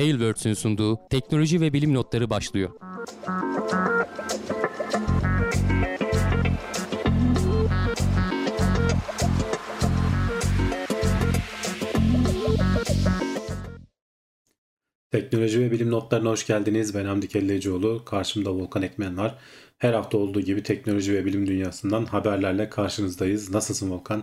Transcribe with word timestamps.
Tailwords'ün 0.00 0.54
sunduğu 0.54 1.08
teknoloji 1.10 1.60
ve 1.60 1.72
bilim 1.72 1.94
notları 1.94 2.30
başlıyor. 2.30 2.70
Teknoloji 15.10 15.60
ve 15.60 15.70
bilim 15.70 15.90
notlarına 15.90 16.30
hoş 16.30 16.46
geldiniz. 16.46 16.94
Ben 16.94 17.04
Hamdi 17.04 17.28
Kellecioğlu. 17.28 18.04
Karşımda 18.04 18.50
Volkan 18.54 18.82
Ekmen 18.82 19.16
var. 19.16 19.38
Her 19.78 19.92
hafta 19.92 20.18
olduğu 20.18 20.40
gibi 20.40 20.62
teknoloji 20.62 21.14
ve 21.14 21.24
bilim 21.24 21.46
dünyasından 21.46 22.04
haberlerle 22.04 22.68
karşınızdayız. 22.68 23.50
Nasılsın 23.50 23.90
Volkan? 23.90 24.22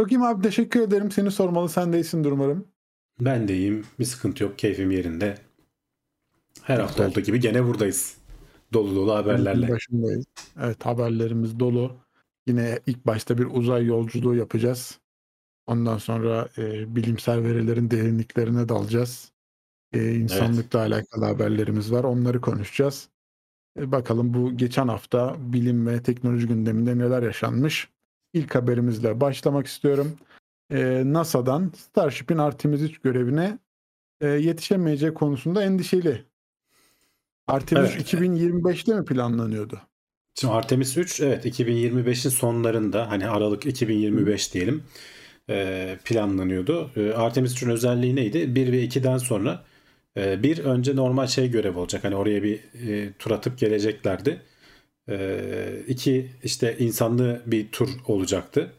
Çok 0.00 0.12
iyiyim 0.12 0.22
abi 0.22 0.42
teşekkür 0.42 0.80
ederim. 0.80 1.10
Seni 1.10 1.30
sormalı 1.30 1.68
sen 1.68 1.92
de 1.92 1.98
iyisindir 1.98 2.30
umarım. 2.30 2.77
Ben 3.20 3.48
de 3.48 3.56
iyiyim. 3.56 3.86
Bir 3.98 4.04
sıkıntı 4.04 4.44
yok. 4.44 4.58
Keyfim 4.58 4.90
yerinde. 4.90 5.38
Her 6.62 6.78
hafta 6.80 7.08
olduğu 7.08 7.20
gibi 7.20 7.40
gene 7.40 7.66
buradayız. 7.66 8.16
Dolu 8.72 8.96
dolu 8.96 9.14
haberlerle. 9.14 9.68
Başındayız. 9.68 10.24
Evet 10.62 10.86
haberlerimiz 10.86 11.60
dolu. 11.60 11.96
Yine 12.46 12.78
ilk 12.86 13.06
başta 13.06 13.38
bir 13.38 13.46
uzay 13.50 13.84
yolculuğu 13.84 14.34
yapacağız. 14.34 14.98
Ondan 15.66 15.98
sonra 15.98 16.48
e, 16.58 16.96
bilimsel 16.96 17.42
verilerin 17.42 17.90
derinliklerine 17.90 18.68
dalacağız. 18.68 19.32
E, 19.92 20.14
insanlıkla 20.14 20.86
evet. 20.86 20.92
alakalı 20.92 21.24
haberlerimiz 21.24 21.92
var. 21.92 22.04
Onları 22.04 22.40
konuşacağız. 22.40 23.08
E, 23.78 23.92
bakalım 23.92 24.34
bu 24.34 24.56
geçen 24.56 24.88
hafta 24.88 25.36
bilim 25.38 25.86
ve 25.86 26.02
teknoloji 26.02 26.46
gündeminde 26.46 26.98
neler 26.98 27.22
yaşanmış. 27.22 27.88
İlk 28.32 28.54
haberimizle 28.54 29.20
başlamak 29.20 29.66
istiyorum. 29.66 30.12
E, 30.72 31.02
NASA'dan 31.04 31.72
Starship'in 31.76 32.38
Artemis 32.38 32.80
3 32.80 32.98
görevine 32.98 33.58
e, 34.20 34.28
yetişemeyeceği 34.28 35.14
konusunda 35.14 35.62
endişeli. 35.62 36.24
Artemis 37.46 37.90
evet. 37.94 38.14
2025'te 38.14 38.94
mi 38.94 39.04
planlanıyordu? 39.04 39.80
Şimdi 40.34 40.54
Artemis 40.54 40.96
3 40.96 41.20
evet 41.20 41.46
2025'in 41.46 42.30
sonlarında 42.30 43.10
hani 43.10 43.28
Aralık 43.28 43.66
2025 43.66 44.54
diyelim 44.54 44.82
planlanıyordu. 46.04 46.90
Artemis 47.16 47.62
3'ün 47.62 47.70
özelliği 47.70 48.16
neydi? 48.16 48.54
1 48.54 48.72
ve 48.72 48.84
2'den 48.84 49.18
sonra 49.18 49.64
bir 50.16 50.58
önce 50.58 50.96
normal 50.96 51.26
şey 51.26 51.50
görev 51.50 51.76
olacak. 51.76 52.04
Hani 52.04 52.16
oraya 52.16 52.42
bir 52.42 52.60
tur 53.18 53.30
atıp 53.30 53.58
geleceklerdi. 53.58 54.42
İki 55.88 56.30
işte 56.42 56.78
insanlı 56.78 57.42
bir 57.46 57.68
tur 57.72 57.88
olacaktı. 58.06 58.72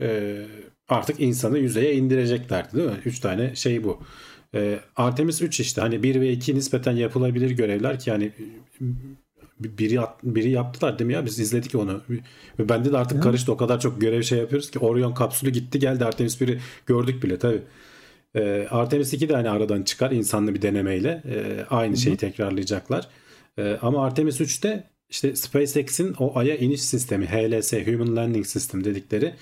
Üç 0.00 0.46
artık 0.88 1.20
insanı 1.20 1.58
yüzeye 1.58 1.94
indireceklerdi 1.94 2.76
değil 2.76 2.88
mi? 2.88 3.00
Üç 3.04 3.20
tane 3.20 3.54
şey 3.54 3.84
bu. 3.84 4.02
Artemis 4.96 5.42
3 5.42 5.60
işte 5.60 5.80
hani 5.80 6.02
1 6.02 6.20
ve 6.20 6.32
2 6.32 6.54
nispeten 6.54 6.96
yapılabilir 6.96 7.50
görevler 7.50 7.98
ki 7.98 8.10
yani 8.10 8.32
biri 9.60 10.00
biri 10.22 10.50
yaptılar 10.50 10.98
değil 10.98 11.06
mi 11.06 11.14
ya 11.14 11.26
biz 11.26 11.38
izledik 11.38 11.74
onu. 11.74 12.02
Ve 12.58 12.68
bende 12.68 12.92
de 12.92 12.98
artık 12.98 13.22
karıştı 13.22 13.52
o 13.52 13.56
kadar 13.56 13.80
çok 13.80 14.00
görev 14.00 14.22
şey 14.22 14.38
yapıyoruz 14.38 14.70
ki 14.70 14.78
Orion 14.78 15.14
kapsülü 15.14 15.50
gitti 15.50 15.78
geldi 15.78 16.04
Artemis 16.04 16.40
1'i 16.40 16.60
gördük 16.86 17.22
bile 17.22 17.38
tabi. 17.38 17.62
Ee, 18.34 18.66
Artemis 18.70 19.12
2 19.12 19.28
de 19.28 19.34
hani 19.34 19.50
aradan 19.50 19.82
çıkar 19.82 20.10
insanlı 20.10 20.54
bir 20.54 20.62
denemeyle 20.62 21.22
ee, 21.26 21.64
aynı 21.70 21.96
şeyi 21.96 22.16
tekrarlayacaklar. 22.16 23.08
Ee, 23.58 23.78
ama 23.82 24.04
Artemis 24.04 24.40
3'te 24.40 24.84
işte 25.10 25.36
SpaceX'in 25.36 26.14
o 26.18 26.38
Ay'a 26.38 26.56
iniş 26.56 26.82
sistemi 26.82 27.26
HLS 27.26 27.72
Human 27.72 28.16
Landing 28.16 28.46
System 28.46 28.84
dedikleri 28.84 29.34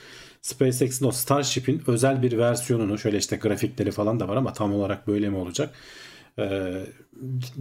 SpaceX'in 0.43 1.07
o 1.07 1.11
Starship'in 1.11 1.83
özel 1.87 2.23
bir 2.23 2.39
versiyonunu 2.39 2.99
şöyle 2.99 3.19
işte 3.19 3.37
grafikleri 3.37 3.91
falan 3.91 4.21
da 4.21 4.29
var 4.29 4.37
ama 4.37 4.53
tam 4.53 4.75
olarak 4.75 5.07
böyle 5.07 5.31
mi 5.31 5.37
olacak? 5.37 5.75
Ee, 6.39 6.87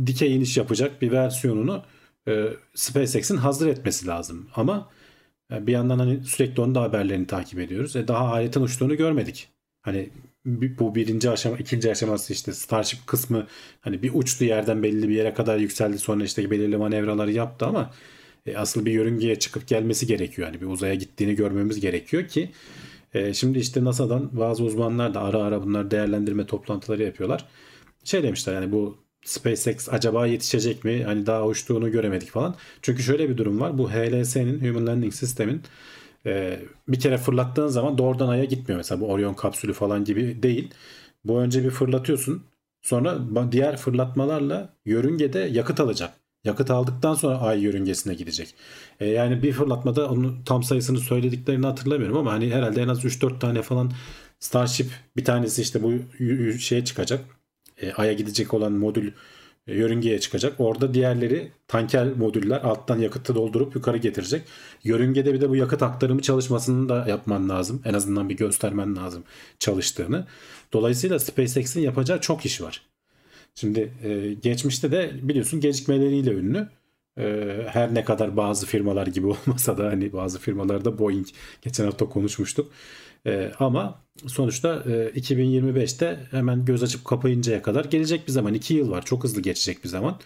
dikey 0.06 0.36
iniş 0.36 0.58
yapacak 0.58 1.02
bir 1.02 1.12
versiyonunu 1.12 1.84
e, 2.28 2.48
SpaceX'in 2.76 3.38
hazır 3.38 3.68
etmesi 3.68 4.08
lazım. 4.08 4.50
Ama 4.56 4.90
e, 5.52 5.68
bir 5.68 5.72
yandan 5.72 6.00
hani 6.00 6.24
sürekli 6.24 6.62
onun 6.62 6.76
da 6.76 6.82
haberlerini 6.82 7.28
takip 7.28 7.60
ediyoruz. 7.60 7.96
E, 7.96 8.08
daha 8.08 8.26
aletin 8.28 8.62
uçtuğunu 8.62 8.98
görmedik. 8.98 9.50
Hani 9.82 10.10
bu 10.46 10.96
birinci 10.96 11.30
aşama, 11.30 11.58
ikinci 11.58 11.92
aşaması 11.92 12.34
işte 12.34 12.54
Starship 12.54 13.08
kısmı 13.08 13.48
hani 13.82 14.04
bir 14.04 14.12
uçtu 14.14 14.46
yerden 14.46 14.84
belli 14.84 15.10
bir 15.10 15.16
yere 15.16 15.34
kadar 15.34 15.58
yükseldi 15.58 16.00
sonra 16.00 16.24
işte 16.24 16.52
belirli 16.52 16.78
manevraları 16.78 17.32
yaptı 17.32 17.66
ama 17.66 17.92
e, 18.46 18.58
asıl 18.58 18.86
bir 18.86 18.92
yörüngeye 18.92 19.40
çıkıp 19.40 19.68
gelmesi 19.68 20.08
gerekiyor. 20.08 20.48
Yani 20.48 20.62
bir 20.62 20.66
uzaya 20.68 20.96
gittiğini 20.96 21.36
görmemiz 21.36 21.80
gerekiyor 21.80 22.28
ki 22.28 22.52
e, 23.14 23.34
şimdi 23.34 23.60
işte 23.60 23.84
NASA'dan 23.84 24.30
bazı 24.40 24.64
uzmanlar 24.64 25.14
da 25.14 25.22
ara 25.22 25.38
ara 25.44 25.64
bunlar 25.64 25.92
değerlendirme 25.92 26.46
toplantıları 26.46 27.04
yapıyorlar. 27.04 27.46
Şey 28.04 28.24
demişler 28.24 28.54
yani 28.54 28.72
bu 28.72 28.98
SpaceX 29.26 29.90
acaba 29.90 30.28
yetişecek 30.28 30.84
mi? 30.84 31.04
Hani 31.04 31.26
daha 31.26 31.48
uçtuğunu 31.48 31.92
göremedik 31.92 32.30
falan. 32.30 32.56
Çünkü 32.82 33.04
şöyle 33.04 33.30
bir 33.30 33.38
durum 33.38 33.60
var. 33.60 33.78
Bu 33.78 33.92
HLS'nin 33.92 34.68
Human 34.68 34.88
Landing 34.88 35.14
System'in 35.14 35.62
e, 36.26 36.60
bir 36.88 37.00
kere 37.00 37.18
fırlattığın 37.18 37.68
zaman 37.68 37.98
doğrudan 37.98 38.28
Ay'a 38.28 38.46
gitmiyor. 38.46 38.78
Mesela 38.78 39.02
bu 39.02 39.08
Orion 39.12 39.34
kapsülü 39.34 39.74
falan 39.74 40.04
gibi 40.06 40.44
değil. 40.44 40.74
Bu 41.26 41.40
önce 41.40 41.64
bir 41.64 41.70
fırlatıyorsun. 41.70 42.44
Sonra 42.82 43.20
diğer 43.52 43.78
fırlatmalarla 43.78 44.74
yörüngede 44.86 45.40
yakıt 45.40 45.80
alacak. 45.80 46.21
Yakıt 46.44 46.72
aldıktan 46.72 47.14
sonra 47.14 47.38
ay 47.38 47.62
yörüngesine 47.62 48.14
gidecek. 48.14 48.56
E, 49.00 49.06
yani 49.08 49.44
bir 49.44 49.54
fırlatmada 49.54 50.10
onun 50.10 50.44
tam 50.44 50.64
sayısını 50.64 51.00
söylediklerini 51.00 51.66
hatırlamıyorum 51.66 52.18
ama 52.18 52.34
hani 52.34 52.54
herhalde 52.54 52.82
en 52.82 52.88
az 52.88 53.06
3-4 53.06 53.40
tane 53.40 53.62
falan 53.62 53.92
Starship 54.42 54.92
bir 55.18 55.26
tanesi 55.26 55.62
işte 55.62 55.84
bu 55.84 55.94
şeye 56.60 56.86
çıkacak 56.86 57.26
e, 57.82 57.94
Ay'a 57.94 58.14
gidecek 58.14 58.54
olan 58.54 58.72
modül 58.72 59.12
e, 59.68 59.76
yörüngeye 59.76 60.20
çıkacak. 60.20 60.54
Orada 60.60 60.94
diğerleri 60.94 61.52
tanker 61.68 62.08
modüller 62.08 62.62
alttan 62.62 63.00
yakıtı 63.00 63.36
doldurup 63.36 63.76
yukarı 63.76 63.98
getirecek. 63.98 64.44
Yörüngede 64.84 65.34
bir 65.34 65.42
de 65.42 65.50
bu 65.50 65.56
yakıt 65.56 65.84
aktarımı 65.84 66.22
çalışmasını 66.22 66.90
da 66.90 67.06
yapman 67.08 67.50
lazım. 67.50 67.82
En 67.86 67.94
azından 67.94 68.30
bir 68.30 68.38
göstermen 68.38 68.96
lazım 68.96 69.24
çalıştığını. 69.60 70.28
Dolayısıyla 70.74 71.20
SpaceX'in 71.20 71.82
yapacağı 71.82 72.22
çok 72.22 72.46
iş 72.46 72.62
var. 72.62 72.91
Şimdi 73.56 73.94
e, 74.04 74.34
geçmişte 74.34 74.92
de 74.92 75.12
biliyorsun 75.22 75.60
gecikmeleriyle 75.60 76.32
ünlü. 76.32 76.70
E, 77.18 77.56
her 77.68 77.94
ne 77.94 78.06
kadar 78.06 78.38
bazı 78.38 78.66
firmalar 78.66 79.08
gibi 79.08 79.28
olmasa 79.48 79.78
da 79.78 79.86
hani 79.86 80.14
bazı 80.14 80.40
firmalarda 80.40 81.00
Boeing 81.00 81.28
geçen 81.62 81.86
hafta 81.86 82.06
konuşmuştuk. 82.10 82.72
E, 83.26 83.52
ama 83.60 84.02
sonuçta 84.28 84.84
e, 84.86 85.20
2025'te 85.20 86.20
hemen 86.32 86.66
göz 86.66 86.84
açıp 86.84 87.06
kapayıncaya 87.06 87.62
kadar 87.62 87.86
gelecek 87.86 88.28
bir 88.28 88.32
zaman. 88.32 88.54
2 88.54 88.74
yıl 88.74 88.92
var. 88.92 89.06
Çok 89.06 89.24
hızlı 89.24 89.42
geçecek 89.42 89.84
bir 89.84 89.90
zaman. 89.90 90.20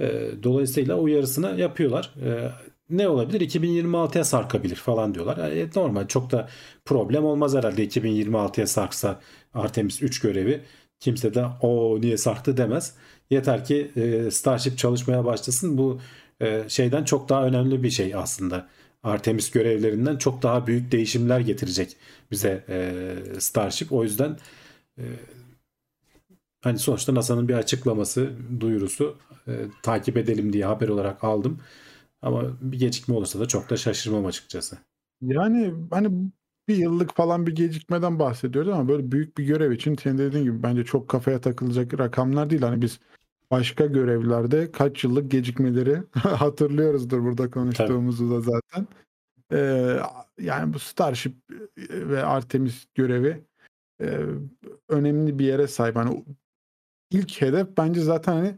E, 0.00 0.30
dolayısıyla 0.42 0.96
uyarısını 0.98 1.60
yapıyorlar. 1.60 2.14
E, 2.24 2.50
ne 2.90 3.08
olabilir? 3.08 3.40
2026'ya 3.40 4.24
sarkabilir 4.24 4.76
falan 4.76 5.14
diyorlar. 5.14 5.38
E, 5.52 5.68
normal 5.76 6.06
çok 6.06 6.30
da 6.30 6.48
problem 6.84 7.24
olmaz 7.24 7.54
herhalde 7.54 7.84
2026'ya 7.86 8.66
sarksa 8.66 9.20
Artemis 9.54 10.02
3 10.02 10.20
görevi. 10.20 10.60
Kimse 11.00 11.34
de 11.34 11.44
o 11.62 12.00
niye 12.00 12.16
sarktı 12.16 12.56
demez. 12.56 12.94
Yeter 13.30 13.64
ki 13.64 13.90
e, 13.96 14.30
Starship 14.30 14.78
çalışmaya 14.78 15.24
başlasın. 15.24 15.78
Bu 15.78 16.00
e, 16.40 16.64
şeyden 16.68 17.04
çok 17.04 17.28
daha 17.28 17.46
önemli 17.46 17.82
bir 17.82 17.90
şey 17.90 18.14
aslında. 18.14 18.68
Artemis 19.02 19.50
görevlerinden 19.50 20.16
çok 20.16 20.42
daha 20.42 20.66
büyük 20.66 20.92
değişimler 20.92 21.40
getirecek 21.40 21.96
bize 22.30 22.64
e, 22.68 23.14
Starship. 23.40 23.92
O 23.92 24.02
yüzden 24.02 24.38
e, 24.98 25.04
hani 26.60 26.78
sonuçta 26.78 27.14
NASA'nın 27.14 27.48
bir 27.48 27.54
açıklaması, 27.54 28.32
duyurusu 28.60 29.16
e, 29.48 29.52
takip 29.82 30.16
edelim 30.16 30.52
diye 30.52 30.64
haber 30.64 30.88
olarak 30.88 31.24
aldım. 31.24 31.60
Ama 32.22 32.42
bir 32.60 32.78
gecikme 32.78 33.14
olursa 33.14 33.40
da 33.40 33.48
çok 33.48 33.70
da 33.70 33.76
şaşırmam 33.76 34.26
açıkçası. 34.26 34.78
Yani 35.22 35.74
hani 35.90 36.30
bir 36.68 36.76
yıllık 36.76 37.14
falan 37.14 37.46
bir 37.46 37.54
gecikmeden 37.54 38.18
bahsediyoruz 38.18 38.72
ama 38.72 38.88
böyle 38.88 39.12
büyük 39.12 39.38
bir 39.38 39.44
görev 39.44 39.72
için 39.72 39.96
senin 39.96 40.18
dediğin 40.18 40.44
gibi 40.44 40.62
bence 40.62 40.84
çok 40.84 41.08
kafaya 41.08 41.40
takılacak 41.40 41.98
rakamlar 41.98 42.50
değil. 42.50 42.62
Hani 42.62 42.82
biz 42.82 43.00
başka 43.50 43.86
görevlerde 43.86 44.72
kaç 44.72 45.04
yıllık 45.04 45.30
gecikmeleri 45.30 46.02
hatırlıyoruzdur 46.12 47.22
burada 47.22 47.50
konuştuğumuzu 47.50 48.30
da 48.30 48.40
zaten. 48.40 48.88
Ee, 49.52 49.96
yani 50.40 50.74
bu 50.74 50.78
Starship 50.78 51.34
ve 51.90 52.24
Artemis 52.24 52.86
görevi 52.94 53.44
e, 54.00 54.20
önemli 54.88 55.38
bir 55.38 55.44
yere 55.44 55.66
sahip. 55.66 55.96
Hani 55.96 56.24
ilk 57.10 57.42
hedef 57.42 57.76
bence 57.78 58.00
zaten 58.00 58.32
hani 58.32 58.54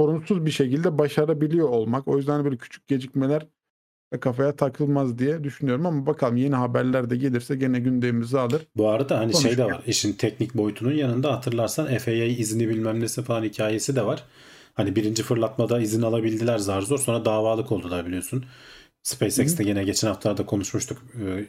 sorunsuz 0.00 0.46
bir 0.46 0.50
şekilde 0.50 0.98
başarabiliyor 0.98 1.68
olmak. 1.68 2.08
O 2.08 2.16
yüzden 2.16 2.44
böyle 2.44 2.56
küçük 2.56 2.86
gecikmeler 2.86 3.46
kafaya 4.20 4.56
takılmaz 4.56 5.18
diye 5.18 5.44
düşünüyorum 5.44 5.86
ama 5.86 6.06
bakalım 6.06 6.36
yeni 6.36 6.54
haberler 6.54 7.10
de 7.10 7.16
gelirse 7.16 7.56
gene 7.56 7.80
gündemimizi 7.80 8.38
alır. 8.38 8.62
Bu 8.76 8.88
arada 8.88 9.18
hani 9.18 9.34
şey 9.34 9.56
de 9.56 9.64
var 9.64 9.82
işin 9.86 10.12
teknik 10.12 10.54
boyutunun 10.54 10.92
yanında 10.92 11.32
hatırlarsan 11.32 11.98
FAA 11.98 12.12
izni 12.12 12.68
bilmem 12.68 13.00
nesi 13.00 13.22
falan 13.22 13.42
hikayesi 13.42 13.96
de 13.96 14.06
var. 14.06 14.24
Hani 14.74 14.96
birinci 14.96 15.22
fırlatmada 15.22 15.80
izin 15.80 16.02
alabildiler 16.02 16.58
zar 16.58 16.82
zor 16.82 16.98
sonra 16.98 17.24
davalık 17.24 17.72
oldular 17.72 18.06
biliyorsun. 18.06 18.44
SpaceX'te 19.02 19.64
yine 19.64 19.84
geçen 19.84 20.08
haftalarda 20.08 20.46
konuşmuştuk. 20.46 21.02
Ee, 21.20 21.46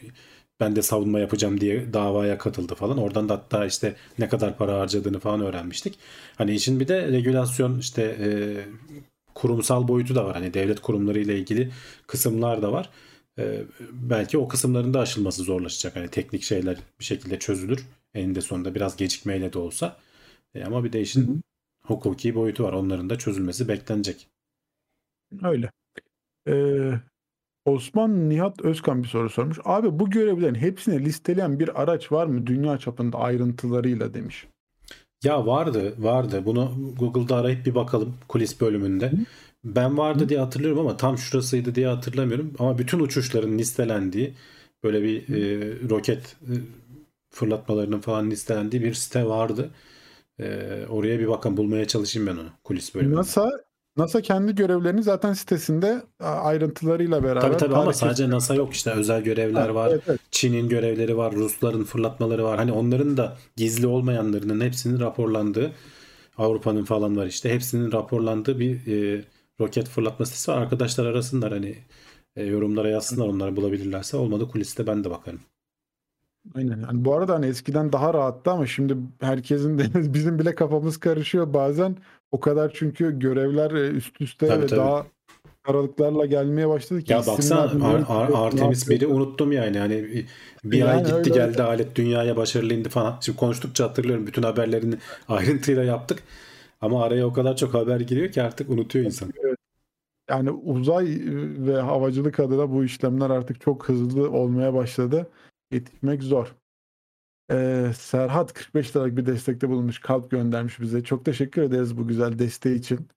ben 0.60 0.76
de 0.76 0.82
savunma 0.82 1.20
yapacağım 1.20 1.62
diye 1.62 1.94
davaya 1.94 2.38
katıldı 2.38 2.76
falan. 2.76 2.98
Oradan 2.98 3.30
da 3.30 3.34
hatta 3.34 3.66
işte 3.66 3.96
ne 4.20 4.30
kadar 4.30 4.58
para 4.58 4.80
harcadığını 4.80 5.20
falan 5.20 5.42
öğrenmiştik. 5.42 6.00
Hani 6.36 6.56
işin 6.56 6.80
bir 6.80 6.88
de 6.88 7.08
regülasyon 7.08 7.80
işte 7.80 8.04
e, 8.20 8.30
kurumsal 9.38 9.88
boyutu 9.88 10.16
da 10.16 10.26
var. 10.26 10.34
Hani 10.36 10.54
devlet 10.54 10.80
kurumları 10.80 11.20
ile 11.20 11.40
ilgili 11.40 11.72
kısımlar 12.08 12.62
da 12.62 12.72
var. 12.72 12.90
E, 13.40 13.64
belki 13.92 14.38
o 14.38 14.48
kısımların 14.48 14.94
da 14.94 15.00
aşılması 15.00 15.44
zorlaşacak. 15.44 15.96
Hani 15.96 16.08
teknik 16.08 16.44
şeyler 16.44 16.78
bir 17.00 17.06
şekilde 17.06 17.40
çözülür. 17.40 17.86
Eninde 18.14 18.42
sonunda 18.42 18.76
biraz 18.76 18.98
gecikmeyle 18.98 19.54
de 19.54 19.60
olsa. 19.60 19.98
E, 20.56 20.64
ama 20.64 20.84
bir 20.84 20.94
de 20.94 21.02
işin 21.02 21.28
Hı 21.28 21.32
hı. 21.32 21.38
hukuki 21.84 22.36
boyutu 22.36 22.64
var. 22.64 22.74
Onların 22.74 23.10
da 23.10 23.18
çözülmesi 23.18 23.68
beklenecek. 23.68 24.28
Öyle. 25.44 25.72
Ee, 26.48 26.94
Osman 27.66 28.30
Nihat 28.30 28.62
Özkan 28.62 29.04
bir 29.04 29.08
soru 29.08 29.30
sormuş. 29.30 29.60
Abi 29.64 30.00
bu 30.00 30.10
görevlerin 30.10 30.56
hepsini 30.56 31.06
listeleyen 31.06 31.60
bir 31.60 31.82
araç 31.82 32.12
var 32.12 32.28
mı 32.28 32.48
dünya 32.48 32.78
çapında 32.78 33.18
ayrıntılarıyla 33.18 34.14
demiş. 34.14 34.48
Ya 35.24 35.46
vardı, 35.46 35.96
vardı. 35.98 36.46
Bunu 36.46 36.72
Google'da 37.00 37.36
arayıp 37.36 37.66
bir 37.66 37.76
bakalım 37.76 38.18
kulis 38.28 38.62
bölümünde. 38.62 39.12
Ben 39.64 39.98
vardı 39.98 40.30
diye 40.30 40.40
hatırlıyorum 40.40 40.80
ama 40.80 40.98
tam 40.98 41.18
şurasıydı 41.18 41.76
diye 41.76 41.88
hatırlamıyorum. 41.88 42.54
Ama 42.60 42.78
bütün 42.78 43.00
uçuşların 43.00 43.58
listelendiği 43.58 44.34
böyle 44.84 45.04
bir 45.04 45.36
e, 45.36 45.90
roket 45.90 46.36
e, 46.42 46.54
fırlatmalarının 47.30 48.00
falan 48.00 48.32
listelendiği 48.32 48.84
bir 48.84 48.94
site 48.94 49.26
vardı. 49.26 49.70
E, 50.40 50.70
oraya 50.90 51.20
bir 51.20 51.28
bakın 51.28 51.58
bulmaya 51.58 51.88
çalışayım 51.88 52.28
ben 52.28 52.34
onu 52.34 52.50
kulis 52.64 52.96
bölümünde. 52.96 53.16
NASA 53.16 53.67
NASA 53.98 54.22
kendi 54.22 54.56
görevlerini 54.56 55.04
zaten 55.04 55.34
sitesinde 55.34 56.02
ayrıntılarıyla 56.20 57.24
beraber 57.24 57.42
Tabii 57.42 57.58
tabii 57.58 57.76
ama 57.76 57.94
sadece 57.94 58.30
NASA 58.30 58.56
yok 58.56 58.74
işte 58.74 58.92
özel 58.92 59.24
görevler 59.24 59.68
Ha, 59.70 59.76
var. 59.76 59.90
evet, 59.92 60.04
evet. 60.08 60.20
Çin'in 60.32 60.70
görevleri 60.70 61.18
var, 61.18 61.34
Rusların 61.36 61.84
fırlatmaları 61.84 62.44
var. 62.44 62.58
Hani 62.58 62.72
onların 62.72 63.18
da 63.18 63.38
gizli 63.56 63.88
olmayanlarının 63.88 64.62
hepsinin 64.66 65.00
raporlandığı, 65.00 65.72
Avrupa'nın 66.38 66.84
falan 66.86 67.18
var 67.18 67.26
işte. 67.26 67.54
Hepsinin 67.54 67.92
raporlandığı 67.92 68.60
bir 68.60 68.88
e, 68.88 69.26
roket 69.60 69.88
fırlatma 69.90 70.26
sitesi 70.26 70.52
var. 70.52 70.58
Arkadaşlar 70.58 71.06
arasınlar 71.06 71.52
hani 71.52 71.76
e, 72.36 72.44
yorumlara 72.46 72.90
yazsınlar 72.90 73.28
onları 73.28 73.56
bulabilirlerse. 73.56 74.18
Olmadı 74.18 74.48
kuliste 74.48 74.88
ben 74.88 75.04
de 75.04 75.10
bakarım. 75.10 75.40
Aynen. 76.56 76.82
Yani 76.82 77.06
bu 77.06 77.14
arada 77.14 77.34
hani 77.34 77.46
eskiden 77.46 77.94
daha 77.94 78.14
rahattı 78.14 78.52
ama 78.52 78.68
şimdi 78.68 78.98
herkesin 79.22 79.78
de 79.80 79.84
bizim 80.14 80.40
bile 80.40 80.56
kafamız 80.56 80.98
karışıyor 80.98 81.54
bazen. 81.54 81.96
O 82.32 82.40
kadar 82.40 82.72
çünkü 82.76 83.20
görevler 83.20 83.72
e, 83.72 83.90
üst 83.90 84.22
üste 84.22 84.48
Tabii, 84.48 84.62
ve 84.64 84.68
tabii. 84.68 84.80
daha 84.80 85.06
aralıklarla 85.66 86.26
gelmeye 86.26 86.70
başladı 86.70 87.02
ki 87.02 87.14
Ya 87.14 87.20
baksana 87.20 87.62
Ar- 87.62 88.04
Ar- 88.08 88.46
Artemis 88.46 88.88
ne 88.90 88.96
1'i 88.96 89.08
unuttum 89.08 89.52
yani. 89.52 89.80
Hani 89.80 90.26
bir 90.64 90.78
Yani 90.78 90.90
ay 90.90 91.00
gitti 91.04 91.14
öyle, 91.14 91.30
geldi 91.30 91.50
öyle. 91.50 91.64
alet 91.64 91.96
dünyaya 91.96 92.38
başarılı 92.38 92.74
indi 92.74 92.90
falan. 92.90 93.18
Şimdi 93.22 93.38
konuştukça 93.38 93.84
hatırlıyorum 93.84 94.28
bütün 94.28 94.44
haberlerini 94.44 94.96
ayrıntıyla 95.28 95.84
yaptık. 95.84 96.24
Ama 96.82 97.04
araya 97.04 97.28
o 97.28 97.34
kadar 97.34 97.56
çok 97.56 97.74
haber 97.74 98.00
giriyor 98.00 98.32
ki 98.32 98.42
artık 98.42 98.70
unutuyor 98.70 99.06
insan. 99.06 99.30
Yani 100.30 100.52
uzay 100.52 101.22
ve 101.58 101.82
havacılık 101.82 102.40
adına 102.40 102.72
bu 102.72 102.84
işlemler 102.84 103.30
artık 103.30 103.62
çok 103.62 103.90
hızlı 103.90 104.32
olmaya 104.32 104.74
başladı. 104.74 105.28
Yetişmek 105.72 106.24
zor. 106.24 106.56
Ee, 107.52 107.92
Serhat 107.96 108.54
45 108.54 108.96
liralık 108.96 109.18
bir 109.18 109.26
destekte 109.26 109.70
bulunmuş. 109.70 110.00
Kalp 110.00 110.32
göndermiş 110.32 110.80
bize. 110.80 111.04
Çok 111.04 111.26
teşekkür 111.26 111.62
ederiz 111.62 111.98
bu 111.98 112.08
güzel 112.08 112.40
desteği 112.40 112.76
için. 112.76 113.08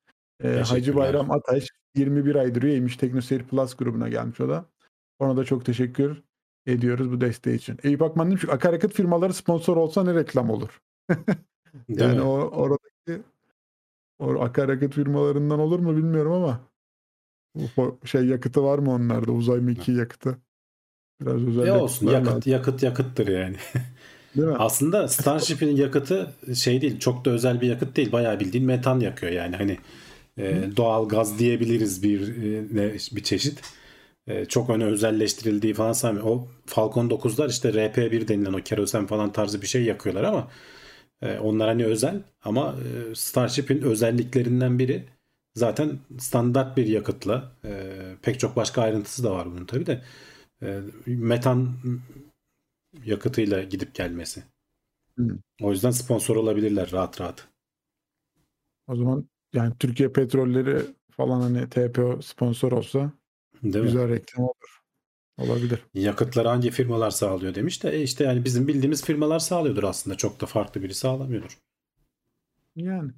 Ee, 0.45 0.49
Hacı. 0.49 0.97
Bayram 0.97 1.31
Ataş 1.31 1.69
21 1.97 2.35
aydır 2.35 2.63
üyeymiş. 2.63 2.97
TeknoSeyir 2.97 3.43
Plus 3.43 3.75
grubuna 3.75 4.09
gelmiş 4.09 4.41
o 4.41 4.49
da. 4.49 4.65
Ona 5.19 5.37
da 5.37 5.45
çok 5.45 5.65
teşekkür 5.65 6.23
ediyoruz 6.67 7.13
bu 7.13 7.21
desteği 7.21 7.57
için. 7.57 7.79
Eyüp 7.83 8.03
Akman 8.03 8.31
demiş 8.31 8.45
ki 8.45 8.53
akaryakıt 8.53 8.93
firmaları 8.93 9.35
sponsor 9.35 9.77
olsa 9.77 10.05
ne 10.05 10.15
reklam 10.15 10.51
olur? 10.51 10.81
Yani 11.89 12.21
o 12.21 12.33
oradaki 12.33 13.23
o 14.19 14.41
akaryakıt 14.41 14.95
firmalarından 14.95 15.59
olur 15.59 15.79
mu 15.79 15.97
bilmiyorum 15.97 16.33
ama 16.33 16.61
şey 18.05 18.27
yakıtı 18.27 18.63
var 18.63 18.79
mı 18.79 18.91
onlarda? 18.91 19.33
Uzay 19.33 19.61
mekiği 19.61 19.97
yakıtı. 19.97 20.39
Biraz 21.21 21.47
özel 21.47 21.63
Ne 21.63 21.73
olsun 21.73 22.07
yakıt 22.07 22.29
lazım, 22.29 22.53
yakıt 22.53 22.83
yakıttır 22.83 23.29
yani. 23.29 23.57
değil 24.37 24.49
mi? 24.49 24.57
Aslında 24.59 25.09
Starship'in 25.09 25.77
yakıtı 25.77 26.35
şey 26.55 26.81
değil 26.81 26.99
çok 26.99 27.25
da 27.25 27.31
özel 27.31 27.61
bir 27.61 27.69
yakıt 27.69 27.97
değil 27.97 28.13
bayağı 28.13 28.41
bildiğin 28.41 28.67
metan 28.67 29.01
yakıyor 29.01 29.33
yani 29.33 29.57
hani 29.57 29.79
e, 30.39 30.63
doğal 30.77 31.09
gaz 31.09 31.39
diyebiliriz 31.39 32.03
bir 32.03 32.21
e, 32.77 32.93
bir 33.17 33.23
çeşit. 33.23 33.61
E, 34.27 34.45
çok 34.45 34.71
öne 34.71 34.85
özelleştirildiği 34.85 35.75
falan 35.75 35.93
sanmıyorum. 35.93 36.31
O 36.33 36.49
Falcon 36.67 37.09
9'lar 37.09 37.51
işte 37.51 37.69
RP1 37.69 38.29
denilen 38.29 38.53
o 38.53 38.63
kerosen 38.63 39.07
falan 39.07 39.33
tarzı 39.33 39.63
bir 39.63 39.67
şey 39.67 39.85
yakıyorlar 39.85 40.25
ama 40.25 40.51
e, 41.23 41.39
onlar 41.39 41.69
hani 41.69 41.85
özel 41.85 42.23
ama 42.45 42.75
e, 43.11 43.15
Starship'in 43.15 43.83
özelliklerinden 43.83 44.79
biri 44.79 45.05
zaten 45.55 45.99
standart 46.19 46.77
bir 46.77 46.87
yakıtla 46.87 47.53
e, 47.65 47.73
pek 48.23 48.41
çok 48.41 48.57
başka 48.57 48.83
ayrıntısı 48.83 49.25
da 49.25 49.33
var 49.33 49.47
bunun 49.53 49.67
tabii 49.67 49.87
de 49.87 50.03
e, 50.63 50.81
metan 51.07 51.79
yakıtıyla 53.05 53.63
gidip 53.63 53.95
gelmesi. 53.95 54.43
Hı. 55.19 55.39
O 55.63 55.71
yüzden 55.71 55.91
sponsor 55.91 56.37
olabilirler 56.37 56.93
rahat 56.93 57.21
rahat. 57.21 57.49
O 58.87 58.97
zaman 58.97 59.29
yani 59.55 59.75
Türkiye 59.79 60.13
Petrolleri 60.13 60.83
falan 61.11 61.41
hani 61.41 61.69
TPO 61.71 62.23
sponsor 62.23 62.73
olsa 62.73 63.13
Değil 63.63 63.77
mi? 63.77 63.83
güzel 63.83 64.09
reklam 64.09 64.45
olur. 64.45 64.81
Olabilir. 65.39 65.85
Yakıtları 65.95 66.49
hangi 66.49 66.71
firmalar 66.71 67.11
sağlıyor 67.11 67.55
demiş 67.55 67.83
de 67.83 67.91
e 67.91 68.03
işte 68.03 68.25
yani 68.25 68.45
bizim 68.45 68.69
bildiğimiz 68.69 69.05
firmalar 69.05 69.39
sağlıyordur 69.39 69.83
aslında. 69.83 70.17
Çok 70.17 70.41
da 70.41 70.47
farklı 70.47 70.83
biri 70.83 70.95
sağlamıyordur. 70.95 71.59
Yani 72.77 73.13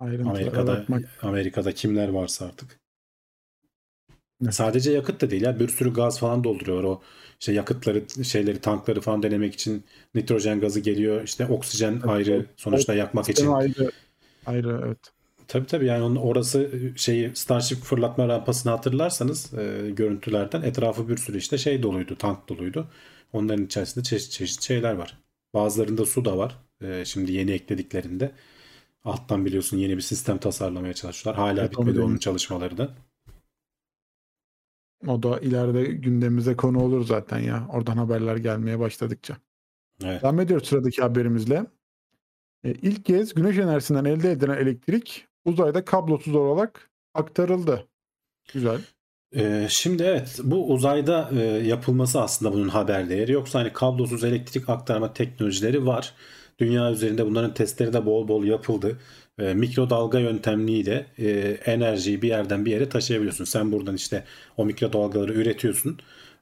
ayrıntılara 0.00 0.38
Amerika'da 0.38 0.78
bakmak 0.78 1.18
Amerika'da 1.22 1.72
kimler 1.72 2.08
varsa 2.08 2.46
artık. 2.46 2.80
Evet. 4.42 4.54
Sadece 4.54 4.92
yakıt 4.92 5.20
da 5.20 5.30
değil 5.30 5.42
ya 5.42 5.60
bir 5.60 5.68
sürü 5.68 5.92
gaz 5.94 6.18
falan 6.18 6.44
dolduruyorlar 6.44 6.84
o 6.84 7.02
işte 7.40 7.52
yakıtları 7.52 8.24
şeyleri 8.24 8.60
tankları 8.60 9.00
falan 9.00 9.22
denemek 9.22 9.54
için 9.54 9.84
nitrojen 10.14 10.60
gazı 10.60 10.80
geliyor 10.80 11.22
işte 11.22 11.46
oksijen 11.46 12.00
ayrı 12.06 12.46
sonuçta 12.56 12.94
yakmak 12.94 13.28
için. 13.28 13.46
ayrı 13.46 13.90
ayrı 14.46 14.82
evet. 14.86 14.98
Tabii 15.48 15.66
tabii 15.66 15.86
yani 15.86 16.02
onun 16.02 16.16
orası 16.16 16.70
şeyi 16.96 17.36
Starship 17.36 17.78
fırlatma 17.78 18.28
rampasını 18.28 18.72
hatırlarsanız 18.72 19.54
e, 19.54 19.90
görüntülerden 19.90 20.62
etrafı 20.62 21.08
bir 21.08 21.16
sürü 21.16 21.38
işte 21.38 21.58
şey 21.58 21.82
doluydu, 21.82 22.16
tank 22.18 22.48
doluydu. 22.48 22.88
Onların 23.32 23.64
içerisinde 23.64 24.04
çeşit 24.04 24.30
çeşit 24.32 24.62
şeyler 24.62 24.92
var. 24.92 25.18
Bazılarında 25.54 26.06
su 26.06 26.24
da 26.24 26.38
var. 26.38 26.56
E, 26.82 27.04
şimdi 27.04 27.32
yeni 27.32 27.50
eklediklerinde. 27.50 28.32
Alttan 29.04 29.44
biliyorsun 29.44 29.76
yeni 29.78 29.96
bir 29.96 30.02
sistem 30.02 30.38
tasarlamaya 30.38 30.94
çalışıyorlar. 30.94 31.44
Hala 31.44 31.60
Evet, 31.60 31.72
bitmedi 31.72 32.00
onun 32.00 32.18
çalışmaları 32.18 32.78
da. 32.78 32.94
O 35.06 35.22
da 35.22 35.40
ileride 35.40 35.84
gündemimize 35.84 36.56
konu 36.56 36.82
olur 36.82 37.04
zaten 37.04 37.38
ya. 37.38 37.68
Oradan 37.72 37.96
haberler 37.96 38.36
gelmeye 38.36 38.78
başladıkça. 38.78 39.36
Evet. 40.04 40.22
Devam 40.22 40.40
ediyoruz 40.40 40.68
sıradaki 40.68 41.02
haberimizle. 41.02 41.66
E, 42.64 42.72
ilk 42.72 43.04
kez 43.04 43.34
güneş 43.34 43.58
enerjisinden 43.58 44.04
elde 44.04 44.32
edilen 44.32 44.56
elektrik 44.56 45.26
uzayda 45.44 45.84
kablosuz 45.84 46.34
olarak 46.34 46.90
aktarıldı. 47.14 47.88
Güzel. 48.52 48.80
Ee, 49.36 49.66
şimdi 49.70 50.02
evet 50.02 50.40
bu 50.42 50.72
uzayda 50.72 51.30
e, 51.32 51.42
yapılması 51.44 52.20
aslında 52.20 52.52
bunun 52.52 52.68
haber 52.68 53.08
değeri. 53.08 53.32
Yoksa 53.32 53.58
hani 53.58 53.72
kablosuz 53.72 54.24
elektrik 54.24 54.68
aktarma 54.68 55.12
teknolojileri 55.12 55.86
var. 55.86 56.14
Dünya 56.58 56.90
üzerinde 56.90 57.26
bunların 57.26 57.54
testleri 57.54 57.92
de 57.92 58.06
bol 58.06 58.28
bol 58.28 58.44
yapıldı. 58.44 58.98
E, 59.38 59.54
mikrodalga 59.54 60.18
yöntemliyle 60.18 61.06
e, 61.18 61.28
enerjiyi 61.64 62.22
bir 62.22 62.28
yerden 62.28 62.64
bir 62.64 62.70
yere 62.70 62.88
taşıyabiliyorsun. 62.88 63.44
Sen 63.44 63.72
buradan 63.72 63.94
işte 63.94 64.24
o 64.56 64.64
mikrodalgaları 64.64 65.32
üretiyorsun. 65.32 65.98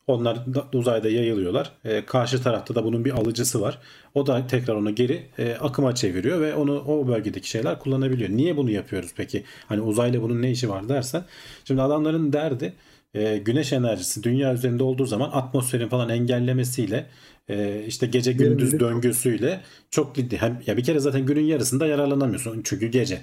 Onlar 0.06 0.54
da 0.54 0.64
uzayda 0.72 1.08
yayılıyorlar. 1.08 1.72
E, 1.84 2.04
karşı 2.06 2.42
tarafta 2.42 2.74
da 2.74 2.84
bunun 2.84 3.04
bir 3.04 3.10
alıcısı 3.10 3.60
var. 3.60 3.78
O 4.14 4.26
da 4.26 4.46
tekrar 4.46 4.74
onu 4.74 4.94
geri 4.94 5.26
e, 5.38 5.54
akıma 5.54 5.94
çeviriyor 5.94 6.40
ve 6.40 6.54
onu 6.54 6.80
o 6.80 7.08
bölgedeki 7.08 7.50
şeyler 7.50 7.78
kullanabiliyor. 7.78 8.30
Niye 8.30 8.56
bunu 8.56 8.70
yapıyoruz 8.70 9.12
peki? 9.16 9.44
Hani 9.68 9.80
uzayla 9.80 10.22
bunun 10.22 10.42
ne 10.42 10.50
işi 10.50 10.68
var 10.68 10.88
dersen. 10.88 11.24
Şimdi 11.64 11.82
adamların 11.82 12.32
derdi 12.32 12.72
e, 13.16 13.38
güneş 13.38 13.72
enerjisi 13.72 14.22
dünya 14.22 14.54
üzerinde 14.54 14.82
olduğu 14.82 15.06
zaman 15.06 15.30
atmosferin 15.32 15.88
falan 15.88 16.08
engellemesiyle 16.08 17.06
e, 17.48 17.84
işte 17.86 18.06
gece 18.06 18.32
gündüz 18.32 18.80
döngüsüyle 18.80 19.60
çok 19.90 20.14
ciddi. 20.14 20.36
Hem, 20.36 20.62
ya 20.66 20.76
bir 20.76 20.84
kere 20.84 21.00
zaten 21.00 21.26
günün 21.26 21.44
yarısında 21.44 21.86
yararlanamıyorsun 21.86 22.60
çünkü 22.64 22.86
gece. 22.86 23.20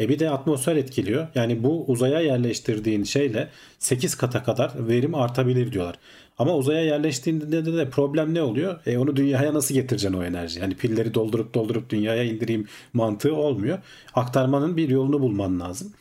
E 0.00 0.08
bir 0.08 0.18
de 0.18 0.30
atmosfer 0.30 0.76
etkiliyor. 0.76 1.26
Yani 1.34 1.62
bu 1.62 1.84
uzaya 1.86 2.20
yerleştirdiğin 2.20 3.04
şeyle 3.04 3.48
8 3.78 4.14
kata 4.14 4.42
kadar 4.42 4.88
verim 4.88 5.14
artabilir 5.14 5.72
diyorlar. 5.72 5.98
Ama 6.38 6.56
uzaya 6.56 6.84
yerleştiğinde 6.84 7.52
de, 7.66 7.76
de 7.76 7.90
problem 7.90 8.34
ne 8.34 8.42
oluyor? 8.42 8.80
E 8.86 8.98
onu 8.98 9.16
dünyaya 9.16 9.54
nasıl 9.54 9.74
getireceksin 9.74 10.18
o 10.18 10.24
enerji? 10.24 10.60
Yani 10.60 10.74
pilleri 10.74 11.14
doldurup 11.14 11.54
doldurup 11.54 11.90
dünyaya 11.90 12.24
indireyim 12.24 12.66
mantığı 12.92 13.34
olmuyor. 13.34 13.78
Aktarmanın 14.14 14.76
bir 14.76 14.88
yolunu 14.88 15.20
bulman 15.20 15.60
lazım. 15.60 15.92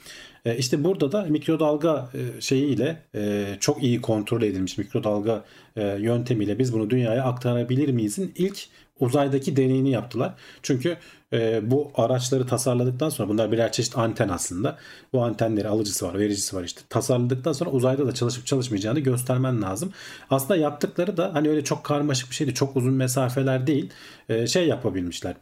E, 0.45 0.57
işte 0.57 0.83
burada 0.83 1.11
da 1.11 1.23
mikrodalga 1.23 2.09
e, 2.13 2.41
şeyiyle 2.41 3.01
e, 3.15 3.45
çok 3.59 3.83
iyi 3.83 4.01
kontrol 4.01 4.41
edilmiş 4.41 4.77
mikrodalga 4.77 5.45
e, 5.75 5.81
yöntemiyle 5.99 6.59
biz 6.59 6.73
bunu 6.73 6.89
dünyaya 6.89 7.23
aktarabilir 7.23 7.89
miyizin 7.89 8.33
ilk 8.35 8.67
uzaydaki 8.99 9.55
deneyini 9.55 9.89
yaptılar. 9.89 10.33
Çünkü 10.63 10.97
bu 11.61 11.91
araçları 11.95 12.47
tasarladıktan 12.47 13.09
sonra 13.09 13.29
bunlar 13.29 13.51
birer 13.51 13.71
çeşit 13.71 13.97
anten 13.97 14.29
aslında. 14.29 14.77
Bu 15.13 15.23
antenleri 15.23 15.67
alıcısı 15.67 16.07
var, 16.07 16.19
vericisi 16.19 16.55
var 16.55 16.63
işte. 16.63 16.81
Tasarladıktan 16.89 17.53
sonra 17.53 17.69
uzayda 17.69 18.07
da 18.07 18.13
çalışıp 18.13 18.45
çalışmayacağını 18.45 18.99
göstermen 18.99 19.61
lazım. 19.61 19.93
Aslında 20.29 20.55
yaptıkları 20.55 21.17
da 21.17 21.33
hani 21.33 21.49
öyle 21.49 21.63
çok 21.63 21.83
karmaşık 21.83 22.29
bir 22.29 22.35
şeydi. 22.35 22.53
Çok 22.53 22.75
uzun 22.75 22.93
mesafeler 22.93 23.67
değil. 23.67 23.89
Şey 24.47 24.67
yapabilmişler. 24.67 25.35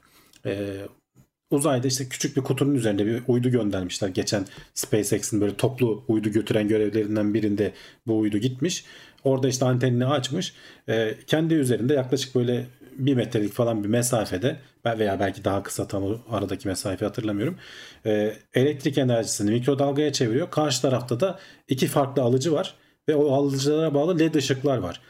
Uzayda 1.51 1.87
işte 1.87 2.09
küçük 2.09 2.37
bir 2.37 2.41
kutunun 2.41 2.75
üzerinde 2.75 3.05
bir 3.05 3.21
uydu 3.27 3.49
göndermişler. 3.49 4.09
Geçen 4.09 4.45
SpaceX'in 4.73 5.41
böyle 5.41 5.55
toplu 5.55 6.03
uydu 6.07 6.29
götüren 6.29 6.67
görevlerinden 6.67 7.33
birinde 7.33 7.71
bu 8.07 8.19
uydu 8.19 8.37
gitmiş. 8.37 8.85
Orada 9.23 9.47
işte 9.47 9.65
antenini 9.65 10.05
açmış. 10.05 10.53
E, 10.89 11.15
kendi 11.27 11.53
üzerinde 11.53 11.93
yaklaşık 11.93 12.35
böyle 12.35 12.65
bir 12.97 13.15
metrelik 13.15 13.53
falan 13.53 13.83
bir 13.83 13.89
mesafede 13.89 14.57
veya 14.85 15.19
belki 15.19 15.43
daha 15.43 15.63
kısa 15.63 15.87
tam 15.87 16.21
aradaki 16.29 16.67
mesafeyi 16.67 17.07
hatırlamıyorum. 17.07 17.57
E, 18.05 18.33
elektrik 18.53 18.97
enerjisini 18.97 19.51
mikrodalgaya 19.51 20.13
çeviriyor. 20.13 20.51
Karşı 20.51 20.81
tarafta 20.81 21.19
da 21.19 21.39
iki 21.67 21.87
farklı 21.87 22.21
alıcı 22.21 22.53
var 22.53 22.75
ve 23.07 23.15
o 23.15 23.31
alıcılara 23.33 23.93
bağlı 23.93 24.19
led 24.19 24.33
ışıklar 24.33 24.77
var. 24.77 25.01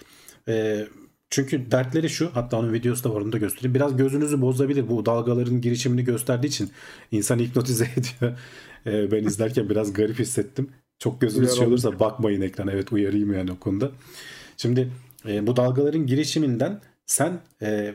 E, 0.48 0.86
çünkü 1.32 1.72
dertleri 1.72 2.10
şu 2.10 2.30
hatta 2.34 2.58
onun 2.58 2.74
videosu 2.74 3.04
da 3.04 3.16
var 3.16 3.22
onu 3.22 3.32
da 3.32 3.38
göstereyim. 3.38 3.76
Biraz 3.76 3.98
gözünüzü 3.98 4.42
bozabilir 4.42 4.90
bu 4.90 5.06
dalgaların 5.06 5.62
girişimini 5.62 6.04
gösterdiği 6.04 6.48
için 6.48 6.72
insan 7.12 7.40
hipnotize 7.40 7.88
ediyor. 7.98 8.40
E, 8.86 9.12
ben 9.12 9.24
izlerken 9.24 9.70
biraz 9.70 9.94
garip 9.94 10.20
hissettim. 10.20 10.70
Çok 11.00 11.22
gözünüz 11.22 11.58
şey 11.58 11.68
olursa 11.68 12.00
bakmayın 12.00 12.42
ekrana. 12.42 12.72
Evet 12.72 12.94
uyarayım 12.94 13.34
yani 13.34 13.52
o 13.52 13.60
konuda. 13.60 13.92
Şimdi 14.58 14.92
e, 15.28 15.48
bu 15.48 15.56
dalgaların 15.56 16.08
girişiminden 16.08 16.82
sen 17.06 17.40
e, 17.62 17.94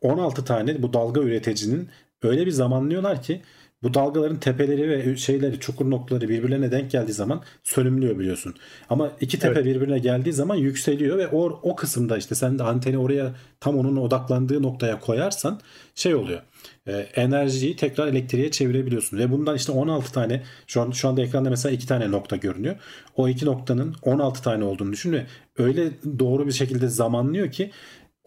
16 0.00 0.44
tane 0.44 0.82
bu 0.82 0.92
dalga 0.92 1.20
üreticinin 1.20 1.88
öyle 2.22 2.46
bir 2.46 2.50
zamanlıyorlar 2.50 3.22
ki 3.22 3.42
bu 3.82 3.94
dalgaların 3.94 4.40
tepeleri 4.40 4.88
ve 4.88 5.16
şeyleri 5.16 5.60
çukur 5.60 5.90
noktaları 5.90 6.28
birbirlerine 6.28 6.70
denk 6.70 6.90
geldiği 6.90 7.12
zaman 7.12 7.42
sönümlüyor 7.64 8.18
biliyorsun. 8.18 8.54
Ama 8.90 9.12
iki 9.20 9.38
tepe 9.38 9.60
evet. 9.60 9.64
birbirine 9.64 9.98
geldiği 9.98 10.32
zaman 10.32 10.56
yükseliyor 10.56 11.18
ve 11.18 11.28
o, 11.28 11.60
o 11.62 11.76
kısımda 11.76 12.18
işte 12.18 12.34
sen 12.34 12.58
de 12.58 12.62
anteni 12.62 12.98
oraya 12.98 13.34
tam 13.60 13.78
onun 13.78 13.96
odaklandığı 13.96 14.62
noktaya 14.62 15.00
koyarsan 15.00 15.60
şey 15.94 16.14
oluyor. 16.14 16.40
E, 16.86 16.92
enerjiyi 16.92 17.76
tekrar 17.76 18.06
elektriğe 18.06 18.50
çevirebiliyorsun. 18.50 19.18
Ve 19.18 19.30
bundan 19.30 19.56
işte 19.56 19.72
16 19.72 20.12
tane 20.12 20.42
şu 20.66 20.80
an 20.80 20.90
şu 20.90 21.08
anda 21.08 21.22
ekranda 21.22 21.50
mesela 21.50 21.72
iki 21.72 21.86
tane 21.86 22.10
nokta 22.10 22.36
görünüyor. 22.36 22.76
O 23.16 23.28
iki 23.28 23.46
noktanın 23.46 23.94
16 24.02 24.42
tane 24.42 24.64
olduğunu 24.64 24.92
düşün 24.92 25.12
ve 25.12 25.26
öyle 25.58 25.90
doğru 26.18 26.46
bir 26.46 26.52
şekilde 26.52 26.88
zamanlıyor 26.88 27.50
ki 27.50 27.70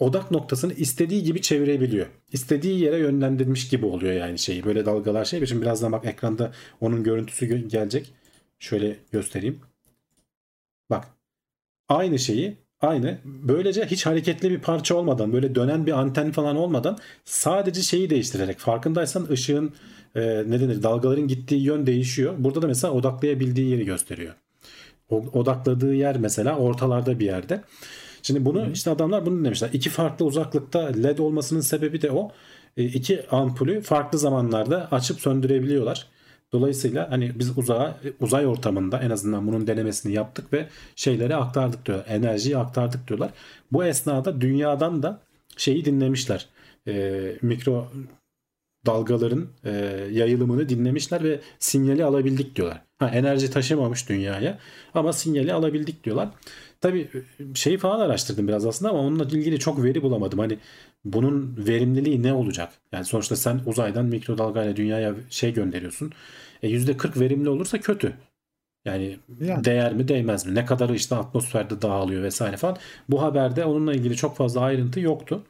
odak 0.03 0.31
noktasını 0.31 0.73
istediği 0.73 1.23
gibi 1.23 1.41
çevirebiliyor. 1.41 2.07
İstediği 2.31 2.79
yere 2.79 2.97
yönlendirmiş 2.97 3.69
gibi 3.69 3.85
oluyor 3.85 4.13
yani 4.13 4.39
şeyi. 4.39 4.65
Böyle 4.65 4.85
dalgalar 4.85 5.25
şey. 5.25 5.45
Şimdi 5.45 5.61
birazdan 5.61 5.91
bak 5.91 6.05
ekranda 6.05 6.51
onun 6.81 7.03
görüntüsü 7.03 7.45
gelecek. 7.45 8.13
Şöyle 8.59 8.95
göstereyim. 9.11 9.59
Bak. 10.89 11.07
Aynı 11.89 12.19
şeyi 12.19 12.57
aynı. 12.81 13.17
Böylece 13.25 13.85
hiç 13.85 14.05
hareketli 14.05 14.49
bir 14.51 14.59
parça 14.59 14.95
olmadan 14.95 15.33
böyle 15.33 15.55
dönen 15.55 15.85
bir 15.85 15.91
anten 15.91 16.31
falan 16.31 16.55
olmadan 16.55 16.97
sadece 17.25 17.81
şeyi 17.81 18.09
değiştirerek 18.09 18.59
farkındaysan 18.59 19.27
ışığın 19.31 19.73
e, 20.15 20.21
ne 20.21 20.59
denir 20.59 20.83
dalgaların 20.83 21.27
gittiği 21.27 21.63
yön 21.63 21.85
değişiyor. 21.85 22.33
Burada 22.37 22.61
da 22.61 22.67
mesela 22.67 22.93
odaklayabildiği 22.93 23.69
yeri 23.69 23.85
gösteriyor. 23.85 24.33
O, 25.09 25.15
odakladığı 25.33 25.93
yer 25.93 26.17
mesela 26.17 26.57
ortalarda 26.57 27.19
bir 27.19 27.25
yerde. 27.25 27.61
Şimdi 28.23 28.45
bunu 28.45 28.71
işte 28.71 28.91
adamlar 28.91 29.25
bunu 29.25 29.45
demişler. 29.45 29.69
İki 29.73 29.89
farklı 29.89 30.25
uzaklıkta 30.25 30.79
led 30.79 31.17
olmasının 31.17 31.61
sebebi 31.61 32.01
de 32.01 32.11
o. 32.11 32.31
E, 32.77 32.83
iki 32.83 33.27
ampulü 33.29 33.81
farklı 33.81 34.19
zamanlarda 34.19 34.87
açıp 34.91 35.21
söndürebiliyorlar. 35.21 36.07
Dolayısıyla 36.53 37.11
hani 37.11 37.39
biz 37.39 37.57
uzağa, 37.57 37.97
uzay 38.19 38.47
ortamında 38.47 38.99
en 38.99 39.09
azından 39.09 39.47
bunun 39.47 39.67
denemesini 39.67 40.13
yaptık 40.13 40.53
ve 40.53 40.69
şeyleri 40.95 41.35
aktardık 41.35 41.85
diyor. 41.85 42.03
Enerjiyi 42.07 42.57
aktardık 42.57 43.07
diyorlar. 43.07 43.31
Bu 43.71 43.85
esnada 43.85 44.41
dünyadan 44.41 45.03
da 45.03 45.19
şeyi 45.57 45.85
dinlemişler. 45.85 46.47
E, 46.87 47.35
mikro 47.41 47.87
dalgaların 48.85 49.47
e, 49.65 49.71
yayılımını 50.11 50.69
dinlemişler 50.69 51.23
ve 51.23 51.39
sinyali 51.59 52.05
alabildik 52.05 52.55
diyorlar. 52.55 52.81
Ha, 52.99 53.09
enerji 53.09 53.51
taşımamış 53.51 54.09
dünyaya 54.09 54.59
ama 54.93 55.13
sinyali 55.13 55.53
alabildik 55.53 56.03
diyorlar. 56.03 56.29
Tabii 56.83 57.09
şeyi 57.55 57.77
falan 57.77 57.99
araştırdım 57.99 58.47
biraz 58.47 58.65
aslında 58.65 58.91
ama 58.91 58.99
onunla 58.99 59.23
ilgili 59.23 59.59
çok 59.59 59.83
veri 59.83 60.01
bulamadım. 60.03 60.39
Hani 60.39 60.59
bunun 61.05 61.55
verimliliği 61.67 62.23
ne 62.23 62.33
olacak? 62.33 62.73
Yani 62.91 63.05
sonuçta 63.05 63.35
sen 63.35 63.61
uzaydan 63.65 64.05
mikrodalgayla 64.05 64.75
dünyaya 64.75 65.15
şey 65.29 65.53
gönderiyorsun. 65.53 66.11
E 66.63 66.67
%40 66.69 67.19
verimli 67.19 67.49
olursa 67.49 67.81
kötü. 67.81 68.13
Yani, 68.85 69.19
yani 69.41 69.65
değer 69.65 69.93
mi 69.93 70.09
değmez 70.09 70.45
mi? 70.47 70.55
Ne 70.55 70.65
kadar 70.65 70.89
işte 70.89 71.15
atmosferde 71.15 71.83
dağılıyor 71.83 72.23
vesaire 72.23 72.57
falan. 72.57 72.77
Bu 73.09 73.23
haberde 73.23 73.65
onunla 73.65 73.93
ilgili 73.95 74.15
çok 74.15 74.37
fazla 74.37 74.61
ayrıntı 74.61 74.99
yoktu. 74.99 75.43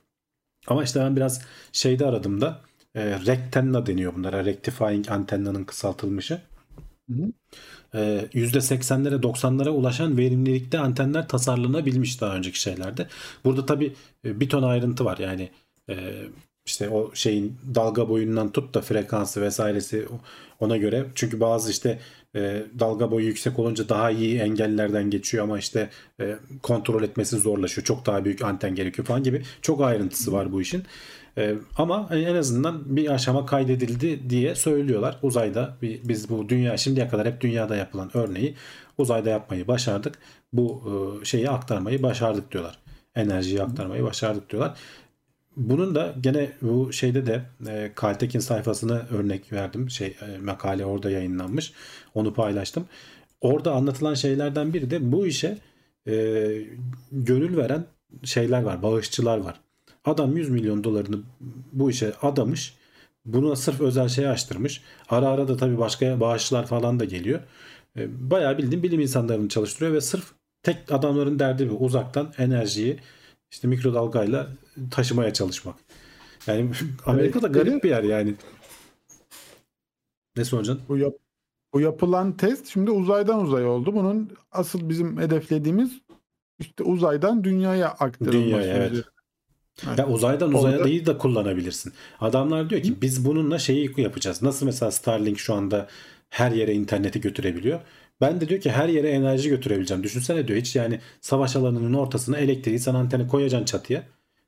Ama 0.68 0.84
işte 0.84 1.00
ben 1.00 1.16
biraz 1.16 1.42
şeyde 1.72 2.06
aradım 2.06 2.42
da 2.42 2.62
e, 2.96 3.06
Rectenna 3.26 3.86
deniyor 3.86 4.16
bunlara. 4.16 4.46
Rectifying 4.46 5.12
antenna'nın 5.12 5.64
kısaltılmışı. 5.66 6.42
Hı 7.12 7.16
hı. 7.24 7.32
%80'lere 7.94 9.22
90'lara 9.22 9.70
ulaşan 9.70 10.18
verimlilikte 10.18 10.80
antenler 10.80 11.28
tasarlanabilmiş 11.28 12.22
daha 12.22 12.36
önceki 12.36 12.60
şeylerde. 12.60 13.08
Burada 13.46 13.66
tabi 13.66 13.94
e, 14.26 14.40
bir 14.40 14.50
ton 14.50 14.64
ayrıntı 14.64 15.06
var 15.06 15.18
yani 15.18 15.50
e, 15.90 15.96
işte 16.66 16.90
o 16.90 17.12
şeyin 17.16 17.58
dalga 17.76 18.10
boyundan 18.10 18.52
tut 18.52 18.74
da 18.74 18.82
frekansı 18.82 19.42
vesairesi 19.42 20.08
ona 20.60 20.78
göre. 20.78 21.06
Çünkü 21.16 21.40
bazı 21.40 21.72
işte 21.72 22.00
e, 22.36 22.64
dalga 22.80 23.12
boyu 23.12 23.26
yüksek 23.26 23.60
olunca 23.60 23.90
daha 23.90 24.12
iyi 24.12 24.40
engellerden 24.40 25.10
geçiyor 25.10 25.44
ama 25.44 25.60
işte 25.60 25.90
kontrol 26.62 27.04
etmesi 27.04 27.38
zorlaşıyor. 27.38 27.86
Çok 27.86 28.06
daha 28.06 28.26
büyük 28.26 28.42
anten 28.42 28.76
gerekiyor 28.76 29.08
falan 29.08 29.24
gibi 29.24 29.44
çok 29.62 29.82
ayrıntısı 29.82 30.34
var 30.34 30.52
bu 30.52 30.62
işin. 30.62 30.84
E, 31.38 31.56
ama 31.78 32.10
en 32.12 32.36
azından 32.36 32.96
bir 32.96 33.10
aşama 33.10 33.46
kaydedildi 33.46 34.30
diye 34.30 34.56
söylüyorlar. 34.56 35.20
Uzayda 35.22 35.78
biz 35.82 36.30
bu 36.30 36.50
dünya 36.50 36.78
şimdiye 36.78 37.08
kadar 37.08 37.28
hep 37.28 37.42
dünyada 37.42 37.76
yapılan 37.76 38.12
örneği 38.14 38.56
uzayda 38.98 39.30
yapmayı 39.30 39.68
başardık. 39.68 40.20
Bu 40.54 40.84
e, 41.22 41.26
şeyi 41.26 41.50
aktarmayı 41.50 42.04
başardık 42.04 42.52
diyorlar. 42.52 42.78
Enerjiyi 43.16 43.64
aktarmayı 43.64 44.04
başardık 44.04 44.50
diyorlar. 44.50 44.78
Bunun 45.58 45.96
da 45.96 46.16
gene 46.22 46.52
bu 46.62 46.94
şeyde 46.94 47.26
de 47.26 47.42
e, 47.68 47.92
Kaltekin 47.96 48.40
sayfasına 48.40 49.02
örnek 49.12 49.54
verdim. 49.54 49.90
Şey 49.90 50.08
e, 50.08 50.38
makale 50.38 50.86
orada 50.86 51.12
yayınlanmış. 51.12 51.74
Onu 52.14 52.34
paylaştım. 52.34 52.86
Orada 53.42 53.72
anlatılan 53.72 54.14
şeylerden 54.14 54.74
biri 54.74 54.92
de 54.92 55.12
bu 55.12 55.28
işe 55.28 55.58
e, 56.08 56.14
gönül 57.12 57.58
veren 57.58 57.86
şeyler 58.24 58.64
var, 58.64 58.84
bağışçılar 58.84 59.38
var. 59.38 59.60
Adam 60.06 60.38
100 60.38 60.50
milyon 60.50 60.84
dolarını 60.84 61.20
bu 61.74 61.90
işe 61.90 62.14
adamış. 62.22 62.76
Buna 63.26 63.56
sırf 63.56 63.82
özel 63.82 64.08
şey 64.08 64.28
açtırmış. 64.28 64.82
Ara 65.10 65.28
ara 65.28 65.48
da 65.48 65.58
tabii 65.58 65.78
başka 65.78 66.20
bağışçılar 66.20 66.68
falan 66.68 67.00
da 67.00 67.06
geliyor. 67.06 67.40
E, 67.98 68.30
bayağı 68.32 68.58
bildiğim 68.58 68.84
bilim 68.84 69.00
insanlarını 69.00 69.50
çalıştırıyor 69.50 69.94
ve 69.94 70.02
sırf 70.02 70.32
tek 70.64 70.92
adamların 70.92 71.40
derdi 71.40 71.70
bu. 71.70 71.78
Uzaktan 71.86 72.34
enerjiyi 72.38 73.00
işte 73.52 73.68
mikrodalgayla 73.68 74.48
taşımaya 74.92 75.34
çalışmak. 75.34 75.76
Yani 76.48 76.72
Amerika 77.06 77.42
da 77.42 77.48
garip 77.48 77.84
bir 77.84 77.90
yer 77.90 78.04
yani. 78.04 78.36
Ne 80.38 80.46
soracaksın? 80.46 80.86
Bu, 80.90 80.98
yap, 80.98 81.14
bu 81.74 81.82
yapılan 81.82 82.38
test 82.38 82.68
şimdi 82.68 82.92
uzaydan 82.92 83.44
uzay 83.44 83.66
oldu. 83.66 83.96
Bunun 83.96 84.32
asıl 84.52 84.90
bizim 84.90 85.18
hedeflediğimiz 85.18 85.92
işte 86.60 86.84
uzaydan 86.84 87.44
dünyaya 87.44 87.90
aktarılması. 87.90 88.46
Dünyaya 88.46 88.74
evet. 88.74 89.06
Ya 89.98 90.08
uzaydan 90.08 90.54
uzaya 90.54 90.84
değil 90.84 91.06
de 91.06 91.18
kullanabilirsin. 91.18 91.94
Adamlar 92.20 92.70
diyor 92.70 92.82
ki 92.82 92.92
Hı? 92.92 93.02
biz 93.02 93.26
bununla 93.26 93.60
şeyi 93.60 93.94
yapacağız. 93.98 94.42
Nasıl 94.42 94.66
mesela 94.66 94.92
Starlink 94.92 95.40
şu 95.40 95.54
anda 95.54 95.88
her 96.30 96.52
yere 96.52 96.74
interneti 96.74 97.22
götürebiliyor. 97.22 97.80
Ben 98.22 98.42
de 98.42 98.50
diyor 98.50 98.62
ki 98.62 98.72
her 98.72 98.90
yere 98.90 99.10
enerji 99.10 99.50
götürebileceğim. 99.50 100.04
Düşünsene 100.04 100.48
diyor 100.48 100.60
hiç 100.60 100.76
yani 100.76 101.00
savaş 101.22 101.56
alanının 101.56 101.94
ortasına 101.94 102.38
elektriği 102.38 102.80
sen 102.80 102.96
anteni 102.96 103.28
koyacaksın 103.28 103.66
çatıya. 103.66 104.04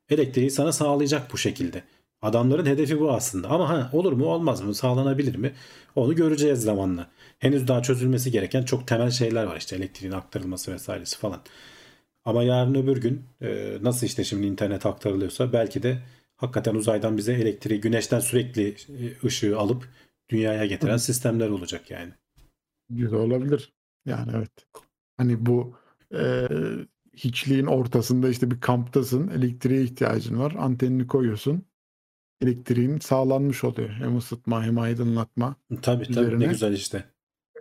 Elektriği 0.09 0.51
sana 0.51 0.71
sağlayacak 0.71 1.33
bu 1.33 1.37
şekilde. 1.37 1.83
Adamların 2.21 2.65
hedefi 2.65 2.99
bu 2.99 3.11
aslında. 3.11 3.47
Ama 3.49 3.69
ha, 3.69 3.89
olur 3.93 4.13
mu 4.13 4.25
olmaz 4.25 4.61
mı 4.61 4.75
sağlanabilir 4.75 5.35
mi? 5.35 5.53
Onu 5.95 6.15
göreceğiz 6.15 6.61
zamanla. 6.61 7.07
Henüz 7.39 7.67
daha 7.67 7.81
çözülmesi 7.81 8.31
gereken 8.31 8.63
çok 8.63 8.87
temel 8.87 9.11
şeyler 9.11 9.43
var 9.43 9.57
işte 9.57 9.75
elektriğin 9.75 10.13
aktarılması 10.13 10.73
vesairesi 10.73 11.17
falan. 11.17 11.41
Ama 12.25 12.43
yarın 12.43 12.75
öbür 12.75 12.97
gün 13.01 13.23
e, 13.41 13.77
nasıl 13.81 14.07
işte 14.07 14.23
şimdi 14.23 14.47
internet 14.47 14.85
aktarılıyorsa 14.85 15.53
belki 15.53 15.83
de 15.83 16.01
hakikaten 16.35 16.75
uzaydan 16.75 17.17
bize 17.17 17.33
elektriği 17.33 17.81
güneşten 17.81 18.19
sürekli 18.19 18.67
e, 18.69 19.27
ışığı 19.27 19.57
alıp 19.57 19.89
dünyaya 20.29 20.65
getiren 20.65 20.93
Hı. 20.93 20.99
sistemler 20.99 21.49
olacak 21.49 21.91
yani. 21.91 22.13
Güzel 22.89 23.19
olabilir. 23.19 23.73
Yani 24.05 24.31
evet. 24.35 24.51
Hani 25.17 25.45
bu 25.45 25.75
e, 26.15 26.47
hiçliğin 27.13 27.65
ortasında 27.65 28.29
işte 28.29 28.51
bir 28.51 28.59
kamptasın. 28.61 29.27
Elektriğe 29.27 29.83
ihtiyacın 29.83 30.39
var. 30.39 30.55
Antenini 30.57 31.07
koyuyorsun. 31.07 31.65
Elektriğin 32.41 32.99
sağlanmış 32.99 33.63
oluyor. 33.63 33.89
Hem 33.89 34.17
ısıtma 34.17 34.63
hem 34.63 34.79
aydınlatma. 34.79 35.55
Tabii 35.81 36.05
tabii 36.05 36.15
ne 36.15 36.21
Üzerine- 36.35 36.47
güzel 36.47 36.73
işte. 36.73 37.05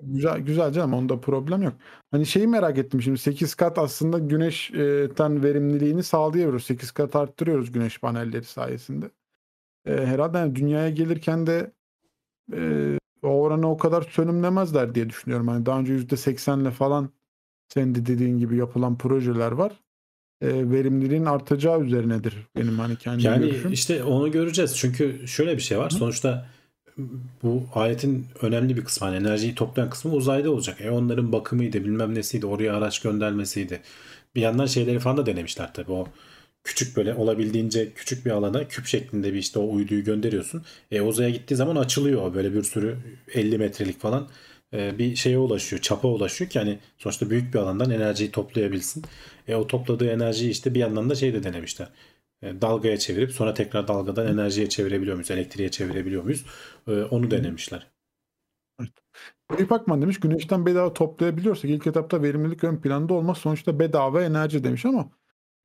Güzel 0.07 0.39
güzel 0.41 0.73
canım 0.73 0.95
onda 0.95 1.21
problem 1.21 1.63
yok. 1.63 1.75
Hani 2.11 2.27
şeyi 2.27 2.47
merak 2.47 2.79
ettim 2.79 3.03
şimdi 3.03 3.19
8 3.19 3.55
kat 3.55 3.79
aslında 3.79 4.19
güneşten 4.19 5.43
verimliliğini 5.43 6.03
sağlayabiliyoruz. 6.03 6.65
8 6.65 6.91
kat 6.91 7.17
arttırıyoruz 7.17 7.73
güneş 7.73 7.99
panelleri 8.01 8.45
sayesinde. 8.45 9.11
E, 9.87 10.07
herhalde 10.07 10.39
yani 10.39 10.57
dünyaya 10.57 10.91
gelirken 10.91 11.47
de 11.47 11.73
e, 12.53 12.99
o 13.23 13.29
oranı 13.29 13.71
o 13.71 13.77
kadar 13.77 14.03
sönümlemezler 14.03 14.95
diye 14.95 15.11
düşünüyorum. 15.11 15.49
Hani 15.49 15.67
daha 15.67 15.81
önce 15.81 15.95
%80'le 15.95 16.71
falan 16.71 17.11
senin 17.69 17.95
de 17.95 18.07
dediğin 18.07 18.39
gibi 18.39 18.57
yapılan 18.57 18.99
projeler 18.99 19.53
var. 19.53 19.73
E, 20.41 20.71
verimliliğin 20.71 21.25
artacağı 21.25 21.81
üzerinedir 21.81 22.47
benim 22.57 22.79
hani 22.79 22.97
kendi 22.97 23.27
Yani 23.27 23.47
görüşüm. 23.47 23.73
işte 23.73 24.05
onu 24.05 24.31
göreceğiz. 24.33 24.77
Çünkü 24.77 25.29
şöyle 25.29 25.57
bir 25.57 25.63
şey 25.63 25.79
var. 25.79 25.93
Hı. 25.93 25.97
Sonuçta 25.97 26.47
bu 27.43 27.67
aletin 27.75 28.27
önemli 28.43 28.77
bir 28.77 28.85
kısmı 28.85 29.07
hani 29.07 29.17
enerjiyi 29.17 29.55
toplayan 29.55 29.91
kısmı 29.91 30.13
uzayda 30.13 30.51
olacak. 30.51 30.81
E 30.81 30.91
onların 30.91 31.33
bakımıydı, 31.33 31.85
bilmem 31.85 32.15
nesiydi, 32.15 32.47
oraya 32.47 32.77
araç 32.77 33.01
göndermesiydi. 33.03 33.81
Bir 34.35 34.41
yandan 34.41 34.67
şeyleri 34.67 34.99
falan 34.99 35.17
da 35.17 35.27
denemişler 35.27 35.75
tabii. 35.75 35.93
O 35.93 36.09
küçük 36.65 36.97
böyle 36.97 37.15
olabildiğince 37.15 37.93
küçük 37.93 38.27
bir 38.27 38.31
alana 38.31 38.69
küp 38.69 38.87
şeklinde 38.87 39.33
bir 39.33 39.39
işte 39.39 39.59
o 39.59 39.75
uyduyu 39.75 40.05
gönderiyorsun. 40.05 40.65
E 40.91 41.01
uzaya 41.01 41.31
gittiği 41.31 41.55
zaman 41.57 41.77
açılıyor 41.77 42.35
böyle 42.35 42.55
bir 42.55 42.63
sürü 42.63 42.97
50 43.35 43.59
metrelik 43.59 44.01
falan 44.01 44.29
e, 44.73 44.99
bir 44.99 45.17
şeye 45.17 45.39
ulaşıyor, 45.39 45.83
çapa 45.83 46.09
ulaşıyor 46.09 46.51
ki 46.51 46.59
hani 46.59 46.79
sonuçta 46.99 47.31
büyük 47.31 47.55
bir 47.55 47.59
alandan 47.59 47.91
enerjiyi 47.91 48.31
toplayabilsin. 48.31 49.05
E 49.49 49.55
o 49.55 49.67
topladığı 49.67 50.11
enerjiyi 50.11 50.51
işte 50.51 50.75
bir 50.75 50.81
yandan 50.81 51.11
da 51.11 51.15
şey 51.15 51.35
de 51.35 51.43
denemişler. 51.43 51.89
E, 52.45 52.61
dalgaya 52.61 52.99
çevirip 52.99 53.33
sonra 53.33 53.55
tekrar 53.55 53.89
dalgadan 53.89 54.27
enerjiye 54.27 54.69
çevirebiliyor 54.69 55.17
muyuz? 55.17 55.31
Elektriğe 55.31 55.71
çevirebiliyor 55.71 56.23
muyuz? 56.25 56.45
E, 56.89 56.91
onu 56.93 57.31
denemişler. 57.31 57.87
Eyüp 59.59 59.73
Akman 59.73 60.03
demiş 60.03 60.21
güneşten 60.21 60.67
bedava 60.67 60.93
toplayabiliyorsak 60.95 61.71
ilk 61.71 61.87
etapta 61.87 62.23
verimlilik 62.23 62.65
ön 62.65 62.77
planda 62.77 63.15
olmaz. 63.15 63.39
Sonuçta 63.39 63.79
bedava 63.79 64.23
enerji 64.23 64.65
demiş 64.65 64.85
ama 64.85 65.11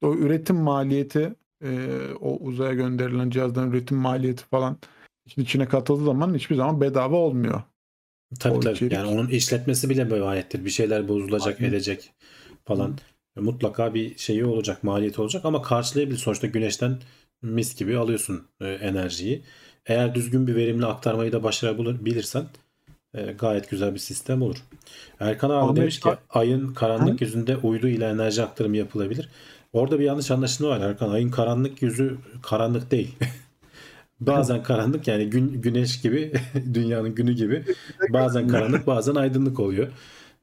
o 0.01 0.15
üretim 0.15 0.55
maliyeti 0.55 1.35
e, 1.63 1.99
o 2.21 2.37
uzaya 2.37 2.73
gönderilen 2.73 3.29
cihazdan 3.29 3.71
üretim 3.71 3.97
maliyeti 3.97 4.43
falan 4.43 4.77
içine 5.37 5.67
katıldığı 5.67 6.05
zaman 6.05 6.35
hiçbir 6.35 6.55
zaman 6.55 6.81
bedava 6.81 7.15
olmuyor. 7.15 7.61
Tabii 8.39 8.53
O 8.57 8.59
tabii. 8.59 8.75
içerik- 8.75 8.93
Yani 8.93 9.07
onun 9.07 9.27
işletmesi 9.27 9.89
bile 9.89 10.03
müvayettir. 10.03 10.65
Bir 10.65 10.69
şeyler 10.69 11.07
bozulacak, 11.07 11.59
Aynen. 11.59 11.69
edecek 11.69 12.13
falan. 12.65 12.97
Mutlaka 13.39 13.93
bir 13.93 14.17
şeyi 14.17 14.45
olacak, 14.45 14.83
maliyeti 14.83 15.21
olacak 15.21 15.45
ama 15.45 15.61
karşılayabilir. 15.61 16.17
Sonuçta 16.17 16.47
güneşten 16.47 16.99
mis 17.41 17.75
gibi 17.75 17.97
alıyorsun 17.97 18.47
e, 18.61 18.67
enerjiyi. 18.67 19.43
Eğer 19.85 20.15
düzgün 20.15 20.47
bir 20.47 20.55
verimli 20.55 20.85
aktarmayı 20.85 21.31
da 21.31 21.43
başarabilirsen 21.43 22.45
e, 23.13 23.21
gayet 23.31 23.69
güzel 23.69 23.93
bir 23.93 23.99
sistem 23.99 24.41
olur. 24.41 24.57
Erkan 25.19 25.49
abi 25.49 25.65
Ahmet 25.65 25.77
demiş 25.77 25.99
ki 25.99 26.09
ayın 26.29 26.73
karanlık 26.73 27.21
yüzünde 27.21 27.57
uydu 27.57 27.87
ile 27.87 28.05
enerji 28.05 28.43
aktarımı 28.43 28.77
yapılabilir. 28.77 29.29
Orada 29.73 29.99
bir 29.99 30.03
yanlış 30.03 30.31
anlaşılma 30.31 30.69
var 30.69 30.81
Erkan. 30.81 31.09
Ayın 31.09 31.31
karanlık 31.31 31.81
yüzü 31.81 32.17
karanlık 32.41 32.91
değil. 32.91 33.15
Bazen 34.19 34.63
karanlık 34.63 35.07
yani 35.07 35.29
gün, 35.29 35.61
güneş 35.61 36.01
gibi 36.01 36.33
dünyanın 36.73 37.15
günü 37.15 37.33
gibi 37.33 37.63
bazen 38.09 38.47
karanlık 38.47 38.87
bazen 38.87 39.15
aydınlık 39.15 39.59
oluyor. 39.59 39.87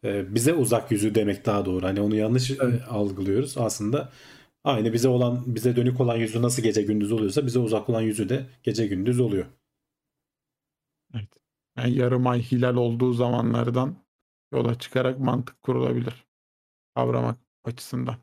Ee, 0.06 0.34
bize 0.34 0.54
uzak 0.54 0.90
yüzü 0.92 1.14
demek 1.14 1.46
daha 1.46 1.64
doğru. 1.64 1.86
Hani 1.86 2.00
onu 2.00 2.14
yanlış 2.16 2.50
e, 2.50 2.56
Evet. 2.60 2.82
algılıyoruz. 2.88 3.58
Aslında 3.58 4.12
aynı 4.64 4.92
bize 4.92 5.08
olan 5.08 5.44
bize 5.46 5.76
dönük 5.76 6.00
olan 6.00 6.16
yüzü 6.16 6.42
nasıl 6.42 6.62
gece 6.62 6.82
gündüz 6.82 7.12
oluyorsa 7.12 7.46
bize 7.46 7.58
uzak 7.58 7.88
olan 7.90 8.02
yüzü 8.02 8.28
de 8.28 8.46
gece 8.62 8.86
gündüz 8.86 9.20
oluyor. 9.20 9.46
Evet. 11.14 11.28
Yani 11.78 11.94
yarım 11.98 12.26
ay 12.26 12.42
hilal 12.42 12.76
olduğu 12.76 13.12
zamanlardan 13.12 13.96
yola 14.52 14.78
çıkarak 14.78 15.20
mantık 15.20 15.62
kurulabilir. 15.62 16.26
Kavramak 16.94 17.38
açısından. 17.64 18.16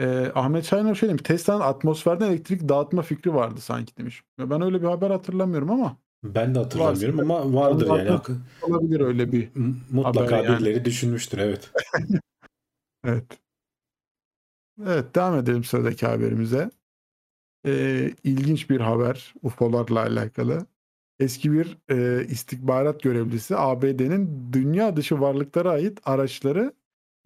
Ee, 0.00 0.32
Ahmet 0.34 0.64
Şahinor 0.64 0.94
şey 0.94 1.08
demiş. 1.08 1.22
Tesla'nın 1.24 1.60
atmosferden 1.60 2.30
elektrik 2.30 2.68
dağıtma 2.68 3.02
fikri 3.02 3.34
vardı 3.34 3.60
sanki 3.60 3.96
demiş. 3.96 4.22
Ya 4.38 4.50
Ben 4.50 4.62
öyle 4.62 4.82
bir 4.82 4.86
haber 4.86 5.10
hatırlamıyorum 5.10 5.70
ama 5.70 5.96
Ben 6.34 6.54
de 6.54 6.58
hatırlamıyorum 6.58 7.18
Varsa- 7.18 7.42
ama 7.42 7.60
vardır 7.60 7.86
yani. 7.86 8.20
Olabilir 8.62 9.00
öyle 9.00 9.32
bir. 9.32 9.48
Mutlaka 9.90 10.36
yani. 10.36 10.48
birileri 10.48 10.84
düşünmüştür 10.84 11.38
evet. 11.38 11.70
Evet. 13.04 13.24
Evet 14.86 15.14
devam 15.14 15.38
edelim 15.38 15.64
sıradaki 15.64 16.06
haberimize. 16.06 16.70
Ee, 17.66 18.12
ilginç 18.24 18.70
bir 18.70 18.80
haber 18.80 19.34
UFO'larla 19.42 20.00
alakalı. 20.00 20.66
Eski 21.18 21.52
bir 21.52 21.78
e, 21.90 22.26
istihbarat 22.26 23.02
görevlisi 23.02 23.56
ABD'nin 23.56 24.52
dünya 24.52 24.96
dışı 24.96 25.20
varlıklara 25.20 25.70
ait 25.70 26.00
araçları 26.04 26.72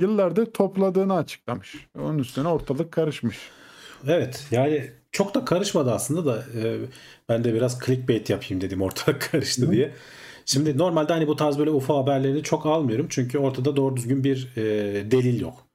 yıllardır 0.00 0.46
topladığını 0.46 1.14
açıklamış. 1.16 1.86
Onun 1.98 2.18
üstüne 2.18 2.48
ortalık 2.48 2.92
karışmış. 2.92 3.38
Evet 4.06 4.46
yani 4.50 4.90
çok 5.12 5.34
da 5.34 5.44
karışmadı 5.44 5.92
aslında 5.92 6.26
da 6.26 6.44
e, 6.62 6.76
ben 7.28 7.44
de 7.44 7.54
biraz 7.54 7.80
clickbait 7.86 8.30
yapayım 8.30 8.60
dedim 8.60 8.82
ortalık 8.82 9.20
karıştı 9.32 9.66
Hı. 9.66 9.72
diye. 9.72 9.92
Şimdi 10.46 10.78
normalde 10.78 11.12
hani 11.12 11.26
bu 11.28 11.36
tarz 11.36 11.58
böyle 11.58 11.70
UFO 11.70 11.98
haberlerini 12.02 12.42
çok 12.42 12.66
almıyorum 12.66 13.06
çünkü 13.10 13.38
ortada 13.38 13.76
doğru 13.76 13.96
düzgün 13.96 14.24
bir 14.24 14.52
e, 14.56 14.62
delil 15.10 15.40
yok. 15.40 15.66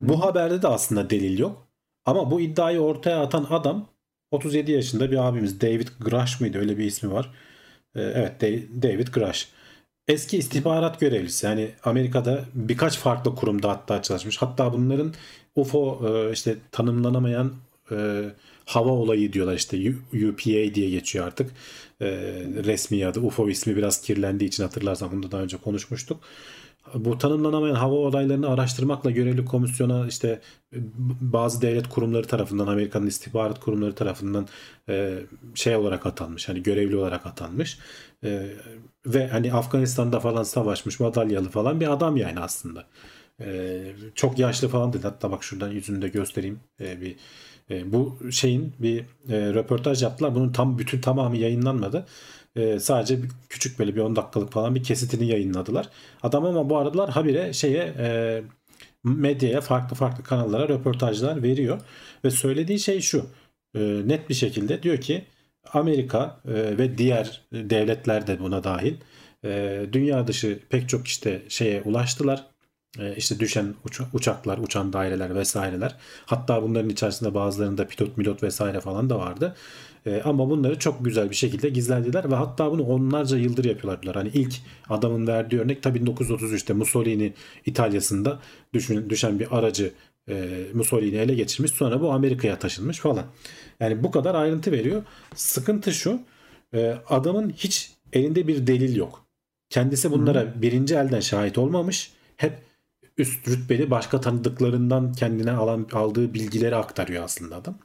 Bu 0.00 0.24
haberde 0.24 0.62
de 0.62 0.68
aslında 0.68 1.10
delil 1.10 1.38
yok. 1.38 1.68
Ama 2.06 2.30
bu 2.30 2.40
iddiayı 2.40 2.80
ortaya 2.80 3.20
atan 3.22 3.46
adam 3.50 3.88
37 4.30 4.72
yaşında 4.72 5.10
bir 5.10 5.28
abimiz 5.28 5.60
David 5.60 5.88
Grush 6.00 6.40
mıydı 6.40 6.58
öyle 6.58 6.78
bir 6.78 6.84
ismi 6.84 7.12
var. 7.12 7.30
E, 7.94 8.00
evet 8.02 8.40
Da- 8.40 8.82
David 8.82 9.08
Grush. 9.08 9.48
Eski 10.08 10.38
istihbarat 10.38 11.00
görevlisi 11.00 11.46
yani 11.46 11.70
Amerika'da 11.84 12.44
birkaç 12.54 12.98
farklı 12.98 13.34
kurumda 13.34 13.70
hatta 13.70 14.02
çalışmış. 14.02 14.36
Hatta 14.42 14.72
bunların 14.72 15.14
UFO 15.56 16.00
e, 16.08 16.32
işte 16.32 16.56
tanımlanamayan 16.72 17.52
e, 17.90 18.24
hava 18.68 18.90
olayı 18.90 19.32
diyorlar 19.32 19.54
işte 19.54 19.92
UPA 20.28 20.74
diye 20.74 20.90
geçiyor 20.90 21.26
artık. 21.26 21.50
E, 22.00 22.06
resmi 22.64 23.06
adı 23.06 23.20
UFO 23.20 23.48
ismi 23.48 23.76
biraz 23.76 24.00
kirlendiği 24.00 24.48
için 24.48 24.62
hatırlarsan 24.62 25.12
bunu 25.12 25.22
da 25.22 25.30
daha 25.30 25.42
önce 25.42 25.56
konuşmuştuk. 25.56 26.20
Bu 26.94 27.18
tanımlanamayan 27.18 27.74
hava 27.74 27.94
olaylarını 27.94 28.48
araştırmakla 28.48 29.10
görevli 29.10 29.44
komisyona 29.44 30.06
işte 30.08 30.40
e, 30.74 30.76
bazı 31.20 31.62
devlet 31.62 31.88
kurumları 31.88 32.26
tarafından 32.26 32.66
Amerika'nın 32.66 33.06
istihbarat 33.06 33.60
kurumları 33.60 33.94
tarafından 33.94 34.48
e, 34.88 35.18
şey 35.54 35.76
olarak 35.76 36.06
atanmış. 36.06 36.48
Hani 36.48 36.62
görevli 36.62 36.96
olarak 36.96 37.26
atanmış. 37.26 37.78
E, 38.24 38.46
ve 39.06 39.28
hani 39.28 39.52
Afganistan'da 39.52 40.20
falan 40.20 40.42
savaşmış 40.42 41.00
madalyalı 41.00 41.48
falan 41.48 41.80
bir 41.80 41.92
adam 41.92 42.16
yani 42.16 42.40
aslında. 42.40 42.86
E, 43.40 43.80
çok 44.14 44.38
yaşlı 44.38 44.68
falan 44.68 44.92
dedi. 44.92 45.02
Hatta 45.02 45.30
bak 45.30 45.44
şuradan 45.44 45.70
yüzünü 45.70 46.02
de 46.02 46.08
göstereyim. 46.08 46.60
E, 46.80 47.00
bir 47.00 47.16
e, 47.70 47.92
bu 47.92 48.18
şeyin 48.30 48.72
bir 48.78 49.00
e, 49.00 49.04
röportaj 49.54 50.02
yaptılar. 50.02 50.34
Bunun 50.34 50.52
tam 50.52 50.78
bütün 50.78 51.00
tamamı 51.00 51.36
yayınlanmadı. 51.36 52.06
E, 52.56 52.78
sadece 52.78 53.22
bir, 53.22 53.28
küçük 53.48 53.78
böyle 53.78 53.96
bir 53.96 54.00
10 54.00 54.16
dakikalık 54.16 54.52
falan 54.52 54.74
bir 54.74 54.82
kesitini 54.82 55.26
yayınladılar. 55.26 55.88
Adam 56.22 56.44
ama 56.44 56.70
bu 56.70 56.78
aralar 56.78 57.10
habire 57.10 57.52
şeye 57.52 57.94
e, 57.98 58.42
medyaya 59.04 59.60
farklı 59.60 59.96
farklı 59.96 60.24
kanallara 60.24 60.68
röportajlar 60.68 61.42
veriyor 61.42 61.80
ve 62.24 62.30
söylediği 62.30 62.78
şey 62.78 63.00
şu 63.00 63.26
e, 63.74 63.80
net 64.04 64.28
bir 64.28 64.34
şekilde 64.34 64.82
diyor 64.82 64.98
ki 64.98 65.24
Amerika 65.72 66.40
e, 66.48 66.78
ve 66.78 66.98
diğer 66.98 67.42
devletler 67.52 68.26
de 68.26 68.40
buna 68.40 68.64
dahil 68.64 68.94
e, 69.44 69.80
dünya 69.92 70.26
dışı 70.26 70.60
pek 70.70 70.88
çok 70.88 71.06
işte 71.06 71.42
şeye 71.48 71.82
ulaştılar. 71.82 72.46
E, 72.98 73.16
işte 73.16 73.40
düşen 73.40 73.74
uça- 73.84 74.06
uçaklar, 74.12 74.58
uçan 74.58 74.92
daireler 74.92 75.34
vesaireler. 75.34 75.96
Hatta 76.26 76.62
bunların 76.62 76.90
içerisinde 76.90 77.34
bazılarında 77.34 77.86
pilot 77.86 78.16
milot 78.16 78.42
vesaire 78.42 78.80
falan 78.80 79.10
da 79.10 79.18
vardı. 79.18 79.56
E, 80.06 80.22
ama 80.24 80.50
bunları 80.50 80.78
çok 80.78 81.04
güzel 81.04 81.30
bir 81.30 81.34
şekilde 81.34 81.68
gizlediler 81.68 82.30
ve 82.30 82.34
hatta 82.34 82.70
bunu 82.70 82.82
onlarca 82.82 83.36
yıldır 83.36 83.64
yapıyorlar. 83.64 84.14
Hani 84.16 84.28
ilk 84.34 84.54
adamın 84.88 85.26
verdiği 85.26 85.60
örnek 85.60 85.82
tabii 85.82 85.98
1933'te 85.98 86.72
Mussolini 86.72 87.32
İtalya'sında 87.66 88.38
düşün, 88.74 89.10
düşen 89.10 89.38
bir 89.40 89.58
aracı 89.58 89.92
e, 90.28 90.64
Mussolini 90.74 91.16
ele 91.16 91.34
geçirmiş. 91.34 91.72
Sonra 91.72 92.00
bu 92.00 92.12
Amerika'ya 92.12 92.58
taşınmış 92.58 92.98
falan. 92.98 93.24
Yani 93.80 94.02
bu 94.04 94.10
kadar 94.10 94.34
ayrıntı 94.34 94.72
veriyor. 94.72 95.02
Sıkıntı 95.34 95.92
şu. 95.92 96.20
e, 96.74 96.94
adamın 97.08 97.50
hiç 97.50 97.90
elinde 98.12 98.48
bir 98.48 98.66
delil 98.66 98.96
yok. 98.96 99.24
Kendisi 99.70 100.10
bunlara 100.10 100.62
birinci 100.62 100.94
elden 100.94 101.20
şahit 101.20 101.58
olmamış. 101.58 102.12
Hep 102.36 102.67
üst 103.18 103.48
rütbeli 103.48 103.90
başka 103.90 104.20
tanıdıklarından 104.20 105.12
kendine 105.12 105.52
alan 105.52 105.86
aldığı 105.92 106.34
bilgileri 106.34 106.76
aktarıyor 106.76 107.24
aslında 107.24 107.56
adam. 107.56 107.78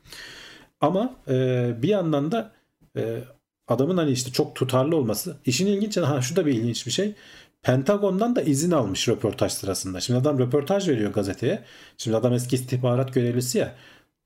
Ama 0.81 1.15
e, 1.27 1.71
bir 1.81 1.87
yandan 1.87 2.31
da 2.31 2.51
e, 2.97 3.19
adamın 3.67 3.97
hani 3.97 4.11
işte 4.11 4.31
çok 4.31 4.55
tutarlı 4.55 4.95
olması. 4.95 5.37
İşin 5.45 5.67
ilginç 5.67 5.97
ha 5.97 6.21
şu 6.21 6.35
da 6.35 6.45
bir 6.45 6.53
ilginç 6.53 6.85
bir 6.85 6.91
şey. 6.91 7.15
Pentagon'dan 7.61 8.35
da 8.35 8.41
izin 8.41 8.71
almış 8.71 9.09
röportaj 9.09 9.51
sırasında. 9.51 9.99
Şimdi 9.99 10.19
adam 10.19 10.39
röportaj 10.39 10.89
veriyor 10.89 11.13
gazeteye. 11.13 11.63
Şimdi 11.97 12.17
adam 12.17 12.33
eski 12.33 12.55
istihbarat 12.55 13.13
görevlisi 13.13 13.57
ya. 13.57 13.75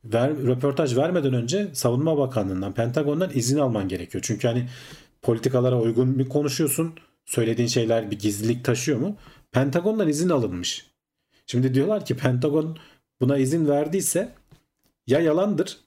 Ver, 0.04 0.38
röportaj 0.38 0.98
vermeden 0.98 1.34
önce 1.34 1.68
Savunma 1.74 2.18
Bakanlığı'ndan, 2.18 2.74
Pentagon'dan 2.74 3.32
izin 3.34 3.60
alman 3.60 3.88
gerekiyor. 3.88 4.24
Çünkü 4.28 4.48
hani 4.48 4.70
politikalara 5.22 5.82
uygun 5.82 6.08
mu 6.08 6.30
konuşuyorsun? 6.30 6.94
Söylediğin 7.26 7.68
şeyler 7.68 8.12
bir 8.12 8.20
gizlilik 8.20 8.66
taşıyor 8.66 9.00
mu? 9.00 9.18
Pentagon'dan 9.52 10.08
izin 10.08 10.30
alınmış. 10.30 10.87
Şimdi 11.48 11.74
diyorlar 11.74 12.06
ki 12.06 12.18
Pentagon 12.18 12.78
buna 13.22 13.38
izin 13.38 13.68
verdiyse 13.68 14.34
ya 15.08 15.20
yalandır. 15.20 15.78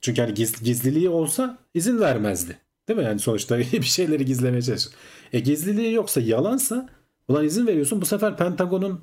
Çünkü 0.00 0.22
hani 0.22 0.34
giz, 0.34 0.62
gizliliği 0.62 1.08
olsa 1.08 1.58
izin 1.74 2.00
vermezdi. 2.00 2.58
Değil 2.88 2.98
mi? 2.98 3.04
Yani 3.04 3.18
sonuçta 3.18 3.58
bir 3.72 3.82
şeyleri 3.82 4.24
gizlemeye 4.24 4.62
çalışıyor. 4.62 4.94
E 5.32 5.40
gizliliği 5.40 5.92
yoksa 5.92 6.20
yalansa 6.20 6.88
buna 7.28 7.42
izin 7.42 7.66
veriyorsun. 7.66 8.00
Bu 8.00 8.06
sefer 8.06 8.36
Pentagon'un 8.36 9.00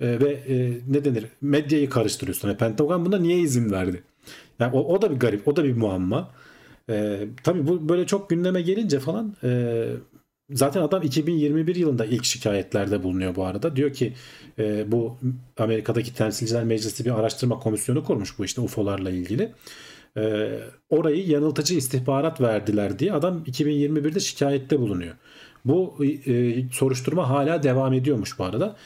e, 0.00 0.20
ve 0.20 0.30
e, 0.32 0.78
ne 0.88 1.04
denir 1.04 1.26
medyayı 1.40 1.90
karıştırıyorsun. 1.90 2.48
Yani 2.48 2.58
Pentagon 2.58 3.06
buna 3.06 3.18
niye 3.18 3.38
izin 3.38 3.70
verdi? 3.70 4.02
Yani 4.58 4.76
o, 4.76 4.94
o 4.94 5.02
da 5.02 5.10
bir 5.10 5.16
garip. 5.16 5.48
O 5.48 5.56
da 5.56 5.64
bir 5.64 5.76
muamma. 5.76 6.30
E, 6.90 7.26
tabii 7.44 7.66
bu 7.66 7.88
böyle 7.88 8.06
çok 8.06 8.30
gündeme 8.30 8.62
gelince 8.62 9.00
falan 9.00 9.36
e, 9.44 9.84
Zaten 10.54 10.82
adam 10.82 11.02
2021 11.02 11.76
yılında 11.76 12.04
ilk 12.04 12.24
şikayetlerde 12.24 13.02
bulunuyor 13.02 13.34
bu 13.34 13.44
arada. 13.44 13.76
Diyor 13.76 13.92
ki 13.92 14.12
e, 14.58 14.92
bu 14.92 15.16
Amerika'daki 15.58 16.14
Temsilciler 16.14 16.64
Meclisi 16.64 17.04
bir 17.04 17.10
araştırma 17.10 17.58
komisyonu 17.58 18.04
kurmuş 18.04 18.38
bu 18.38 18.44
işte 18.44 18.60
UFO'larla 18.60 19.10
ilgili. 19.10 19.52
E, 20.16 20.50
orayı 20.90 21.28
yanıltıcı 21.28 21.74
istihbarat 21.74 22.40
verdiler 22.40 22.98
diye 22.98 23.12
adam 23.12 23.44
2021'de 23.46 24.20
şikayette 24.20 24.80
bulunuyor. 24.80 25.14
Bu 25.64 26.04
e, 26.26 26.54
soruşturma 26.72 27.30
hala 27.30 27.62
devam 27.62 27.92
ediyormuş 27.92 28.38
bu 28.38 28.44
arada. 28.44 28.76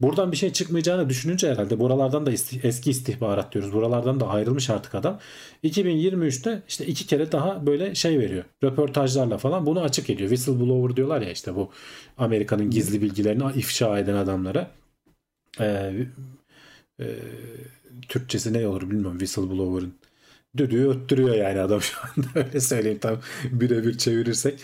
Buradan 0.00 0.32
bir 0.32 0.36
şey 0.36 0.52
çıkmayacağını 0.52 1.08
düşününce 1.08 1.50
herhalde 1.50 1.80
buralardan 1.80 2.26
da 2.26 2.32
eski 2.62 2.90
istihbarat 2.90 3.52
diyoruz. 3.52 3.72
Buralardan 3.72 4.20
da 4.20 4.28
ayrılmış 4.28 4.70
artık 4.70 4.94
adam. 4.94 5.20
2023'te 5.64 6.62
işte 6.68 6.86
iki 6.86 7.06
kere 7.06 7.32
daha 7.32 7.66
böyle 7.66 7.94
şey 7.94 8.18
veriyor. 8.18 8.44
Röportajlarla 8.64 9.38
falan 9.38 9.66
bunu 9.66 9.80
açık 9.80 10.10
ediyor. 10.10 10.28
Whistleblower 10.30 10.96
diyorlar 10.96 11.22
ya 11.22 11.30
işte 11.30 11.54
bu 11.54 11.70
Amerika'nın 12.18 12.70
gizli 12.70 13.02
bilgilerini 13.02 13.42
ifşa 13.56 13.98
eden 13.98 14.14
adamlara. 14.14 14.70
Ee, 15.60 15.92
e, 17.00 17.06
Türkçesi 18.08 18.52
ne 18.52 18.68
olur 18.68 18.90
bilmiyorum 18.90 19.18
whistleblower'ın. 19.18 19.94
Düdüğü 20.56 20.88
öttürüyor 20.88 21.34
yani 21.34 21.60
adam 21.60 21.80
şu 21.80 21.98
anda 22.00 22.28
öyle 22.46 22.60
söyleyeyim 22.60 22.98
tam 22.98 23.20
birebir 23.44 23.98
çevirirsek. 23.98 24.60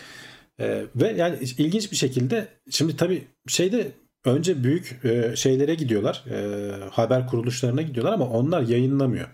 Ee, 0.60 0.84
ve 0.96 1.08
yani 1.08 1.38
ilginç 1.58 1.92
bir 1.92 1.96
şekilde 1.96 2.48
şimdi 2.70 2.96
tabii 2.96 3.24
şeyde 3.48 3.92
önce 4.24 4.64
büyük 4.64 5.00
e, 5.04 5.36
şeylere 5.36 5.74
gidiyorlar. 5.74 6.24
E, 6.30 6.90
haber 6.90 7.26
kuruluşlarına 7.26 7.82
gidiyorlar 7.82 8.12
ama 8.12 8.28
onlar 8.28 8.62
yayınlamıyor. 8.62 9.28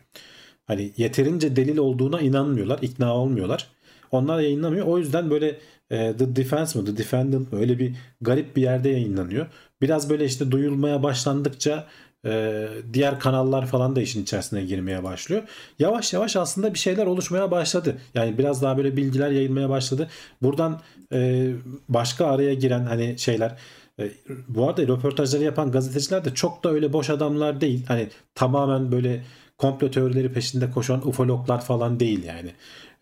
Hani 0.67 0.93
yeterince 0.97 1.57
delil 1.57 1.77
olduğuna 1.77 2.21
inanmıyorlar, 2.21 2.79
ikna 2.83 3.17
olmuyorlar. 3.17 3.67
Onlar 4.13 4.41
yayınlamıyor. 4.41 4.87
O 4.87 4.99
yüzden 4.99 5.31
böyle 5.31 5.59
e, 5.91 6.17
The 6.17 6.37
Defense 6.37 6.79
mı, 6.79 6.85
The 6.85 6.97
Defendant 6.97 7.53
mı 7.53 7.59
öyle 7.59 7.79
bir 7.79 7.95
garip 8.21 8.57
bir 8.57 8.63
yerde 8.63 8.89
yayınlanıyor. 8.89 9.47
Biraz 9.81 10.11
böyle 10.11 10.25
işte 10.25 10.51
duyulmaya 10.51 11.03
başlandıkça 11.03 11.87
e, 12.27 12.69
diğer 12.93 13.21
kanallar 13.21 13.67
falan 13.67 13.97
da 13.97 14.01
işin 14.01 14.23
içerisine 14.23 14.65
girmeye 14.65 15.03
başlıyor. 15.03 15.43
Yavaş 15.79 16.13
yavaş 16.13 16.37
aslında 16.37 16.75
bir 16.75 16.79
şeyler 16.79 17.07
oluşmaya 17.07 17.51
başladı. 17.51 17.97
Yani 18.15 18.39
biraz 18.39 18.63
daha 18.63 18.77
böyle 18.77 18.97
bilgiler 18.97 19.31
yayılmaya 19.31 19.69
başladı. 19.69 20.09
Buradan 20.43 20.81
e, 21.13 21.51
başka 21.89 22.27
araya 22.27 22.55
giren 22.55 22.85
hani 22.85 23.19
şeyler 23.19 23.57
e, 23.99 24.11
bu 24.49 24.69
arada 24.69 24.83
röportajları 24.83 25.45
yapan 25.45 25.73
gazeteciler 25.73 26.25
de 26.25 26.35
çok 26.35 26.65
da 26.65 26.71
öyle 26.71 26.93
boş 26.93 27.11
adamlar 27.11 27.61
değil. 27.61 27.87
Hani 27.87 28.09
tamamen 28.35 28.93
böyle 28.93 29.25
komplo 29.59 29.91
teorileri 29.91 30.33
peşinde 30.33 30.71
koşan 30.71 31.09
ufologlar 31.09 31.65
falan 31.65 32.01
değil 32.01 32.25
yani. 32.25 32.51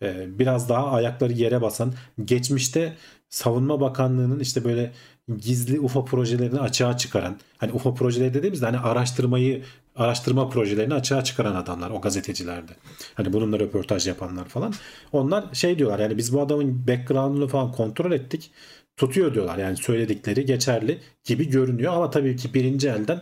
E, 0.01 0.39
biraz 0.39 0.69
daha 0.69 0.91
ayakları 0.91 1.33
yere 1.33 1.61
basan, 1.61 1.93
geçmişte 2.25 2.93
Savunma 3.29 3.81
Bakanlığı'nın 3.81 4.39
işte 4.39 4.63
böyle 4.63 4.91
gizli 5.37 5.79
UFO 5.79 6.05
projelerini 6.05 6.59
açığa 6.59 6.97
çıkaran, 6.97 7.35
hani 7.57 7.71
UFO 7.71 7.95
projeleri 7.95 8.33
dediğimizde 8.33 8.65
hani 8.65 8.77
araştırmayı 8.77 9.63
araştırma 9.95 10.49
projelerini 10.49 10.93
açığa 10.93 11.23
çıkaran 11.23 11.55
adamlar 11.55 11.89
o 11.89 12.01
gazetecilerde. 12.01 12.71
Hani 13.13 13.33
bununla 13.33 13.59
röportaj 13.59 14.07
yapanlar 14.07 14.45
falan. 14.45 14.73
Onlar 15.11 15.45
şey 15.53 15.79
diyorlar 15.79 15.99
yani 15.99 16.17
biz 16.17 16.33
bu 16.33 16.41
adamın 16.41 16.87
background'unu 16.87 17.47
falan 17.47 17.71
kontrol 17.71 18.11
ettik 18.11 18.51
tutuyor 18.97 19.33
diyorlar. 19.33 19.57
Yani 19.57 19.77
söyledikleri 19.77 20.45
geçerli 20.45 20.99
gibi 21.23 21.49
görünüyor 21.49 21.93
ama 21.93 22.09
tabii 22.09 22.35
ki 22.35 22.53
birinci 22.53 22.89
elden 22.89 23.21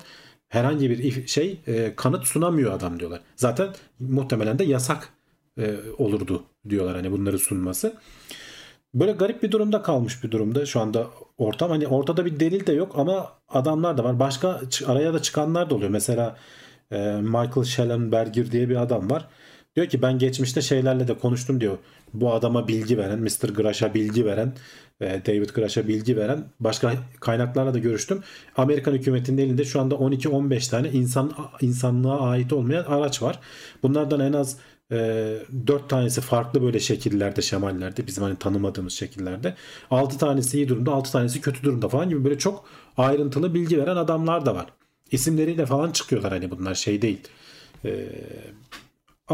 herhangi 0.50 0.90
bir 0.90 1.28
şey 1.28 1.60
e, 1.68 1.94
kanıt 1.96 2.26
sunamıyor 2.26 2.74
adam 2.74 3.00
diyorlar. 3.00 3.22
Zaten 3.36 3.70
muhtemelen 4.00 4.60
de 4.60 4.64
yasak 4.64 5.10
e, 5.60 5.76
olurdu 5.98 6.44
diyorlar 6.70 6.96
hani 6.96 7.12
bunları 7.12 7.40
sunması. 7.40 7.94
Böyle 8.94 9.12
garip 9.12 9.44
bir 9.44 9.52
durumda 9.52 9.82
kalmış 9.82 10.24
bir 10.24 10.32
durumda 10.32 10.66
şu 10.66 10.80
anda 10.80 11.08
ortam. 11.38 11.70
Hani 11.70 11.88
ortada 11.88 12.26
bir 12.26 12.40
delil 12.40 12.68
de 12.68 12.74
yok 12.74 12.92
ama 13.00 13.32
adamlar 13.50 13.98
da 13.98 14.04
var. 14.04 14.20
Başka 14.20 14.62
araya 14.86 15.14
da 15.14 15.22
çıkanlar 15.22 15.70
da 15.70 15.76
oluyor. 15.76 15.90
Mesela 15.90 16.38
e, 16.92 16.98
Michael 17.22 17.64
Schellenberger 17.64 18.52
diye 18.52 18.70
bir 18.70 18.76
adam 18.76 19.10
var. 19.10 19.28
Diyor 19.76 19.88
ki 19.88 20.02
ben 20.02 20.20
geçmişte 20.20 20.62
şeylerle 20.62 21.08
de 21.08 21.18
konuştum 21.18 21.62
diyor. 21.62 21.78
Bu 22.14 22.34
adama 22.34 22.68
bilgi 22.68 22.98
veren, 22.98 23.20
Mr. 23.20 23.50
Grash'a 23.50 23.94
bilgi 23.94 24.26
veren, 24.26 24.54
David 25.02 25.50
Grash'a 25.50 25.88
bilgi 25.88 26.18
veren 26.18 26.46
başka 26.60 26.94
kaynaklarla 27.20 27.74
da 27.74 27.80
görüştüm. 27.80 28.24
Amerikan 28.58 28.94
hükümetinin 28.94 29.38
elinde 29.38 29.66
şu 29.66 29.82
anda 29.82 29.96
12-15 29.96 30.70
tane 30.70 30.90
insan 30.90 31.32
insanlığa 31.62 32.20
ait 32.30 32.54
olmayan 32.54 32.84
araç 32.84 33.22
var. 33.22 33.40
Bunlardan 33.84 34.20
en 34.20 34.34
az 34.34 34.58
e, 34.92 34.96
4 35.68 35.90
tanesi 35.90 36.22
farklı 36.22 36.64
böyle 36.64 36.80
şekillerde, 36.80 37.42
şemallerde, 37.42 38.08
bizim 38.08 38.24
hani 38.24 38.36
tanımadığımız 38.36 38.94
şekillerde. 38.94 39.56
6 39.92 40.18
tanesi 40.18 40.58
iyi 40.58 40.70
durumda, 40.70 40.92
6 40.92 41.12
tanesi 41.12 41.42
kötü 41.42 41.64
durumda 41.64 41.90
falan 41.90 42.10
gibi 42.10 42.24
böyle 42.24 42.38
çok 42.38 42.66
ayrıntılı 42.98 43.54
bilgi 43.54 43.78
veren 43.78 43.96
adamlar 43.96 44.46
da 44.46 44.56
var. 44.56 44.66
İsimleriyle 45.12 45.66
falan 45.66 45.92
çıkıyorlar 45.92 46.32
hani 46.32 46.52
bunlar 46.52 46.76
şey 46.76 47.02
değil. 47.02 47.22
E, 47.86 48.10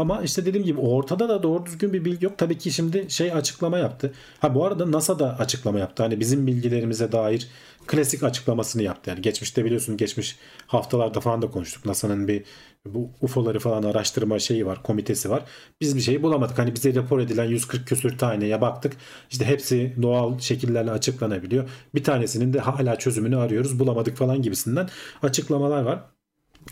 ama 0.00 0.22
işte 0.22 0.46
dediğim 0.46 0.66
gibi 0.66 0.80
ortada 0.80 1.28
da 1.28 1.42
doğru 1.42 1.66
düzgün 1.66 1.92
bir 1.92 2.04
bilgi 2.04 2.24
yok. 2.24 2.38
Tabii 2.38 2.58
ki 2.58 2.70
şimdi 2.70 3.06
şey 3.10 3.32
açıklama 3.32 3.78
yaptı. 3.78 4.12
Ha 4.38 4.54
bu 4.54 4.64
arada 4.66 4.92
NASA 4.92 5.18
da 5.18 5.38
açıklama 5.38 5.78
yaptı. 5.78 6.02
Hani 6.02 6.20
bizim 6.20 6.46
bilgilerimize 6.46 7.12
dair 7.12 7.48
klasik 7.86 8.22
açıklamasını 8.22 8.82
yaptı. 8.82 9.10
Yani 9.10 9.22
geçmişte 9.22 9.64
biliyorsun 9.64 9.96
geçmiş 9.96 10.36
haftalarda 10.66 11.20
falan 11.20 11.42
da 11.42 11.50
konuştuk. 11.50 11.86
NASA'nın 11.86 12.28
bir 12.28 12.44
bu 12.86 13.10
UFO'ları 13.20 13.58
falan 13.58 13.82
araştırma 13.82 14.38
şeyi 14.38 14.66
var, 14.66 14.82
komitesi 14.82 15.30
var. 15.30 15.44
Biz 15.80 15.96
bir 15.96 16.00
şeyi 16.00 16.22
bulamadık. 16.22 16.58
Hani 16.58 16.74
bize 16.74 16.94
rapor 16.94 17.20
edilen 17.20 17.44
140 17.44 17.86
küsür 17.88 18.18
taneye 18.18 18.60
baktık. 18.60 18.96
İşte 19.30 19.44
hepsi 19.44 19.96
doğal 20.02 20.38
şekillerle 20.38 20.90
açıklanabiliyor. 20.90 21.70
Bir 21.94 22.04
tanesinin 22.04 22.52
de 22.52 22.60
hala 22.60 22.96
çözümünü 22.96 23.36
arıyoruz. 23.36 23.78
Bulamadık 23.78 24.16
falan 24.16 24.42
gibisinden 24.42 24.88
açıklamalar 25.22 25.82
var. 25.82 26.19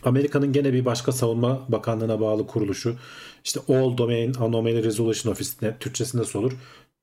Amerika'nın 0.03 0.53
gene 0.53 0.73
bir 0.73 0.85
başka 0.85 1.11
savunma 1.11 1.65
bakanlığına 1.69 2.19
bağlı 2.19 2.47
kuruluşu 2.47 2.95
işte 3.45 3.59
All 3.69 3.97
Domain 3.97 4.33
Anomaly 4.33 4.83
Resolution 4.83 5.31
Office 5.31 5.75
Türkçesi 5.79 6.17
nasıl 6.17 6.39
olur? 6.39 6.51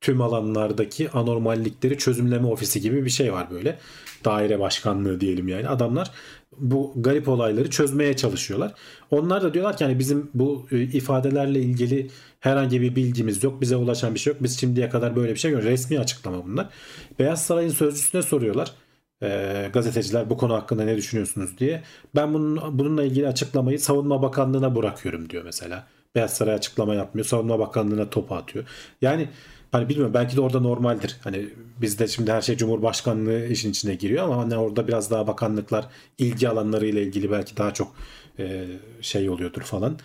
Tüm 0.00 0.20
alanlardaki 0.20 1.10
anormallikleri 1.10 1.98
çözümleme 1.98 2.46
ofisi 2.46 2.80
gibi 2.80 3.04
bir 3.04 3.10
şey 3.10 3.32
var 3.32 3.50
böyle. 3.50 3.78
Daire 4.24 4.60
başkanlığı 4.60 5.20
diyelim 5.20 5.48
yani. 5.48 5.68
Adamlar 5.68 6.10
bu 6.58 6.92
garip 6.96 7.28
olayları 7.28 7.70
çözmeye 7.70 8.16
çalışıyorlar. 8.16 8.74
Onlar 9.10 9.42
da 9.42 9.54
diyorlar 9.54 9.76
ki 9.76 9.84
hani 9.84 9.98
bizim 9.98 10.30
bu 10.34 10.66
e, 10.70 10.82
ifadelerle 10.82 11.60
ilgili 11.60 12.10
herhangi 12.40 12.80
bir 12.80 12.96
bilgimiz 12.96 13.44
yok. 13.44 13.60
Bize 13.60 13.76
ulaşan 13.76 14.14
bir 14.14 14.18
şey 14.20 14.32
yok. 14.32 14.42
Biz 14.42 14.60
şimdiye 14.60 14.88
kadar 14.88 15.16
böyle 15.16 15.32
bir 15.34 15.38
şey 15.38 15.50
görmedik. 15.50 15.70
Resmi 15.70 15.98
açıklama 15.98 16.46
bunlar. 16.46 16.68
Beyaz 17.18 17.44
Saray'ın 17.44 17.70
sözcüsüne 17.70 18.22
soruyorlar 18.22 18.72
e, 19.22 19.70
gazeteciler 19.72 20.30
bu 20.30 20.36
konu 20.36 20.54
hakkında 20.54 20.84
ne 20.84 20.96
düşünüyorsunuz 20.96 21.58
diye. 21.58 21.82
Ben 22.14 22.34
bunun, 22.34 22.78
bununla 22.78 23.04
ilgili 23.04 23.28
açıklamayı 23.28 23.80
Savunma 23.80 24.22
Bakanlığı'na 24.22 24.76
bırakıyorum 24.76 25.30
diyor 25.30 25.44
mesela. 25.44 25.86
Beyaz 26.14 26.34
Saray 26.36 26.54
açıklama 26.54 26.94
yapmıyor. 26.94 27.26
Savunma 27.26 27.58
Bakanlığı'na 27.58 28.10
topu 28.10 28.34
atıyor. 28.34 28.64
Yani 29.02 29.28
hani 29.72 29.88
bilmiyorum 29.88 30.14
belki 30.14 30.36
de 30.36 30.40
orada 30.40 30.60
normaldir. 30.60 31.16
Hani 31.24 31.48
bizde 31.80 32.08
şimdi 32.08 32.32
her 32.32 32.42
şey 32.42 32.56
Cumhurbaşkanlığı 32.56 33.46
işin 33.46 33.70
içine 33.70 33.94
giriyor 33.94 34.24
ama 34.24 34.36
hani 34.36 34.56
orada 34.56 34.88
biraz 34.88 35.10
daha 35.10 35.26
bakanlıklar 35.26 35.88
ilgi 36.18 36.48
alanlarıyla 36.48 37.00
ilgili 37.00 37.30
belki 37.30 37.56
daha 37.56 37.74
çok 37.74 37.94
e, 38.38 38.66
şey 39.00 39.30
oluyordur 39.30 39.62
falan. 39.62 39.98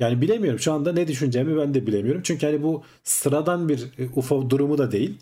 Yani 0.00 0.20
bilemiyorum 0.20 0.58
şu 0.60 0.72
anda 0.72 0.92
ne 0.92 1.08
düşüneceğimi 1.08 1.56
ben 1.56 1.74
de 1.74 1.86
bilemiyorum. 1.86 2.20
Çünkü 2.24 2.46
hani 2.46 2.62
bu 2.62 2.84
sıradan 3.04 3.68
bir 3.68 3.80
e, 3.98 4.08
UFO 4.16 4.50
durumu 4.50 4.78
da 4.78 4.92
değil. 4.92 5.18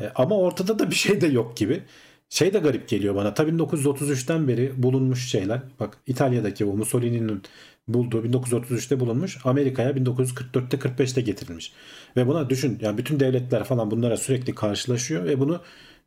E, 0.00 0.12
ama 0.14 0.38
ortada 0.38 0.78
da 0.78 0.90
bir 0.90 0.94
şey 0.94 1.20
de 1.20 1.26
yok 1.26 1.56
gibi. 1.56 1.82
Şey 2.28 2.52
de 2.52 2.58
garip 2.58 2.88
geliyor 2.88 3.14
bana. 3.14 3.34
Tabii 3.34 3.50
1933'ten 3.50 4.48
beri 4.48 4.82
bulunmuş 4.82 5.28
şeyler. 5.28 5.60
Bak 5.80 5.98
İtalya'daki 6.06 6.64
o 6.64 6.76
Mussolini'nin 6.76 7.42
bulduğu 7.88 8.24
1933'te 8.24 9.00
bulunmuş. 9.00 9.38
Amerika'ya 9.44 9.90
1944'te 9.90 10.76
45'te 10.76 11.20
getirilmiş. 11.20 11.72
Ve 12.16 12.26
buna 12.26 12.50
düşün 12.50 12.78
yani 12.80 12.98
bütün 12.98 13.20
devletler 13.20 13.64
falan 13.64 13.90
bunlara 13.90 14.16
sürekli 14.16 14.54
karşılaşıyor 14.54 15.24
ve 15.24 15.40
bunu 15.40 15.60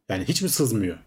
yani 0.09 0.25
hiç 0.25 0.41
mi 0.41 0.49
sızmıyor? 0.49 0.97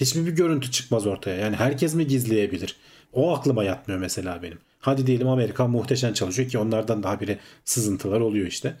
Hiçbir 0.00 0.26
bir 0.26 0.32
görüntü 0.32 0.70
çıkmaz 0.70 1.06
ortaya. 1.06 1.36
Yani 1.36 1.56
herkes 1.56 1.94
mi 1.94 2.06
gizleyebilir? 2.06 2.76
O 3.12 3.36
aklıma 3.36 3.64
yatmıyor 3.64 4.00
mesela 4.00 4.42
benim. 4.42 4.58
Hadi 4.78 5.06
diyelim 5.06 5.28
Amerika 5.28 5.68
muhteşem 5.68 6.12
çalışıyor 6.12 6.48
ki 6.48 6.58
onlardan 6.58 7.02
daha 7.02 7.20
biri 7.20 7.38
sızıntılar 7.64 8.20
oluyor 8.20 8.46
işte. 8.46 8.76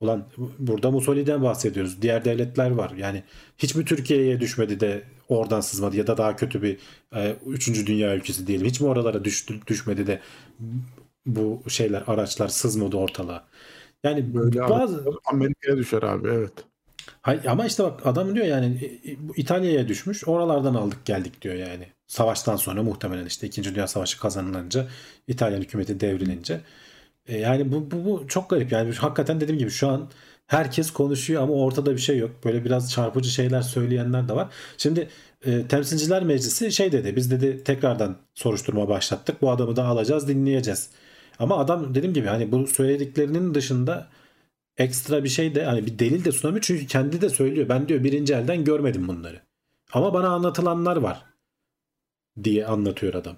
Ulan 0.00 0.24
burada 0.58 0.90
Mussolini'den 0.90 1.42
bahsediyoruz. 1.42 2.02
Diğer 2.02 2.24
devletler 2.24 2.70
var. 2.70 2.92
Yani 2.96 3.22
hiç 3.58 3.74
mi 3.74 3.84
Türkiye'ye 3.84 4.40
düşmedi 4.40 4.80
de 4.80 5.02
oradan 5.28 5.60
sızmadı 5.60 5.96
ya 5.96 6.06
da 6.06 6.16
daha 6.16 6.36
kötü 6.36 6.62
bir 6.62 6.78
e, 7.14 7.36
üçüncü 7.46 7.86
dünya 7.86 8.16
ülkesi 8.16 8.46
diyelim. 8.46 8.66
Hiç 8.66 8.80
mi 8.80 8.88
oralara 8.88 9.24
düştü, 9.24 9.54
düşmedi 9.66 10.06
de 10.06 10.20
bu 11.26 11.62
şeyler 11.68 12.04
araçlar 12.06 12.48
sızmadı 12.48 12.96
ortalığa. 12.96 13.44
Yani 14.04 14.34
Böyle 14.34 14.60
bazı 14.60 15.04
Amerika'ya 15.24 15.76
düşer 15.76 16.02
abi 16.02 16.28
evet. 16.28 16.52
Hayır, 17.22 17.44
ama 17.44 17.66
işte 17.66 17.84
bak 17.84 18.06
adam 18.06 18.34
diyor 18.34 18.46
yani 18.46 19.00
e, 19.06 19.28
bu 19.28 19.36
İtalya'ya 19.36 19.88
düşmüş. 19.88 20.28
Oralardan 20.28 20.74
aldık 20.74 21.04
geldik 21.04 21.42
diyor 21.42 21.54
yani. 21.54 21.86
Savaştan 22.06 22.56
sonra 22.56 22.82
muhtemelen 22.82 23.26
işte 23.26 23.46
2. 23.46 23.64
Dünya 23.64 23.86
Savaşı 23.86 24.20
kazanılınca 24.20 24.88
İtalyan 25.28 25.60
hükümeti 25.60 26.00
devrilince. 26.00 26.60
E, 27.26 27.38
yani 27.38 27.72
bu, 27.72 27.90
bu, 27.90 28.04
bu 28.04 28.28
çok 28.28 28.50
garip 28.50 28.72
yani 28.72 28.94
hakikaten 28.94 29.40
dediğim 29.40 29.58
gibi 29.58 29.70
şu 29.70 29.88
an 29.88 30.10
herkes 30.46 30.90
konuşuyor 30.90 31.42
ama 31.42 31.54
ortada 31.54 31.92
bir 31.92 32.00
şey 32.00 32.18
yok. 32.18 32.30
Böyle 32.44 32.64
biraz 32.64 32.92
çarpıcı 32.92 33.30
şeyler 33.30 33.62
söyleyenler 33.62 34.28
de 34.28 34.32
var. 34.32 34.48
Şimdi 34.78 35.08
e, 35.46 35.66
Temsilciler 35.66 36.22
Meclisi 36.22 36.72
şey 36.72 36.92
dedi 36.92 37.16
biz 37.16 37.30
dedi 37.30 37.64
tekrardan 37.64 38.16
soruşturma 38.34 38.88
başlattık. 38.88 39.42
Bu 39.42 39.50
adamı 39.50 39.76
da 39.76 39.84
alacağız 39.84 40.28
dinleyeceğiz. 40.28 40.90
Ama 41.38 41.58
adam 41.58 41.94
dediğim 41.94 42.14
gibi 42.14 42.28
hani 42.28 42.52
bu 42.52 42.66
söylediklerinin 42.66 43.54
dışında 43.54 44.08
ekstra 44.78 45.24
bir 45.24 45.28
şey 45.28 45.54
de 45.54 45.64
hani 45.64 45.86
bir 45.86 45.98
delil 45.98 46.24
de 46.24 46.32
sunamıyor. 46.32 46.62
Çünkü 46.62 46.86
kendi 46.86 47.20
de 47.20 47.28
söylüyor. 47.28 47.68
Ben 47.68 47.88
diyor 47.88 48.04
birinci 48.04 48.34
elden 48.34 48.64
görmedim 48.64 49.08
bunları. 49.08 49.40
Ama 49.92 50.14
bana 50.14 50.28
anlatılanlar 50.28 50.96
var 50.96 51.24
diye 52.44 52.66
anlatıyor 52.66 53.14
adam. 53.14 53.36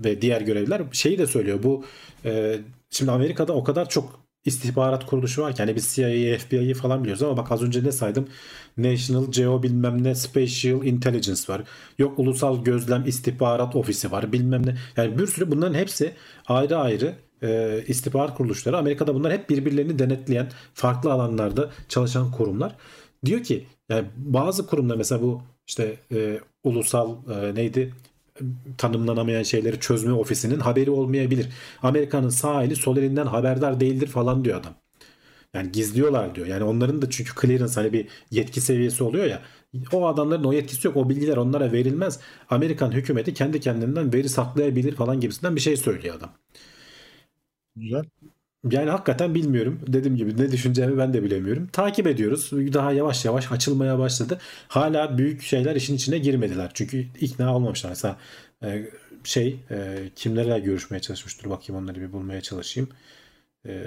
Ve 0.00 0.22
diğer 0.22 0.40
görevliler 0.40 0.82
şeyi 0.92 1.18
de 1.18 1.26
söylüyor. 1.26 1.62
Bu 1.62 1.84
e, 2.24 2.58
şimdi 2.90 3.10
Amerika'da 3.10 3.52
o 3.52 3.64
kadar 3.64 3.88
çok 3.88 4.28
istihbarat 4.44 5.06
kuruluşu 5.06 5.42
var 5.42 5.54
ki 5.54 5.62
hani 5.62 5.76
biz 5.76 5.88
CIA'yı, 5.94 6.38
FBI'yi 6.38 6.74
falan 6.74 7.02
biliyoruz 7.02 7.22
ama 7.22 7.36
bak 7.36 7.52
az 7.52 7.62
önce 7.62 7.84
ne 7.84 7.92
saydım? 7.92 8.28
National 8.76 9.32
Geo 9.32 9.62
bilmem 9.62 10.04
ne 10.04 10.14
Spatial 10.14 10.84
Intelligence 10.84 11.42
var. 11.48 11.62
Yok 11.98 12.18
Ulusal 12.18 12.64
Gözlem 12.64 13.04
İstihbarat 13.06 13.76
Ofisi 13.76 14.12
var 14.12 14.32
bilmem 14.32 14.66
ne. 14.66 14.76
Yani 14.96 15.18
bir 15.18 15.26
sürü 15.26 15.50
bunların 15.50 15.74
hepsi 15.74 16.12
ayrı 16.46 16.76
ayrı 16.76 17.14
e, 17.42 17.80
istihbarat 17.86 18.36
kuruluşları. 18.36 18.78
Amerika'da 18.78 19.14
bunlar 19.14 19.32
hep 19.32 19.50
birbirlerini 19.50 19.98
denetleyen 19.98 20.50
farklı 20.74 21.12
alanlarda 21.12 21.70
çalışan 21.88 22.30
kurumlar. 22.32 22.76
Diyor 23.24 23.42
ki 23.42 23.66
yani 23.88 24.06
bazı 24.16 24.66
kurumlar 24.66 24.96
mesela 24.96 25.22
bu 25.22 25.42
işte 25.66 25.96
e, 26.12 26.40
ulusal 26.64 27.16
e, 27.30 27.54
neydi 27.54 27.94
tanımlanamayan 28.78 29.42
şeyleri 29.42 29.80
çözme 29.80 30.12
ofisinin 30.12 30.60
haberi 30.60 30.90
olmayabilir. 30.90 31.48
Amerika'nın 31.82 32.28
sağ 32.28 32.64
eli 32.64 32.76
sol 32.76 32.96
elinden 32.96 33.26
haberdar 33.26 33.80
değildir 33.80 34.06
falan 34.06 34.44
diyor 34.44 34.60
adam. 34.60 34.74
Yani 35.54 35.72
gizliyorlar 35.72 36.34
diyor. 36.34 36.46
Yani 36.46 36.64
onların 36.64 37.02
da 37.02 37.10
çünkü 37.10 37.32
clearance 37.40 37.74
hani 37.74 37.92
bir 37.92 38.08
yetki 38.30 38.60
seviyesi 38.60 39.04
oluyor 39.04 39.24
ya. 39.26 39.42
O 39.92 40.06
adamların 40.08 40.44
o 40.44 40.52
yetkisi 40.52 40.86
yok. 40.88 40.96
O 40.96 41.08
bilgiler 41.08 41.36
onlara 41.36 41.72
verilmez. 41.72 42.20
Amerikan 42.50 42.92
hükümeti 42.92 43.34
kendi 43.34 43.60
kendinden 43.60 44.12
veri 44.12 44.28
saklayabilir 44.28 44.94
falan 44.96 45.20
gibisinden 45.20 45.56
bir 45.56 45.60
şey 45.60 45.76
söylüyor 45.76 46.14
adam. 46.16 46.30
Güzel. 47.76 48.04
Yani 48.64 48.90
hakikaten 48.90 49.34
bilmiyorum. 49.34 49.80
Dediğim 49.86 50.16
gibi 50.16 50.36
ne 50.42 50.52
düşüneceğimi 50.52 50.98
ben 50.98 51.14
de 51.14 51.22
bilemiyorum. 51.22 51.68
Takip 51.72 52.06
ediyoruz. 52.06 52.50
Daha 52.52 52.92
yavaş 52.92 53.24
yavaş 53.24 53.52
açılmaya 53.52 53.98
başladı. 53.98 54.38
Hala 54.68 55.18
büyük 55.18 55.42
şeyler 55.42 55.76
işin 55.76 55.96
içine 55.96 56.18
girmediler. 56.18 56.70
Çünkü 56.74 57.06
ikna 57.20 57.56
olmamışlar. 57.56 57.90
Mesela 57.90 58.18
e, 58.62 58.90
şey 59.24 59.60
e, 59.70 59.98
kimlerle 60.16 60.58
görüşmeye 60.60 61.00
çalışmıştır. 61.00 61.50
Bakayım 61.50 61.82
onları 61.82 62.00
bir 62.00 62.12
bulmaya 62.12 62.40
çalışayım. 62.40 62.88
E, 63.66 63.86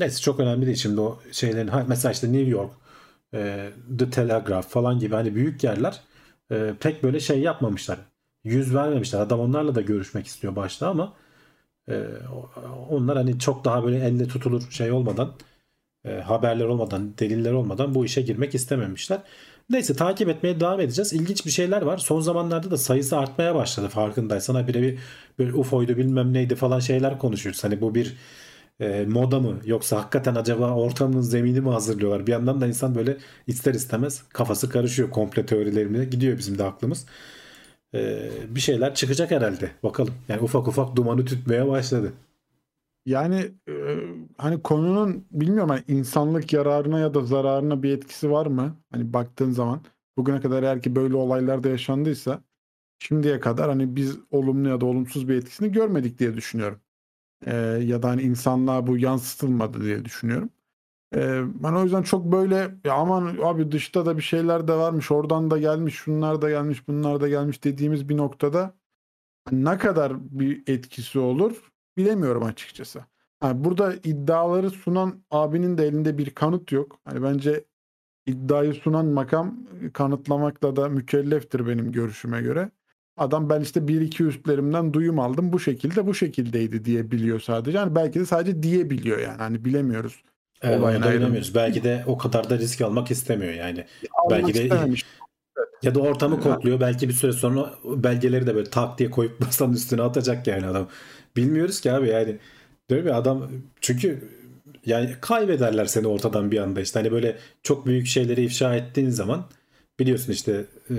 neyse 0.00 0.20
çok 0.20 0.40
önemli 0.40 0.66
değil. 0.66 0.76
Şimdi 0.76 1.00
o 1.00 1.20
şeylerin 1.32 1.70
mesela 1.88 2.12
işte 2.12 2.32
New 2.32 2.50
York, 2.50 2.72
The 3.98 4.10
Telegraph 4.10 4.68
falan 4.68 4.98
gibi 4.98 5.14
hani 5.14 5.34
büyük 5.34 5.64
yerler 5.64 6.00
pek 6.80 7.02
böyle 7.02 7.20
şey 7.20 7.40
yapmamışlar. 7.40 7.98
Yüz 8.44 8.74
vermemişler. 8.74 9.20
Adam 9.20 9.40
onlarla 9.40 9.74
da 9.74 9.80
görüşmek 9.80 10.26
istiyor 10.26 10.56
başta 10.56 10.88
ama 10.88 11.16
ee, 11.90 12.04
onlar 12.90 13.16
hani 13.16 13.38
çok 13.38 13.64
daha 13.64 13.84
böyle 13.84 13.98
elle 13.98 14.28
tutulur 14.28 14.70
şey 14.70 14.92
olmadan 14.92 15.32
e, 16.04 16.20
haberler 16.20 16.64
olmadan 16.64 17.18
deliller 17.18 17.52
olmadan 17.52 17.94
bu 17.94 18.04
işe 18.04 18.22
girmek 18.22 18.54
istememişler. 18.54 19.20
Neyse 19.70 19.96
takip 19.96 20.28
etmeye 20.28 20.60
devam 20.60 20.80
edeceğiz. 20.80 21.12
İlginç 21.12 21.46
bir 21.46 21.50
şeyler 21.50 21.82
var. 21.82 21.98
Son 21.98 22.20
zamanlarda 22.20 22.70
da 22.70 22.76
sayısı 22.78 23.18
artmaya 23.18 23.54
başladı 23.54 23.88
farkındaysan. 23.88 24.54
Ha 24.54 24.68
bir 24.68 24.98
böyle 25.38 25.54
UFO'ydu 25.54 25.96
bilmem 25.96 26.32
neydi 26.32 26.54
falan 26.54 26.80
şeyler 26.80 27.18
konuşuyoruz. 27.18 27.64
Hani 27.64 27.80
bu 27.80 27.94
bir 27.94 28.16
e, 28.80 29.04
moda 29.08 29.40
mı 29.40 29.60
yoksa 29.64 29.96
hakikaten 29.96 30.34
acaba 30.34 30.74
ortamın 30.74 31.20
zemini 31.20 31.60
mi 31.60 31.70
hazırlıyorlar? 31.70 32.26
Bir 32.26 32.32
yandan 32.32 32.60
da 32.60 32.66
insan 32.66 32.94
böyle 32.94 33.16
ister 33.46 33.74
istemez 33.74 34.22
kafası 34.28 34.70
karışıyor 34.70 35.10
komple 35.10 35.46
teorilerine 35.46 36.04
gidiyor 36.04 36.38
bizim 36.38 36.58
de 36.58 36.64
aklımız. 36.64 37.06
Ee, 37.94 38.30
bir 38.48 38.60
şeyler 38.60 38.94
çıkacak 38.94 39.30
herhalde. 39.30 39.70
Bakalım. 39.82 40.14
Yani 40.28 40.40
ufak 40.42 40.68
ufak 40.68 40.96
dumanı 40.96 41.24
tütmeye 41.24 41.68
başladı. 41.68 42.12
Yani 43.06 43.52
e, 43.68 43.72
hani 44.38 44.62
konunun 44.62 45.26
bilmiyorum 45.30 45.70
hani 45.70 45.84
insanlık 45.88 46.52
yararına 46.52 46.98
ya 47.00 47.14
da 47.14 47.20
zararına 47.24 47.82
bir 47.82 47.90
etkisi 47.98 48.30
var 48.30 48.46
mı? 48.46 48.76
Hani 48.92 49.12
baktığın 49.12 49.50
zaman 49.50 49.80
bugüne 50.16 50.40
kadar 50.40 50.62
eğer 50.62 50.82
ki 50.82 50.96
böyle 50.96 51.16
olaylarda 51.16 51.68
yaşandıysa 51.68 52.42
şimdiye 52.98 53.40
kadar 53.40 53.68
hani 53.70 53.96
biz 53.96 54.18
olumlu 54.30 54.68
ya 54.68 54.80
da 54.80 54.86
olumsuz 54.86 55.28
bir 55.28 55.34
etkisini 55.36 55.72
görmedik 55.72 56.18
diye 56.18 56.34
düşünüyorum. 56.34 56.80
E, 57.46 57.56
ya 57.82 58.02
da 58.02 58.10
hani 58.10 58.22
insanlığa 58.22 58.86
bu 58.86 58.98
yansıtılmadı 58.98 59.84
diye 59.84 60.04
düşünüyorum. 60.04 60.50
Ee, 61.14 61.42
ben 61.62 61.72
o 61.72 61.82
yüzden 61.84 62.02
çok 62.02 62.32
böyle 62.32 62.74
ya 62.84 62.94
aman 62.94 63.38
abi 63.42 63.72
dışta 63.72 64.06
da 64.06 64.16
bir 64.16 64.22
şeyler 64.22 64.68
de 64.68 64.72
varmış 64.72 65.10
oradan 65.10 65.50
da 65.50 65.58
gelmiş 65.58 65.94
şunlar 65.94 66.42
da 66.42 66.50
gelmiş 66.50 66.88
bunlar 66.88 67.20
da 67.20 67.28
gelmiş 67.28 67.64
dediğimiz 67.64 68.08
bir 68.08 68.16
noktada 68.16 68.74
ne 69.52 69.78
kadar 69.78 70.12
bir 70.40 70.62
etkisi 70.66 71.18
olur 71.18 71.72
bilemiyorum 71.96 72.42
açıkçası. 72.42 73.04
Yani 73.42 73.64
burada 73.64 73.94
iddiaları 73.94 74.70
sunan 74.70 75.24
abinin 75.30 75.78
de 75.78 75.86
elinde 75.86 76.18
bir 76.18 76.30
kanıt 76.30 76.72
yok. 76.72 76.98
Hani 77.04 77.22
bence 77.22 77.64
iddiayı 78.26 78.74
sunan 78.74 79.06
makam 79.06 79.56
kanıtlamakla 79.92 80.76
da 80.76 80.88
mükelleftir 80.88 81.66
benim 81.66 81.92
görüşüme 81.92 82.42
göre. 82.42 82.70
Adam 83.16 83.50
ben 83.50 83.60
işte 83.60 83.88
bir 83.88 84.00
iki 84.00 84.24
üstlerimden 84.24 84.92
duyum 84.92 85.18
aldım 85.18 85.52
bu 85.52 85.60
şekilde 85.60 86.06
bu 86.06 86.14
şekildeydi 86.14 86.84
diye 86.84 87.10
biliyor 87.10 87.40
sadece. 87.40 87.78
Yani 87.78 87.94
belki 87.94 88.20
de 88.20 88.26
sadece 88.26 88.62
diyebiliyor 88.62 89.18
yani 89.18 89.38
hani 89.38 89.64
bilemiyoruz 89.64 90.22
Evet, 90.62 90.80
Olayına 90.80 91.04
dayanamıyoruz. 91.04 91.54
Belki 91.54 91.84
de 91.84 92.04
o 92.06 92.18
kadar 92.18 92.50
da 92.50 92.58
risk 92.58 92.80
almak 92.80 93.10
istemiyor 93.10 93.52
yani. 93.52 93.84
Almak 94.12 94.30
belki 94.30 94.54
de 94.54 94.62
istememiş. 94.62 95.04
ya 95.82 95.94
da 95.94 96.00
ortamı 96.00 96.40
kokluyor. 96.40 96.80
Belki 96.80 97.08
bir 97.08 97.14
süre 97.14 97.32
sonra 97.32 97.74
belgeleri 97.84 98.46
de 98.46 98.54
böyle 98.54 98.70
tak 98.70 98.98
diye 98.98 99.10
koyup 99.10 99.40
masanın 99.40 99.72
üstüne 99.72 100.02
atacak 100.02 100.46
yani 100.46 100.66
adam. 100.66 100.88
Bilmiyoruz 101.36 101.80
ki 101.80 101.92
abi 101.92 102.08
yani. 102.08 102.36
Değil 102.90 103.04
mi 103.04 103.12
adam 103.12 103.50
çünkü 103.80 104.28
yani 104.86 105.14
kaybederler 105.20 105.84
seni 105.84 106.06
ortadan 106.06 106.50
bir 106.50 106.58
anda 106.58 106.80
işte. 106.80 106.98
Hani 106.98 107.12
böyle 107.12 107.36
çok 107.62 107.86
büyük 107.86 108.06
şeyleri 108.06 108.44
ifşa 108.44 108.74
ettiğin 108.76 109.10
zaman 109.10 109.46
biliyorsun 109.98 110.32
işte 110.32 110.64
e, 110.90 110.94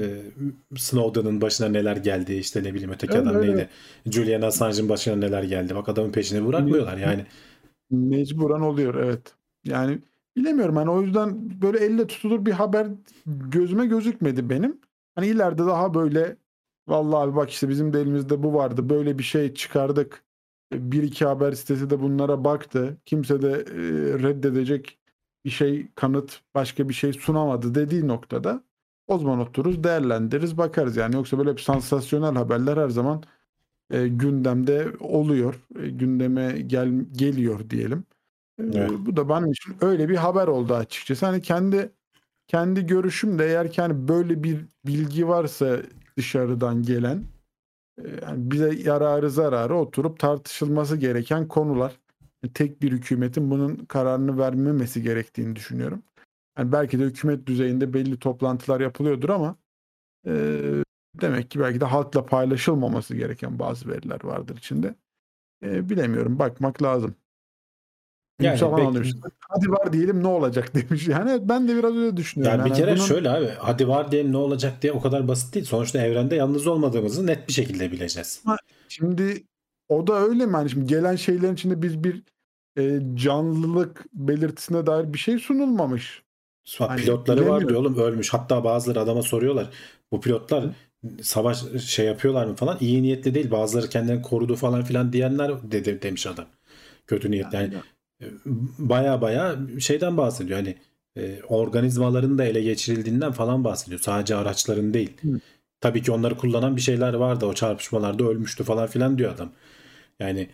Snowden'ın 0.77 1.41
başına 1.41 1.67
neler 1.69 1.97
geldi 1.97 2.33
işte 2.33 2.63
ne 2.63 2.73
bileyim 2.73 2.91
öteki 2.91 3.13
evet, 3.13 3.27
adam 3.27 3.43
evet. 3.43 3.55
neydi 3.55 3.69
Julian 4.05 4.41
Assange'ın 4.41 4.89
başına 4.89 5.15
neler 5.15 5.43
geldi 5.43 5.75
bak 5.75 5.89
adamın 5.89 6.11
peşine 6.11 6.47
bırakmıyorlar 6.47 6.97
yani 6.97 7.25
mecburen 7.91 8.61
oluyor 8.61 8.95
evet 8.95 9.33
yani 9.67 9.99
bilemiyorum 10.35 10.75
hani 10.75 10.89
o 10.89 11.01
yüzden 11.01 11.61
böyle 11.61 11.77
elle 11.77 12.07
tutulur 12.07 12.45
bir 12.45 12.51
haber 12.51 12.87
gözüme 13.25 13.85
gözükmedi 13.85 14.49
benim. 14.49 14.81
Hani 15.15 15.27
ileride 15.27 15.65
daha 15.65 15.93
böyle 15.93 16.37
vallahi 16.87 17.23
abi 17.23 17.35
bak 17.35 17.49
işte 17.49 17.69
bizim 17.69 17.93
de 17.93 18.01
elimizde 18.01 18.43
bu 18.43 18.53
vardı 18.53 18.89
böyle 18.89 19.19
bir 19.19 19.23
şey 19.23 19.53
çıkardık. 19.53 20.23
Bir 20.73 21.03
iki 21.03 21.25
haber 21.25 21.51
sitesi 21.51 21.89
de 21.89 22.01
bunlara 22.01 22.43
baktı. 22.43 22.97
Kimse 23.05 23.41
de 23.41 23.65
reddedecek 24.23 24.99
bir 25.45 25.49
şey 25.49 25.87
kanıt 25.95 26.41
başka 26.55 26.89
bir 26.89 26.93
şey 26.93 27.13
sunamadı 27.13 27.75
dediği 27.75 28.07
noktada 28.07 28.63
o 29.07 29.17
zaman 29.17 29.39
otururuz 29.39 29.83
değerlendiririz 29.83 30.57
bakarız 30.57 30.97
yani 30.97 31.15
yoksa 31.15 31.37
böyle 31.37 31.55
bir 31.55 31.61
sansasyonel 31.61 32.35
haberler 32.35 32.77
her 32.77 32.89
zaman 32.89 33.23
e, 33.91 34.07
gündemde 34.07 34.91
oluyor 34.99 35.55
e, 35.79 35.89
gündeme 35.89 36.61
gel 36.67 36.89
geliyor 37.11 37.69
diyelim. 37.69 38.03
Evet. 38.59 38.91
Bu 38.99 39.15
da 39.15 39.29
benim 39.29 39.51
için 39.51 39.75
öyle 39.81 40.09
bir 40.09 40.15
haber 40.15 40.47
oldu 40.47 40.73
açıkçası. 40.75 41.25
Hani 41.25 41.41
kendi 41.41 41.91
kendi 42.47 42.85
görüşüm 42.85 43.39
de 43.39 43.45
eğer 43.45 43.71
ki 43.71 43.81
hani 43.81 44.07
böyle 44.07 44.43
bir 44.43 44.65
bilgi 44.85 45.27
varsa 45.27 45.79
dışarıdan 46.17 46.83
gelen 46.83 47.23
yani 48.21 48.51
bize 48.51 48.75
yararı 48.75 49.29
zararı 49.29 49.75
oturup 49.75 50.19
tartışılması 50.19 50.97
gereken 50.97 51.47
konular. 51.47 51.99
Tek 52.53 52.81
bir 52.81 52.91
hükümetin 52.91 53.51
bunun 53.51 53.75
kararını 53.75 54.37
vermemesi 54.37 55.03
gerektiğini 55.03 55.55
düşünüyorum. 55.55 56.03
Yani 56.57 56.71
belki 56.71 56.99
de 56.99 57.03
hükümet 57.03 57.47
düzeyinde 57.47 57.93
belli 57.93 58.19
toplantılar 58.19 58.79
yapılıyordur 58.79 59.29
ama 59.29 59.55
e, 60.27 60.33
demek 61.21 61.51
ki 61.51 61.59
belki 61.59 61.81
de 61.81 61.85
halkla 61.85 62.25
paylaşılmaması 62.25 63.15
gereken 63.15 63.59
bazı 63.59 63.89
veriler 63.89 64.19
vardır 64.23 64.57
içinde. 64.57 64.95
E, 65.65 65.89
bilemiyorum. 65.89 66.39
Bakmak 66.39 66.83
lazım. 66.83 67.15
Yani 68.41 68.51
Mustafa 68.51 68.77
belki- 68.77 68.95
demiş. 68.95 69.13
Hadi 69.39 69.71
var 69.71 69.93
diyelim 69.93 70.23
ne 70.23 70.27
olacak 70.27 70.71
demiş. 70.89 71.07
Yani 71.07 71.49
ben 71.49 71.67
de 71.67 71.75
biraz 71.75 71.95
öyle 71.95 72.17
düşünüyorum. 72.17 72.59
Yani 72.59 72.65
bir 72.65 72.69
Yani 72.75 72.79
kere 72.79 72.95
bunun- 72.95 73.05
şöyle 73.05 73.29
abi 73.29 73.49
hadi 73.57 73.87
var 73.87 74.11
diyelim 74.11 74.31
ne 74.31 74.37
olacak 74.37 74.81
diye 74.81 74.93
o 74.93 75.01
kadar 75.01 75.27
basit 75.27 75.53
değil. 75.55 75.65
Sonuçta 75.65 75.99
evrende 76.01 76.35
yalnız 76.35 76.67
olmadığımızı 76.67 77.27
net 77.27 77.47
bir 77.47 77.53
şekilde 77.53 77.91
bileceğiz. 77.91 78.43
Şimdi 78.89 79.43
o 79.89 80.07
da 80.07 80.19
öyle 80.19 80.45
mi? 80.45 80.51
Hani 80.51 80.69
şimdi 80.69 80.85
gelen 80.87 81.15
şeylerin 81.15 81.53
içinde 81.53 81.81
biz 81.81 82.03
bir 82.03 82.23
e, 82.79 82.99
canlılık 83.15 84.05
belirtisine 84.13 84.85
dair 84.85 85.13
bir 85.13 85.17
şey 85.19 85.39
sunulmamış. 85.39 86.23
Hani 86.77 87.01
pilotları 87.01 87.49
var 87.49 87.67
diyor 87.67 87.79
oğlum 87.79 87.97
ölmüş. 87.97 88.33
Hatta 88.33 88.63
bazıları 88.63 88.99
adama 88.99 89.21
soruyorlar. 89.21 89.69
Bu 90.11 90.21
pilotlar 90.21 90.65
savaş 91.21 91.63
şey 91.79 92.05
yapıyorlar 92.05 92.45
mı 92.45 92.55
falan. 92.55 92.77
İyi 92.79 93.03
niyetli 93.03 93.35
değil. 93.35 93.51
Bazıları 93.51 93.89
kendilerini 93.89 94.21
korudu 94.21 94.55
falan 94.55 94.83
filan 94.83 95.13
diyenler 95.13 95.71
dedi 95.71 96.01
demiş 96.01 96.27
adam. 96.27 96.45
Kötü 97.07 97.31
niyet. 97.31 97.53
Yani 97.53 97.73
baya 98.79 99.21
baya 99.21 99.55
şeyden 99.79 100.17
bahsediyor. 100.17 100.59
Hani 100.59 100.75
e, 101.15 101.43
organizmaların 101.43 102.37
da 102.37 102.45
ele 102.45 102.61
geçirildiğinden 102.61 103.31
falan 103.31 103.63
bahsediyor. 103.63 103.99
Sadece 104.01 104.35
araçların 104.35 104.93
değil. 104.93 105.17
Hı. 105.21 105.39
Tabii 105.81 106.01
ki 106.01 106.11
onları 106.11 106.37
kullanan 106.37 106.75
bir 106.75 106.81
şeyler 106.81 107.13
vardı. 107.13 107.45
O 107.45 107.53
çarpışmalarda 107.53 108.23
ölmüştü 108.23 108.63
falan 108.63 108.87
filan 108.87 109.17
diyor 109.17 109.33
adam. 109.33 109.51
Yani 110.19 110.49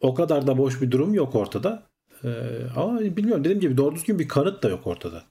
o 0.00 0.14
kadar 0.14 0.46
da 0.46 0.58
boş 0.58 0.82
bir 0.82 0.90
durum 0.90 1.14
yok 1.14 1.34
ortada. 1.34 1.82
Ee, 2.24 2.28
ama 2.76 3.00
bilmiyorum 3.00 3.44
dediğim 3.44 3.60
gibi 3.60 3.76
doğru 3.76 3.94
düzgün 3.94 4.18
bir 4.18 4.28
kanıt 4.28 4.62
da 4.62 4.68
yok 4.68 4.86
ortada. 4.86 5.22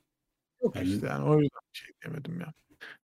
Yok 0.64 0.76
Yani- 0.76 0.90
işte 0.90 1.08
yani 1.08 1.30
o 1.30 1.34
yüzden 1.34 1.60
şey 1.74 1.88
diyemedim 2.04 2.40
ya. 2.40 2.54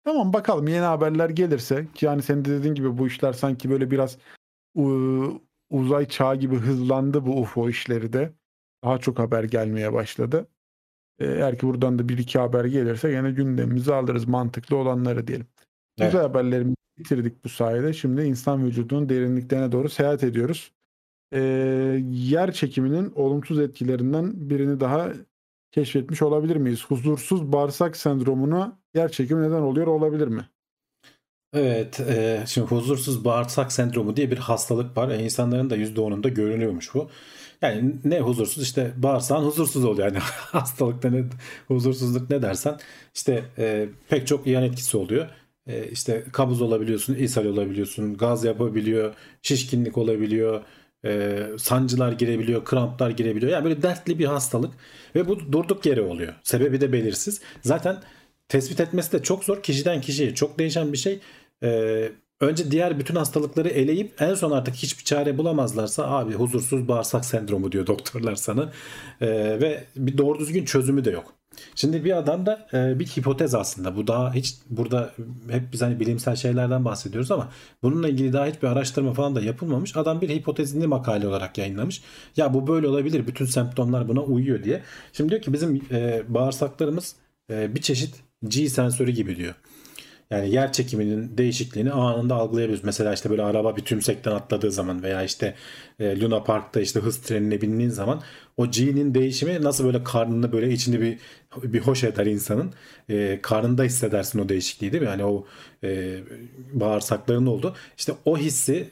Tamam 0.04 0.32
bakalım 0.32 0.68
yeni 0.68 0.80
haberler 0.84 1.30
gelirse 1.30 1.86
ki 1.94 2.06
yani 2.06 2.22
senin 2.22 2.44
de 2.44 2.50
dediğin 2.50 2.74
gibi 2.74 2.98
bu 2.98 3.06
işler 3.06 3.32
sanki 3.32 3.70
böyle 3.70 3.90
biraz 3.90 4.18
u- 4.74 5.42
uzay 5.70 6.08
çağı 6.08 6.36
gibi 6.36 6.56
hızlandı 6.56 7.26
bu 7.26 7.40
UFO 7.40 7.68
işleri 7.68 8.12
de. 8.12 8.32
Daha 8.84 8.98
çok 8.98 9.18
haber 9.18 9.44
gelmeye 9.44 9.92
başladı. 9.92 10.48
Ee, 11.18 11.26
Eğer 11.26 11.58
ki 11.58 11.66
buradan 11.66 11.98
da 11.98 12.08
bir 12.08 12.18
iki 12.18 12.38
haber 12.38 12.64
gelirse 12.64 13.10
gene 13.10 13.30
gündemimize 13.30 13.94
alırız 13.94 14.28
mantıklı 14.28 14.76
olanları 14.76 15.26
diyelim. 15.26 15.46
Evet. 15.98 16.12
Güzel 16.12 16.26
haberlerimizi 16.26 16.76
bitirdik 16.98 17.44
bu 17.44 17.48
sayede. 17.48 17.92
Şimdi 17.92 18.22
insan 18.22 18.66
vücudunun 18.66 19.08
derinliklerine 19.08 19.72
doğru 19.72 19.88
seyahat 19.88 20.24
ediyoruz. 20.24 20.72
Ee, 21.32 21.40
yer 22.10 22.52
çekiminin 22.52 23.12
olumsuz 23.14 23.58
etkilerinden 23.58 24.50
birini 24.50 24.80
daha 24.80 25.12
keşfetmiş 25.72 26.22
olabilir 26.22 26.56
miyiz? 26.56 26.84
Huzursuz 26.84 27.52
bağırsak 27.52 27.96
sendromuna 27.96 28.78
yer 28.94 29.12
çekimi 29.12 29.42
neden 29.42 29.62
oluyor 29.62 29.86
olabilir 29.86 30.28
mi? 30.28 30.48
Evet, 31.54 32.00
e, 32.00 32.44
şimdi 32.46 32.66
huzursuz 32.66 33.24
bağırsak 33.24 33.72
sendromu 33.72 34.16
diye 34.16 34.30
bir 34.30 34.38
hastalık 34.38 34.96
var. 34.96 35.08
E, 35.08 35.24
insanların 35.24 35.70
da 35.70 35.76
%10'unda 35.76 36.28
görünüyormuş 36.28 36.94
bu. 36.94 37.10
Yani 37.64 37.94
ne 38.04 38.20
huzursuz 38.20 38.62
işte 38.62 38.92
bağırsağın 38.96 39.44
huzursuz 39.44 39.84
oluyor. 39.84 40.08
Yani 40.08 40.18
hastalıkta 40.38 41.10
ne 41.10 41.24
huzursuzluk 41.68 42.30
ne 42.30 42.42
dersen 42.42 42.78
işte 43.14 43.44
e, 43.58 43.88
pek 44.08 44.26
çok 44.26 44.46
yan 44.46 44.62
etkisi 44.62 44.96
oluyor. 44.96 45.28
E, 45.66 45.88
işte 45.88 46.24
kabız 46.32 46.62
olabiliyorsun, 46.62 47.14
ishal 47.14 47.44
olabiliyorsun, 47.44 48.16
gaz 48.16 48.44
yapabiliyor, 48.44 49.14
şişkinlik 49.42 49.98
olabiliyor, 49.98 50.62
e, 51.04 51.38
sancılar 51.58 52.12
girebiliyor, 52.12 52.64
kramplar 52.64 53.10
girebiliyor. 53.10 53.52
Yani 53.52 53.64
böyle 53.64 53.82
dertli 53.82 54.18
bir 54.18 54.24
hastalık 54.24 54.74
ve 55.14 55.28
bu 55.28 55.52
durduk 55.52 55.86
yere 55.86 56.02
oluyor. 56.02 56.34
Sebebi 56.42 56.80
de 56.80 56.92
belirsiz. 56.92 57.40
Zaten 57.62 58.02
tespit 58.48 58.80
etmesi 58.80 59.12
de 59.12 59.22
çok 59.22 59.44
zor. 59.44 59.62
Kişiden 59.62 60.00
kişiye 60.00 60.34
çok 60.34 60.58
değişen 60.58 60.92
bir 60.92 60.98
şey. 60.98 61.20
Ee, 61.62 62.12
önce 62.40 62.70
diğer 62.70 62.98
bütün 62.98 63.14
hastalıkları 63.14 63.68
eleyip 63.68 64.22
en 64.22 64.34
son 64.34 64.50
artık 64.50 64.74
hiçbir 64.74 65.04
çare 65.04 65.38
bulamazlarsa 65.38 66.06
abi 66.06 66.32
huzursuz 66.32 66.88
bağırsak 66.88 67.24
sendromu 67.24 67.72
diyor 67.72 67.86
doktorlar 67.86 68.34
sana. 68.34 68.72
Ee, 69.20 69.26
ve 69.60 69.84
bir 69.96 70.18
doğru 70.18 70.38
düzgün 70.38 70.64
çözümü 70.64 71.04
de 71.04 71.10
yok. 71.10 71.34
Şimdi 71.74 72.04
bir 72.04 72.16
adam 72.16 72.46
da 72.46 72.66
e, 72.72 72.98
bir 72.98 73.06
hipotez 73.06 73.54
aslında. 73.54 73.96
Bu 73.96 74.06
daha 74.06 74.34
hiç 74.34 74.54
burada 74.70 75.12
hep 75.50 75.72
biz 75.72 75.82
hani 75.82 76.00
bilimsel 76.00 76.36
şeylerden 76.36 76.84
bahsediyoruz 76.84 77.30
ama 77.30 77.48
bununla 77.82 78.08
ilgili 78.08 78.32
daha 78.32 78.46
hiçbir 78.46 78.68
araştırma 78.68 79.12
falan 79.12 79.34
da 79.34 79.40
yapılmamış. 79.40 79.96
Adam 79.96 80.20
bir 80.20 80.28
hipotezini 80.28 80.86
makale 80.86 81.28
olarak 81.28 81.58
yayınlamış. 81.58 82.02
Ya 82.36 82.54
bu 82.54 82.66
böyle 82.66 82.88
olabilir. 82.88 83.26
Bütün 83.26 83.44
semptomlar 83.44 84.08
buna 84.08 84.20
uyuyor 84.20 84.64
diye. 84.64 84.82
Şimdi 85.12 85.30
diyor 85.30 85.42
ki 85.42 85.52
bizim 85.52 85.82
e, 85.90 86.22
bağırsaklarımız 86.28 87.16
e, 87.50 87.74
bir 87.74 87.80
çeşit 87.80 88.14
G 88.48 88.68
sensörü 88.68 89.10
gibi 89.10 89.36
diyor. 89.36 89.54
Yani 90.30 90.50
yer 90.50 90.72
çekiminin 90.72 91.38
değişikliğini 91.38 91.92
anında 91.92 92.34
algılayabiliyoruz. 92.34 92.84
Mesela 92.84 93.14
işte 93.14 93.30
böyle 93.30 93.42
araba 93.42 93.76
bir 93.76 93.82
tümsekten 93.82 94.32
atladığı 94.32 94.72
zaman 94.72 95.02
veya 95.02 95.22
işte 95.22 95.54
e, 96.00 96.20
Luna 96.20 96.42
Park'ta 96.42 96.80
işte 96.80 97.00
hız 97.00 97.18
trenine 97.22 97.60
bindiğin 97.60 97.90
zaman 97.90 98.22
o 98.56 98.70
G'nin 98.70 99.14
değişimi 99.14 99.62
nasıl 99.62 99.84
böyle 99.84 100.04
karnını 100.04 100.52
böyle 100.52 100.72
içini 100.72 101.00
bir 101.00 101.18
bir 101.62 101.80
hoş 101.80 102.04
eder 102.04 102.26
insanın. 102.26 102.72
E, 103.08 103.38
karnında 103.42 103.82
hissedersin 103.82 104.38
o 104.38 104.48
değişikliği 104.48 104.92
değil 104.92 105.02
mi? 105.02 105.08
Yani 105.08 105.24
o 105.24 105.46
e, 105.84 106.18
bağırsakların 106.72 107.46
oldu. 107.46 107.74
İşte 107.98 108.12
o 108.24 108.38
hissi 108.38 108.90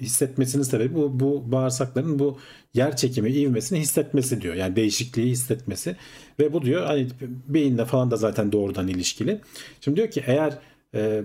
hissetmesinin 0.00 0.62
sebebi 0.62 0.94
bu, 0.94 1.20
bu 1.20 1.52
bağırsakların 1.52 2.18
bu 2.18 2.38
yer 2.74 2.96
çekimi 2.96 3.30
ivmesini 3.30 3.80
hissetmesi 3.80 4.40
diyor. 4.40 4.54
Yani 4.54 4.76
değişikliği 4.76 5.30
hissetmesi 5.30 5.96
ve 6.38 6.52
bu 6.52 6.62
diyor 6.62 6.86
hani 6.86 7.08
beyinle 7.48 7.84
falan 7.84 8.10
da 8.10 8.16
zaten 8.16 8.52
doğrudan 8.52 8.88
ilişkili. 8.88 9.40
Şimdi 9.80 9.96
diyor 9.96 10.10
ki 10.10 10.24
eğer 10.26 10.58
e, 10.94 11.22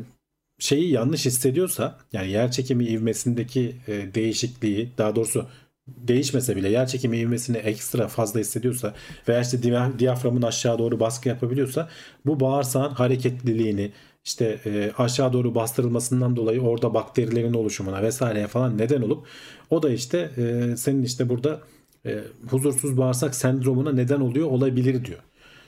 şeyi 0.60 0.92
yanlış 0.92 1.26
hissediyorsa 1.26 2.00
yani 2.14 2.32
yer 2.32 2.52
çekimi 2.52 2.86
ivmesindeki 2.86 3.76
e, 3.88 4.14
değişikliği 4.14 4.92
daha 4.98 5.16
doğrusu 5.16 5.48
değişmese 5.88 6.56
bile 6.56 6.70
yer 6.70 6.88
çekimi 6.88 7.18
ivmesini 7.18 7.58
ekstra 7.58 8.08
fazla 8.08 8.40
hissediyorsa 8.40 8.94
veya 9.28 9.42
işte 9.42 9.64
diya- 9.64 10.00
diyaframın 10.00 10.42
aşağı 10.42 10.80
doğru 10.80 11.00
baskı 11.00 11.30
yapabiliyorsa 11.30 11.90
bu 12.26 12.40
bağırsağın 12.40 12.94
hareketliliğini 12.94 13.92
işte 14.28 14.60
e, 14.66 14.92
aşağı 14.98 15.34
doğru 15.34 15.56
bastırılmasından 15.56 16.36
dolayı 16.36 16.62
orada 16.62 16.94
bakterilerin 16.94 17.54
oluşumuna 17.54 18.04
vesaireye 18.04 18.48
falan 18.48 18.78
neden 18.78 19.02
olup 19.02 19.28
o 19.70 19.84
da 19.84 19.90
işte 19.90 20.32
e, 20.38 20.78
senin 20.78 21.04
işte 21.04 21.30
burada 21.30 21.60
e, 22.06 22.20
huzursuz 22.50 22.98
bağırsak 22.98 23.36
sendromuna 23.36 23.92
neden 23.92 24.20
oluyor 24.20 24.48
olabilir 24.48 25.06
diyor. 25.06 25.20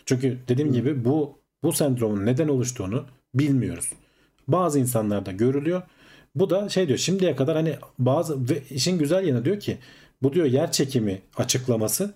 Çünkü 0.05 0.37
dediğim 0.47 0.73
gibi 0.73 1.05
bu 1.05 1.39
bu 1.63 1.73
sendromun 1.73 2.25
neden 2.25 2.47
oluştuğunu 2.47 3.05
bilmiyoruz. 3.33 3.89
Bazı 4.47 4.79
insanlarda 4.79 5.31
görülüyor. 5.31 5.81
Bu 6.35 6.49
da 6.49 6.69
şey 6.69 6.87
diyor 6.87 6.99
şimdiye 6.99 7.35
kadar 7.35 7.55
hani 7.55 7.75
bazı 7.99 8.49
ve 8.49 8.63
işin 8.69 8.99
güzel 8.99 9.27
yanı 9.27 9.45
diyor 9.45 9.59
ki 9.59 9.77
bu 10.21 10.33
diyor 10.33 10.45
yer 10.45 10.71
çekimi 10.71 11.21
açıklaması 11.37 12.13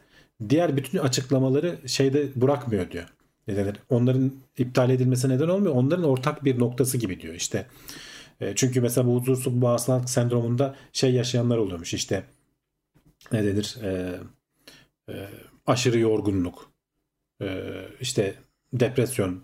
diğer 0.50 0.78
bütün 0.78 0.98
açıklamaları 0.98 1.78
şeyde 1.86 2.28
bırakmıyor 2.36 2.92
diyor. 2.92 3.06
Ne 3.48 3.56
denir? 3.56 3.76
Onların 3.90 4.34
iptal 4.58 4.90
edilmesi 4.90 5.30
neden 5.30 5.48
olmuyor. 5.48 5.76
Onların 5.76 6.06
ortak 6.06 6.46
bir 6.46 6.60
noktası 6.60 6.98
gibi 6.98 7.22
diyor 7.22 7.34
işte. 7.34 7.68
E, 8.42 8.56
çünkü 8.56 8.82
mesela 8.82 9.08
bu 9.08 9.16
huzursuz 9.16 9.62
bağırsak 9.62 10.10
sendromunda 10.10 10.76
şey 10.94 11.14
yaşayanlar 11.14 11.58
oluyormuş 11.58 11.94
işte 11.94 12.24
ne 13.32 13.44
denir? 13.44 13.78
E, 13.84 14.20
e, 15.10 15.30
aşırı 15.68 16.00
yorgunluk, 16.00 16.72
e, 17.42 17.72
işte 18.02 18.36
depresyon, 18.74 19.44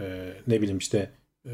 e, 0.00 0.34
ne 0.46 0.60
bileyim 0.60 0.78
işte 0.78 1.10
e, 1.46 1.52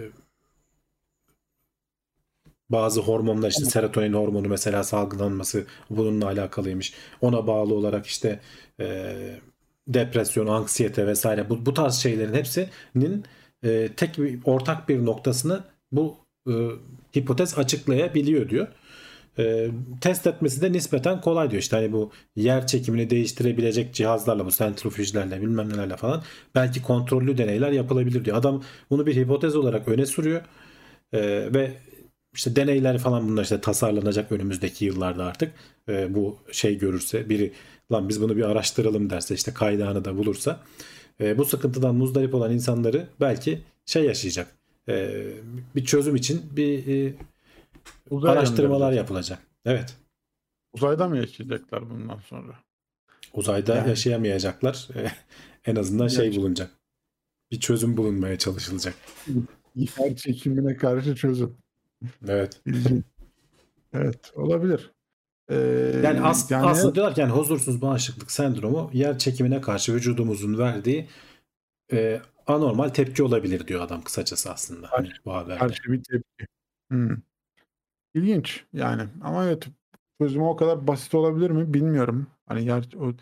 bazı 2.70 3.00
hormonlar 3.00 3.50
işte 3.50 3.64
serotonin 3.64 4.12
hormonu 4.12 4.48
mesela 4.48 4.84
salgılanması 4.84 5.66
bununla 5.90 6.26
alakalıymış. 6.26 6.94
Ona 7.20 7.46
bağlı 7.46 7.74
olarak 7.74 8.06
işte 8.06 8.40
e, 8.80 9.40
depresyon, 9.88 10.47
anksiyete 10.47 11.07
vesaire 11.07 11.51
bu, 11.51 11.66
bu 11.66 11.75
tarz 11.75 11.94
şeylerin 11.94 12.35
hepsinin 12.35 13.25
e, 13.64 13.88
tek 13.97 14.18
bir 14.18 14.38
ortak 14.44 14.88
bir 14.88 15.07
noktasını 15.07 15.65
bu 15.92 16.17
e, 16.48 16.52
hipotez 17.17 17.58
açıklayabiliyor 17.58 18.48
diyor. 18.48 18.69
E, 19.38 19.71
test 20.00 20.27
etmesi 20.27 20.63
de 20.63 20.73
nispeten 20.73 21.21
kolay 21.21 21.50
diyor. 21.50 21.63
İşte 21.63 21.77
hani 21.77 21.92
bu 21.92 22.11
yer 22.37 22.67
çekimini 22.67 23.11
değiştirebilecek 23.11 23.94
cihazlarla 23.94 24.46
bu 24.46 24.50
sentrifüjlerle 24.50 25.40
bilmem 25.42 25.69
nelerle 25.69 25.96
falan 25.96 26.23
belki 26.54 26.83
kontrollü 26.83 27.38
deneyler 27.38 27.73
yapılabilir 27.73 28.25
diyor. 28.25 28.37
Adam 28.37 28.63
bunu 28.90 29.06
bir 29.06 29.17
hipotez 29.17 29.56
olarak 29.56 29.88
öne 29.88 30.06
sürüyor. 30.06 30.42
E, 31.13 31.21
ve 31.54 31.73
işte 32.35 32.56
deneyler 32.56 32.98
falan 32.98 33.29
bunlar 33.29 33.42
işte 33.42 33.61
tasarlanacak 33.61 34.33
önümüzdeki 34.33 34.85
yıllarda 34.85 35.25
artık 35.25 35.52
E, 35.88 36.15
bu 36.15 36.38
şey 36.52 36.79
görürse 36.79 37.29
biri 37.29 37.52
lan 37.92 38.08
biz 38.08 38.20
bunu 38.20 38.37
bir 38.37 38.42
araştıralım 38.42 39.10
derse 39.10 39.35
işte 39.35 39.54
kaynağını 39.54 40.04
da 40.04 40.16
bulursa 40.18 40.60
e, 41.20 41.38
bu 41.38 41.44
sıkıntıdan 41.44 41.94
muzdarip 41.94 42.35
olan 42.35 42.52
insanları 42.52 43.08
belki 43.20 43.62
şey 43.87 44.04
yaşayacak 44.04 44.56
E, 44.88 45.26
bir 45.74 45.85
çözüm 45.85 46.16
için 46.16 46.56
bir 46.56 46.87
e, 47.06 47.14
Uzay 48.10 48.32
araştırmalar 48.32 48.92
yapılacak. 48.92 49.38
Evet. 49.64 49.96
Uzayda 50.72 51.08
mı 51.08 51.16
yaşayacaklar 51.16 51.90
bundan 51.90 52.18
sonra? 52.18 52.58
Uzayda 53.32 53.76
Yani. 53.76 53.88
yaşayamayacaklar. 53.88 54.88
en 55.64 55.76
azından 55.76 56.08
şey 56.08 56.37
bulunacak. 56.37 56.70
Bir 57.50 57.60
çözüm 57.60 57.96
bulunmaya 57.96 58.38
çalışılacak. 58.38 58.94
Yer 59.74 60.16
çekimine 60.16 60.76
karşı 60.76 61.16
çözüm. 61.16 61.56
Evet. 62.28 62.60
Evet 63.96 64.32
olabilir. 64.35 64.94
Ee, 65.49 66.01
Yani, 66.05 66.21
as- 66.21 66.51
yani 66.51 66.67
aslında 66.67 66.95
diyorlar 66.95 67.15
ki 67.15 67.21
yani 67.21 67.33
huzursuz 67.33 67.83
bağışıklık 67.83 68.31
sendromu 68.31 68.90
yer 68.92 69.19
çekimine 69.19 69.61
karşı 69.61 69.95
vücudumuzun 69.95 70.59
verdiği 70.59 71.09
e, 71.92 72.21
anormal 72.47 72.88
tepki 72.88 73.23
olabilir 73.23 73.67
diyor 73.67 73.81
adam 73.81 74.03
kısacası 74.03 74.53
aslında. 74.53 74.87
Hani 74.90 75.09
bu 75.25 75.35
haberde. 75.35 75.59
karşı 75.59 75.92
bir 75.92 76.03
tepki. 76.03 76.47
Hmm. 76.90 77.17
İlginç 78.15 78.65
yani 78.73 79.03
ama 79.23 79.45
evet 79.45 79.67
çözümü 80.21 80.45
o 80.45 80.57
kadar 80.57 80.87
basit 80.87 81.15
olabilir 81.15 81.51
mi 81.51 81.75
bilmiyorum. 81.75 82.27
Hani 82.47 82.65
yer, 82.65 82.85
o, 83.01 83.13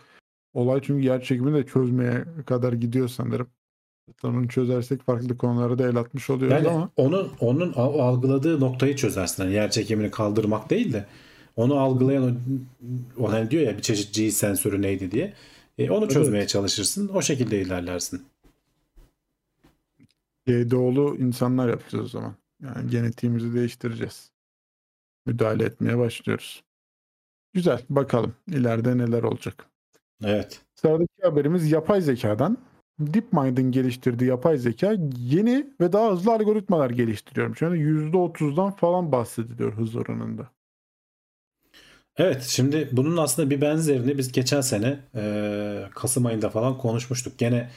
olay 0.55 0.81
çünkü 0.83 1.05
yer 1.05 1.23
çekimi 1.23 1.55
de 1.55 1.67
çözmeye 1.67 2.25
kadar 2.47 2.73
gidiyor 2.73 3.09
sanırım. 3.09 3.49
Onu 4.25 4.49
çözersek 4.49 5.03
farklı 5.03 5.37
konulara 5.37 5.79
da 5.79 5.89
el 5.89 5.97
atmış 5.97 6.31
oluyoruz 6.31 6.57
Yani 6.65 6.69
ama 6.69 6.91
onun 6.97 7.33
onun 7.41 7.73
al- 7.73 7.99
algıladığı 7.99 8.61
noktayı 8.61 8.97
çözersin. 8.97 9.43
Yani 9.45 9.55
yer 9.55 9.71
çekimini 9.71 10.11
kaldırmak 10.11 10.71
değil 10.71 10.93
de 10.93 11.07
onu 11.57 11.81
algılayan 11.81 12.23
o, 12.25 12.35
o 13.23 13.33
hani 13.33 13.51
diyor 13.51 13.63
ya 13.63 13.77
bir 13.77 13.83
çeşit 13.83 14.15
G 14.15 14.31
sensörü 14.31 14.83
neydi 14.83 15.11
diye. 15.11 15.35
E, 15.79 15.91
onu 15.91 16.09
çözmeye 16.09 16.47
çalışırsın. 16.47 17.09
O 17.09 17.23
şekilde 17.23 17.61
ilerlersin. 17.61 18.23
doğulu 20.47 21.17
insanlar 21.17 21.69
yapacağız 21.69 22.05
o 22.05 22.09
zaman. 22.09 22.35
Yani 22.63 22.91
genetiğimizi 22.91 23.55
değiştireceğiz. 23.55 24.31
Müdahale 25.27 25.65
etmeye 25.65 25.99
başlıyoruz. 25.99 26.63
Güzel 27.53 27.81
bakalım 27.91 28.35
ileride 28.49 28.99
neler 28.99 29.23
olacak. 29.23 29.67
Evet. 30.25 30.61
Sıradaki 30.75 31.23
haberimiz 31.23 31.73
yapay 31.73 32.01
zekadan. 32.01 32.59
DeepMind'in 32.99 33.73
geliştirdiği 33.73 34.31
yapay 34.31 34.59
zeka 34.59 34.97
yeni 35.19 35.67
ve 35.81 35.93
daha 35.93 36.13
hızlı 36.13 36.33
algoritmalar 36.33 36.91
geliştiriyormuş. 36.91 37.63
Yani 37.63 37.79
%30'dan 37.79 38.71
falan 38.71 39.13
bahsediliyor 39.13 39.73
hız 39.73 39.97
oranında. 39.97 40.51
Evet 42.17 42.43
şimdi 42.43 42.89
bunun 42.93 43.17
aslında 43.17 43.51
bir 43.51 43.61
benzerini 43.61 44.19
biz 44.19 44.33
geçen 44.33 44.61
sene 44.61 45.01
e, 45.15 45.85
Kasım 45.95 46.27
ayında 46.27 46.51
falan 46.51 46.79
konuşmuştuk. 46.79 47.39
Gene 47.39 47.71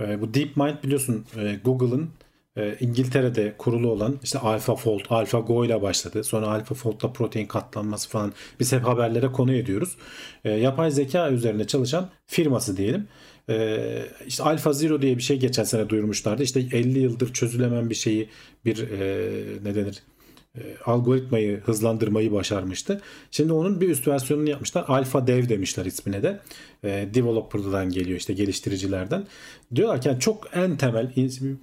e, 0.00 0.20
bu 0.20 0.34
DeepMind 0.34 0.82
biliyorsun 0.84 1.26
e, 1.36 1.60
Google'ın 1.64 2.10
e, 2.56 2.76
İngiltere'de 2.80 3.54
kurulu 3.58 3.90
olan 3.90 4.18
işte 4.22 4.38
AlphaFold, 4.38 5.00
AlphaGo 5.10 5.64
ile 5.64 5.82
başladı. 5.82 6.24
Sonra 6.24 6.46
AlphaFold'da 6.46 7.12
protein 7.12 7.46
katlanması 7.46 8.08
falan 8.08 8.32
biz 8.60 8.72
hep 8.72 8.84
haberlere 8.84 9.32
konu 9.32 9.52
ediyoruz. 9.54 9.96
E, 10.44 10.50
yapay 10.50 10.90
zeka 10.90 11.30
üzerine 11.30 11.66
çalışan 11.66 12.10
firması 12.26 12.76
diyelim. 12.76 13.08
E, 13.50 13.78
işte 14.26 14.42
AlphaZero 14.42 15.02
diye 15.02 15.16
bir 15.16 15.22
şey 15.22 15.38
geçen 15.38 15.64
sene 15.64 15.88
duyurmuşlardı. 15.88 16.42
İşte 16.42 16.60
50 16.60 16.98
yıldır 16.98 17.32
çözülemen 17.32 17.90
bir 17.90 17.94
şeyi 17.94 18.28
bir 18.64 18.90
e, 18.90 19.30
ne 19.64 19.74
denir 19.74 20.02
algoritmayı 20.84 21.60
hızlandırmayı 21.60 22.32
başarmıştı. 22.32 23.00
Şimdi 23.30 23.52
onun 23.52 23.80
bir 23.80 23.88
üst 23.88 24.08
versiyonunu 24.08 24.50
yapmışlar. 24.50 24.84
Alpha 24.88 25.26
Dev 25.26 25.48
demişler 25.48 25.84
ismine 25.84 26.22
de. 26.22 26.40
E, 26.84 27.08
developer'dan 27.14 27.90
geliyor 27.90 28.18
işte 28.18 28.32
geliştiricilerden. 28.32 29.26
Diyorlar 29.74 30.00
ki 30.00 30.08
yani 30.08 30.20
çok 30.20 30.48
en 30.52 30.76
temel 30.76 31.12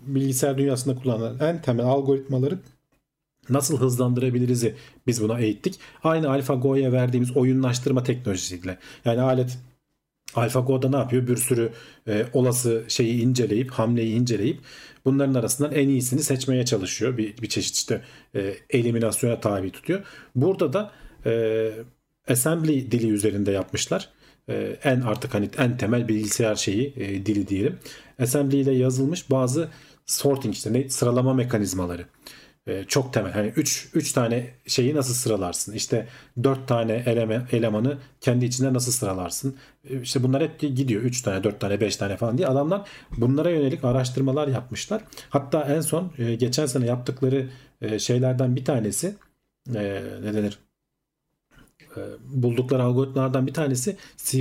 bilgisayar 0.01 0.57
dünyasında 0.57 0.95
kullanılan 0.95 1.39
en 1.39 1.61
temel 1.61 1.85
algoritmaları 1.85 2.59
nasıl 3.49 3.79
hızlandırabiliriz'i 3.79 4.75
biz 5.07 5.21
buna 5.21 5.39
eğittik. 5.39 5.79
Aynı 6.03 6.29
AlphaGo'ya 6.29 6.91
verdiğimiz 6.91 7.37
oyunlaştırma 7.37 8.03
teknolojisiyle. 8.03 8.77
Yani 9.05 9.21
alet 9.21 9.57
AlphaGo'da 10.35 10.89
ne 10.89 10.95
yapıyor? 10.95 11.27
Bir 11.27 11.37
sürü 11.37 11.71
e, 12.07 12.25
olası 12.33 12.85
şeyi 12.87 13.21
inceleyip, 13.21 13.71
hamleyi 13.71 14.15
inceleyip 14.15 14.59
bunların 15.05 15.33
arasından 15.33 15.71
en 15.71 15.87
iyisini 15.87 16.23
seçmeye 16.23 16.65
çalışıyor. 16.65 17.17
Bir, 17.17 17.37
bir 17.37 17.49
çeşit 17.49 17.75
işte 17.75 18.01
e, 18.35 18.53
eliminasyona 18.69 19.39
tabi 19.39 19.71
tutuyor. 19.71 20.03
Burada 20.35 20.73
da 20.73 20.91
e, 21.25 21.71
assembly 22.27 22.91
dili 22.91 23.09
üzerinde 23.09 23.51
yapmışlar. 23.51 24.09
E, 24.49 24.79
en 24.83 25.01
artık 25.01 25.33
hani 25.33 25.49
en 25.57 25.77
temel 25.77 26.07
bilgisayar 26.07 26.55
şeyi 26.55 26.93
e, 26.97 27.25
dili 27.25 27.47
diyelim. 27.47 27.79
Assembly 28.19 28.57
ile 28.57 28.71
yazılmış 28.71 29.31
bazı 29.31 29.69
sorting 30.05 30.55
işte 30.55 30.73
ne, 30.73 30.89
sıralama 30.89 31.33
mekanizmaları. 31.33 32.05
E, 32.69 32.85
çok 32.87 33.13
temel. 33.13 33.31
Hani 33.31 33.47
3 33.47 33.89
3 33.93 34.11
tane 34.13 34.49
şeyi 34.67 34.95
nasıl 34.95 35.13
sıralarsın? 35.13 35.73
İşte 35.73 36.07
4 36.43 36.67
tane 36.67 37.03
eleme, 37.05 37.45
elemanı 37.51 37.97
kendi 38.21 38.45
içinde 38.45 38.73
nasıl 38.73 38.91
sıralarsın? 38.91 39.57
E, 39.89 40.01
işte 40.01 40.23
bunlar 40.23 40.43
hep 40.43 40.59
gidiyor. 40.59 41.01
3 41.01 41.21
tane, 41.21 41.43
4 41.43 41.59
tane, 41.59 41.81
5 41.81 41.95
tane 41.95 42.17
falan 42.17 42.37
diye 42.37 42.47
adamlar 42.47 42.89
bunlara 43.17 43.49
yönelik 43.49 43.83
araştırmalar 43.83 44.47
yapmışlar. 44.47 45.01
Hatta 45.29 45.61
en 45.63 45.81
son 45.81 46.11
e, 46.17 46.35
geçen 46.35 46.65
sene 46.65 46.85
yaptıkları 46.85 47.49
e, 47.81 47.99
şeylerden 47.99 48.55
bir 48.55 48.65
tanesi 48.65 49.15
e, 49.75 50.01
ne 50.23 50.33
denir? 50.33 50.59
E, 51.97 52.01
buldukları 52.29 52.83
algoritmalardan 52.83 53.47
bir 53.47 53.53
tanesi 53.53 53.97
C++ 54.17 54.37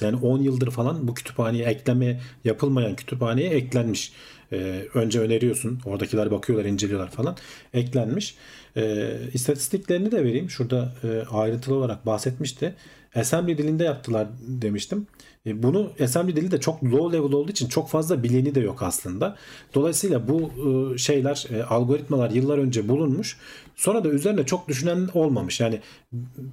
yani 0.00 0.16
10 0.16 0.38
yıldır 0.38 0.70
falan 0.70 1.08
bu 1.08 1.14
kütüphaneye 1.14 1.64
ekleme 1.64 2.20
yapılmayan 2.44 2.96
kütüphaneye 2.96 3.50
eklenmiş. 3.50 4.12
Ee, 4.52 4.84
önce 4.94 5.20
öneriyorsun. 5.20 5.80
Oradakiler 5.84 6.30
bakıyorlar, 6.30 6.66
inceliyorlar 6.66 7.10
falan. 7.10 7.36
Eklenmiş. 7.74 8.34
Ee, 8.76 9.10
istatistiklerini 9.32 10.12
de 10.12 10.24
vereyim. 10.24 10.50
Şurada 10.50 10.92
e, 11.04 11.22
ayrıntılı 11.30 11.74
olarak 11.74 12.06
bahsetmişti. 12.06 12.74
Assembly 13.14 13.58
dilinde 13.58 13.84
yaptılar 13.84 14.26
demiştim. 14.40 15.06
E, 15.46 15.62
bunu 15.62 15.92
assembly 16.00 16.36
dili 16.36 16.50
de 16.50 16.60
çok 16.60 16.84
low 16.84 17.18
level 17.18 17.32
olduğu 17.32 17.50
için 17.50 17.68
çok 17.68 17.88
fazla 17.88 18.22
bileni 18.22 18.54
de 18.54 18.60
yok 18.60 18.82
aslında. 18.82 19.36
Dolayısıyla 19.74 20.28
bu 20.28 20.50
e, 20.94 20.98
şeyler, 20.98 21.46
e, 21.50 21.62
algoritmalar 21.62 22.30
yıllar 22.30 22.58
önce 22.58 22.88
bulunmuş. 22.88 23.36
Sonra 23.76 24.04
da 24.04 24.08
üzerine 24.08 24.46
çok 24.46 24.68
düşünen 24.68 25.08
olmamış. 25.14 25.60
Yani 25.60 25.80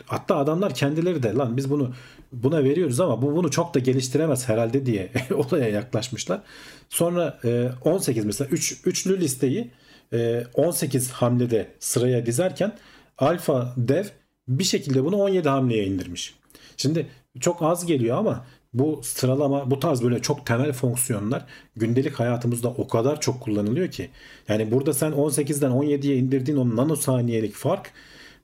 hatta 0.06 0.38
adamlar 0.38 0.74
kendileri 0.74 1.24
de 1.24 1.34
lan 1.34 1.58
biz 1.58 1.70
bunu 1.70 1.94
buna 2.32 2.64
veriyoruz 2.64 3.00
ama 3.00 3.22
bu 3.22 3.36
bunu 3.36 3.52
çok 3.52 3.74
da 3.74 3.80
geliştiremez 3.80 4.50
herhalde 4.50 4.86
diye 4.86 5.12
olaya 5.36 5.70
yaklaşmışlar. 5.70 6.42
Sonra 6.90 7.40
e, 7.44 7.70
18 7.84 8.26
mesela 8.26 8.50
3 8.50 8.82
üçlü 8.86 9.20
listeyi 9.20 9.72
e, 10.14 10.44
18 10.54 11.12
hamlede 11.12 11.68
sıraya 11.80 12.26
dizerken 12.26 12.78
Alpha 13.18 13.74
Dev 13.78 14.06
bir 14.48 14.64
şekilde 14.64 15.04
bunu 15.04 15.16
17 15.16 15.50
hamleye 15.50 15.86
indirmiş. 15.86 16.36
Şimdi 16.78 17.08
çok 17.40 17.62
az 17.62 17.86
geliyor 17.86 18.18
ama 18.18 18.46
bu 18.80 18.99
sıralama 19.03 19.71
bu 19.71 19.80
tarz 19.80 20.03
böyle 20.03 20.21
çok 20.21 20.45
temel 20.45 20.73
fonksiyonlar 20.73 21.45
gündelik 21.75 22.13
hayatımızda 22.13 22.69
o 22.69 22.88
kadar 22.88 23.21
çok 23.21 23.41
kullanılıyor 23.41 23.91
ki. 23.91 24.09
Yani 24.47 24.71
burada 24.71 24.93
sen 24.93 25.11
18'den 25.11 25.71
17'ye 25.71 26.15
indirdiğin 26.17 26.57
o 26.57 26.75
nanosaniyelik 26.75 27.53
fark 27.53 27.91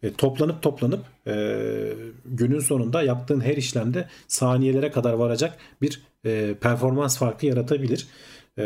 e, 0.03 0.13
toplanıp 0.13 0.61
toplanıp 0.61 1.05
e, 1.27 1.55
günün 2.25 2.59
sonunda 2.59 3.03
yaptığın 3.03 3.41
her 3.41 3.57
işlemde 3.57 4.07
saniyelere 4.27 4.91
kadar 4.91 5.13
varacak 5.13 5.57
bir 5.81 6.01
e, 6.25 6.55
performans 6.61 7.17
farkı 7.17 7.45
yaratabilir. 7.45 8.07
E, 8.57 8.63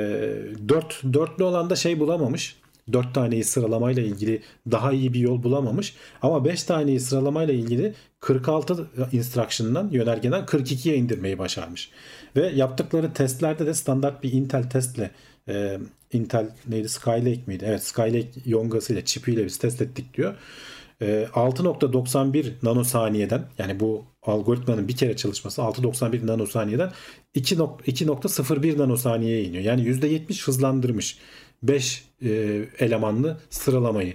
4 0.69 1.01
dörtlü 1.13 1.43
olan 1.43 1.69
da 1.69 1.75
şey 1.75 1.99
bulamamış. 1.99 2.55
4 2.93 3.13
taneyi 3.13 3.43
sıralamayla 3.43 4.03
ilgili 4.03 4.41
daha 4.71 4.91
iyi 4.91 5.13
bir 5.13 5.19
yol 5.19 5.43
bulamamış. 5.43 5.95
Ama 6.21 6.45
5 6.45 6.63
taneyi 6.63 6.99
sıralamayla 6.99 7.53
ilgili 7.53 7.93
46 8.19 8.87
instruction'dan 9.11 9.89
yönergeden 9.91 10.45
42'ye 10.45 10.95
indirmeyi 10.95 11.39
başarmış. 11.39 11.91
Ve 12.35 12.49
yaptıkları 12.49 13.13
testlerde 13.13 13.65
de 13.65 13.73
standart 13.73 14.23
bir 14.23 14.31
Intel 14.31 14.69
testle 14.69 15.11
e, 15.49 15.79
Intel 16.13 16.49
neydi 16.67 16.89
Skylake 16.89 17.41
miydi? 17.47 17.65
Evet 17.67 17.83
Skylake 17.83 18.29
yongasıyla 18.45 19.05
çipiyle 19.05 19.45
biz 19.45 19.57
test 19.57 19.81
ettik 19.81 20.13
diyor. 20.13 20.35
E, 21.01 21.27
6.91 21.33 22.51
nanosaniyeden 22.63 23.43
yani 23.57 23.79
bu 23.79 24.05
algoritmanın 24.23 24.87
bir 24.87 24.95
kere 24.95 25.15
çalışması 25.15 25.61
6.91 25.61 26.27
nanosaniyeden 26.27 26.91
2.01 27.35 28.77
nanosaniyeye 28.77 29.43
iniyor. 29.43 29.63
Yani 29.63 29.81
%70 29.81 30.47
hızlandırmış 30.47 31.17
5 31.63 32.05
e, 32.21 32.29
elemanlı 32.79 33.37
sıralamayı. 33.49 34.13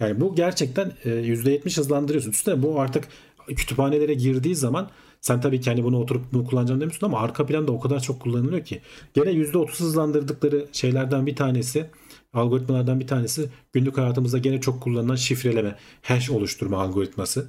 Yani 0.00 0.20
bu 0.20 0.34
gerçekten 0.34 0.92
e, 1.04 1.08
%70 1.08 1.76
hızlandırıyorsun. 1.76 2.30
Üstüne 2.30 2.62
bu 2.62 2.80
artık 2.80 3.08
kütüphanelere 3.46 4.14
girdiği 4.14 4.56
zaman 4.56 4.90
sen 5.20 5.40
tabii 5.40 5.60
ki 5.60 5.70
hani 5.70 5.84
bunu 5.84 5.98
oturup 5.98 6.32
bunu 6.32 6.44
kullanacağım 6.44 6.80
demiyorsun 6.80 7.06
ama 7.06 7.20
arka 7.20 7.46
planda 7.46 7.72
o 7.72 7.80
kadar 7.80 8.00
çok 8.00 8.20
kullanılıyor 8.20 8.64
ki. 8.64 8.80
Gene 9.14 9.30
%30 9.30 9.80
hızlandırdıkları 9.80 10.66
şeylerden 10.72 11.26
bir 11.26 11.36
tanesi 11.36 11.86
algoritmalardan 12.34 13.00
bir 13.00 13.06
tanesi 13.06 13.48
günlük 13.72 13.98
hayatımızda 13.98 14.38
gene 14.38 14.60
çok 14.60 14.80
kullanılan 14.80 15.16
şifreleme, 15.16 15.76
hash 16.02 16.30
oluşturma 16.30 16.82
algoritması. 16.82 17.48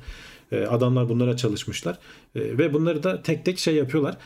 E, 0.52 0.66
adamlar 0.66 1.10
bunlara 1.10 1.38
çalışmışlar 1.38 2.00
e, 2.36 2.58
ve 2.58 2.74
bunları 2.74 3.04
da 3.04 3.22
tek 3.22 3.46
tek 3.46 3.60
şey 3.60 3.76
yapıyorlar. 3.76 4.18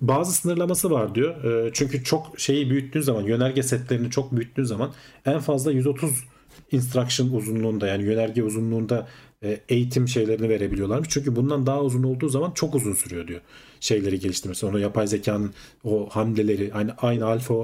Bazı 0.00 0.32
sınırlaması 0.32 0.90
var 0.90 1.14
diyor. 1.14 1.44
E, 1.44 1.70
çünkü 1.72 2.04
çok 2.04 2.40
şeyi 2.40 2.70
büyüttüğün 2.70 3.00
zaman, 3.00 3.22
yönerge 3.22 3.62
setlerini 3.62 4.10
çok 4.10 4.36
büyüttüğün 4.36 4.64
zaman 4.64 4.92
en 5.26 5.40
fazla 5.40 5.72
130 5.72 6.24
instruction 6.72 7.28
uzunluğunda 7.28 7.86
yani 7.86 8.04
yönerge 8.04 8.42
uzunluğunda 8.42 9.08
e, 9.42 9.60
eğitim 9.68 10.08
şeylerini 10.08 10.48
verebiliyorlarmış. 10.48 11.08
Çünkü 11.10 11.36
bundan 11.36 11.66
daha 11.66 11.82
uzun 11.82 12.02
olduğu 12.02 12.28
zaman 12.28 12.50
çok 12.50 12.74
uzun 12.74 12.92
sürüyor 12.92 13.28
diyor 13.28 13.40
şeyleri 13.80 14.20
geliştirmesi. 14.20 14.66
Onu 14.66 14.78
yapay 14.78 15.06
zekanın 15.06 15.54
o 15.84 16.08
hamleleri 16.10 16.70
aynı, 16.74 16.94
aynı 16.98 17.26
Alpha 17.26 17.54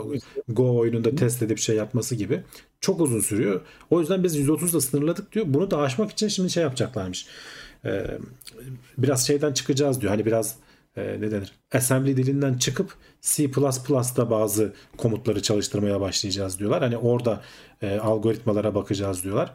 Go 0.49 0.76
oyununda 0.76 1.14
test 1.14 1.43
edip 1.43 1.59
şey 1.59 1.76
yapması 1.76 2.14
gibi 2.14 2.41
çok 2.80 3.01
uzun 3.01 3.20
sürüyor. 3.20 3.61
O 3.91 4.01
yüzden 4.01 4.24
biz 4.24 4.39
130'da 4.39 4.80
sınırladık 4.80 5.33
diyor. 5.33 5.47
Bunu 5.49 5.70
da 5.70 5.78
aşmak 5.78 6.11
için 6.11 6.28
şimdi 6.28 6.51
şey 6.51 6.62
yapacaklarmış. 6.62 7.26
Ee, 7.85 8.07
biraz 8.99 9.26
şeyden 9.26 9.53
çıkacağız 9.53 10.01
diyor. 10.01 10.11
Hani 10.11 10.26
biraz 10.26 10.57
e, 10.97 11.20
ne 11.20 11.30
denir? 11.30 11.53
Assembly 11.72 12.16
dilinden 12.16 12.55
çıkıp 12.55 12.95
C++'da 13.20 14.30
bazı 14.30 14.74
komutları 14.97 15.43
çalıştırmaya 15.43 16.01
başlayacağız 16.01 16.59
diyorlar. 16.59 16.82
Hani 16.82 16.97
orada 16.97 17.43
e, 17.82 17.99
algoritmalara 17.99 18.74
bakacağız 18.74 19.24
diyorlar. 19.24 19.55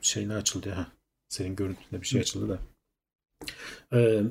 Şey 0.00 0.28
ne 0.28 0.34
açıldı 0.34 0.68
ya? 0.68 0.86
Senin 1.28 1.56
görüntünde 1.56 2.00
bir 2.00 2.06
şey 2.06 2.20
açıldı 2.20 2.48
da. 2.48 2.58
Ee, 3.92 4.22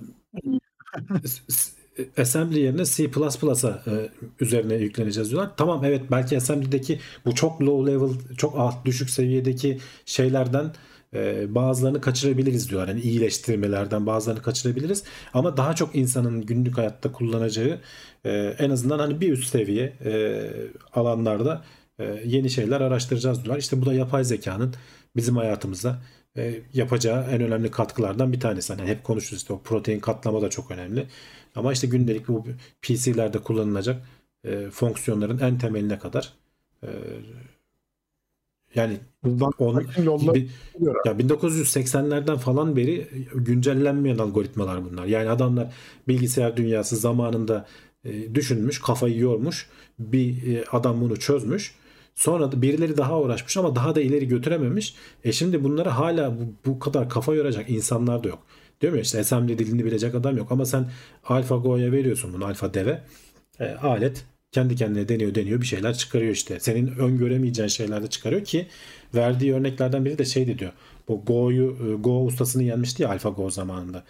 assembly 2.21 2.59
yerine 2.59 2.85
C++'a 2.85 3.83
e, 3.87 4.09
üzerine 4.39 4.75
yükleneceğiz 4.75 5.31
diyorlar. 5.31 5.57
Tamam 5.57 5.85
evet 5.85 6.11
belki 6.11 6.37
assembly'deki 6.37 6.99
bu 7.25 7.35
çok 7.35 7.61
low 7.61 7.91
level, 7.91 8.35
çok 8.37 8.59
alt 8.59 8.85
düşük 8.85 9.09
seviyedeki 9.09 9.79
şeylerden 10.05 10.73
e, 11.13 11.55
bazılarını 11.55 12.01
kaçırabiliriz 12.01 12.69
diyorlar. 12.69 12.87
Yani 12.87 13.01
iyileştirmelerden 13.01 14.05
bazılarını 14.05 14.41
kaçırabiliriz. 14.41 15.03
Ama 15.33 15.57
daha 15.57 15.75
çok 15.75 15.95
insanın 15.95 16.45
günlük 16.45 16.77
hayatta 16.77 17.11
kullanacağı 17.11 17.79
e, 18.25 18.55
en 18.59 18.69
azından 18.69 18.99
hani 18.99 19.21
bir 19.21 19.31
üst 19.31 19.49
seviye 19.49 19.93
e, 20.05 20.51
alanlarda 20.93 21.63
e, 21.99 22.21
yeni 22.25 22.49
şeyler 22.49 22.81
araştıracağız 22.81 23.43
diyorlar. 23.43 23.59
İşte 23.59 23.81
bu 23.81 23.85
da 23.85 23.93
yapay 23.93 24.23
zekanın 24.23 24.73
bizim 25.15 25.37
hayatımıza 25.37 26.01
yapacağı 26.73 27.23
en 27.31 27.41
önemli 27.41 27.71
katkılardan 27.71 28.33
bir 28.33 28.39
tanesi. 28.39 28.73
Hani 28.73 28.89
hep 28.89 29.03
konuşuyoruz 29.03 29.41
işte 29.41 29.53
o 29.53 29.61
protein 29.61 29.99
katlama 29.99 30.41
da 30.41 30.49
çok 30.49 30.71
önemli. 30.71 31.07
Ama 31.55 31.73
işte 31.73 31.87
gündelik 31.87 32.27
bu 32.27 32.47
PC'lerde 32.81 33.39
kullanılacak 33.39 34.01
fonksiyonların 34.71 35.39
en 35.39 35.57
temeline 35.57 35.99
kadar 35.99 36.33
yani 38.75 38.97
Hızdan 39.23 39.51
on, 39.59 39.85
yolla 40.03 40.33
bi- 40.35 40.49
ya 41.05 41.19
1980'lerden 41.19 42.37
falan 42.37 42.75
beri 42.75 43.07
güncellenmeyen 43.35 44.17
algoritmalar 44.17 44.85
bunlar. 44.85 45.05
Yani 45.05 45.29
adamlar 45.29 45.73
bilgisayar 46.07 46.57
dünyası 46.57 46.95
zamanında 46.97 47.65
e, 48.05 48.35
düşünmüş, 48.35 48.81
kafayı 48.81 49.17
yormuş, 49.19 49.69
bir 49.99 50.55
e, 50.55 50.63
adam 50.71 51.01
bunu 51.01 51.19
çözmüş. 51.19 51.75
Sonra 52.15 52.51
da 52.51 52.61
birileri 52.61 52.97
daha 52.97 53.19
uğraşmış 53.21 53.57
ama 53.57 53.75
daha 53.75 53.95
da 53.95 54.01
ileri 54.01 54.27
götürememiş. 54.27 54.95
E 55.23 55.31
şimdi 55.31 55.63
bunları 55.63 55.89
hala 55.89 56.37
bu, 56.39 56.53
bu 56.65 56.79
kadar 56.79 57.09
kafa 57.09 57.35
yoracak 57.35 57.69
insanlar 57.69 58.23
da 58.23 58.27
yok. 58.27 58.39
Diyor 58.81 58.93
mu 58.93 58.99
işte 58.99 59.19
assembly 59.19 59.59
dilini 59.59 59.85
bilecek 59.85 60.15
adam 60.15 60.37
yok 60.37 60.51
ama 60.51 60.65
sen 60.65 60.91
AlphaGo'ya 61.23 61.91
veriyorsun 61.91 62.33
bunu 62.33 62.45
AlphaDev'e. 62.45 63.03
E, 63.59 63.65
alet 63.65 64.25
kendi 64.51 64.75
kendine 64.75 65.09
deniyor 65.09 65.35
deniyor 65.35 65.61
bir 65.61 65.65
şeyler 65.65 65.97
çıkarıyor 65.97 66.31
işte. 66.31 66.59
Senin 66.59 66.87
öngöremeyeceğin 66.87 67.69
şeyler 67.69 68.03
de 68.03 68.07
çıkarıyor 68.07 68.43
ki 68.43 68.67
verdiği 69.15 69.53
örneklerden 69.53 70.05
biri 70.05 70.17
de 70.17 70.25
şey 70.25 70.59
diyor. 70.59 70.71
Bu 71.07 71.25
Go'yu 71.25 71.77
e, 71.87 71.93
Go 71.93 72.25
ustasını 72.25 72.63
yenmişti 72.63 73.03
ya 73.03 73.09
AlphaGo 73.09 73.49
zamanında. 73.49 74.03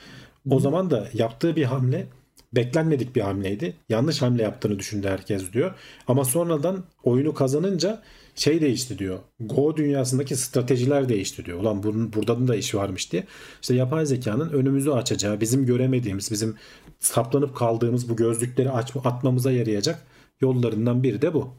O 0.49 0.59
zaman 0.59 0.91
da 0.91 1.09
yaptığı 1.13 1.55
bir 1.55 1.63
hamle 1.63 2.07
beklenmedik 2.53 3.15
bir 3.15 3.21
hamleydi. 3.21 3.73
Yanlış 3.89 4.21
hamle 4.21 4.43
yaptığını 4.43 4.79
düşündü 4.79 5.07
herkes 5.07 5.53
diyor. 5.53 5.73
Ama 6.07 6.25
sonradan 6.25 6.83
oyunu 7.03 7.33
kazanınca 7.33 8.01
şey 8.35 8.61
değişti 8.61 8.99
diyor. 8.99 9.19
Go 9.39 9.77
dünyasındaki 9.77 10.35
stratejiler 10.35 11.09
değişti 11.09 11.45
diyor. 11.45 11.59
Ulan 11.59 11.83
bunun, 11.83 12.13
burada 12.13 12.47
da 12.47 12.55
iş 12.55 12.75
varmış 12.75 13.11
diye. 13.11 13.23
İşte 13.61 13.75
yapay 13.75 14.05
zekanın 14.05 14.49
önümüzü 14.49 14.91
açacağı, 14.91 15.41
bizim 15.41 15.65
göremediğimiz, 15.65 16.31
bizim 16.31 16.55
saplanıp 16.99 17.55
kaldığımız 17.55 18.09
bu 18.09 18.15
gözlükleri 18.15 18.71
aç, 18.71 18.91
atmamıza 19.03 19.51
yarayacak 19.51 20.05
yollarından 20.41 21.03
biri 21.03 21.21
de 21.21 21.33
bu. 21.33 21.53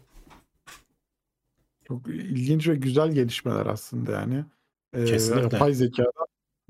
Çok 1.85 2.09
ilginç 2.09 2.69
ve 2.69 2.75
güzel 2.75 3.13
gelişmeler 3.13 3.67
aslında 3.67 4.13
yani. 4.13 4.45
Ee, 4.93 5.05
Kesinlikle. 5.05 5.43
yapay 5.43 5.75
zekada 5.75 6.27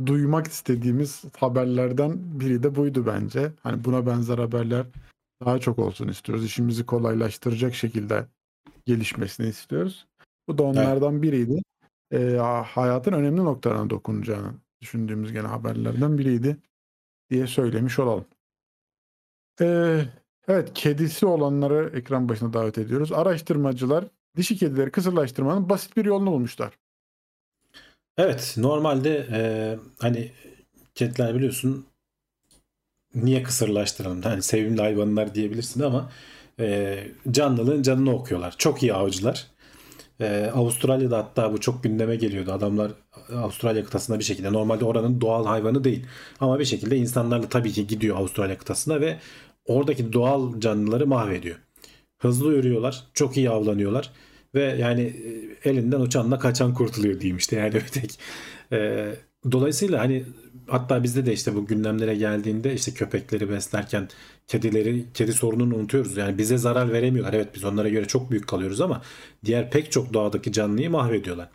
duymak 0.07 0.47
istediğimiz 0.47 1.25
haberlerden 1.37 2.41
biri 2.41 2.63
de 2.63 2.75
buydu 2.75 3.07
bence. 3.07 3.53
Hani 3.63 3.85
buna 3.85 4.07
benzer 4.07 4.39
haberler 4.39 4.87
daha 5.45 5.59
çok 5.59 5.79
olsun 5.79 6.09
istiyoruz. 6.09 6.45
İşimizi 6.45 6.87
kolaylaştıracak 6.87 7.75
şekilde 7.75 8.27
gelişmesini 8.87 9.49
istiyoruz. 9.49 10.07
Bu 10.49 10.59
da 10.59 10.63
onlardan 10.63 11.23
biriydi. 11.23 11.63
Ee, 12.13 12.37
hayatın 12.67 13.13
önemli 13.13 13.45
noktalarına 13.45 13.91
dokunacağını 13.91 14.55
düşündüğümüz 14.81 15.33
gene 15.33 15.47
haberlerden 15.47 16.19
biriydi 16.19 16.57
diye 17.31 17.47
söylemiş 17.47 17.99
olalım. 17.99 18.25
Ee, 19.61 20.05
evet 20.51 20.71
kedisi 20.75 21.27
olanları 21.27 21.99
ekran 21.99 22.29
başına 22.29 22.53
davet 22.53 22.79
ediyoruz. 22.79 23.13
Araştırmacılar 23.13 24.05
dişi 24.37 24.57
kedileri 24.57 24.91
kısırlaştırmanın 24.91 25.69
basit 25.69 25.97
bir 25.97 26.05
yolunu 26.05 26.31
bulmuşlar. 26.33 26.73
Evet 28.19 28.55
normalde 28.57 29.27
e, 29.33 29.41
hani 29.99 30.31
kediler 30.95 31.35
biliyorsun 31.35 31.87
niye 33.15 33.43
kısırlaştıralım? 33.43 34.23
Hani 34.23 34.43
sevimli 34.43 34.81
hayvanlar 34.81 35.35
diyebilirsin 35.35 35.83
ama 35.83 36.11
e, 36.61 36.99
canlılığın 37.31 37.83
canını 37.83 38.15
okuyorlar. 38.15 38.55
Çok 38.59 38.83
iyi 38.83 38.95
avcılar. 38.95 39.47
E, 40.21 40.51
Avustralya'da 40.55 41.19
hatta 41.19 41.53
bu 41.53 41.61
çok 41.61 41.83
gündeme 41.83 42.17
geliyordu. 42.17 42.53
Adamlar 42.53 42.93
Avustralya 43.35 43.85
kıtasında 43.85 44.19
bir 44.19 44.25
şekilde 44.25 44.53
normalde 44.53 44.85
oranın 44.85 45.21
doğal 45.21 45.47
hayvanı 45.47 45.85
değil. 45.85 46.07
Ama 46.41 46.59
bir 46.59 46.65
şekilde 46.65 46.97
insanlarla 46.97 47.49
tabii 47.49 47.73
ki 47.73 47.87
gidiyor 47.87 48.17
Avustralya 48.17 48.59
kıtasına 48.59 49.01
ve 49.01 49.19
oradaki 49.67 50.13
doğal 50.13 50.61
canlıları 50.61 51.07
mahvediyor. 51.07 51.57
Hızlı 52.19 52.55
yürüyorlar, 52.55 53.05
çok 53.15 53.37
iyi 53.37 53.51
avlanıyorlar 53.51 54.11
ve 54.55 54.63
yani 54.63 55.03
e, 55.03 55.71
elinden 55.71 56.01
uçanla 56.01 56.39
kaçan 56.39 56.75
kurtuluyor 56.75 57.21
diyeyim 57.21 57.37
işte 57.37 57.57
yani 57.57 57.77
ötek. 57.89 58.19
E, 58.73 59.09
dolayısıyla 59.53 60.01
hani 60.01 60.25
hatta 60.67 61.03
bizde 61.03 61.27
de 61.27 61.33
işte 61.33 61.55
bu 61.55 61.67
gündemlere 61.67 62.15
geldiğinde 62.15 62.75
işte 62.75 62.95
köpekleri 62.95 63.51
beslerken 63.51 64.09
kedileri 64.47 65.05
kedi 65.15 65.33
sorununu 65.33 65.77
unutuyoruz. 65.77 66.17
Yani 66.17 66.39
bize 66.39 66.59
zarar 66.59 66.93
veremiyorlar. 66.93 67.33
Evet 67.33 67.49
biz 67.55 67.65
onlara 67.65 67.89
göre 67.89 68.07
çok 68.07 68.31
büyük 68.31 68.49
kalıyoruz 68.49 68.81
ama 68.81 69.03
diğer 69.45 69.71
pek 69.71 69.93
çok 69.93 70.13
doğadaki 70.15 70.53
canlıyı 70.53 70.91
mahvediyorlar. 70.91 71.49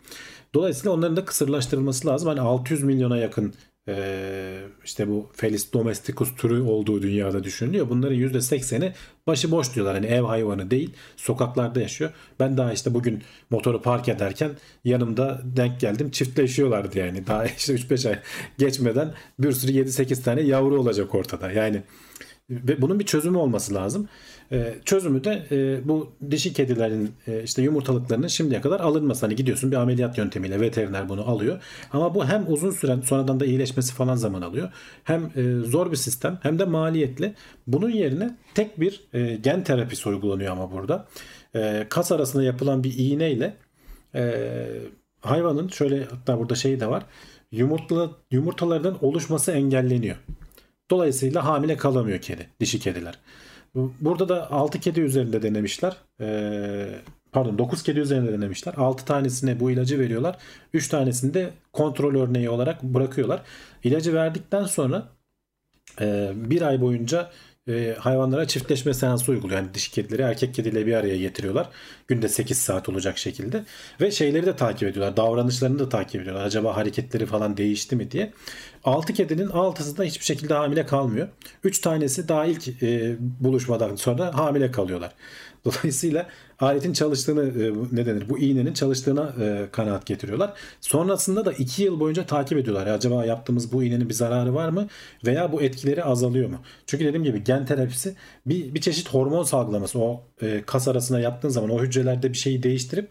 Dolayısıyla 0.54 0.92
onların 0.92 1.16
da 1.16 1.24
kısırlaştırılması 1.24 2.08
lazım. 2.08 2.28
Hani 2.28 2.40
600 2.40 2.82
milyona 2.82 3.18
yakın 3.18 3.54
e, 3.88 4.58
işte 4.84 5.08
bu 5.08 5.30
Felis 5.34 5.72
domesticus 5.72 6.34
türü 6.36 6.60
olduğu 6.60 7.02
dünyada 7.02 7.44
düşünülüyor. 7.44 7.88
Bunların 7.88 8.16
%80'i 8.16 8.92
başıboş 9.26 9.74
diyorlar. 9.74 9.94
Hani 9.94 10.06
ev 10.06 10.22
hayvanı 10.22 10.70
değil, 10.70 10.92
sokaklarda 11.16 11.80
yaşıyor. 11.80 12.10
Ben 12.40 12.56
daha 12.56 12.72
işte 12.72 12.94
bugün 12.94 13.22
motoru 13.50 13.82
park 13.82 14.08
ederken 14.08 14.50
yanımda 14.84 15.40
denk 15.44 15.80
geldim. 15.80 16.10
Çiftleşiyorlardı 16.10 16.98
yani. 16.98 17.26
Daha 17.26 17.46
işte 17.58 17.74
3-5 17.74 18.08
ay 18.08 18.18
geçmeden 18.58 19.14
bir 19.38 19.52
sürü 19.52 19.72
7-8 19.72 20.22
tane 20.22 20.40
yavru 20.40 20.80
olacak 20.80 21.14
ortada. 21.14 21.50
Yani 21.50 21.82
ve 22.50 22.82
bunun 22.82 23.00
bir 23.00 23.04
çözümü 23.04 23.38
olması 23.38 23.74
lazım. 23.74 24.08
E, 24.52 24.74
çözümü 24.84 25.24
de 25.24 25.46
e, 25.50 25.88
bu 25.88 26.12
dişi 26.30 26.52
kedilerin 26.52 27.12
e, 27.26 27.42
işte 27.42 27.62
yumurtalıklarının 27.62 28.26
şimdiye 28.28 28.60
kadar 28.60 28.80
alınması. 28.80 29.26
Hani 29.26 29.36
gidiyorsun 29.36 29.70
bir 29.70 29.76
ameliyat 29.76 30.18
yöntemiyle 30.18 30.60
veteriner 30.60 31.08
bunu 31.08 31.30
alıyor. 31.30 31.62
Ama 31.92 32.14
bu 32.14 32.26
hem 32.26 32.52
uzun 32.52 32.70
süren 32.70 33.00
sonradan 33.00 33.40
da 33.40 33.46
iyileşmesi 33.46 33.94
falan 33.94 34.14
zaman 34.14 34.42
alıyor. 34.42 34.70
Hem 35.04 35.30
e, 35.36 35.64
zor 35.64 35.90
bir 35.90 35.96
sistem 35.96 36.38
hem 36.42 36.58
de 36.58 36.64
maliyetli. 36.64 37.34
Bunun 37.66 37.90
yerine 37.90 38.36
tek 38.54 38.80
bir 38.80 39.04
e, 39.12 39.36
gen 39.36 39.64
terapisi 39.64 40.08
uygulanıyor 40.08 40.52
ama 40.52 40.72
burada. 40.72 41.06
E, 41.54 41.86
kas 41.88 42.12
arasında 42.12 42.42
yapılan 42.42 42.84
bir 42.84 42.94
iğneyle 42.98 43.56
e, 44.14 44.34
hayvanın 45.20 45.68
şöyle 45.68 46.04
hatta 46.04 46.38
burada 46.38 46.54
şey 46.54 46.80
de 46.80 46.86
var. 46.86 47.02
Yumurtla, 47.52 48.10
yumurtalardan 48.30 49.04
oluşması 49.04 49.52
engelleniyor. 49.52 50.16
Dolayısıyla 50.90 51.44
hamile 51.44 51.76
kalamıyor 51.76 52.20
kedi, 52.20 52.48
dişi 52.60 52.80
kediler. 52.80 53.18
Burada 53.74 54.28
da 54.28 54.50
6 54.50 54.80
kedi 54.80 55.00
üzerinde 55.00 55.42
denemişler. 55.42 55.96
Ee, 56.20 56.88
pardon 57.32 57.58
9 57.58 57.82
kedi 57.82 58.00
üzerinde 58.00 58.32
denemişler. 58.32 58.74
6 58.76 59.04
tanesine 59.04 59.60
bu 59.60 59.70
ilacı 59.70 59.98
veriyorlar. 59.98 60.38
3 60.72 60.88
tanesini 60.88 61.34
de 61.34 61.50
kontrol 61.72 62.14
örneği 62.14 62.50
olarak 62.50 62.82
bırakıyorlar. 62.82 63.42
İlacı 63.84 64.14
verdikten 64.14 64.64
sonra 64.64 65.08
e, 66.00 66.32
bir 66.34 66.62
ay 66.62 66.80
boyunca 66.80 67.30
e, 67.68 67.96
hayvanlara 67.98 68.48
çiftleşme 68.48 68.94
seansı 68.94 69.32
uyguluyor. 69.32 69.60
Yani 69.60 69.74
dişi 69.74 69.90
kedileri 69.90 70.22
erkek 70.22 70.54
kediyle 70.54 70.86
bir 70.86 70.94
araya 70.94 71.16
getiriyorlar. 71.16 71.68
Günde 72.08 72.28
8 72.28 72.58
saat 72.58 72.88
olacak 72.88 73.18
şekilde. 73.18 73.64
Ve 74.00 74.10
şeyleri 74.10 74.46
de 74.46 74.56
takip 74.56 74.88
ediyorlar. 74.88 75.16
Davranışlarını 75.16 75.78
da 75.78 75.88
takip 75.88 76.22
ediyorlar. 76.22 76.44
Acaba 76.44 76.76
hareketleri 76.76 77.26
falan 77.26 77.56
değişti 77.56 77.96
mi 77.96 78.10
diye. 78.10 78.32
6 78.84 79.12
kedinin 79.12 79.48
6'sı 79.48 79.96
da 79.96 80.04
hiçbir 80.04 80.24
şekilde 80.24 80.54
hamile 80.54 80.86
kalmıyor. 80.86 81.28
3 81.64 81.78
tanesi 81.78 82.28
daha 82.28 82.46
ilk 82.46 82.82
e, 82.82 83.16
buluşmadan 83.20 83.96
sonra 83.96 84.38
hamile 84.38 84.70
kalıyorlar. 84.70 85.12
Dolayısıyla 85.64 86.26
aletin 86.60 86.92
çalıştığını 86.92 87.42
e, 87.42 87.96
ne 87.96 88.06
denir 88.06 88.28
bu 88.28 88.38
iğnenin 88.38 88.72
çalıştığına 88.72 89.34
e, 89.40 89.66
kanaat 89.72 90.06
getiriyorlar. 90.06 90.52
Sonrasında 90.80 91.44
da 91.44 91.52
2 91.52 91.82
yıl 91.82 92.00
boyunca 92.00 92.26
takip 92.26 92.58
ediyorlar. 92.58 92.86
Acaba 92.86 93.24
yaptığımız 93.24 93.72
bu 93.72 93.84
iğnenin 93.84 94.08
bir 94.08 94.14
zararı 94.14 94.54
var 94.54 94.68
mı 94.68 94.88
veya 95.26 95.52
bu 95.52 95.62
etkileri 95.62 96.04
azalıyor 96.04 96.48
mu? 96.48 96.58
Çünkü 96.86 97.04
dediğim 97.04 97.24
gibi 97.24 97.44
gen 97.44 97.66
terapisi 97.66 98.14
bir, 98.46 98.74
bir 98.74 98.80
çeşit 98.80 99.08
hormon 99.08 99.42
salgılaması. 99.42 99.98
O 99.98 100.22
e, 100.42 100.62
kas 100.66 100.88
arasına 100.88 101.20
yaptığın 101.20 101.48
zaman 101.48 101.70
o 101.70 101.82
hücrelerde 101.82 102.32
bir 102.32 102.38
şeyi 102.38 102.62
değiştirip 102.62 103.10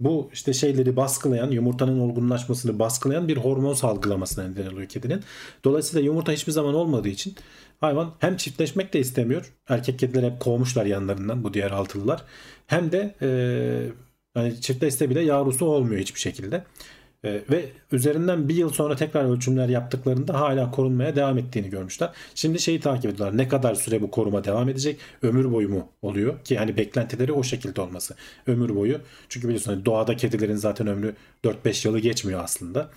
bu 0.00 0.30
işte 0.32 0.52
şeyleri 0.52 0.96
baskılayan, 0.96 1.50
yumurtanın 1.50 2.00
olgunlaşmasını 2.00 2.78
baskılayan 2.78 3.28
bir 3.28 3.36
hormon 3.36 3.74
salgılamasına 3.74 4.48
neden 4.48 4.66
oluyor 4.66 4.88
kedinin. 4.88 5.20
Dolayısıyla 5.64 6.04
yumurta 6.04 6.32
hiçbir 6.32 6.52
zaman 6.52 6.74
olmadığı 6.74 7.08
için 7.08 7.34
hayvan 7.80 8.14
hem 8.18 8.36
çiftleşmek 8.36 8.92
de 8.92 9.00
istemiyor. 9.00 9.52
Erkek 9.68 9.98
kediler 9.98 10.30
hep 10.30 10.40
kovmuşlar 10.40 10.86
yanlarından 10.86 11.44
bu 11.44 11.54
diğer 11.54 11.70
altılılar. 11.70 12.24
Hem 12.66 12.92
de 12.92 13.14
e, 13.22 13.28
yani 14.36 14.60
çiftleşse 14.60 15.10
bile 15.10 15.20
yavrusu 15.20 15.66
olmuyor 15.66 16.00
hiçbir 16.00 16.20
şekilde. 16.20 16.64
E, 17.24 17.42
ve 17.50 17.64
üzerinden 17.92 18.48
bir 18.48 18.54
yıl 18.54 18.70
sonra 18.70 18.96
tekrar 18.96 19.24
ölçümler 19.24 19.68
yaptıklarında 19.68 20.40
hala 20.40 20.70
korunmaya 20.70 21.16
devam 21.16 21.38
ettiğini 21.38 21.70
görmüşler. 21.70 22.10
Şimdi 22.34 22.58
şeyi 22.58 22.80
takip 22.80 23.10
ediyorlar. 23.10 23.36
Ne 23.36 23.48
kadar 23.48 23.74
süre 23.74 24.02
bu 24.02 24.10
koruma 24.10 24.44
devam 24.44 24.68
edecek? 24.68 25.00
Ömür 25.22 25.52
boyu 25.52 25.68
mu 25.68 25.88
oluyor? 26.02 26.44
Ki 26.44 26.58
hani 26.58 26.76
beklentileri 26.76 27.32
o 27.32 27.42
şekilde 27.42 27.80
olması. 27.80 28.14
Ömür 28.46 28.76
boyu. 28.76 29.00
Çünkü 29.28 29.48
biliyorsun 29.48 29.72
hani 29.72 29.84
doğada 29.84 30.16
kedilerin 30.16 30.56
zaten 30.56 30.86
ömrü 30.86 31.14
4-5 31.44 31.88
yılı 31.88 31.98
geçmiyor 31.98 32.44
aslında. 32.44 32.90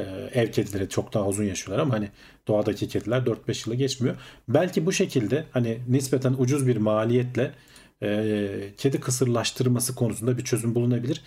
Ee, 0.00 0.40
ev 0.40 0.50
kedileri 0.50 0.88
çok 0.88 1.14
daha 1.14 1.26
uzun 1.28 1.44
yaşıyorlar 1.44 1.82
ama 1.82 1.94
hani 1.94 2.08
doğadaki 2.48 2.88
kediler 2.88 3.18
4-5 3.26 3.68
yılı 3.68 3.76
geçmiyor. 3.78 4.16
Belki 4.48 4.86
bu 4.86 4.92
şekilde 4.92 5.44
hani 5.50 5.78
nispeten 5.88 6.34
ucuz 6.38 6.66
bir 6.66 6.76
maliyetle 6.76 7.54
e, 8.02 8.48
kedi 8.76 9.00
kısırlaştırması 9.00 9.94
konusunda 9.94 10.38
bir 10.38 10.44
çözüm 10.44 10.74
bulunabilir. 10.74 11.22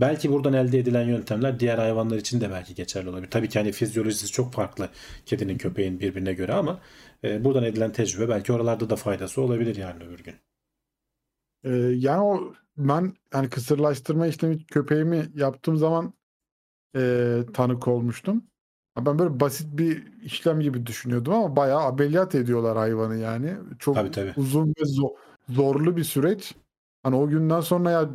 Belki 0.00 0.32
buradan 0.32 0.52
elde 0.52 0.78
edilen 0.78 1.08
yöntemler 1.08 1.60
diğer 1.60 1.78
hayvanlar 1.78 2.16
için 2.16 2.40
de 2.40 2.50
belki 2.50 2.74
geçerli 2.74 3.08
olabilir. 3.08 3.30
Tabii 3.30 3.48
ki 3.48 3.58
hani 3.58 3.72
fizyolojisi 3.72 4.26
çok 4.32 4.52
farklı 4.52 4.88
kedinin 5.26 5.58
köpeğin 5.58 6.00
birbirine 6.00 6.32
göre 6.32 6.52
ama 6.52 6.80
e, 7.24 7.44
buradan 7.44 7.64
edilen 7.64 7.92
tecrübe 7.92 8.28
belki 8.28 8.52
oralarda 8.52 8.90
da 8.90 8.96
faydası 8.96 9.42
olabilir 9.42 9.76
yani 9.76 10.04
öbür 10.04 10.24
gün. 10.24 10.34
Ee, 11.64 11.70
yani 11.96 12.22
o 12.22 12.54
ben 12.76 13.14
hani 13.32 13.50
kısırlaştırma 13.50 14.26
işlemi 14.26 14.66
köpeğimi 14.66 15.28
yaptığım 15.34 15.76
zaman 15.76 16.12
e, 16.96 17.40
tanık 17.54 17.88
olmuştum. 17.88 18.42
Ben 18.98 19.18
böyle 19.18 19.40
basit 19.40 19.78
bir 19.78 20.22
işlem 20.22 20.60
gibi 20.60 20.86
düşünüyordum 20.86 21.32
ama 21.32 21.56
bayağı 21.56 21.80
ameliyat 21.80 22.34
ediyorlar 22.34 22.76
hayvanı 22.76 23.16
yani. 23.16 23.56
Çok 23.78 23.94
Tabii, 23.94 24.10
tabii. 24.10 24.32
uzun 24.36 24.68
ve 24.68 24.84
zor, 24.84 25.10
zorlu 25.48 25.96
bir 25.96 26.04
süreç. 26.04 26.54
Hani 27.02 27.16
o 27.16 27.28
günden 27.28 27.60
sonra 27.60 27.90
ya 27.90 28.08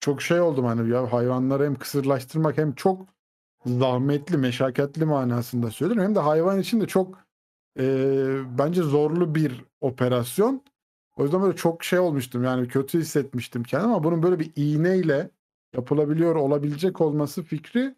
çok 0.00 0.22
şey 0.22 0.40
oldum 0.40 0.64
hani 0.64 0.90
ya 0.90 1.12
hayvanları 1.12 1.64
hem 1.64 1.74
kısırlaştırmak 1.74 2.58
hem 2.58 2.72
çok 2.72 3.06
zahmetli, 3.66 4.36
meşakkatli 4.36 5.04
manasında 5.04 5.70
söylüyorum. 5.70 6.04
Hem 6.04 6.14
de 6.14 6.20
hayvan 6.20 6.60
için 6.60 6.80
de 6.80 6.86
çok 6.86 7.18
e, 7.78 7.84
bence 8.58 8.82
zorlu 8.82 9.34
bir 9.34 9.64
operasyon. 9.80 10.62
O 11.16 11.24
yüzden 11.24 11.42
böyle 11.42 11.56
çok 11.56 11.84
şey 11.84 11.98
olmuştum 11.98 12.44
yani 12.44 12.68
kötü 12.68 12.98
hissetmiştim 13.00 13.62
kendimi 13.62 13.92
ama 13.92 14.04
bunun 14.04 14.22
böyle 14.22 14.38
bir 14.38 14.52
iğneyle 14.56 15.30
yapılabiliyor 15.74 16.34
olabilecek 16.34 17.00
olması 17.00 17.42
fikri 17.42 17.94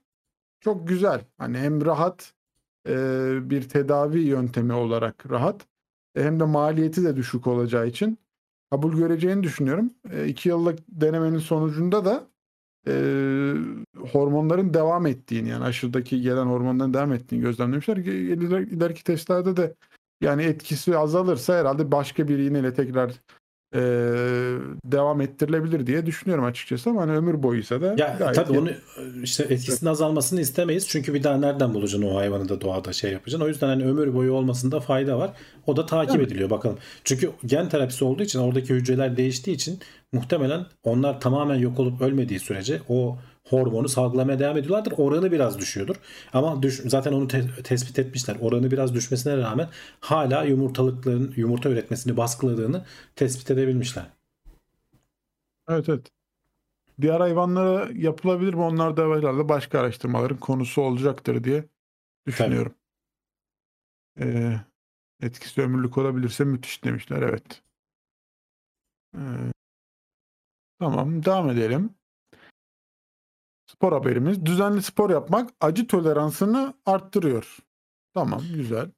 çok 0.64 0.88
güzel. 0.88 1.24
Hani 1.38 1.58
hem 1.58 1.84
rahat 1.86 2.32
e, 2.88 2.94
bir 3.50 3.68
tedavi 3.68 4.20
yöntemi 4.20 4.72
olarak 4.72 5.30
rahat 5.30 5.66
e, 6.16 6.22
hem 6.24 6.40
de 6.40 6.44
maliyeti 6.44 7.04
de 7.04 7.16
düşük 7.16 7.46
olacağı 7.46 7.86
için 7.86 8.18
kabul 8.70 8.96
göreceğini 8.96 9.42
düşünüyorum. 9.42 9.90
E, 10.10 10.26
iki 10.26 10.48
yıllık 10.48 10.78
denemenin 10.88 11.38
sonucunda 11.38 12.04
da 12.04 12.26
e, 12.88 12.92
hormonların 14.12 14.74
devam 14.74 15.06
ettiğini 15.06 15.48
yani 15.48 15.64
aşıdaki 15.64 16.20
gelen 16.20 16.46
hormonların 16.46 16.94
devam 16.94 17.12
ettiğini 17.12 17.40
gözlemlemişler. 17.40 17.96
İler, 17.96 18.60
ileriki 18.60 19.04
testlerde 19.04 19.56
de 19.56 19.74
yani 20.20 20.42
etkisi 20.42 20.98
azalırsa 20.98 21.60
herhalde 21.60 21.92
başka 21.92 22.28
bir 22.28 22.38
iğneyle 22.38 22.74
tekrar 22.74 23.12
e, 23.74 23.80
devam 24.84 25.20
ettirilebilir 25.20 25.86
diye 25.86 26.06
düşünüyorum 26.06 26.44
açıkçası 26.44 26.90
ama 26.90 27.02
hani 27.02 27.12
ömür 27.12 27.42
boyuysa 27.42 27.80
da 27.80 27.86
Ya 27.86 28.16
gayet 28.18 28.34
tabii 28.34 28.58
onu 28.58 28.70
işte 29.22 29.42
etkisinin 29.42 29.90
azalmasını 29.90 30.40
istemeyiz. 30.40 30.88
Çünkü 30.88 31.14
bir 31.14 31.22
daha 31.22 31.36
nereden 31.36 31.74
bulacaksın 31.74 32.08
o 32.08 32.16
hayvanı 32.16 32.48
da 32.48 32.60
doğada 32.60 32.92
şey 32.92 33.12
yapacaksın. 33.12 33.44
O 33.44 33.48
yüzden 33.48 33.66
hani 33.68 33.84
ömür 33.84 34.14
boyu 34.14 34.32
olmasında 34.32 34.80
fayda 34.80 35.18
var. 35.18 35.30
O 35.66 35.76
da 35.76 35.86
takip 35.86 36.16
Evet. 36.16 36.26
ediliyor 36.26 36.50
bakalım. 36.50 36.78
Çünkü 37.04 37.30
gen 37.46 37.68
terapisi 37.68 38.04
olduğu 38.04 38.22
için 38.22 38.38
oradaki 38.38 38.74
hücreler 38.74 39.16
değiştiği 39.16 39.56
için 39.56 39.78
muhtemelen 40.12 40.66
onlar 40.84 41.20
tamamen 41.20 41.56
yok 41.56 41.78
olup 41.80 42.00
ölmediği 42.00 42.40
sürece 42.40 42.80
o 42.88 43.18
hormonu 43.48 43.88
salgılamaya 43.88 44.38
devam 44.38 44.56
ediyorlardır. 44.56 44.92
Oranı 44.96 45.32
biraz 45.32 45.58
düşüyordur. 45.58 45.96
Ama 46.32 46.62
düş, 46.62 46.80
zaten 46.84 47.12
onu 47.12 47.28
te- 47.28 47.62
tespit 47.64 47.98
etmişler. 47.98 48.36
Oranı 48.40 48.70
biraz 48.70 48.94
düşmesine 48.94 49.36
rağmen 49.36 49.68
hala 50.00 50.44
yumurtalıkların 50.44 51.34
yumurta 51.36 51.68
üretmesini 51.68 52.16
baskıladığını 52.16 52.84
tespit 53.16 53.50
edebilmişler. 53.50 54.04
Evet 55.68 55.88
evet. 55.88 56.10
Diğer 57.00 57.20
hayvanlara 57.20 57.90
yapılabilir 57.94 58.54
mi? 58.54 58.62
Onlar 58.62 58.96
da 58.96 59.02
herhalde 59.02 59.48
başka 59.48 59.80
araştırmaların 59.80 60.38
konusu 60.38 60.82
olacaktır 60.82 61.44
diye 61.44 61.64
düşünüyorum. 62.26 62.74
Ee, 64.20 64.60
etkisi 65.22 65.62
ömürlük 65.62 65.98
olabilirse 65.98 66.44
müthiş 66.44 66.84
demişler. 66.84 67.22
Evet. 67.22 67.62
Ee, 69.14 69.52
tamam 70.78 71.24
devam 71.24 71.50
edelim. 71.50 71.94
Spor 73.74 73.92
haberimiz. 73.92 74.46
Düzenli 74.46 74.82
spor 74.82 75.10
yapmak 75.10 75.50
acı 75.60 75.86
toleransını 75.86 76.74
arttırıyor. 76.86 77.58
Tamam 78.14 78.42
güzel. 78.54 78.90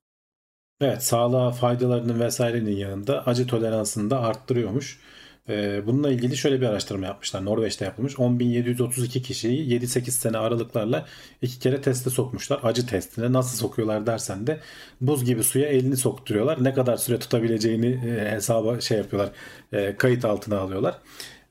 Evet 0.80 1.02
sağlığa 1.02 1.50
faydalarının 1.50 2.20
vesairenin 2.20 2.76
yanında 2.76 3.26
acı 3.26 3.46
toleransını 3.46 4.10
da 4.10 4.20
arttırıyormuş. 4.20 5.00
Ee, 5.48 5.86
bununla 5.86 6.10
ilgili 6.10 6.36
şöyle 6.36 6.60
bir 6.60 6.66
araştırma 6.66 7.06
yapmışlar. 7.06 7.44
Norveç'te 7.44 7.84
yapılmış. 7.84 8.14
10.732 8.14 9.22
kişiyi 9.22 9.80
7-8 9.80 10.10
sene 10.10 10.38
aralıklarla 10.38 11.06
iki 11.42 11.58
kere 11.58 11.80
teste 11.80 12.10
sokmuşlar. 12.10 12.60
Acı 12.62 12.86
testine 12.86 13.32
nasıl 13.32 13.58
sokuyorlar 13.58 14.06
dersen 14.06 14.46
de 14.46 14.60
buz 15.00 15.24
gibi 15.24 15.44
suya 15.44 15.66
elini 15.68 15.96
sokturuyorlar. 15.96 16.64
Ne 16.64 16.74
kadar 16.74 16.96
süre 16.96 17.18
tutabileceğini 17.18 17.86
e, 18.08 18.30
hesaba 18.30 18.80
şey 18.80 18.98
yapıyorlar. 18.98 19.32
e, 19.72 19.96
kayıt 19.96 20.24
altına 20.24 20.58
alıyorlar. 20.58 20.98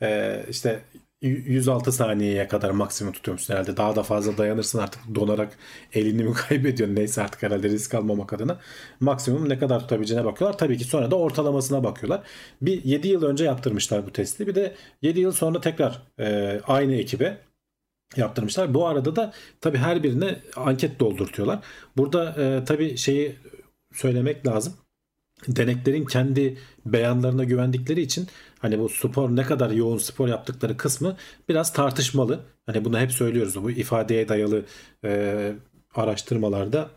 E, 0.02 0.42
işte 0.50 0.80
106 1.28 1.92
saniyeye 1.92 2.48
kadar 2.48 2.70
maksimum 2.72 3.14
tutuyormuş 3.14 3.50
herhalde. 3.50 3.78
Daha 3.78 3.96
da 3.96 4.04
fazla 4.04 4.38
dayanırsın 4.38 4.80
artık 4.80 5.16
donarak 5.16 5.58
elini 5.94 6.24
mi 6.24 6.34
kaybediyorsun 6.50 6.96
neyse 6.96 7.22
artık 7.22 7.44
herhalde 7.44 7.70
risk 7.70 7.94
almamak 7.94 8.34
adına. 8.34 8.60
Maksimum 9.00 9.50
ne 9.50 9.60
kadar 9.60 9.80
tutabileceğine 9.80 10.26
bakıyorlar. 10.26 10.58
Tabii 10.58 10.78
ki 10.78 10.84
sonra 10.84 11.12
da 11.12 11.16
ortalamasına 11.16 11.84
bakıyorlar. 11.84 12.24
Bir 12.62 12.84
7 12.84 13.08
yıl 13.08 13.24
önce 13.24 13.46
yaptırmışlar 13.46 14.08
bu 14.08 14.12
testi. 14.12 14.48
Bir 14.48 14.56
de 14.56 14.76
7 15.02 15.20
yıl 15.20 15.32
sonra 15.32 15.62
tekrar 15.62 16.02
e, 16.20 16.60
aynı 16.68 16.96
ekibe 16.96 17.38
yaptırmışlar. 18.16 18.74
Bu 18.74 18.88
arada 18.88 19.16
da 19.16 19.34
tabii 19.62 19.78
her 19.78 20.04
birine 20.04 20.40
anket 20.56 21.00
doldurtuyorlar. 21.00 21.60
Burada 21.98 22.36
e, 22.44 22.66
tabii 22.66 22.98
şeyi 22.98 23.36
söylemek 23.94 24.48
lazım 24.48 24.74
deneklerin 25.48 26.06
kendi 26.06 26.58
beyanlarına 26.86 27.44
güvendikleri 27.44 28.02
için 28.02 28.28
hani 28.60 28.80
bu 28.80 28.90
spor 28.90 29.36
ne 29.36 29.44
kadar 29.44 29.72
yoğun 29.72 29.98
spor 29.98 30.28
yaptıkları 30.28 30.78
kısmı 30.78 31.18
biraz 31.50 31.74
tartışmalı. 31.74 32.40
Hani 32.66 32.86
bunu 32.86 33.00
hep 33.00 33.12
söylüyoruz 33.12 33.64
bu 33.64 33.72
ifadeye 33.72 34.30
dayalı 34.30 34.66
e, 35.06 35.54
araştırmalarda 35.96 36.90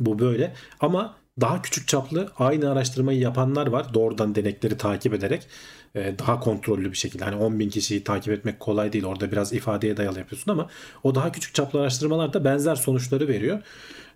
bu 0.00 0.18
böyle. 0.18 0.54
Ama 0.80 1.16
daha 1.40 1.62
küçük 1.62 1.88
çaplı 1.88 2.32
aynı 2.38 2.70
araştırmayı 2.70 3.18
yapanlar 3.18 3.66
var. 3.66 3.94
Doğrudan 3.94 4.34
denekleri 4.34 4.76
takip 4.76 5.14
ederek 5.14 5.46
e, 5.94 6.14
daha 6.18 6.40
kontrollü 6.40 6.92
bir 6.92 6.96
şekilde. 6.96 7.24
Hani 7.24 7.36
10 7.36 7.58
bin 7.58 7.70
kişiyi 7.70 8.04
takip 8.04 8.32
etmek 8.32 8.60
kolay 8.60 8.92
değil. 8.92 9.04
Orada 9.04 9.32
biraz 9.32 9.52
ifadeye 9.52 9.96
dayalı 9.96 10.18
yapıyorsun 10.18 10.52
ama 10.52 10.68
o 11.02 11.14
daha 11.14 11.32
küçük 11.32 11.54
çaplı 11.54 11.80
araştırmalar 11.80 12.32
da 12.32 12.44
benzer 12.44 12.74
sonuçları 12.74 13.28
veriyor. 13.28 13.60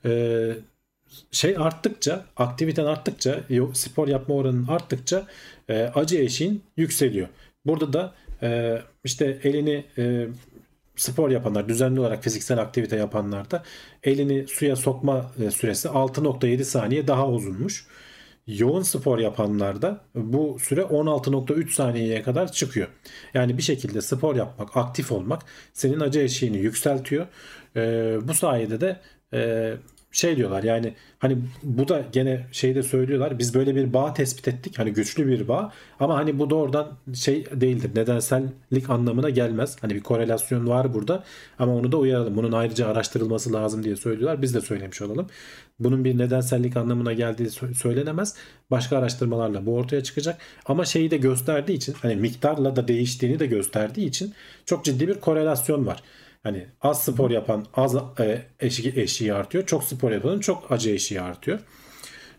E, 0.04 0.10
şey 1.32 1.56
arttıkça, 1.58 2.24
aktiviten 2.36 2.84
arttıkça, 2.84 3.40
yo- 3.48 3.72
spor 3.74 4.08
yapma 4.08 4.34
oranın 4.34 4.66
arttıkça 4.68 5.26
e, 5.68 5.82
acı 5.82 6.18
eşiğin 6.18 6.62
yükseliyor. 6.76 7.28
Burada 7.66 7.92
da 7.92 8.14
e, 8.42 8.78
işte 9.04 9.38
elini 9.42 9.84
e, 9.98 10.28
spor 10.96 11.30
yapanlar, 11.30 11.68
düzenli 11.68 12.00
olarak 12.00 12.24
fiziksel 12.24 12.58
aktivite 12.58 12.96
yapanlar 12.96 13.50
da 13.50 13.62
elini 14.04 14.46
suya 14.48 14.76
sokma 14.76 15.32
e, 15.46 15.50
süresi 15.50 15.88
6.7 15.88 16.64
saniye 16.64 17.06
daha 17.06 17.28
uzunmuş. 17.28 17.86
Yoğun 18.46 18.82
spor 18.82 19.18
yapanlarda 19.18 20.00
bu 20.14 20.58
süre 20.60 20.80
16.3 20.80 21.70
saniyeye 21.70 22.22
kadar 22.22 22.52
çıkıyor. 22.52 22.88
Yani 23.34 23.56
bir 23.58 23.62
şekilde 23.62 24.00
spor 24.00 24.36
yapmak, 24.36 24.76
aktif 24.76 25.12
olmak 25.12 25.42
senin 25.72 26.00
acı 26.00 26.20
eşiğini 26.20 26.58
yükseltiyor. 26.58 27.26
E, 27.76 27.80
bu 28.28 28.34
sayede 28.34 28.80
de 28.80 29.00
e, 29.34 29.72
şey 30.12 30.36
diyorlar 30.36 30.62
yani 30.62 30.94
hani 31.18 31.38
bu 31.62 31.88
da 31.88 32.04
gene 32.12 32.46
şeyde 32.52 32.82
söylüyorlar 32.82 33.38
biz 33.38 33.54
böyle 33.54 33.76
bir 33.76 33.92
bağ 33.92 34.14
tespit 34.14 34.48
ettik 34.48 34.78
hani 34.78 34.92
güçlü 34.92 35.26
bir 35.26 35.48
bağ 35.48 35.72
ama 36.00 36.16
hani 36.16 36.38
bu 36.38 36.50
doğrudan 36.50 36.92
şey 37.14 37.46
değildir 37.52 37.90
nedensellik 37.94 38.90
anlamına 38.90 39.30
gelmez. 39.30 39.76
Hani 39.80 39.94
bir 39.94 40.00
korelasyon 40.00 40.66
var 40.68 40.94
burada 40.94 41.24
ama 41.58 41.74
onu 41.74 41.92
da 41.92 41.96
uyaralım 41.96 42.36
bunun 42.36 42.52
ayrıca 42.52 42.88
araştırılması 42.88 43.52
lazım 43.52 43.84
diye 43.84 43.96
söylüyorlar 43.96 44.42
biz 44.42 44.54
de 44.54 44.60
söylemiş 44.60 45.02
olalım. 45.02 45.26
Bunun 45.80 46.04
bir 46.04 46.18
nedensellik 46.18 46.76
anlamına 46.76 47.12
geldiği 47.12 47.50
söylenemez 47.74 48.34
başka 48.70 48.98
araştırmalarla 48.98 49.66
bu 49.66 49.74
ortaya 49.74 50.02
çıkacak. 50.02 50.40
Ama 50.66 50.84
şeyi 50.84 51.10
de 51.10 51.16
gösterdiği 51.16 51.72
için 51.72 51.94
hani 52.02 52.16
miktarla 52.16 52.76
da 52.76 52.88
değiştiğini 52.88 53.38
de 53.38 53.46
gösterdiği 53.46 54.06
için 54.06 54.34
çok 54.66 54.84
ciddi 54.84 55.08
bir 55.08 55.20
korelasyon 55.20 55.86
var. 55.86 56.02
Hani 56.42 56.66
az 56.80 57.04
spor 57.04 57.30
yapan 57.30 57.66
az 57.74 57.96
e, 58.20 58.42
eşiği, 58.60 58.92
eşiği 58.96 59.34
artıyor. 59.34 59.66
Çok 59.66 59.84
spor 59.84 60.12
yapanın 60.12 60.40
çok 60.40 60.72
acı 60.72 60.90
eşiği 60.90 61.20
artıyor. 61.20 61.58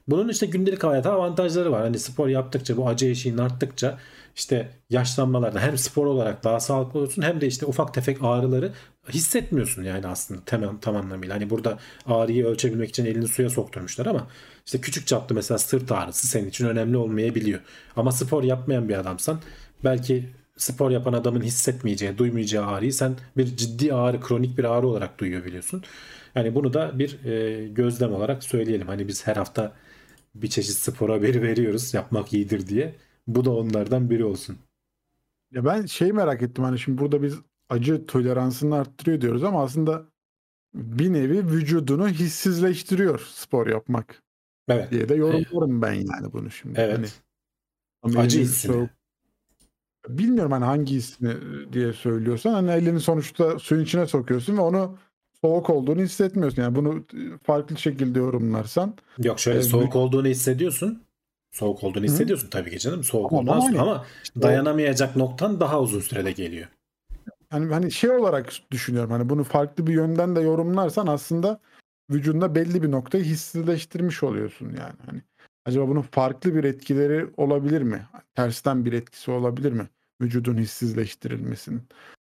Bunun 0.07 0.29
işte 0.29 0.45
gündelik 0.45 0.83
hayata 0.83 1.11
avantajları 1.11 1.71
var. 1.71 1.81
Hani 1.81 1.99
spor 1.99 2.27
yaptıkça 2.27 2.77
bu 2.77 2.87
acı 2.87 3.05
eşiğin 3.05 3.37
arttıkça 3.37 3.97
işte 4.35 4.71
yaşlanmalarda 4.89 5.59
hem 5.59 5.77
spor 5.77 6.05
olarak 6.05 6.43
daha 6.43 6.59
sağlıklı 6.59 6.99
olursun 6.99 7.21
hem 7.21 7.41
de 7.41 7.47
işte 7.47 7.65
ufak 7.65 7.93
tefek 7.93 8.17
ağrıları 8.21 8.73
hissetmiyorsun 9.09 9.83
yani 9.83 10.07
aslında 10.07 10.41
tamam 10.45 10.79
tam 10.79 10.95
anlamıyla. 10.95 11.35
Hani 11.35 11.49
burada 11.49 11.79
ağrıyı 12.05 12.45
ölçebilmek 12.45 12.89
için 12.89 13.05
elini 13.05 13.27
suya 13.27 13.49
sokturmuşlar 13.49 14.05
ama 14.05 14.27
işte 14.65 14.81
küçük 14.81 15.07
çaplı 15.07 15.35
mesela 15.35 15.57
sırt 15.57 15.91
ağrısı 15.91 16.27
senin 16.27 16.49
için 16.49 16.67
önemli 16.67 16.97
olmayabiliyor. 16.97 17.59
Ama 17.95 18.11
spor 18.11 18.43
yapmayan 18.43 18.89
bir 18.89 18.99
adamsan 18.99 19.39
belki 19.83 20.29
spor 20.61 20.91
yapan 20.91 21.13
adamın 21.13 21.41
hissetmeyeceği, 21.41 22.17
duymayacağı 22.17 22.65
ağrıyı 22.65 22.93
sen 22.93 23.15
bir 23.37 23.45
ciddi 23.45 23.93
ağrı, 23.93 24.21
kronik 24.21 24.57
bir 24.57 24.63
ağrı 24.63 24.87
olarak 24.87 25.19
duyuyor 25.19 25.45
biliyorsun. 25.45 25.83
Yani 26.35 26.55
bunu 26.55 26.73
da 26.73 26.99
bir 26.99 27.25
e, 27.25 27.67
gözlem 27.67 28.13
olarak 28.13 28.43
söyleyelim. 28.43 28.87
Hani 28.87 29.07
biz 29.07 29.27
her 29.27 29.35
hafta 29.35 29.73
bir 30.35 30.47
çeşit 30.47 30.75
spor 30.75 31.09
haberi 31.09 31.41
veriyoruz 31.41 31.93
yapmak 31.93 32.33
iyidir 32.33 32.67
diye. 32.67 32.95
Bu 33.27 33.45
da 33.45 33.51
onlardan 33.51 34.09
biri 34.09 34.25
olsun. 34.25 34.57
Ya 35.51 35.65
ben 35.65 35.85
şey 35.85 36.11
merak 36.11 36.41
ettim 36.41 36.63
hani 36.63 36.79
şimdi 36.79 36.97
burada 37.01 37.23
biz 37.23 37.35
acı 37.69 38.05
toleransını 38.05 38.75
arttırıyor 38.75 39.21
diyoruz 39.21 39.43
ama 39.43 39.63
aslında 39.63 40.05
bir 40.73 41.13
nevi 41.13 41.47
vücudunu 41.47 42.09
hissizleştiriyor 42.09 43.19
spor 43.33 43.67
yapmak. 43.67 44.23
Evet. 44.67 44.91
Diye 44.91 45.09
de 45.09 45.15
yorumlarım 45.15 45.81
ben 45.81 45.93
yani 45.93 46.33
bunu 46.33 46.51
şimdi. 46.51 46.79
Evet. 46.79 47.21
Hani, 48.01 48.19
acı 48.19 48.39
hissini. 48.39 48.73
Soğuk, 48.73 48.89
bilmiyorum 50.07 50.51
hani 50.51 50.65
hangi 50.65 50.95
hissini 50.95 51.33
diye 51.73 51.93
söylüyorsan 51.93 52.53
hani 52.53 52.71
elini 52.71 52.99
sonuçta 52.99 53.59
suyun 53.59 53.83
içine 53.83 54.07
sokuyorsun 54.07 54.57
ve 54.57 54.61
onu 54.61 54.97
soğuk 55.41 55.69
olduğunu 55.69 56.01
hissetmiyorsun. 56.01 56.61
Yani 56.61 56.75
bunu 56.75 57.05
farklı 57.43 57.77
şekilde 57.77 58.19
yorumlarsan. 58.19 58.95
Yok 59.23 59.39
şöyle 59.39 59.59
e, 59.59 59.63
soğuk 59.63 59.95
olduğunu 59.95 60.27
hissediyorsun. 60.27 61.03
Soğuk 61.51 61.83
olduğunu 61.83 62.03
hissediyorsun 62.03 62.45
Hı. 62.47 62.49
tabii 62.49 62.71
ki 62.71 62.79
canım. 62.79 63.03
Soğuk 63.03 63.31
ama, 63.31 63.41
olduğunu 63.41 63.63
hani, 63.63 63.81
ama 63.81 64.05
işte 64.23 64.41
dayanamayacak 64.41 65.15
noktan 65.15 65.59
daha 65.59 65.81
uzun 65.81 65.99
sürede 65.99 66.31
geliyor. 66.31 66.67
Yani 67.51 67.73
hani 67.73 67.91
şey 67.91 68.09
olarak 68.09 68.53
düşünüyorum. 68.71 69.11
Hani 69.11 69.29
bunu 69.29 69.43
farklı 69.43 69.87
bir 69.87 69.93
yönden 69.93 70.35
de 70.35 70.41
yorumlarsan 70.41 71.07
aslında 71.07 71.59
vücudunda 72.11 72.55
belli 72.55 72.83
bir 72.83 72.91
noktayı 72.91 73.23
hissizleştirmiş 73.23 74.23
oluyorsun 74.23 74.65
yani. 74.65 74.95
Hani 75.05 75.21
acaba 75.65 75.87
bunun 75.87 76.01
farklı 76.01 76.55
bir 76.55 76.63
etkileri 76.63 77.27
olabilir 77.37 77.81
mi? 77.81 78.07
Tersten 78.35 78.85
bir 78.85 78.93
etkisi 78.93 79.31
olabilir 79.31 79.71
mi? 79.71 79.89
Vücudun 80.21 80.57
hissizleştirilmesinin. 80.57 81.81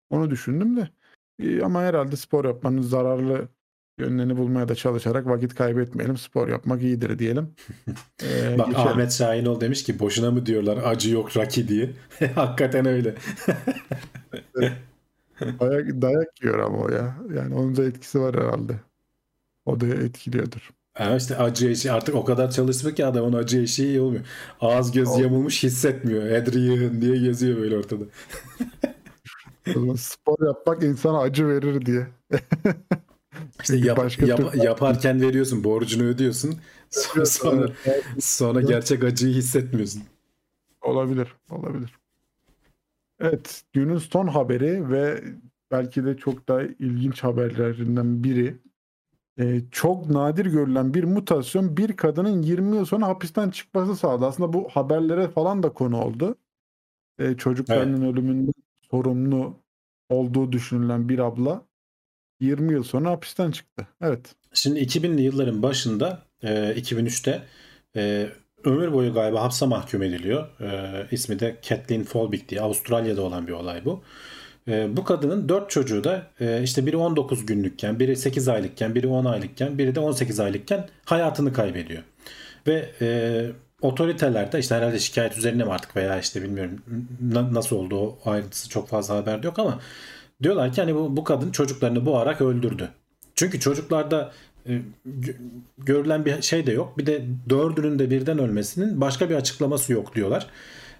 Onu 0.09 0.29
düşündüm 0.29 0.77
de. 0.77 0.89
Ama 1.63 1.81
herhalde 1.81 2.15
spor 2.15 2.45
yapmanın 2.45 2.81
zararlı 2.81 3.47
yönlerini 3.99 4.37
bulmaya 4.37 4.67
da 4.67 4.75
çalışarak 4.75 5.27
vakit 5.27 5.55
kaybetmeyelim. 5.55 6.17
Spor 6.17 6.47
yapmak 6.47 6.81
iyidir 6.81 7.19
diyelim. 7.19 7.55
Ee, 8.23 8.57
Bak 8.59 8.67
geçelim. 8.67 8.87
Ahmet 8.87 9.11
Şahinol 9.11 9.61
demiş 9.61 9.83
ki 9.83 9.99
boşuna 9.99 10.31
mı 10.31 10.45
diyorlar 10.45 10.77
acı 10.85 11.11
yok 11.11 11.37
raki 11.37 11.67
diye. 11.67 11.89
Hakikaten 12.35 12.85
öyle. 12.85 13.15
dayak, 15.41 16.01
dayak 16.01 16.43
yiyor 16.43 16.59
ama 16.59 16.77
o 16.77 16.89
ya. 16.89 17.17
Yani 17.35 17.55
onun 17.55 17.75
da 17.75 17.83
etkisi 17.83 18.19
var 18.21 18.35
herhalde. 18.35 18.79
O 19.65 19.79
da 19.79 19.87
etkiliyordur. 19.87 20.69
Ha 20.93 21.15
işte 21.15 21.37
acı 21.37 21.69
eşiği 21.69 21.91
artık 21.91 22.15
o 22.15 22.25
kadar 22.25 22.51
çalışmıyor 22.51 22.95
ki 22.95 23.05
adamın 23.05 23.33
acı 23.33 23.61
eşiği 23.61 23.87
iyi 23.87 24.01
olmuyor. 24.01 24.25
Ağız 24.61 24.91
göz 24.91 25.19
yamulmuş 25.19 25.63
hissetmiyor. 25.63 26.23
Adrian 26.23 27.01
diye 27.01 27.17
geziyor 27.17 27.57
böyle 27.57 27.77
ortada. 27.77 28.03
spor 29.97 30.47
yapmak 30.47 30.83
insana 30.83 31.19
acı 31.19 31.47
verir 31.47 31.85
diye. 31.85 32.07
İşte 33.61 33.77
yap, 33.77 33.97
başka 33.97 34.25
yap, 34.25 34.55
yaparken 34.55 35.21
veriyorsun, 35.21 35.63
borcunu 35.63 36.03
ödüyorsun. 36.03 36.59
Sonra 36.89 37.25
sonra, 37.25 37.67
sonra 38.19 38.61
gerçek 38.61 39.03
acıyı 39.03 39.33
hissetmiyorsun. 39.33 40.03
Olabilir, 40.81 41.35
olabilir. 41.49 41.99
Evet, 43.19 43.63
günün 43.73 43.97
son 43.97 44.27
haberi 44.27 44.91
ve 44.91 45.23
belki 45.71 46.05
de 46.05 46.17
çok 46.17 46.47
daha 46.47 46.61
ilginç 46.61 47.23
haberlerinden 47.23 48.23
biri. 48.23 48.57
Ee, 49.39 49.61
çok 49.71 50.09
nadir 50.09 50.45
görülen 50.45 50.93
bir 50.93 51.03
mutasyon 51.03 51.77
bir 51.77 51.95
kadının 51.95 52.41
20 52.41 52.75
yıl 52.75 52.85
sonra 52.85 53.07
hapisten 53.07 53.49
çıkması 53.49 53.95
sağladı. 53.95 54.25
Aslında 54.25 54.53
bu 54.53 54.69
haberlere 54.69 55.27
falan 55.27 55.63
da 55.63 55.69
konu 55.73 56.01
oldu. 56.01 56.35
Ee, 57.19 57.37
çocuklarının 57.37 58.01
evet. 58.01 58.13
ölümünde 58.13 58.51
sorumlu 58.91 59.55
olduğu 60.09 60.51
düşünülen 60.51 61.09
bir 61.09 61.19
abla 61.19 61.65
20 62.39 62.73
yıl 62.73 62.83
sonra 62.83 63.09
hapisten 63.09 63.51
çıktı. 63.51 63.87
Evet. 64.01 64.35
Şimdi 64.53 64.79
2000'li 64.79 65.21
yılların 65.21 65.63
başında 65.63 66.23
e, 66.43 66.49
2003'te 66.49 67.43
e, 67.95 68.29
ömür 68.63 68.93
boyu 68.93 69.13
galiba 69.13 69.43
hapse 69.43 69.65
mahkum 69.65 70.03
ediliyor. 70.03 70.61
E, 70.61 71.07
ismi 71.11 71.39
de 71.39 71.57
Kathleen 71.69 72.03
Folbig 72.03 72.49
diye 72.49 72.61
Avustralya'da 72.61 73.21
olan 73.21 73.47
bir 73.47 73.51
olay 73.51 73.85
bu. 73.85 74.03
E, 74.67 74.97
bu 74.97 75.03
kadının 75.03 75.49
4 75.49 75.69
çocuğu 75.69 76.03
da 76.03 76.27
e, 76.39 76.63
işte 76.63 76.85
biri 76.85 76.97
19 76.97 77.45
günlükken, 77.45 77.99
biri 77.99 78.15
8 78.15 78.47
aylıkken, 78.47 78.95
biri 78.95 79.07
10 79.07 79.25
aylıkken, 79.25 79.77
biri 79.77 79.95
de 79.95 79.99
18 79.99 80.39
aylıkken 80.39 80.87
hayatını 81.05 81.53
kaybediyor. 81.53 82.03
Ve 82.67 82.91
e, 83.01 83.49
otoritelerde 83.81 84.59
işte 84.59 84.75
herhalde 84.75 84.99
şikayet 84.99 85.37
üzerine 85.37 85.63
mi 85.63 85.71
artık 85.71 85.95
veya 85.95 86.19
işte 86.19 86.43
bilmiyorum 86.43 86.81
nasıl 87.53 87.75
oldu 87.75 87.97
o 87.99 88.19
ayrıntısı 88.25 88.69
çok 88.69 88.89
fazla 88.89 89.15
haberde 89.15 89.47
yok 89.47 89.59
ama 89.59 89.79
diyorlar 90.43 90.73
ki 90.73 90.81
hani 90.81 90.95
bu, 90.95 91.17
bu 91.17 91.23
kadın 91.23 91.51
çocuklarını 91.51 92.05
boğarak 92.05 92.41
öldürdü. 92.41 92.89
Çünkü 93.35 93.59
çocuklarda 93.59 94.31
e, 94.67 94.81
görülen 95.77 96.25
bir 96.25 96.41
şey 96.41 96.67
de 96.67 96.71
yok. 96.71 96.97
Bir 96.97 97.05
de 97.05 97.25
dördünün 97.49 97.99
de 97.99 98.09
birden 98.09 98.39
ölmesinin 98.39 99.01
başka 99.01 99.29
bir 99.29 99.35
açıklaması 99.35 99.93
yok 99.93 100.15
diyorlar. 100.15 100.47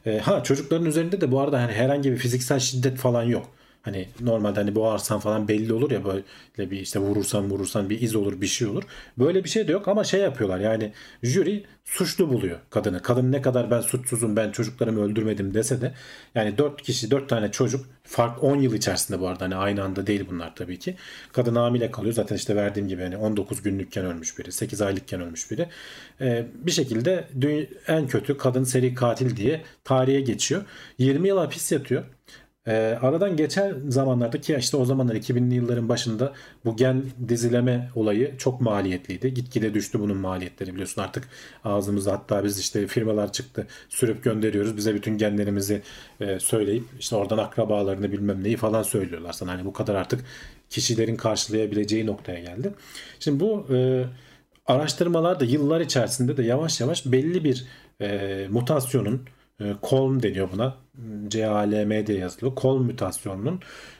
E, 0.05 0.19
ha 0.19 0.43
çocukların 0.43 0.85
üzerinde 0.85 1.21
de 1.21 1.31
bu 1.31 1.39
arada 1.39 1.61
hani 1.61 1.71
herhangi 1.71 2.11
bir 2.11 2.17
fiziksel 2.17 2.59
şiddet 2.59 2.97
falan 2.97 3.23
yok. 3.23 3.49
Hani 3.81 4.07
normalde 4.19 4.59
hani 4.59 4.75
boğarsan 4.75 5.19
falan 5.19 5.47
belli 5.47 5.73
olur 5.73 5.91
ya 5.91 6.01
böyle 6.05 6.71
bir 6.71 6.79
işte 6.79 6.99
vurursan 6.99 7.49
vurursan 7.49 7.89
bir 7.89 8.01
iz 8.01 8.15
olur 8.15 8.41
bir 8.41 8.47
şey 8.47 8.67
olur. 8.67 8.83
Böyle 9.17 9.43
bir 9.43 9.49
şey 9.49 9.67
de 9.67 9.71
yok 9.71 9.87
ama 9.87 10.03
şey 10.03 10.21
yapıyorlar 10.21 10.59
yani 10.59 10.93
jüri 11.23 11.65
suçlu 11.85 12.29
buluyor 12.29 12.59
kadını. 12.69 13.01
Kadın 13.01 13.31
ne 13.31 13.41
kadar 13.41 13.71
ben 13.71 13.81
suçsuzum 13.81 14.35
ben 14.35 14.51
çocuklarımı 14.51 15.03
öldürmedim 15.03 15.53
dese 15.53 15.81
de 15.81 15.93
yani 16.35 16.57
4 16.57 16.81
kişi 16.81 17.11
4 17.11 17.29
tane 17.29 17.51
çocuk 17.51 17.85
fark 18.03 18.43
10 18.43 18.55
yıl 18.55 18.73
içerisinde 18.73 19.19
bu 19.19 19.27
arada 19.27 19.45
hani 19.45 19.55
aynı 19.55 19.83
anda 19.83 20.07
değil 20.07 20.25
bunlar 20.31 20.55
tabii 20.55 20.79
ki. 20.79 20.95
Kadın 21.33 21.55
hamile 21.55 21.91
kalıyor 21.91 22.13
zaten 22.13 22.35
işte 22.35 22.55
verdiğim 22.55 22.87
gibi 22.87 23.01
hani 23.01 23.17
19 23.17 23.61
günlükken 23.61 24.05
ölmüş 24.05 24.39
biri 24.39 24.51
8 24.51 24.81
aylıkken 24.81 25.21
ölmüş 25.21 25.51
biri. 25.51 25.69
Ee, 26.21 26.45
bir 26.53 26.71
şekilde 26.71 27.27
en 27.87 28.07
kötü 28.07 28.37
kadın 28.37 28.63
seri 28.63 28.93
katil 28.93 29.35
diye 29.37 29.61
tarihe 29.83 30.21
geçiyor. 30.21 30.61
20 30.97 31.27
yıl 31.27 31.37
hapis 31.37 31.71
yatıyor. 31.71 32.03
E, 32.67 32.71
aradan 33.01 33.37
geçen 33.37 33.89
zamanlarda 33.89 34.41
ki 34.41 34.55
işte 34.59 34.77
o 34.77 34.85
zamanlar 34.85 35.15
2000'li 35.15 35.55
yılların 35.55 35.89
başında 35.89 36.33
bu 36.65 36.75
gen 36.75 37.03
dizileme 37.27 37.89
olayı 37.95 38.37
çok 38.37 38.61
maliyetliydi. 38.61 39.33
Gitgide 39.33 39.73
düştü 39.73 39.99
bunun 39.99 40.17
maliyetleri 40.17 40.73
biliyorsun 40.73 41.01
artık 41.01 41.29
ağzımızda 41.63 42.11
hatta 42.11 42.43
biz 42.43 42.59
işte 42.59 42.87
firmalar 42.87 43.31
çıktı 43.31 43.67
sürüp 43.89 44.23
gönderiyoruz 44.23 44.77
bize 44.77 44.95
bütün 44.95 45.17
genlerimizi 45.17 45.81
e, 46.19 46.39
söyleyip 46.39 46.83
işte 46.99 47.15
oradan 47.15 47.37
akrabalarını 47.37 48.11
bilmem 48.11 48.43
neyi 48.43 48.57
falan 48.57 48.83
söylüyorlar 48.83 49.33
sana. 49.33 49.51
Hani 49.51 49.65
bu 49.65 49.73
kadar 49.73 49.95
artık 49.95 50.25
kişilerin 50.69 51.15
karşılayabileceği 51.15 52.05
noktaya 52.05 52.39
geldi. 52.39 52.73
Şimdi 53.19 53.39
bu 53.39 53.75
e, 53.75 54.05
araştırmalar 54.67 55.39
da 55.39 55.45
yıllar 55.45 55.81
içerisinde 55.81 56.37
de 56.37 56.43
yavaş 56.43 56.81
yavaş 56.81 57.05
belli 57.05 57.43
bir 57.43 57.65
e, 58.01 58.47
mutasyonun 58.51 59.25
Kolm 59.81 60.17
e, 60.17 60.23
deniyor 60.23 60.49
buna. 60.53 60.75
CALM 61.27 62.07
diye 62.07 62.17
yazılıyor. 62.17 62.55
Kolm 62.55 62.85
mutasyonunun 62.85 63.59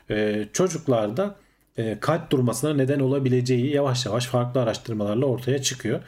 e, 0.10 0.48
çocuklarda 0.54 1.36
e, 1.78 1.98
kalp 2.00 2.32
durmasına 2.32 2.74
neden 2.74 3.00
olabileceği 3.00 3.74
yavaş 3.74 4.06
yavaş 4.06 4.26
farklı 4.26 4.62
araştırmalarla 4.62 5.26
ortaya 5.26 5.62
çıkıyor. 5.62 6.00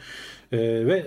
Ve 0.52 1.06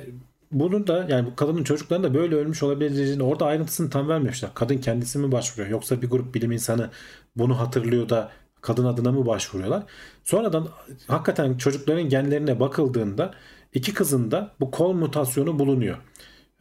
bunun 0.52 0.88
da 0.88 1.06
yani 1.10 1.26
bu 1.26 1.36
kadının 1.36 1.64
çocukların 1.64 2.04
da 2.04 2.14
böyle 2.14 2.36
ölmüş 2.36 2.64
olabileceğini 2.64 3.24
orada 3.24 3.46
ayrıntısını 3.46 3.90
tam 3.90 4.10
vermemişler. 4.10 4.52
Kadın 4.54 4.78
kendisi 4.78 5.20
mi 5.20 5.32
başvuruyor 5.32 5.70
yoksa 5.70 6.02
bir 6.02 6.10
grup 6.10 6.36
bilim 6.36 6.52
insanı 6.52 6.90
bunu 7.36 7.60
hatırlıyor 7.60 8.10
da 8.10 8.32
kadın 8.62 8.86
adına 8.86 9.12
mı 9.12 9.26
başvuruyorlar? 9.26 9.84
Sonradan 10.24 10.68
hakikaten 11.08 11.58
çocukların 11.58 12.10
genlerine 12.10 12.60
bakıldığında 12.60 13.34
iki 13.74 13.94
kızın 13.94 14.32
da 14.32 14.52
bu 14.60 14.72
kol 14.72 14.94
mutasyonu 14.94 15.60
bulunuyor. 15.60 15.98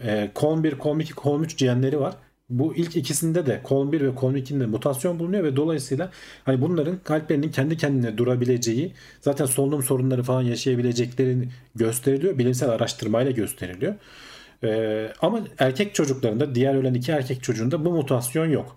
E, 0.04 0.30
kol 0.34 0.62
1, 0.64 0.78
kol 0.78 1.00
2, 1.00 1.14
kol 1.14 1.40
3 1.40 1.56
genleri 1.56 2.00
var. 2.00 2.14
Bu 2.50 2.74
ilk 2.76 2.96
ikisinde 2.96 3.46
de 3.46 3.60
kol 3.62 3.92
1 3.92 4.00
ve 4.00 4.14
kol 4.14 4.34
2'nin 4.34 4.60
de 4.60 4.66
mutasyon 4.66 5.18
bulunuyor 5.18 5.44
ve 5.44 5.56
dolayısıyla 5.56 6.10
hani 6.44 6.60
bunların 6.60 6.98
kalplerinin 7.04 7.50
kendi 7.50 7.76
kendine 7.76 8.18
durabileceği 8.18 8.92
zaten 9.20 9.46
solunum 9.46 9.82
sorunları 9.82 10.22
falan 10.22 10.42
yaşayabileceklerini 10.42 11.48
gösteriliyor. 11.74 12.38
Bilimsel 12.38 12.68
araştırmayla 12.70 13.30
gösteriliyor. 13.30 13.94
Ee, 14.64 15.12
ama 15.20 15.40
erkek 15.58 15.94
çocuklarında 15.94 16.54
diğer 16.54 16.74
ölen 16.74 16.94
iki 16.94 17.12
erkek 17.12 17.42
çocuğunda 17.42 17.84
bu 17.84 17.90
mutasyon 17.90 18.46
yok. 18.46 18.76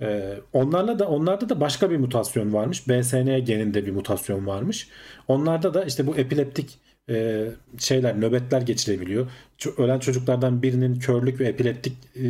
Ee, 0.00 0.34
onlarla 0.52 0.98
da 0.98 1.08
onlarda 1.08 1.48
da 1.48 1.60
başka 1.60 1.90
bir 1.90 1.96
mutasyon 1.96 2.52
varmış. 2.52 2.88
BSN 2.88 3.44
geninde 3.44 3.86
bir 3.86 3.92
mutasyon 3.92 4.46
varmış. 4.46 4.88
Onlarda 5.28 5.74
da 5.74 5.84
işte 5.84 6.06
bu 6.06 6.16
epileptik 6.16 6.78
e, 7.10 7.46
şeyler 7.78 8.20
nöbetler 8.20 8.62
geçirebiliyor. 8.62 9.30
Ç- 9.58 9.82
ölen 9.82 9.98
çocuklardan 9.98 10.62
birinin 10.62 10.98
körlük 10.98 11.40
ve 11.40 11.44
epileptik 11.48 11.96
e, 12.16 12.22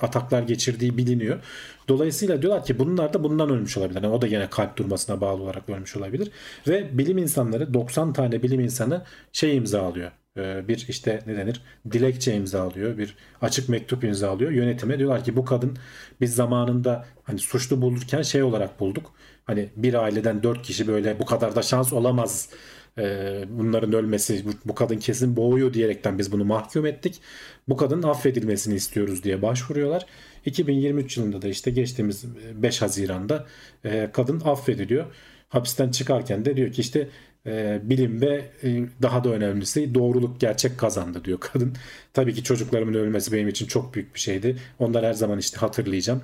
ataklar 0.00 0.42
geçirdiği 0.42 0.96
biliniyor. 0.98 1.40
Dolayısıyla 1.88 2.42
diyorlar 2.42 2.64
ki 2.64 2.78
bunlar 2.78 3.12
da 3.12 3.24
bundan 3.24 3.50
ölmüş 3.50 3.76
olabilir. 3.76 4.02
Yani 4.02 4.14
o 4.14 4.22
da 4.22 4.26
yine 4.26 4.50
kalp 4.50 4.76
durmasına 4.76 5.20
bağlı 5.20 5.42
olarak 5.42 5.68
ölmüş 5.68 5.96
olabilir. 5.96 6.30
Ve 6.68 6.98
bilim 6.98 7.18
insanları 7.18 7.74
90 7.74 8.12
tane 8.12 8.42
bilim 8.42 8.60
insanı 8.60 9.04
şey 9.32 9.56
imzalıyor. 9.56 10.10
Ee, 10.36 10.68
bir 10.68 10.86
işte 10.88 11.22
ne 11.26 11.36
denir 11.36 11.60
dilekçe 11.92 12.34
imzalıyor 12.34 12.98
bir 12.98 13.16
açık 13.42 13.68
mektup 13.68 14.04
imzalıyor 14.04 14.50
yönetime 14.50 14.98
diyorlar 14.98 15.24
ki 15.24 15.36
bu 15.36 15.44
kadın 15.44 15.76
biz 16.20 16.34
zamanında 16.34 17.04
hani 17.22 17.38
suçlu 17.38 17.82
bulurken 17.82 18.22
şey 18.22 18.42
olarak 18.42 18.80
bulduk 18.80 19.12
hani 19.44 19.68
bir 19.76 19.94
aileden 19.94 20.42
dört 20.42 20.62
kişi 20.62 20.88
böyle 20.88 21.18
bu 21.18 21.24
kadar 21.26 21.56
da 21.56 21.62
şans 21.62 21.92
olamaz 21.92 22.50
Ee, 22.98 23.44
bunların 23.48 23.92
ölmesi 23.92 24.44
bu, 24.44 24.50
bu 24.64 24.74
kadın 24.74 24.98
kesin 24.98 25.36
boğuyor 25.36 25.74
diyerekten 25.74 26.18
biz 26.18 26.32
bunu 26.32 26.44
mahkum 26.44 26.86
ettik 26.86 27.20
bu 27.68 27.76
kadının 27.76 28.02
affedilmesini 28.02 28.74
istiyoruz 28.74 29.24
diye 29.24 29.42
başvuruyorlar 29.42 30.06
2023 30.46 31.16
yılında 31.16 31.42
da 31.42 31.48
işte 31.48 31.70
geçtiğimiz 31.70 32.24
5 32.54 32.82
Haziran'da 32.82 33.46
e, 33.84 34.10
kadın 34.12 34.40
affediliyor 34.44 35.06
hapisten 35.48 35.90
çıkarken 35.90 36.44
de 36.44 36.56
diyor 36.56 36.72
ki 36.72 36.80
işte 36.80 37.08
e, 37.46 37.80
bilim 37.82 38.20
ve 38.20 38.44
e, 38.62 38.84
daha 39.02 39.24
da 39.24 39.28
önemlisi 39.28 39.94
doğruluk 39.94 40.40
gerçek 40.40 40.78
kazandı 40.78 41.24
diyor 41.24 41.40
kadın. 41.40 41.74
Tabii 42.12 42.34
ki 42.34 42.42
çocuklarımın 42.42 42.94
ölmesi 42.94 43.32
benim 43.32 43.48
için 43.48 43.66
çok 43.66 43.94
büyük 43.94 44.14
bir 44.14 44.20
şeydi. 44.20 44.56
Onları 44.78 45.06
her 45.06 45.12
zaman 45.12 45.38
işte 45.38 45.58
hatırlayacağım. 45.58 46.22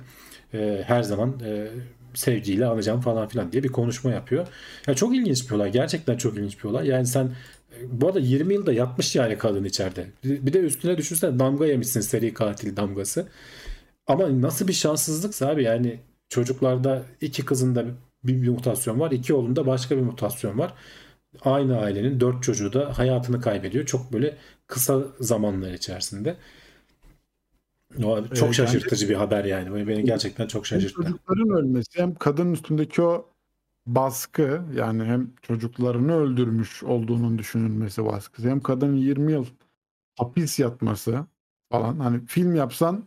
E, 0.53 0.83
her 0.87 1.03
zaman 1.03 1.39
e, 1.45 1.67
sevgiyle 2.13 2.65
anacağım 2.65 3.01
falan 3.01 3.27
filan 3.27 3.51
diye 3.51 3.63
bir 3.63 3.69
konuşma 3.69 4.11
yapıyor. 4.11 4.47
Yani 4.87 4.95
çok 4.95 5.15
ilginç 5.15 5.49
bir 5.49 5.55
olay. 5.55 5.71
Gerçekten 5.71 6.17
çok 6.17 6.37
ilginç 6.37 6.63
bir 6.63 6.69
olay. 6.69 6.87
Yani 6.87 7.05
sen 7.07 7.31
bu 7.87 8.07
arada 8.07 8.19
20 8.19 8.53
yılda 8.53 8.73
yatmış 8.73 9.15
yani 9.15 9.37
kadın 9.37 9.63
içeride. 9.63 10.07
Bir 10.23 10.53
de 10.53 10.59
üstüne 10.59 10.97
düşünsene 10.97 11.39
damga 11.39 11.65
yemişsin 11.65 12.01
seri 12.01 12.33
katil 12.33 12.75
damgası. 12.75 13.27
Ama 14.07 14.41
nasıl 14.41 14.67
bir 14.67 14.73
şanssızlıksa 14.73 15.47
abi 15.47 15.63
yani 15.63 15.99
çocuklarda 16.29 17.03
iki 17.21 17.45
kızında 17.45 17.85
bir, 18.23 18.41
bir 18.43 18.49
mutasyon 18.49 18.99
var. 18.99 19.11
iki 19.11 19.33
oğlunda 19.33 19.67
başka 19.67 19.97
bir 19.97 20.01
mutasyon 20.01 20.59
var 20.59 20.73
aynı 21.41 21.77
ailenin 21.79 22.19
dört 22.19 22.43
çocuğu 22.43 22.73
da 22.73 22.97
hayatını 22.97 23.41
kaybediyor. 23.41 23.85
Çok 23.85 24.13
böyle 24.13 24.37
kısa 24.67 25.03
zamanlar 25.19 25.71
içerisinde. 25.71 26.35
O 28.03 28.23
çok 28.33 28.49
Ee, 28.49 28.53
şaşırtıcı 28.53 29.09
bir 29.09 29.15
haber 29.15 29.45
yani. 29.45 29.87
Beni 29.87 30.03
gerçekten 30.03 30.47
çok 30.47 30.71
Hem 30.71 30.81
şaşırttı. 30.81 31.03
çocukların 31.03 31.49
ölmesi 31.49 31.99
hem 32.01 32.15
kadının 32.15 32.53
üstündeki 32.53 33.01
o 33.01 33.29
baskı 33.87 34.61
yani 34.75 35.03
hem 35.03 35.31
çocuklarını 35.41 36.15
öldürmüş 36.15 36.83
olduğunun 36.83 37.37
düşünülmesi 37.37 38.05
baskısı 38.05 38.49
hem 38.49 38.61
kadının 38.61 38.95
20 38.95 39.31
yıl 39.31 39.45
hapis 40.19 40.59
yatması 40.59 41.25
falan 41.71 41.99
hani 41.99 42.25
film 42.25 42.55
yapsan 42.55 43.03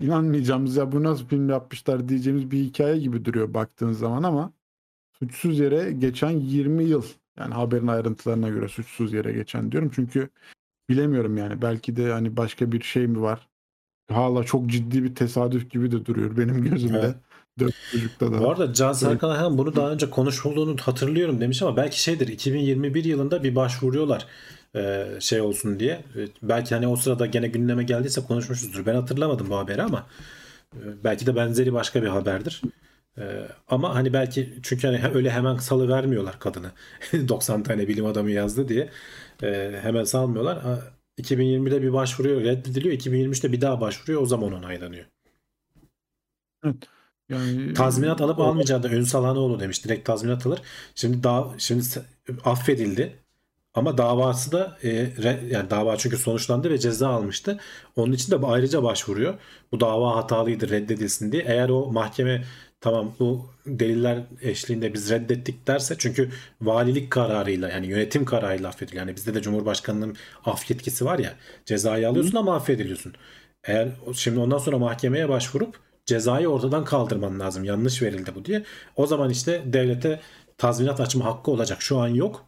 inanmayacağımız 0.00 0.76
ya 0.76 0.92
bu 0.92 1.02
nasıl 1.02 1.26
film 1.26 1.48
yapmışlar 1.50 2.08
diyeceğimiz 2.08 2.50
bir 2.50 2.58
hikaye 2.58 2.98
gibi 2.98 3.24
duruyor 3.24 3.54
baktığın 3.54 3.92
zaman 3.92 4.22
ama 4.22 4.52
suçsuz 5.18 5.58
yere 5.58 5.92
geçen 5.92 6.30
20 6.30 6.84
yıl 6.84 7.04
yani 7.38 7.54
haberin 7.54 7.86
ayrıntılarına 7.86 8.48
göre 8.48 8.68
suçsuz 8.68 9.12
yere 9.12 9.32
geçen 9.32 9.72
diyorum 9.72 9.90
çünkü 9.94 10.28
bilemiyorum 10.90 11.36
yani 11.36 11.62
belki 11.62 11.96
de 11.96 12.12
hani 12.12 12.36
başka 12.36 12.72
bir 12.72 12.80
şey 12.82 13.06
mi 13.06 13.20
var 13.22 13.48
hala 14.12 14.44
çok 14.44 14.66
ciddi 14.66 15.04
bir 15.04 15.14
tesadüf 15.14 15.70
gibi 15.70 15.90
de 15.92 16.06
duruyor 16.06 16.36
benim 16.36 16.64
gözümde. 16.64 16.98
Evet. 16.98 17.14
Dört 17.58 17.74
çocukta 17.92 18.32
da. 18.32 18.40
Bu 18.40 18.50
arada 18.50 18.72
Can 18.72 18.92
Serkan 18.92 19.30
Ayhan 19.30 19.58
bunu 19.58 19.76
daha 19.76 19.90
önce 19.90 20.10
konuşulduğunu 20.10 20.76
hatırlıyorum 20.80 21.40
demiş 21.40 21.62
ama 21.62 21.76
belki 21.76 22.02
şeydir 22.02 22.28
2021 22.28 23.04
yılında 23.04 23.42
bir 23.42 23.56
başvuruyorlar 23.56 24.26
e, 24.76 25.06
şey 25.20 25.40
olsun 25.40 25.80
diye. 25.80 25.92
E, 25.92 26.28
Belki 26.42 26.74
hani 26.74 26.86
o 26.86 26.96
sırada 26.96 27.26
gene 27.26 27.48
gündeme 27.48 27.84
geldiyse 27.84 28.20
konuşmuşuzdur. 28.20 28.86
Ben 28.86 28.94
hatırlamadım 28.94 29.50
bu 29.50 29.56
haberi 29.58 29.82
ama 29.82 30.06
e, 30.76 31.04
belki 31.04 31.26
de 31.26 31.36
benzeri 31.36 31.72
başka 31.72 32.02
bir 32.02 32.08
haberdir. 32.08 32.62
Ama 33.68 33.94
hani 33.94 34.12
belki 34.12 34.58
çünkü 34.62 34.86
hani 34.86 35.14
öyle 35.14 35.30
hemen 35.30 35.56
salı 35.56 35.88
vermiyorlar 35.88 36.38
kadını. 36.38 36.70
90 37.28 37.62
tane 37.62 37.88
bilim 37.88 38.06
adamı 38.06 38.30
yazdı 38.30 38.68
diye 38.68 38.90
hemen 39.82 40.04
salmıyorlar. 40.04 40.58
Ha, 41.16 41.22
2020'de 41.22 41.82
bir 41.82 41.92
başvuruyor 41.92 42.40
reddediliyor. 42.44 42.94
2023'te 42.94 43.52
bir 43.52 43.60
daha 43.60 43.80
başvuruyor 43.80 44.22
o 44.22 44.26
zaman 44.26 44.52
onaylanıyor. 44.52 45.06
yani 47.28 47.74
Tazminat 47.74 48.20
alıp 48.20 48.38
o- 48.38 48.44
almayacağı 48.44 48.82
da 48.82 48.88
Ünsal 48.90 49.24
Hanoğlu 49.24 49.60
demiş. 49.60 49.84
Direkt 49.84 50.06
tazminat 50.06 50.46
alır. 50.46 50.62
Şimdi 50.94 51.22
daha 51.22 51.54
şimdi 51.58 51.84
affedildi. 52.44 53.22
Ama 53.74 53.98
davası 53.98 54.52
da 54.52 54.78
e, 54.82 54.88
re- 55.04 55.46
yani 55.52 55.70
dava 55.70 55.96
çünkü 55.96 56.16
sonuçlandı 56.18 56.70
ve 56.70 56.78
ceza 56.78 57.08
almıştı. 57.08 57.60
Onun 57.96 58.12
için 58.12 58.32
de 58.32 58.46
ayrıca 58.46 58.82
başvuruyor. 58.82 59.34
Bu 59.72 59.80
dava 59.80 60.16
hatalıydı 60.16 60.70
reddedilsin 60.70 61.32
diye. 61.32 61.42
Eğer 61.42 61.68
o 61.68 61.92
mahkeme 61.92 62.44
tamam 62.82 63.14
bu 63.18 63.46
deliller 63.66 64.22
eşliğinde 64.42 64.94
biz 64.94 65.10
reddettik 65.10 65.66
derse 65.66 65.94
çünkü 65.98 66.30
valilik 66.60 67.10
kararıyla 67.10 67.68
yani 67.68 67.86
yönetim 67.86 68.24
kararıyla 68.24 68.68
affediliyor. 68.68 69.06
Yani 69.06 69.16
bizde 69.16 69.34
de 69.34 69.42
Cumhurbaşkanı'nın 69.42 70.16
af 70.44 70.70
yetkisi 70.70 71.04
var 71.04 71.18
ya 71.18 71.34
cezayı 71.66 72.08
alıyorsun 72.08 72.36
ama 72.36 72.56
affediliyorsun. 72.56 73.14
Eğer 73.64 73.88
şimdi 74.14 74.38
ondan 74.40 74.58
sonra 74.58 74.78
mahkemeye 74.78 75.28
başvurup 75.28 75.80
cezayı 76.06 76.48
ortadan 76.48 76.84
kaldırman 76.84 77.40
lazım. 77.40 77.64
Yanlış 77.64 78.02
verildi 78.02 78.34
bu 78.34 78.44
diye. 78.44 78.64
O 78.96 79.06
zaman 79.06 79.30
işte 79.30 79.62
devlete 79.66 80.20
tazminat 80.58 81.00
açma 81.00 81.24
hakkı 81.24 81.50
olacak. 81.50 81.82
Şu 81.82 81.98
an 81.98 82.08
yok. 82.08 82.46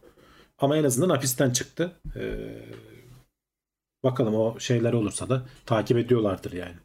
Ama 0.57 0.77
en 0.77 0.83
azından 0.83 1.09
hapisten 1.09 1.51
çıktı. 1.51 1.91
Ee, 2.15 2.55
bakalım 4.03 4.35
o 4.35 4.59
şeyler 4.59 4.93
olursa 4.93 5.29
da 5.29 5.45
takip 5.65 5.97
ediyorlardır 5.97 6.51
yani. 6.51 6.75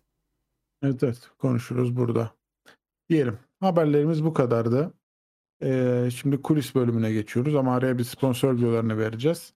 Evet 0.83 1.03
evet 1.03 1.31
konuşuruz 1.39 1.97
burada. 1.97 2.40
Diyelim 3.11 3.39
haberlerimiz 3.61 4.25
bu 4.25 4.35
kadardı. 4.35 4.95
Ee, 5.63 6.09
şimdi 6.15 6.43
kulis 6.43 6.75
bölümüne 6.75 7.13
geçiyoruz 7.13 7.55
ama 7.55 7.75
araya 7.75 7.99
bir 7.99 8.05
sponsor 8.05 8.57
videolarını 8.57 8.99
vereceğiz. 8.99 9.53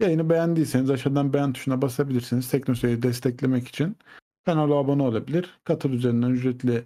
Yayını 0.00 0.30
beğendiyseniz 0.30 0.90
aşağıdan 0.90 1.32
beğen 1.32 1.52
tuşuna 1.52 1.82
basabilirsiniz. 1.82 2.50
Teknoseyir'i 2.50 3.02
desteklemek 3.02 3.68
için 3.68 3.96
kanala 4.44 4.74
abone 4.74 5.02
olabilir. 5.02 5.60
Katıl 5.64 5.90
üzerinden 5.90 6.30
ücretli 6.30 6.84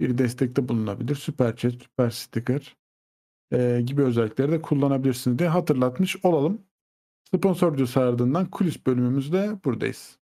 bir 0.00 0.18
destekte 0.18 0.68
bulunabilir. 0.68 1.14
Süper 1.14 1.56
chat, 1.56 1.72
süper 1.72 2.10
sticker 2.10 2.76
e, 3.52 3.82
gibi 3.86 4.02
özellikleri 4.02 4.52
de 4.52 4.62
kullanabilirsiniz 4.62 5.38
diye 5.38 5.48
hatırlatmış 5.48 6.16
olalım. 6.24 6.62
Sponsor 7.34 7.74
videosu 7.74 8.00
ardından 8.00 8.46
kulis 8.46 8.86
bölümümüzde 8.86 9.58
buradayız. 9.64 10.18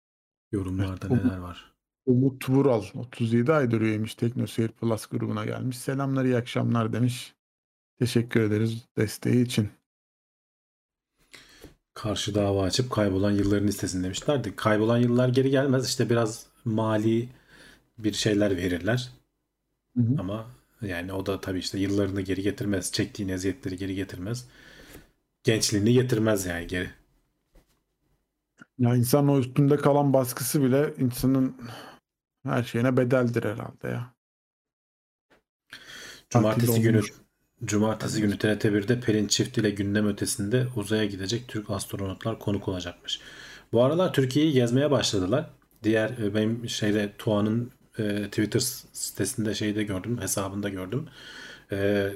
Yorumlarda 0.53 1.07
Evet, 1.11 1.25
neler 1.25 1.39
var? 1.39 1.70
Umut 2.11 2.49
Vural 2.49 2.85
37 2.95 3.53
aydır 3.53 3.81
üyeymiş 3.81 4.15
Teknoseyir 4.15 4.69
Plus 4.69 5.07
grubuna 5.07 5.45
gelmiş. 5.45 5.79
Selamlar 5.79 6.25
iyi 6.25 6.37
akşamlar 6.37 6.93
demiş. 6.93 7.35
Teşekkür 7.99 8.41
ederiz 8.41 8.89
desteği 8.97 9.45
için. 9.45 9.69
Karşı 11.95 12.35
dava 12.35 12.63
açıp 12.63 12.91
kaybolan 12.91 13.31
yılların 13.31 13.69
listesini 13.69 14.05
demişlerdi. 14.05 14.57
Kaybolan 14.57 14.99
yıllar 14.99 15.29
geri 15.29 15.51
gelmez. 15.51 15.89
İşte 15.89 16.11
biraz 16.11 16.47
mali 16.65 17.29
bir 17.99 18.13
şeyler 18.13 18.57
verirler. 18.57 19.11
Hı 19.97 20.03
hı. 20.03 20.15
Ama 20.19 20.47
yani 20.83 21.13
o 21.13 21.27
da 21.27 21.41
tabii 21.41 21.59
işte 21.59 21.79
yıllarını 21.79 22.21
geri 22.21 22.43
getirmez. 22.43 22.93
Çektiğin 22.93 23.29
eziyetleri 23.29 23.77
geri 23.77 23.95
getirmez. 23.95 24.49
Gençliğini 25.45 25.93
getirmez 25.93 26.47
yani 26.47 26.67
geri. 26.67 26.91
Ya 28.79 28.97
insan 28.97 29.29
o 29.29 29.39
üstünde 29.39 29.77
kalan 29.77 30.13
baskısı 30.13 30.63
bile 30.63 30.95
insanın 30.99 31.57
her 32.43 32.63
şeyine 32.63 32.97
bedeldir 32.97 33.45
herhalde 33.45 33.89
ya. 33.89 34.15
Cumartesi 36.31 36.83
günü. 36.83 37.01
Cumartesi 37.65 38.21
günü 38.21 38.39
TRT 38.39 38.65
1'de 38.65 39.01
Pelin 39.01 39.27
Çift 39.27 39.59
ile 39.59 39.71
gündem 39.71 40.07
ötesinde 40.07 40.67
uzaya 40.77 41.05
gidecek 41.05 41.49
Türk 41.49 41.71
astronotlar 41.71 42.39
konuk 42.39 42.69
olacakmış. 42.69 43.21
Bu 43.73 43.83
aralar 43.83 44.13
Türkiye'yi 44.13 44.53
gezmeye 44.53 44.91
başladılar. 44.91 45.51
Diğer 45.83 46.11
e, 46.11 46.35
benim 46.35 46.69
şeyde 46.69 47.13
Tuğan'ın 47.19 47.73
e, 47.99 48.25
Twitter 48.25 48.61
sitesinde 48.93 49.55
şeyde 49.55 49.83
gördüm, 49.83 50.19
hesabında 50.21 50.69
gördüm. 50.69 51.09
E, 51.73 52.11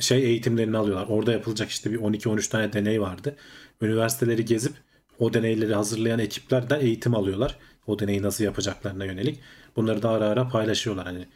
şey 0.00 0.24
eğitimlerini 0.24 0.76
alıyorlar. 0.76 1.06
Orada 1.08 1.32
yapılacak 1.32 1.70
işte 1.70 1.92
bir 1.92 1.98
12-13 1.98 2.50
tane 2.50 2.72
deney 2.72 3.00
vardı. 3.00 3.36
Üniversiteleri 3.82 4.44
gezip 4.44 4.72
o 5.18 5.34
deneyleri 5.34 5.74
hazırlayan 5.74 6.18
ekiplerden 6.18 6.80
eğitim 6.80 7.14
alıyorlar. 7.14 7.58
O 7.86 7.98
deneyi 7.98 8.22
nasıl 8.22 8.44
yapacaklarına 8.44 9.04
yönelik. 9.04 9.40
Bunları 9.76 10.02
da 10.02 10.10
ara 10.10 10.28
ara 10.28 10.48
paylaşıyorlar. 10.48 11.06
Hani 11.06 11.28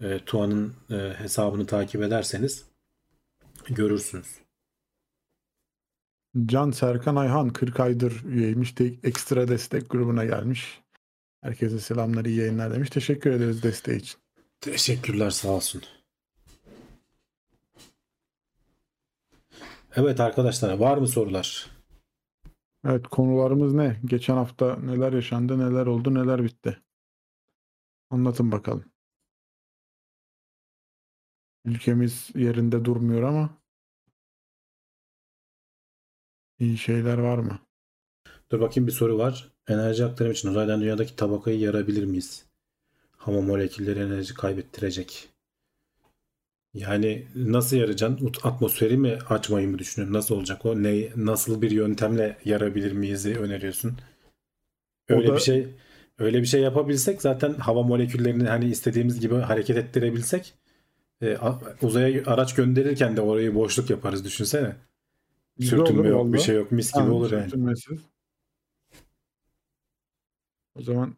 e, 0.00 0.18
Tuğan'ın 0.18 0.74
e, 0.90 1.14
hesabını 1.18 1.66
takip 1.66 2.02
ederseniz 2.02 2.64
görürsünüz. 3.68 4.26
Can 6.46 6.70
Serkan 6.70 7.16
Ayhan 7.16 7.50
40 7.50 7.80
aydır 7.80 8.24
üyeymiş. 8.24 8.78
De 8.78 8.94
ekstra 9.02 9.48
destek 9.48 9.90
grubuna 9.90 10.24
gelmiş. 10.24 10.80
Herkese 11.42 11.80
selamlar, 11.80 12.24
iyi 12.24 12.38
yayınlar 12.38 12.74
demiş. 12.74 12.90
Teşekkür 12.90 13.30
ederiz 13.30 13.62
desteği 13.62 13.98
için. 13.98 14.18
Teşekkürler 14.60 15.30
sağ 15.30 15.48
olsun. 15.48 15.82
Evet 19.96 20.20
arkadaşlar 20.20 20.72
var 20.78 20.98
mı 20.98 21.08
sorular? 21.08 21.66
Evet 22.86 23.06
konularımız 23.06 23.74
ne? 23.74 24.00
Geçen 24.04 24.34
hafta 24.34 24.76
neler 24.76 25.12
yaşandı, 25.12 25.58
neler 25.58 25.86
oldu, 25.86 26.14
neler 26.14 26.44
bitti? 26.44 26.78
Anlatın 28.10 28.52
bakalım. 28.52 28.92
Ülkemiz 31.64 32.30
yerinde 32.34 32.84
durmuyor 32.84 33.22
ama 33.22 33.58
iyi 36.58 36.78
şeyler 36.78 37.18
var 37.18 37.38
mı? 37.38 37.58
Dur 38.52 38.60
bakayım 38.60 38.86
bir 38.86 38.92
soru 38.92 39.18
var. 39.18 39.52
Enerji 39.68 40.04
aktarım 40.04 40.32
için 40.32 40.48
uzaydan 40.48 40.80
dünyadaki 40.80 41.16
tabakayı 41.16 41.58
yarabilir 41.60 42.04
miyiz? 42.04 42.46
Hava 43.16 43.40
molekülleri 43.40 43.98
enerji 44.00 44.34
kaybettirecek. 44.34 45.28
Yani 46.74 47.26
nasıl 47.34 47.76
yarayacaksın? 47.76 48.32
Atmosferi 48.42 48.96
mi 48.96 49.18
açmayı 49.28 49.68
mı 49.68 49.78
düşünüyorsun? 49.78 50.14
Nasıl 50.14 50.34
olacak 50.34 50.66
o? 50.66 50.82
Ne, 50.82 51.08
nasıl 51.16 51.62
bir 51.62 51.70
yöntemle 51.70 52.38
yarabilir 52.44 52.92
miyiz 52.92 53.26
öneriyorsun? 53.26 53.96
Öyle 55.08 55.28
da- 55.28 55.34
bir 55.34 55.40
şey 55.40 55.68
öyle 56.18 56.40
bir 56.40 56.46
şey 56.46 56.60
yapabilsek 56.60 57.22
zaten 57.22 57.54
hava 57.54 57.82
moleküllerini 57.82 58.48
hani 58.48 58.64
istediğimiz 58.66 59.20
gibi 59.20 59.34
hareket 59.34 59.76
ettirebilsek 59.76 60.54
e, 61.22 61.38
uzaya 61.82 62.22
araç 62.26 62.54
gönderirken 62.54 63.16
de 63.16 63.20
orayı 63.20 63.54
boşluk 63.54 63.90
yaparız 63.90 64.24
düşünsene. 64.24 64.76
Güzel 65.58 65.78
Sürtünme 65.78 66.00
olur 66.00 66.08
yok, 66.10 66.24
bir 66.26 66.30
vallahi. 66.30 66.46
şey 66.46 66.56
yok, 66.56 66.72
mis 66.72 66.92
gibi 66.92 67.04
Ha, 67.04 67.12
olur 67.12 67.32
yani. 67.32 67.44
sürtünmesiz. 67.44 67.98
O 70.74 70.82
zaman 70.82 71.16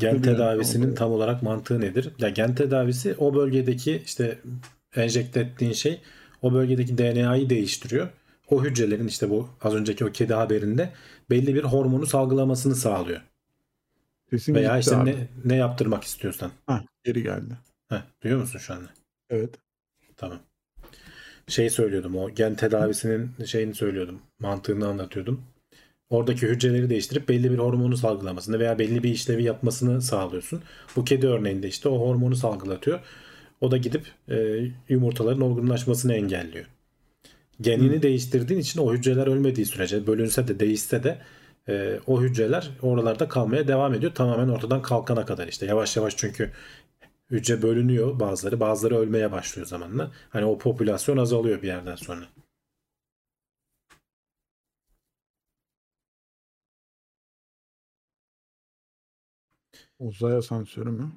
Gen 0.00 0.18
bir 0.18 0.22
tedavisinin 0.22 0.94
tam 0.94 1.12
olarak 1.12 1.42
mantığı 1.42 1.80
nedir? 1.80 2.10
Ya 2.18 2.28
gen 2.28 2.54
tedavisi 2.54 3.14
o 3.18 3.34
bölgedeki 3.34 4.02
işte 4.04 4.38
enjekte 4.96 5.40
ettiğin 5.40 5.72
şey 5.72 6.00
o 6.42 6.52
bölgedeki 6.52 6.98
DNA'yı 6.98 7.50
değiştiriyor. 7.50 8.08
O 8.50 8.64
hücrelerin 8.64 9.06
işte 9.06 9.30
bu 9.30 9.48
az 9.62 9.74
önceki 9.74 10.04
o 10.04 10.12
kedi 10.12 10.34
haberinde 10.34 10.92
belli 11.30 11.54
bir 11.54 11.64
hormonu 11.64 12.06
salgılamasını 12.06 12.74
sağlıyor. 12.74 13.20
Sesin 14.30 14.54
Veya 14.54 14.78
işte 14.78 14.96
abi. 14.96 15.10
ne, 15.10 15.28
ne 15.44 15.56
yaptırmak 15.56 16.04
istiyorsan. 16.04 16.50
Hah, 16.66 16.82
geri 17.04 17.22
geldi. 17.22 17.58
Heh, 17.88 18.02
duyuyor 18.22 18.40
musun 18.40 18.58
şu 18.58 18.74
anda? 18.74 18.88
Evet. 19.30 19.54
Tamam. 20.16 20.38
Şey 21.46 21.70
söylüyordum 21.70 22.16
o 22.16 22.30
gen 22.30 22.54
tedavisinin 22.54 23.30
şeyini 23.46 23.74
söylüyordum. 23.74 24.20
Mantığını 24.38 24.88
anlatıyordum. 24.88 25.44
Oradaki 26.10 26.46
hücreleri 26.46 26.90
değiştirip 26.90 27.28
belli 27.28 27.52
bir 27.52 27.58
hormonu 27.58 27.96
salgılamasını 27.96 28.58
veya 28.58 28.78
belli 28.78 29.02
bir 29.02 29.10
işlevi 29.10 29.42
yapmasını 29.42 30.02
sağlıyorsun. 30.02 30.62
Bu 30.96 31.04
kedi 31.04 31.26
örneğinde 31.26 31.68
işte 31.68 31.88
o 31.88 32.00
hormonu 32.00 32.36
salgılatıyor. 32.36 33.00
O 33.60 33.70
da 33.70 33.76
gidip 33.76 34.06
e, 34.28 34.66
yumurtaların 34.88 35.40
olgunlaşmasını 35.40 36.14
engelliyor. 36.14 36.66
Genini 37.60 38.02
değiştirdiğin 38.02 38.60
için 38.60 38.80
o 38.80 38.92
hücreler 38.92 39.26
ölmediği 39.26 39.66
sürece 39.66 40.06
bölünse 40.06 40.48
de 40.48 40.60
değişse 40.60 41.02
de 41.02 41.22
e, 41.68 42.00
o 42.06 42.22
hücreler 42.22 42.70
oralarda 42.82 43.28
kalmaya 43.28 43.68
devam 43.68 43.94
ediyor. 43.94 44.14
Tamamen 44.14 44.48
ortadan 44.48 44.82
kalkana 44.82 45.24
kadar 45.26 45.48
işte 45.48 45.66
yavaş 45.66 45.96
yavaş 45.96 46.16
çünkü 46.16 46.52
hücre 47.30 47.62
bölünüyor 47.62 48.20
bazıları 48.20 48.60
bazıları 48.60 48.98
ölmeye 48.98 49.32
başlıyor 49.32 49.66
zamanla. 49.66 50.12
Hani 50.30 50.44
o 50.44 50.58
popülasyon 50.58 51.16
azalıyor 51.16 51.62
bir 51.62 51.66
yerden 51.66 51.96
sonra. 51.96 52.26
Uzay 59.98 60.36
asansörü 60.36 60.90
mü? 60.90 61.12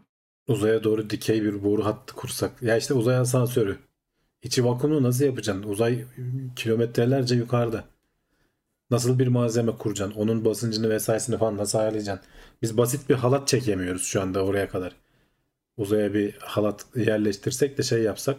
Uzaya 0.48 0.84
doğru 0.84 1.10
dikey 1.10 1.44
bir 1.44 1.64
boru 1.64 1.86
hattı 1.86 2.16
kursak. 2.16 2.62
Ya 2.64 2.78
işte 2.78 2.94
uzay 2.94 3.18
asansörü. 3.18 3.78
İçi 4.44 4.66
vakumlu 4.66 5.04
nasıl 5.04 5.26
yapacaksın? 5.26 5.64
Uzay 5.64 6.04
kilometrelerce 6.56 7.36
yukarıda. 7.36 7.84
Nasıl 8.92 9.20
bir 9.20 9.28
malzeme 9.28 9.72
kuracaksın? 9.72 10.20
Onun 10.20 10.46
basıncını 10.46 10.90
vesairesini 10.90 11.38
falan 11.38 11.58
nasıl 11.58 11.80
ayarlayacaksın? 11.80 12.30
Biz 12.62 12.78
basit 12.78 13.10
bir 13.10 13.16
halat 13.16 13.48
çekemiyoruz 13.48 14.04
şu 14.04 14.22
anda 14.22 14.46
oraya 14.46 14.70
kadar. 14.70 14.96
Uzaya 15.78 16.14
bir 16.14 16.34
halat 16.34 16.86
yerleştirsek 16.96 17.78
de 17.78 17.84
şey 17.84 18.02
yapsak. 18.02 18.38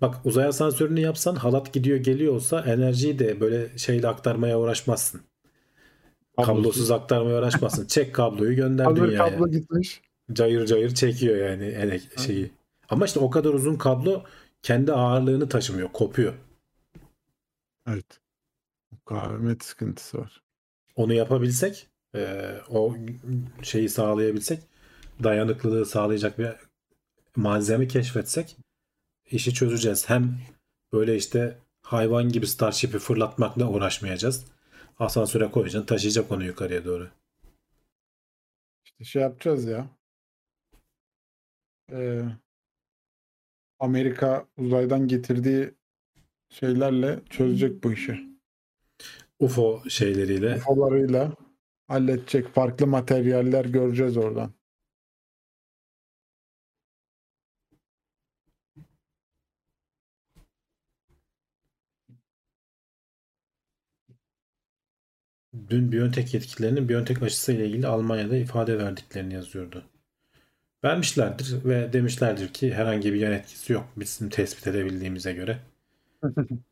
Bak 0.00 0.14
uzay 0.24 0.46
asansörünü 0.46 1.00
yapsan 1.00 1.34
halat 1.34 1.72
gidiyor 1.72 1.98
geliyor 1.98 2.34
olsa 2.34 2.60
enerjiyi 2.60 3.18
de 3.18 3.40
böyle 3.40 3.78
şeyle 3.78 4.08
aktarmaya 4.08 4.58
uğraşmazsın. 4.60 5.20
Kablosuz 6.44 6.90
aktarmaya 6.90 7.38
uğraşmazsın. 7.38 7.86
Çek 7.88 8.14
kabloyu 8.14 8.56
gönder 8.56 8.96
dünyaya. 8.96 9.18
kablo 9.18 9.48
gitmiş. 9.48 10.00
Cayır 10.32 10.66
cayır 10.66 10.94
çekiyor 10.94 11.36
yani 11.36 12.00
şeyi. 12.26 12.50
Ama 12.88 13.04
işte 13.04 13.20
o 13.20 13.30
kadar 13.30 13.54
uzun 13.54 13.76
kablo 13.76 14.22
kendi 14.62 14.92
ağırlığını 14.92 15.48
taşımıyor, 15.48 15.92
kopuyor. 15.92 16.34
Evet. 17.88 18.20
Mukavemet 18.90 19.64
sıkıntısı 19.64 20.18
var. 20.18 20.42
Onu 20.96 21.12
yapabilsek, 21.12 21.88
e, 22.14 22.52
o 22.68 22.96
şeyi 23.62 23.88
sağlayabilsek, 23.88 24.62
dayanıklılığı 25.22 25.86
sağlayacak 25.86 26.38
bir 26.38 26.52
malzeme 27.36 27.88
keşfetsek 27.88 28.56
işi 29.30 29.54
çözeceğiz. 29.54 30.10
Hem 30.10 30.38
böyle 30.92 31.16
işte 31.16 31.58
hayvan 31.82 32.28
gibi 32.28 32.46
Starship'i 32.46 32.98
fırlatmakla 32.98 33.68
uğraşmayacağız. 33.68 34.46
Asansöre 34.98 35.50
koyacaksın, 35.50 35.86
taşıyacak 35.86 36.32
onu 36.32 36.44
yukarıya 36.44 36.84
doğru. 36.84 37.08
İşte 38.84 39.04
şey 39.04 39.22
yapacağız 39.22 39.64
ya. 39.64 39.86
Ee, 41.92 42.22
Amerika 43.78 44.46
uzaydan 44.56 45.08
getirdiği 45.08 45.74
şeylerle 46.50 47.20
çözecek 47.30 47.84
bu 47.84 47.92
işi. 47.92 48.20
UFO 49.38 49.82
şeyleriyle. 49.88 50.56
UFO'larıyla 50.56 51.32
halledecek 51.88 52.48
farklı 52.48 52.86
materyaller 52.86 53.64
göreceğiz 53.64 54.16
oradan. 54.16 54.52
Dün 65.68 65.92
Biontech 65.92 66.34
yetkililerinin 66.34 66.88
Biontech 66.88 67.22
aşısı 67.22 67.52
ile 67.52 67.66
ilgili 67.66 67.86
Almanya'da 67.86 68.36
ifade 68.36 68.78
verdiklerini 68.78 69.34
yazıyordu. 69.34 69.84
Vermişlerdir 70.86 71.64
ve 71.64 71.92
demişlerdir 71.92 72.52
ki 72.52 72.74
herhangi 72.74 73.12
bir 73.12 73.20
yan 73.20 73.32
etkisi 73.32 73.72
yok 73.72 73.86
bizim 73.96 74.28
tespit 74.30 74.66
edebildiğimize 74.66 75.32
göre. 75.32 75.58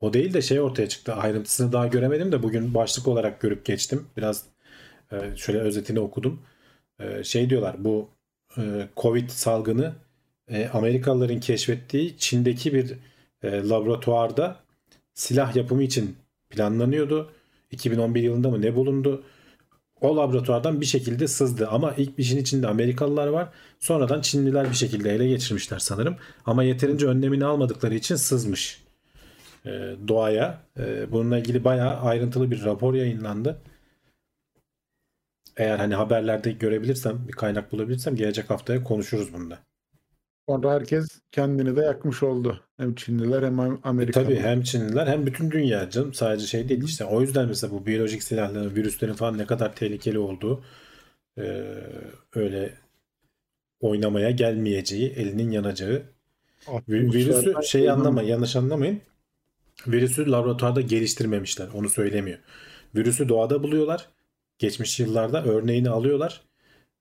O 0.00 0.12
değil 0.12 0.34
de 0.34 0.42
şey 0.42 0.60
ortaya 0.60 0.88
çıktı. 0.88 1.14
Ayrıntısını 1.14 1.72
daha 1.72 1.86
göremedim 1.86 2.32
de 2.32 2.42
bugün 2.42 2.74
başlık 2.74 3.08
olarak 3.08 3.40
görüp 3.40 3.64
geçtim. 3.64 4.06
Biraz 4.16 4.44
e, 5.12 5.36
şöyle 5.36 5.58
özetini 5.60 6.00
okudum. 6.00 6.42
E, 7.00 7.24
Şey 7.24 7.50
diyorlar 7.50 7.84
bu 7.84 8.10
e, 8.58 8.88
Covid 8.96 9.30
salgını 9.30 9.94
Amerikalıların 10.72 11.40
keşfettiği 11.40 12.18
Çin'deki 12.18 12.74
bir 12.74 12.94
laboratuvarda 13.44 14.56
silah 15.14 15.56
yapımı 15.56 15.82
için 15.82 16.16
planlanıyordu. 16.50 17.32
2011 17.70 18.22
yılında 18.22 18.50
mı 18.50 18.62
ne 18.62 18.74
bulundu? 18.76 19.24
O 20.00 20.16
laboratuvardan 20.16 20.80
bir 20.80 20.86
şekilde 20.86 21.28
sızdı 21.28 21.68
ama 21.68 21.94
ilk 21.96 22.18
işin 22.18 22.38
içinde 22.38 22.68
Amerikalılar 22.68 23.26
var. 23.26 23.48
Sonradan 23.80 24.20
Çinliler 24.20 24.70
bir 24.70 24.74
şekilde 24.76 25.14
ele 25.14 25.28
geçirmişler 25.28 25.78
sanırım. 25.78 26.16
Ama 26.46 26.62
yeterince 26.62 27.06
önlemini 27.06 27.44
almadıkları 27.44 27.94
için 27.94 28.16
sızmış 28.16 28.82
e, 29.66 29.70
doğaya. 30.08 30.60
E, 30.78 31.12
bununla 31.12 31.38
ilgili 31.38 31.64
bayağı 31.64 32.00
ayrıntılı 32.00 32.50
bir 32.50 32.64
rapor 32.64 32.94
yayınlandı. 32.94 33.60
Eğer 35.56 35.78
hani 35.78 35.94
haberlerde 35.94 36.52
görebilirsem, 36.52 37.28
bir 37.28 37.32
kaynak 37.32 37.72
bulabilirsem 37.72 38.16
gelecek 38.16 38.50
haftaya 38.50 38.84
konuşuruz 38.84 39.32
bunda. 39.34 39.58
Sonra 40.50 40.72
herkes 40.74 41.20
kendini 41.32 41.76
de 41.76 41.80
yakmış 41.80 42.22
oldu. 42.22 42.60
Hem 42.76 42.94
Çinliler 42.94 43.42
hem 43.42 43.60
E 43.60 43.78
Amerikalılar. 43.84 44.26
tabii 44.28 44.40
hem 44.40 44.62
Çinliler 44.62 45.06
hem 45.06 45.26
bütün 45.26 45.50
dünya 45.50 45.90
canım 45.90 46.14
sadece 46.14 46.46
şey 46.46 46.68
değil 46.68 46.84
işte 46.84 47.04
o 47.04 47.20
yüzden 47.20 47.48
mesela 47.48 47.72
bu 47.72 47.86
biyolojik 47.86 48.22
silahların 48.22 48.74
virüslerin 48.76 49.12
falan 49.14 49.38
ne 49.38 49.46
kadar 49.46 49.76
tehlikeli 49.76 50.18
olduğu 50.18 50.64
Ee, 51.38 51.64
öyle 52.34 52.74
oynamaya 53.80 54.30
gelmeyeceği, 54.30 55.10
elinin 55.10 55.50
yanacağı. 55.50 56.02
Vi- 56.88 57.12
Virüsü 57.12 57.54
şey 57.64 57.90
anlama, 57.90 58.22
yanlış 58.22 58.56
anlamayın. 58.56 59.00
Virüsü 59.86 60.30
laboratuvarda 60.30 60.80
geliştirmemişler. 60.80 61.68
Onu 61.74 61.88
söylemiyor. 61.88 62.38
Virüsü 62.94 63.28
doğada 63.28 63.62
buluyorlar. 63.62 64.08
Geçmiş 64.58 65.00
yıllarda 65.00 65.44
örneğini 65.44 65.90
alıyorlar. 65.90 66.40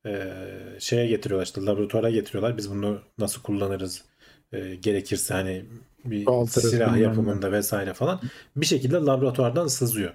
Ee, 0.06 0.78
şeye 0.80 1.08
getiriyorlar 1.08 1.46
işte 1.46 1.62
laboratuvara 1.62 2.10
getiriyorlar. 2.10 2.58
Biz 2.58 2.72
bunu 2.72 3.02
nasıl 3.18 3.42
kullanırız? 3.42 4.06
Ee, 4.52 4.76
gerekirse 4.76 5.34
hani 5.34 5.66
bir 6.06 6.26
Çoğaltırız 6.26 6.70
silah 6.70 6.98
yapımında 6.98 7.52
vesaire 7.52 7.94
falan. 7.94 8.22
Bir 8.56 8.66
şekilde 8.66 8.96
laboratuvardan 8.96 9.68
sızıyor. 9.68 10.14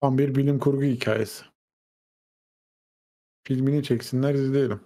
Tam 0.00 0.18
bir 0.18 0.34
bilim 0.34 0.58
kurgu 0.58 0.82
hikayesi. 0.82 1.44
Filmini 3.44 3.82
çeksinler 3.82 4.34
izleyelim. 4.34 4.80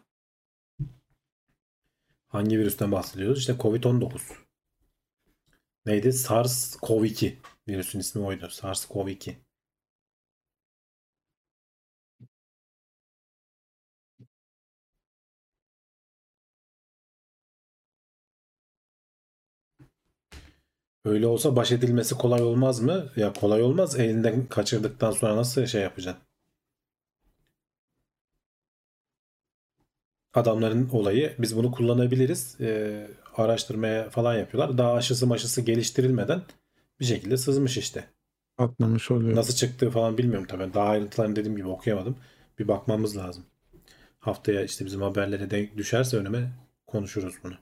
Hangi 2.29 2.59
virüsten 2.59 2.93
bahsediyoruz? 2.93 3.39
İşte 3.39 3.53
Covid-19. 3.53 4.21
Neydi? 5.87 6.09
SARS-CoV-2. 6.09 7.35
Virüsün 7.69 7.99
ismi 7.99 8.23
oydu. 8.23 8.47
SARS-CoV-2. 8.47 9.35
Öyle 21.07 21.27
olsa 21.27 21.57
baş 21.57 21.73
edilmesi 21.73 22.15
kolay 22.15 22.43
olmaz 22.43 22.81
mı? 22.81 23.07
Ya 23.17 23.33
kolay 23.33 23.63
olmaz. 23.63 24.01
Elinden 24.01 24.47
kaçırdıktan 24.47 25.11
sonra 25.11 25.37
nasıl 25.37 25.67
şey 25.67 25.83
yapacaksın? 25.83 26.23
Adamların 30.35 30.89
olayı 30.89 31.35
biz 31.39 31.57
bunu 31.57 31.73
kullanabiliriz. 31.73 32.57
Ee, 32.61 33.09
araştırmaya 33.37 34.11
falan 34.11 34.35
yapıyorlar. 34.35 34.79
Daha 34.79 34.93
aşısı 34.93 35.27
maşısı 35.27 35.63
geliştirilmeden 35.63 36.43
bir 37.01 37.05
şekilde 37.05 37.37
sızmış 37.37 37.77
işte. 37.77 38.05
Atlamış 38.59 39.11
oluyor. 39.11 39.37
Nasıl 39.37 39.55
çıktığı 39.55 39.91
falan 39.91 40.19
bilmiyorum 40.19 40.47
tabii. 40.49 40.75
Daha 40.75 40.89
ayrıntılarını 40.89 41.37
dediğim 41.37 41.57
gibi 41.57 41.69
okuyamadım. 41.69 42.17
Bir 42.59 42.69
bakmamız 42.69 43.17
lazım. 43.17 43.45
Haftaya 44.19 44.65
işte 44.65 44.85
bizim 44.85 45.03
haberlere 45.03 45.51
denk 45.51 45.77
düşerse 45.77 46.17
önüme 46.17 46.53
konuşuruz 46.87 47.35
bunu. 47.45 47.55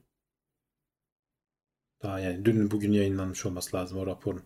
Daha 2.05 2.21
yani 2.21 2.45
dün 2.45 2.71
bugün 2.71 2.93
yayınlanmış 2.93 3.47
olması 3.47 3.77
lazım 3.77 3.99
o 3.99 4.07
raporun. 4.07 4.43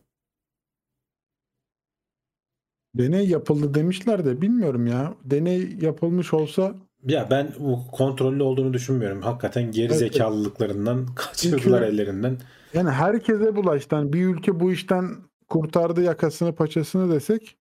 Deney 2.94 3.28
yapıldı 3.28 3.74
demişler 3.74 4.24
de 4.24 4.40
bilmiyorum 4.40 4.86
ya. 4.86 5.14
Deney 5.24 5.76
yapılmış 5.80 6.34
olsa 6.34 6.74
Ya 7.06 7.26
ben 7.30 7.52
bu 7.58 7.86
kontrollü 7.92 8.42
olduğunu 8.42 8.72
düşünmüyorum. 8.72 9.22
Hakikaten 9.22 9.70
geri 9.72 9.86
Evet, 9.86 9.98
zekalılıklarından 9.98 11.06
kaçırdılar 11.14 11.80
Çünkü- 11.80 11.94
ellerinden. 11.94 12.38
yani 12.74 12.90
herkese 12.90 13.56
bulaştı. 13.56 13.94
Yani 13.94 14.12
bir 14.12 14.26
ülke 14.26 14.60
bu 14.60 14.72
işten 14.72 15.16
kurtardı 15.48 16.02
yakasını 16.02 16.54
paçasını 16.54 17.14
desek 17.14 17.56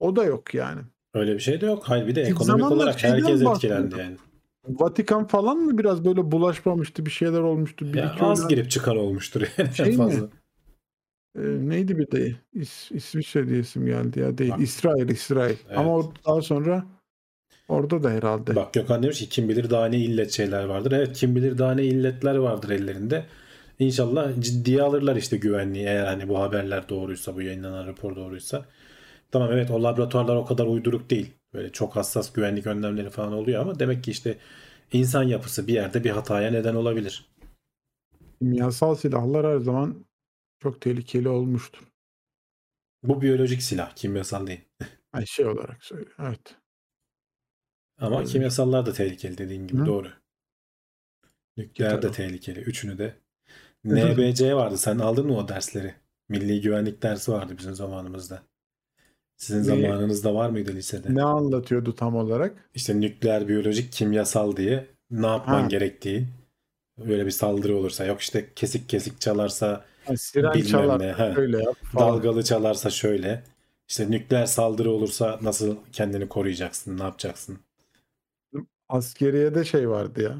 o 0.00 0.16
da 0.16 0.24
yok 0.24 0.54
yani. 0.54 0.80
Öyle 1.14 1.34
bir 1.34 1.40
şey 1.40 1.60
de 1.60 1.66
yok. 1.66 1.82
Hayır 1.88 2.06
bir 2.06 2.14
de 2.14 2.22
ekonomik 2.22 2.70
olarak 2.72 3.04
herkes 3.04 3.24
bahsediyor. 3.44 3.54
etkilendi 3.54 3.98
yani. 3.98 4.16
Vatikan 4.68 5.26
falan 5.26 5.58
mı 5.58 5.78
biraz 5.78 6.04
böyle 6.04 6.32
bulaşmamıştı 6.32 7.06
bir 7.06 7.10
şeyler 7.10 7.40
olmuştu. 7.40 7.92
Bir 7.92 7.98
Ya 7.98 8.12
iki 8.12 8.24
az 8.24 8.40
ölen- 8.40 8.48
girip 8.48 8.70
çıkan 8.70 8.96
olmuştur 8.96 9.42
yani 9.58 9.74
Şey 9.74 9.86
en 9.86 9.92
mi? 9.92 9.96
fazla. 9.96 10.28
Ee, 11.38 11.40
neydi 11.68 11.98
bir 11.98 12.10
de 12.10 12.34
İs, 12.52 12.90
İsviçre 12.92 13.48
diye 13.48 13.58
isim 13.60 13.86
geldi 13.86 14.20
ya 14.20 14.38
değil. 14.38 14.50
Bak. 14.50 14.60
İsrail 14.60 15.08
İsrail. 15.08 15.56
Evet. 15.68 15.78
Ama 15.78 16.02
daha 16.26 16.42
sonra 16.42 16.86
orada 17.68 18.02
da 18.02 18.10
herhalde. 18.10 18.56
Bak 18.56 18.74
Gökhan 18.74 19.02
demiş 19.02 19.18
ki 19.18 19.28
kim 19.28 19.48
bilir 19.48 19.70
daha 19.70 19.86
ne 19.86 19.98
illet 19.98 20.30
şeyler 20.30 20.64
vardır. 20.64 20.92
Evet 20.92 21.16
kim 21.16 21.36
bilir 21.36 21.58
daha 21.58 21.74
ne 21.74 21.84
illetler 21.84 22.36
vardır 22.36 22.70
ellerinde. 22.70 23.24
İnşallah 23.78 24.40
ciddiye 24.40 24.82
alırlar 24.82 25.16
işte 25.16 25.36
güvenliği 25.36 25.84
eğer 25.86 26.06
hani 26.06 26.28
bu 26.28 26.38
haberler 26.40 26.88
doğruysa 26.88 27.34
bu 27.34 27.42
yayınlanan 27.42 27.86
rapor 27.86 28.16
doğruysa. 28.16 28.64
Tamam 29.30 29.52
evet 29.52 29.70
o 29.70 29.82
laboratuvarlar 29.82 30.36
o 30.36 30.44
kadar 30.44 30.66
uyduruk 30.66 31.10
değil. 31.10 31.30
Böyle 31.52 31.72
çok 31.72 31.96
hassas 31.96 32.32
güvenlik 32.32 32.66
önlemleri 32.66 33.10
falan 33.10 33.32
oluyor 33.32 33.62
ama 33.62 33.78
demek 33.78 34.04
ki 34.04 34.10
işte 34.10 34.38
insan 34.92 35.22
yapısı 35.22 35.66
bir 35.66 35.72
yerde 35.74 36.04
bir 36.04 36.10
hataya 36.10 36.50
neden 36.50 36.74
olabilir. 36.74 37.28
Kimyasal 38.38 38.94
silahlar 38.94 39.46
her 39.46 39.58
zaman 39.58 40.06
çok 40.62 40.80
tehlikeli 40.80 41.28
olmuştur. 41.28 41.88
Bu 43.02 43.22
biyolojik 43.22 43.62
silah 43.62 43.96
kimyasal 43.96 44.46
değil. 44.46 44.60
Ay 45.12 45.26
şey 45.26 45.46
olarak 45.46 45.84
söylüyorum. 45.84 46.14
Evet. 46.18 46.56
Ama 47.98 48.18
Öyle. 48.18 48.28
kimyasallar 48.28 48.86
da 48.86 48.92
tehlikeli 48.92 49.38
dediğin 49.38 49.66
gibi 49.66 49.80
Hı. 49.80 49.86
doğru. 49.86 50.08
Nükleer 51.56 51.96
de 51.96 52.00
Tabii. 52.00 52.12
tehlikeli. 52.12 52.60
Üçünü 52.60 52.98
de. 52.98 53.16
NBC 53.84 54.54
vardı. 54.54 54.78
Sen 54.78 54.98
aldın 54.98 55.26
mı 55.26 55.36
o 55.36 55.48
dersleri? 55.48 55.94
Milli 56.28 56.60
güvenlik 56.60 57.02
dersi 57.02 57.32
vardı 57.32 57.54
bizim 57.58 57.74
zamanımızda. 57.74 58.42
Sizin 59.38 59.62
zamanınızda 59.62 60.34
var 60.34 60.50
mıydı 60.50 60.72
lisede? 60.74 61.14
Ne 61.14 61.22
anlatıyordu 61.22 61.94
tam 61.94 62.16
olarak? 62.16 62.70
İşte 62.74 63.00
nükleer, 63.00 63.48
biyolojik, 63.48 63.92
kimyasal 63.92 64.56
diye 64.56 64.86
ne 65.10 65.26
yapman 65.26 65.60
Ha. 65.62 65.66
gerektiği. 65.68 66.26
Böyle 66.98 67.26
bir 67.26 67.30
saldırı 67.30 67.76
olursa. 67.76 68.04
Yok 68.06 68.20
işte 68.20 68.46
kesik 68.56 68.88
kesik 68.88 69.20
çalarsa, 69.20 69.84
Ha, 70.06 70.16
siren 70.16 70.52
Bilmem 70.54 70.66
çalar. 70.70 70.98
ne, 71.00 71.12
he. 71.12 71.34
Öyle 71.40 71.58
yap. 71.62 71.76
falan. 71.82 72.08
dalgalı 72.12 72.42
çalarsa 72.44 72.90
şöyle. 72.90 73.44
İşte 73.88 74.10
nükleer 74.10 74.46
saldırı 74.46 74.90
olursa 74.90 75.38
nasıl 75.42 75.76
kendini 75.92 76.28
koruyacaksın, 76.28 76.98
ne 76.98 77.02
yapacaksın? 77.02 77.58
Askeriyede 78.88 79.64
şey 79.64 79.88
vardı 79.90 80.22
ya. 80.22 80.36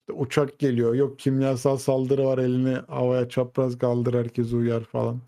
İşte 0.00 0.12
uçak 0.12 0.58
geliyor. 0.58 0.94
Yok 0.94 1.18
kimyasal 1.18 1.76
saldırı 1.76 2.24
var 2.24 2.38
elini 2.38 2.74
havaya 2.74 3.28
çapraz 3.28 3.78
kaldır 3.78 4.14
herkes 4.14 4.52
uyar 4.52 4.84
falan. 4.84 5.20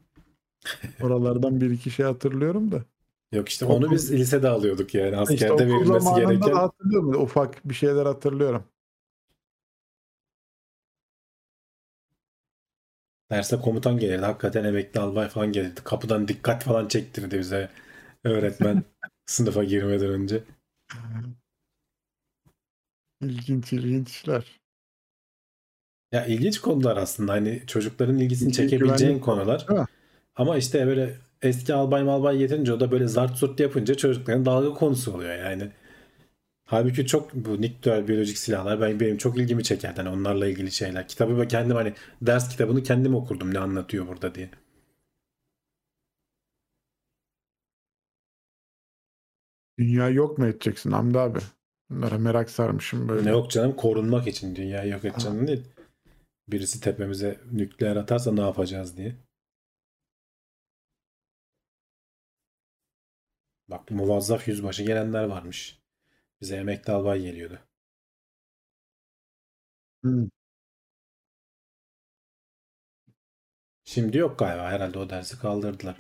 Oralardan 1.03 1.61
bir 1.61 1.71
iki 1.71 1.91
şey 1.91 2.07
hatırlıyorum 2.07 2.73
da. 2.73 2.85
Yok 3.33 3.49
işte 3.49 3.65
Okul- 3.65 3.75
onu 3.75 3.91
biz 3.91 4.13
lisede 4.13 4.49
alıyorduk 4.49 4.95
yani. 4.95 5.17
İşte 5.17 5.53
Askerde 5.53 5.53
okul 5.53 5.67
verilmesi 5.67 6.15
gereken. 6.15 6.41
da 6.43 6.59
hatırlıyorum. 6.63 7.23
Ufak 7.23 7.69
bir 7.69 7.75
şeyler 7.75 8.07
hatırlıyorum. 8.07 8.65
Derse 13.31 13.57
komutan 13.61 13.99
gelirdi. 13.99 14.25
Hakikaten 14.25 14.65
emekli 14.65 15.01
albay 15.01 15.29
falan 15.29 15.53
gelirdi. 15.53 15.81
Kapıdan 15.85 16.29
dikkat 16.29 16.65
falan 16.65 16.89
çektirdi 16.89 17.39
bize 17.39 17.71
öğretmen 18.25 18.85
sınıfa 19.27 19.65
girmeden 19.65 20.09
önce. 20.11 20.45
İlginç 23.21 23.73
ilginç 23.73 24.11
işler. 24.11 24.61
Ya 26.13 26.27
ilginç 26.27 26.59
konular 26.61 26.97
aslında. 26.97 27.33
Hani 27.33 27.63
çocukların 27.67 28.19
ilgisini 28.19 28.53
İlginç 28.53 28.57
çekebileceğin 28.57 29.13
güvenlik 29.13 29.25
konular. 29.25 29.67
Mi? 29.69 29.87
Ama 30.37 30.57
işte 30.57 30.87
böyle 30.87 31.19
eski 31.43 31.75
albay 31.75 32.03
malbay 32.03 32.41
yetince 32.43 32.73
o 32.73 32.81
da 32.81 32.91
böyle 32.91 33.07
zart 33.09 33.37
zurt 33.37 33.61
yapınca 33.61 33.95
çocukların 33.95 34.45
dalga 34.45 34.75
konusu 34.75 35.15
oluyor 35.15 35.35
yani. 35.35 35.71
Halbuki 36.67 37.07
çok 37.07 37.35
bu 37.35 37.63
nükleer 37.63 38.09
biyolojik 38.09 38.39
silahlar 38.39 38.81
ben 38.81 39.01
benim 39.01 39.17
çok 39.19 39.39
ilgimi 39.39 39.65
çekerdi 39.65 39.97
hani 39.97 40.09
onlarla 40.09 40.47
ilgili 40.47 40.73
şeyler. 40.73 41.09
Kitabı 41.09 41.39
ben 41.39 41.49
kendim 41.49 41.77
hani 41.77 41.95
ders 42.23 42.49
kitabını 42.49 42.83
kendim 42.83 43.15
okurdum 43.15 43.55
ne 43.55 43.59
anlatıyor 43.59 44.09
burada 44.09 44.35
diye. 44.35 44.51
Dünya 49.79 50.09
yok 50.09 50.39
mu 50.39 50.47
edeceksin 50.47 50.91
Hamdi 50.91 51.19
abi? 51.19 51.39
Bunlara 51.91 52.19
merak 52.19 52.51
sarmışım 52.51 53.09
böyle. 53.09 53.27
Ne 53.27 53.31
yok 53.31 53.51
canım 53.51 53.77
korunmak 53.77 54.27
için 54.27 54.57
dünyayı 54.57 54.93
yok 54.93 55.05
edeceğim 55.05 55.47
değil. 55.47 55.65
Birisi 56.49 56.81
tepemize 56.81 57.41
nükleer 57.53 57.97
atarsa 57.97 58.33
ne 58.33 58.41
yapacağız 58.41 58.97
diye. 58.97 59.17
Bak 63.69 63.91
muvazzaf 63.91 64.49
yüzbaşı 64.49 64.83
gelenler 64.83 65.25
varmış. 65.25 65.79
Bize 66.41 66.57
emekli 66.57 66.93
albay 66.93 67.23
geliyordu. 67.23 67.59
Hı. 70.05 70.29
Şimdi 73.85 74.19
yok 74.19 74.39
galiba 74.39 74.71
herhalde 74.71 74.99
o 74.99 75.11
dersi 75.11 75.39
kaldırdılar. 75.39 75.97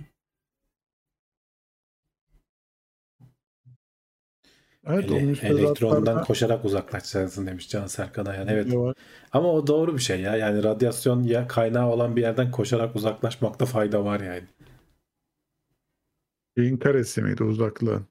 Evet 4.86 5.11
Ele, 5.11 5.49
elektrondan 5.49 6.24
koşarak 6.24 6.65
uzaklaşacaksın 6.65 7.47
demiş 7.47 7.69
Can 7.69 7.86
Serkan 7.86 8.27
Ayan. 8.27 8.49
Evet. 8.49 8.74
var. 8.74 8.95
Ama 9.32 9.49
o 9.53 9.66
doğru 9.66 9.95
bir 9.95 10.03
şey 10.03 10.20
ya. 10.20 10.36
Yani 10.36 10.65
radyasyon 10.65 11.23
ya 11.23 11.49
kaynağı 11.49 11.91
olan 11.91 12.16
bir 12.16 12.20
yerden 12.23 12.51
koşarak 12.51 12.97
uzaklaşmakta 12.97 13.66
fayda 13.66 14.05
var 14.05 14.20
yani. 14.20 14.45
Şeyin 16.59 16.77
karesi 16.77 17.23
miydi 17.23 17.45
uzaklığın? 17.45 18.07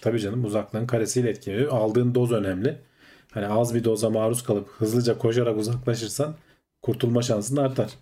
Tabii 0.00 0.20
canım 0.20 0.44
uzaklığın 0.44 0.86
karesiyle 0.86 1.30
etkileniyor. 1.30 1.72
Aldığın 1.72 2.14
doz 2.14 2.32
önemli. 2.32 2.82
Hani 3.30 3.46
az 3.46 3.74
bir 3.74 3.84
doza 3.84 4.10
maruz 4.10 4.42
kalıp 4.42 4.68
hızlıca 4.68 5.18
koşarak 5.18 5.56
uzaklaşırsan 5.56 6.36
kurtulma 6.82 7.22
şansın 7.22 7.56
artar. 7.56 7.98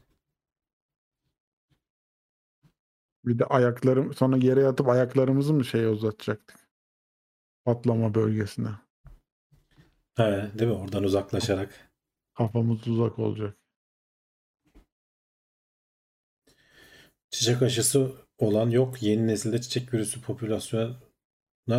Bir 3.24 3.38
de 3.38 3.44
ayaklarım 3.44 4.14
sonra 4.14 4.36
yere 4.36 4.60
yatıp 4.60 4.88
ayaklarımızı 4.88 5.54
mı 5.54 5.64
şeye 5.64 5.88
uzatacaktık? 5.88 6.68
Patlama 7.64 8.14
bölgesine. 8.14 8.68
He, 10.16 10.50
değil 10.58 10.70
mi? 10.70 10.76
Oradan 10.76 11.04
uzaklaşarak. 11.04 11.92
Kafamız 12.34 12.88
uzak 12.88 13.18
olacak. 13.18 13.56
Çiçek 17.30 17.62
aşısı 17.62 18.12
olan 18.42 18.70
yok. 18.70 19.02
Yeni 19.02 19.26
nesilde 19.26 19.60
çiçek 19.60 19.94
virüsü 19.94 20.20
popülasyona 20.20 20.96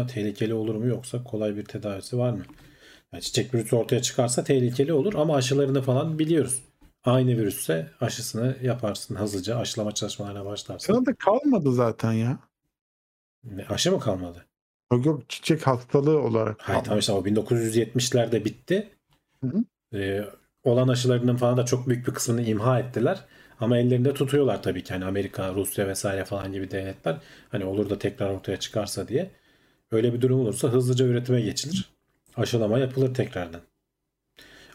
tehlikeli 0.07 0.53
olur 0.53 0.76
mu 0.76 0.88
yoksa 0.88 1.23
kolay 1.23 1.56
bir 1.56 1.65
tedavisi 1.65 2.18
var 2.18 2.31
mı? 2.31 2.44
Yani 3.14 3.23
çiçek 3.23 3.53
virüsü 3.53 3.76
ortaya 3.76 4.02
çıkarsa 4.02 4.44
tehlikeli 4.44 4.94
olur 4.94 5.14
ama 5.14 5.35
aşılarını 5.35 5.81
falan 5.81 6.19
biliyoruz. 6.19 6.64
Aynı 7.03 7.38
virüsse 7.38 7.91
aşısını 8.02 8.57
yaparsın 8.61 9.15
hızlıca. 9.15 9.57
Aşılama 9.57 9.91
çalışmalarına 9.91 10.45
başlarsın. 10.45 10.94
Sırada 10.94 11.15
kalmadı 11.15 11.73
zaten 11.73 12.11
ya. 12.11 12.40
Ne, 13.44 13.65
Aşı 13.65 13.91
mı 13.91 13.99
kalmadı? 13.99 14.45
Yok 14.94 15.06
yok 15.06 15.30
çiçek 15.30 15.68
hastalığı 15.68 16.19
olarak. 16.19 16.61
Hayır 16.61 16.84
tamam 16.84 16.99
işte 16.99 17.11
o 17.11 17.26
1970'lerde 17.26 18.45
bitti. 18.45 18.90
Hı 19.41 19.48
hı. 19.48 19.64
Ee, 19.98 20.26
olan 20.64 20.88
aşılarının 20.88 21.35
falan 21.35 21.57
da 21.57 21.65
çok 21.65 21.88
büyük 21.88 22.07
bir 22.07 22.14
kısmını 22.14 22.41
imha 22.41 22.80
ettiler. 22.80 23.26
Ama 23.64 23.77
ellerinde 23.77 24.14
tutuyorlar 24.14 24.64
tabii 24.64 24.84
ki. 24.84 24.94
Hani 24.94 25.06
Amerika, 25.06 25.53
Rusya 25.53 25.88
vesaire 25.88 26.26
falan 26.26 26.52
gibi 26.52 26.72
devletler. 26.72 27.18
Hani 27.49 27.65
olur 27.65 27.90
da 27.90 27.99
tekrar 27.99 28.30
ortaya 28.30 28.57
çıkarsa 28.57 29.07
diye. 29.07 29.31
Öyle 29.91 30.14
bir 30.14 30.22
durum 30.22 30.40
olursa 30.40 30.68
hızlıca 30.68 31.06
üretime 31.06 31.41
geçilir. 31.41 31.90
Aşılama 32.35 32.80
yapılır 32.80 33.14
tekrardan. 33.14 33.61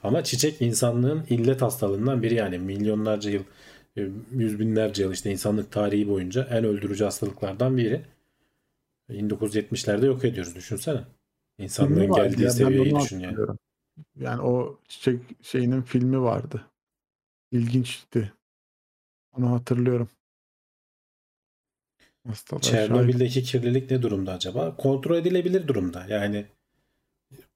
Ama 0.03 0.25
çiçek 0.25 0.63
insanlığın 0.63 1.25
illet 1.29 1.63
hastalığından 1.63 2.23
biri 2.23 2.35
yani 2.35 2.59
milyonlarca 2.59 3.31
yıl, 3.31 3.43
e, 3.97 4.09
yüz 4.33 4.59
binlerce 4.59 5.03
yıl 5.03 5.13
işte 5.13 5.31
insanlık 5.31 5.73
tarihi 5.73 6.09
boyunca 6.09 6.49
en 6.51 6.65
öldürücü 6.65 7.05
hastalıklardan 7.05 7.77
biri. 7.77 8.03
1970'lerde 9.11 10.07
yok 10.07 10.25
ediyoruz 10.25 10.55
düşünsene. 10.55 11.01
İnsanlığın 11.59 12.13
geldiği 12.13 12.43
ya, 12.43 12.51
seviyeyi 12.51 12.97
düşün 12.97 13.21
yani. 13.21 13.37
Yani 14.17 14.43
o 14.43 14.79
çiçek 14.89 15.21
şeyinin 15.43 15.83
filmi 15.83 16.23
vardı. 16.23 16.63
İlginçti. 17.53 18.33
Onu 19.37 19.53
hatırlıyorum. 19.53 20.09
Hastalar 22.27 22.63
şahit. 22.63 22.73
Çernobil'deki 22.89 23.43
kirlilik 23.43 23.91
ne 23.91 24.03
durumda 24.03 24.33
acaba? 24.33 24.77
Kontrol 24.77 25.17
edilebilir 25.17 25.69
durumda. 25.69 26.07
Yani 26.09 26.47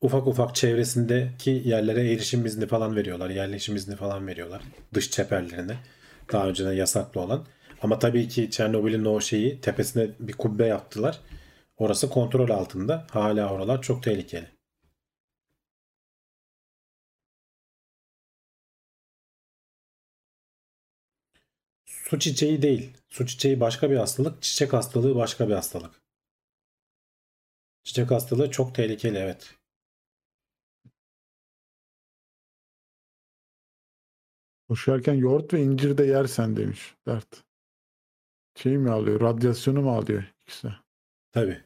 ufak 0.00 0.26
ufak 0.26 0.54
çevresindeki 0.54 1.62
yerlere 1.64 2.12
erişim 2.12 2.46
izni 2.46 2.66
falan 2.66 2.96
veriyorlar. 2.96 3.30
Yerleşim 3.30 3.76
izni 3.76 3.96
falan 3.96 4.26
veriyorlar. 4.26 4.62
Dış 4.94 5.10
çeperlerine. 5.10 5.76
Daha 6.32 6.48
önceden 6.48 6.72
yasaklı 6.72 7.20
olan. 7.20 7.46
Ama 7.82 7.98
tabii 7.98 8.28
ki 8.28 8.50
Çernobil'in 8.50 9.04
o 9.04 9.20
şeyi 9.20 9.60
tepesine 9.60 10.10
bir 10.20 10.32
kubbe 10.32 10.66
yaptılar. 10.66 11.20
Orası 11.76 12.10
kontrol 12.10 12.50
altında. 12.50 13.06
Hala 13.10 13.52
oralar 13.52 13.82
çok 13.82 14.02
tehlikeli. 14.02 14.48
Su 22.12 22.18
çiçeği 22.18 22.62
değil. 22.62 22.96
Su 23.08 23.26
çiçeği 23.26 23.60
başka 23.60 23.90
bir 23.90 23.96
hastalık. 23.96 24.42
Çiçek 24.42 24.72
hastalığı 24.72 25.16
başka 25.16 25.48
bir 25.48 25.54
hastalık. 25.54 26.02
Çiçek 27.82 28.10
hastalığı 28.10 28.50
çok 28.50 28.74
tehlikeli 28.74 29.18
evet. 29.18 29.54
Koşarken 34.68 35.14
yoğurt 35.14 35.54
ve 35.54 35.62
incir 35.62 35.98
de 35.98 36.04
yersen 36.04 36.56
demiş 36.56 36.94
Dert. 37.06 37.44
Şey 38.54 38.78
mi 38.78 38.90
alıyor? 38.90 39.20
Radyasyonu 39.20 39.82
mu 39.82 39.92
alıyor 39.92 40.24
ikisi? 40.42 40.68
Tabii. 41.32 41.60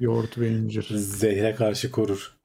Yoğurt 0.00 0.38
ve 0.38 0.50
incir. 0.50 0.88
Zehre 0.94 1.54
karşı 1.54 1.90
korur. 1.90 2.36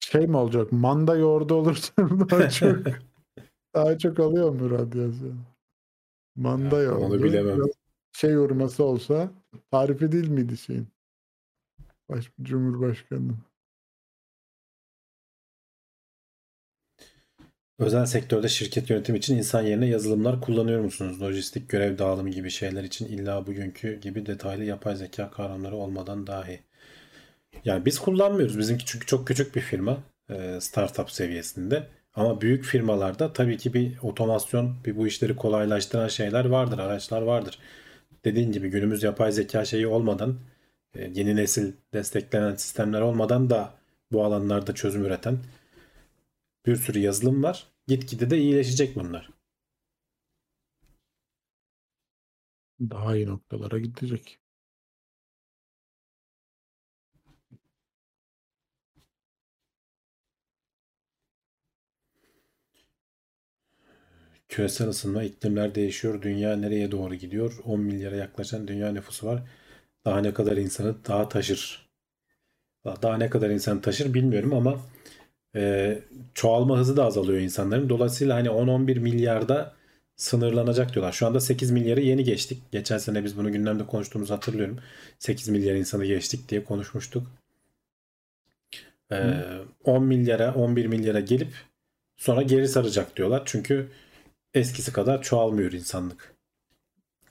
Şey 0.00 0.26
mi 0.26 0.36
olacak? 0.36 0.72
Manda 0.72 1.16
yoğurdu 1.16 1.54
olursa 1.54 1.92
daha 2.30 2.50
çok 2.50 2.78
daha 3.74 3.98
çok 3.98 4.20
alıyor 4.20 4.50
mu 4.50 4.70
radyasyon? 4.70 5.49
Manda 6.36 6.76
Ya, 6.76 6.82
yoğurdu. 6.82 7.04
onu 7.04 7.22
bilemem. 7.22 7.56
biraz 7.58 7.70
Şey 8.12 8.34
hurması 8.34 8.84
olsa 8.84 9.30
tarifi 9.70 10.12
değil 10.12 10.28
miydi 10.28 10.56
şeyin? 10.56 10.88
Baş, 12.08 12.32
Cumhurbaşkanı. 12.42 13.32
Özel 17.78 18.06
sektörde 18.06 18.48
şirket 18.48 18.90
yönetimi 18.90 19.18
için 19.18 19.36
insan 19.36 19.62
yerine 19.62 19.86
yazılımlar 19.86 20.40
kullanıyor 20.40 20.80
musunuz? 20.80 21.22
Lojistik 21.22 21.68
görev 21.68 21.98
dağılımı 21.98 22.30
gibi 22.30 22.50
şeyler 22.50 22.84
için 22.84 23.06
illa 23.06 23.46
bugünkü 23.46 24.00
gibi 24.00 24.26
detaylı 24.26 24.64
yapay 24.64 24.96
zeka 24.96 25.30
kavramları 25.30 25.76
olmadan 25.76 26.26
dahi. 26.26 26.60
Yani 27.64 27.84
biz 27.86 27.98
kullanmıyoruz. 27.98 28.58
Bizimki 28.58 28.84
çünkü 28.86 29.06
çok 29.06 29.26
küçük 29.28 29.56
bir 29.56 29.60
firma. 29.60 29.98
e, 30.30 30.58
Startup 30.60 31.10
seviyesinde. 31.10 31.86
Ama 32.14 32.40
büyük 32.40 32.64
firmalarda 32.64 33.32
tabii 33.32 33.56
ki 33.58 33.74
bir 33.74 33.98
otomasyon, 34.02 34.76
bir 34.84 34.96
bu 34.96 35.06
işleri 35.06 35.36
kolaylaştıran 35.36 36.08
şeyler 36.08 36.44
vardır, 36.44 36.78
araçlar 36.78 37.22
vardır. 37.22 37.58
Dediğin 38.24 38.52
gibi 38.52 38.70
günümüz 38.70 39.02
yapay 39.02 39.32
zeka 39.32 39.64
şeyi 39.64 39.86
olmadan, 39.86 40.36
e, 40.94 41.10
yeni 41.14 41.36
nesil 41.36 41.72
desteklenen 41.94 42.56
sistemler 42.56 43.00
olmadan 43.00 43.50
da 43.50 43.74
bu 44.12 44.24
alanlarda 44.24 44.74
çözüm 44.74 45.04
üreten 45.04 45.38
bir 46.66 46.76
sürü 46.76 46.98
yazılım 46.98 47.42
var. 47.42 47.66
Gitgide 47.86 48.30
de 48.30 48.38
iyileşecek 48.38 48.96
bunlar. 48.96 49.30
Daha 52.80 53.16
iyi 53.16 53.26
noktalara 53.26 53.78
gidecek. 53.78 54.39
Küresel 64.50 64.88
ısınma, 64.88 65.22
iklimler 65.22 65.74
değişiyor. 65.74 66.22
Dünya 66.22 66.56
nereye 66.56 66.90
doğru 66.90 67.14
gidiyor? 67.14 67.58
10 67.64 67.80
milyara 67.80 68.16
yaklaşan 68.16 68.68
dünya 68.68 68.92
nüfusu 68.92 69.26
var. 69.26 69.42
Daha 70.04 70.20
ne 70.20 70.34
kadar 70.34 70.56
insanı 70.56 70.94
daha 71.08 71.28
taşır? 71.28 71.90
Daha 72.84 73.16
ne 73.16 73.30
kadar 73.30 73.50
insan 73.50 73.80
taşır 73.80 74.14
bilmiyorum 74.14 74.54
ama 74.54 74.80
e, 75.56 75.98
çoğalma 76.34 76.78
hızı 76.78 76.96
da 76.96 77.04
azalıyor 77.04 77.38
insanların. 77.40 77.88
Dolayısıyla 77.88 78.36
hani 78.36 78.48
10-11 78.48 79.00
milyarda 79.00 79.74
sınırlanacak 80.16 80.94
diyorlar. 80.94 81.12
Şu 81.12 81.26
anda 81.26 81.40
8 81.40 81.70
milyarı 81.70 82.00
yeni 82.00 82.24
geçtik. 82.24 82.62
Geçen 82.72 82.98
sene 82.98 83.24
biz 83.24 83.36
bunu 83.36 83.52
gündemde 83.52 83.86
konuştuğumuzu 83.86 84.34
hatırlıyorum. 84.34 84.78
8 85.18 85.48
milyar 85.48 85.74
insanı 85.74 86.04
geçtik 86.04 86.48
diye 86.48 86.64
konuşmuştuk. 86.64 87.26
E, 89.12 89.34
10 89.84 90.04
milyara, 90.04 90.54
11 90.54 90.86
milyara 90.86 91.20
gelip 91.20 91.52
sonra 92.16 92.42
geri 92.42 92.68
saracak 92.68 93.16
diyorlar. 93.16 93.42
Çünkü 93.44 93.88
eskisi 94.54 94.92
kadar 94.92 95.22
çoğalmıyor 95.22 95.72
insanlık. 95.72 96.34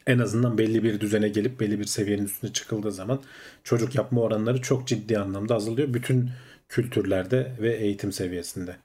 En 0.08 0.20
azından 0.20 0.58
belli 0.58 0.84
bir 0.84 1.00
düzene 1.00 1.30
gelip 1.30 1.60
belli 1.60 1.80
bir 1.80 1.86
seviyenin 1.86 2.26
üstüne 2.26 2.54
çıkıldığı 2.54 2.92
zaman 2.92 3.24
çocuk 3.64 3.96
yapma 3.96 4.22
oranları 4.22 4.62
çok 4.62 4.88
ciddi 4.88 5.20
anlamda 5.20 5.56
azalıyor. 5.56 5.94
Bütün 5.94 6.32
kültürlerde 6.70 7.56
ve 7.60 7.76
eğitim 7.76 8.12
seviyesinde. 8.12 8.78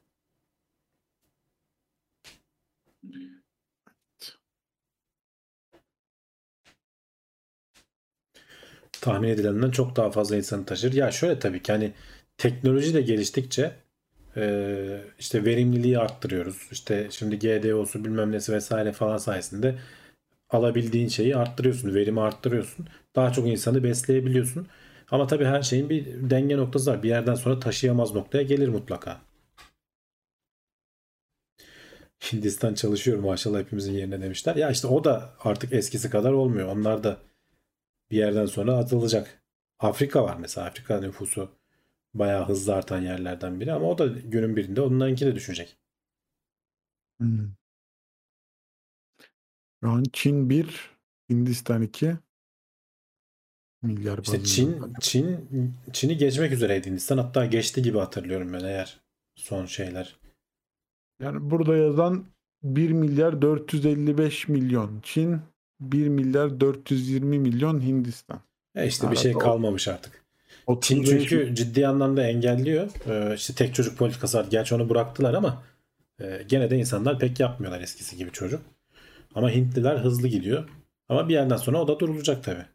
Tahmin 9.01 9.29
edilenden 9.29 9.71
çok 9.71 9.97
daha 9.97 10.11
fazla 10.11 10.37
insanı 10.37 10.67
taşır. 10.67 10.93
Ya 10.93 11.11
şöyle 11.11 11.39
tabii 11.39 11.63
ki 11.63 11.73
hani 11.73 11.93
teknoloji 12.39 12.95
de 12.95 13.03
geliştikçe 13.03 13.84
e, 14.37 15.01
işte 15.19 15.45
verimliliği 15.45 15.99
arttırıyoruz. 15.99 16.69
İşte 16.73 17.09
şimdi 17.11 17.39
GDO'su 17.39 18.05
bilmem 18.05 18.33
nesi 18.33 18.53
vesaire 18.53 18.93
falan 18.93 19.17
sayesinde 19.17 19.79
alabildiğin 20.51 21.09
şeyi 21.09 21.37
arttırıyorsun. 21.37 21.95
Verimi 21.95 22.21
arttırıyorsun. 22.21 22.87
Daha 23.17 23.33
çok 23.33 23.47
insanı 23.49 23.85
besleyebiliyorsun. 23.85 24.67
Ama 25.11 25.27
tabii 25.27 25.45
her 25.45 25.63
şeyin 25.63 25.91
bir 25.91 26.31
denge 26.31 26.57
noktası 26.57 26.91
var. 26.91 27.03
Bir 27.03 27.09
yerden 27.09 27.35
sonra 27.35 27.61
taşıyamaz 27.61 28.15
noktaya 28.15 28.43
gelir 28.43 28.69
mutlaka. 28.69 29.21
Hindistan 32.33 32.75
çalışıyor 32.75 33.19
maşallah 33.19 33.59
hepimizin 33.59 33.93
yerine 33.93 34.21
demişler. 34.21 34.57
Ya 34.57 34.71
işte 34.71 34.87
o 34.87 35.05
da 35.05 35.35
artık 35.41 35.73
eskisi 35.73 36.11
kadar 36.11 36.33
olmuyor. 36.33 36.69
Onlar 36.77 37.05
da 37.05 37.19
bir 38.11 38.17
yerden 38.17 38.47
sonra 38.47 38.77
atılacak. 38.77 39.43
Afrika 39.79 40.25
var 40.25 40.37
mesela. 40.41 40.67
Afrika 40.67 41.01
nüfusu 41.01 41.51
bayağı 42.15 42.49
hızlı 42.49 42.75
artan 42.75 43.01
yerlerden 43.03 43.61
biri 43.61 43.73
ama 43.73 43.87
o 43.87 43.99
da 43.99 44.07
günün 44.07 44.57
birinde 44.57 44.81
onlarınki 44.81 45.27
de 45.27 45.35
düşecek. 45.35 45.77
Hmm. 47.21 47.51
Şu 49.83 49.91
an 49.91 50.05
Çin 50.13 50.51
1, 50.51 50.91
Hindistan 51.31 51.83
2 51.83 52.17
milyar 53.83 54.19
İşte. 54.19 54.45
Çin 54.45 54.95
Çin 55.01 55.49
Çin'i 55.93 56.17
geçmek 56.17 56.53
üzereydi 56.53 56.91
Hindistan. 56.91 57.19
Hatta 57.19 57.47
geçti 57.47 57.83
gibi 57.83 57.99
hatırlıyorum 57.99 58.53
ben 58.53 58.65
eğer 58.65 59.01
son 59.37 59.67
şeyler. 59.67 60.17
Yani 61.21 61.51
burada 61.51 61.77
yazan 61.77 62.25
1 62.63 62.91
milyar 62.91 63.43
455 63.43 64.49
milyon. 64.49 65.01
Çin 65.03 65.41
1 65.81 66.09
milyar 66.09 66.61
420 66.61 67.39
milyon 67.39 67.81
Hindistan. 67.81 68.41
E 68.75 68.87
işte 68.87 69.07
bir 69.07 69.13
Evet, 69.13 69.19
şey 69.19 69.37
o- 69.37 69.39
kalmamış 69.39 69.89
Çin 70.81 71.01
35 71.01 71.29
çünkü 71.29 71.55
ciddi 71.55 71.89
anlamda 71.89 72.27
engelliyor. 72.27 72.91
Ee, 73.07 73.35
işte 73.35 73.55
tek 73.55 73.75
çocuk 73.75 73.99
politikası 73.99 74.39
var. 74.39 74.47
Gerçi 74.51 74.75
onu 74.75 74.91
bıraktılar 74.91 75.35
ama 75.35 75.63
e, 76.21 76.43
gene 76.49 76.71
de 76.71 76.79
insanlar 76.79 77.19
pek 77.19 77.41
yapmıyorlar 77.41 77.81
eskisi 77.81 78.17
gibi 78.17 78.33
çocuk. 78.33 78.63
Ama 79.35 79.51
Hintliler 79.51 79.97
hızlı 79.97 80.29
gidiyor. 80.29 80.69
Ama 81.09 81.29
bir 81.29 81.35
yerden 81.35 81.57
sonra 81.57 81.83
o 81.83 81.89
da 81.89 82.01
durulacak 82.01 82.45
tabii. 82.45 82.67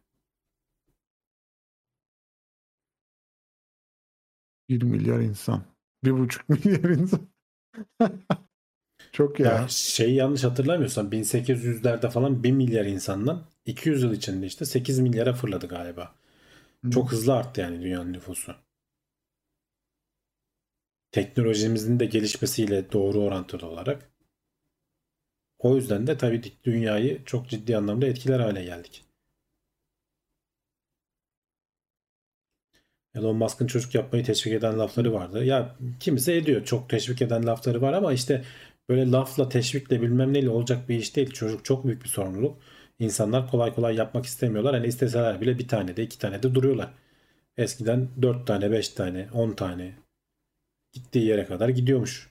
1 4.68 4.82
milyar 4.82 5.20
insan. 5.20 5.62
1,5 6.04 6.40
milyar 6.48 6.90
insan. 6.90 7.20
Çok 9.12 9.40
ya. 9.40 9.52
Ya 9.52 9.66
şeyi 9.68 10.14
yanlış 10.14 10.44
hatırlamıyorsam 10.44 11.12
1800'lerde 11.12 12.10
falan 12.10 12.42
1 12.42 12.52
milyar 12.52 12.84
insandan 12.84 13.46
200 13.66 14.02
yıl 14.02 14.12
içinde 14.12 14.46
işte 14.46 14.64
8 14.64 14.98
milyara 14.98 15.32
fırladı 15.32 15.66
galiba. 15.68 16.14
Çok 16.90 17.12
hızlı 17.12 17.34
arttı 17.34 17.60
yani 17.60 17.82
dünyanın 17.82 18.12
nüfusu. 18.12 18.54
Teknolojimizin 21.12 22.00
de 22.00 22.06
gelişmesiyle 22.06 22.92
doğru 22.92 23.18
orantılı 23.20 23.66
olarak. 23.66 24.10
O 25.58 25.76
yüzden 25.76 26.06
de 26.06 26.16
tabii 26.18 26.42
dünyayı 26.64 27.24
çok 27.24 27.48
ciddi 27.48 27.76
anlamda 27.76 28.06
etkiler 28.06 28.40
hale 28.40 28.64
geldik. 28.64 29.04
Elon 33.14 33.36
Musk'ın 33.36 33.66
çocuk 33.66 33.94
yapmayı 33.94 34.24
teşvik 34.24 34.52
eden 34.54 34.78
lafları 34.78 35.12
vardı. 35.12 35.44
Ya 35.44 35.76
kimisi 36.00 36.32
ediyor. 36.32 36.64
Çok 36.64 36.90
teşvik 36.90 37.22
eden 37.22 37.46
lafları 37.46 37.82
var 37.82 37.92
ama 37.92 38.12
işte 38.12 38.44
böyle 38.88 39.10
lafla 39.10 39.48
teşvikle 39.48 40.02
bilmem 40.02 40.32
neyle 40.34 40.50
olacak 40.50 40.88
bir 40.88 40.96
iş 40.98 41.16
değil. 41.16 41.30
Çocuk 41.30 41.64
çok 41.64 41.84
büyük 41.86 42.02
bir 42.04 42.08
sorumluluk. 42.08 42.56
İnsanlar 43.00 43.50
kolay 43.50 43.74
kolay 43.74 43.94
yapmak 43.96 44.26
istemiyorlar. 44.26 44.74
Hani 44.74 44.86
isteseler 44.86 45.40
bile 45.40 45.58
bir 45.58 45.68
tane 45.68 45.96
de 45.96 46.02
iki 46.02 46.18
tane 46.18 46.42
de 46.42 46.54
duruyorlar. 46.54 46.94
Eskiden 47.56 48.08
dört 48.22 48.46
tane, 48.46 48.70
beş 48.72 48.88
tane, 48.88 49.28
on 49.34 49.52
tane 49.52 49.94
gittiği 50.92 51.26
yere 51.26 51.46
kadar 51.46 51.68
gidiyormuş. 51.68 52.30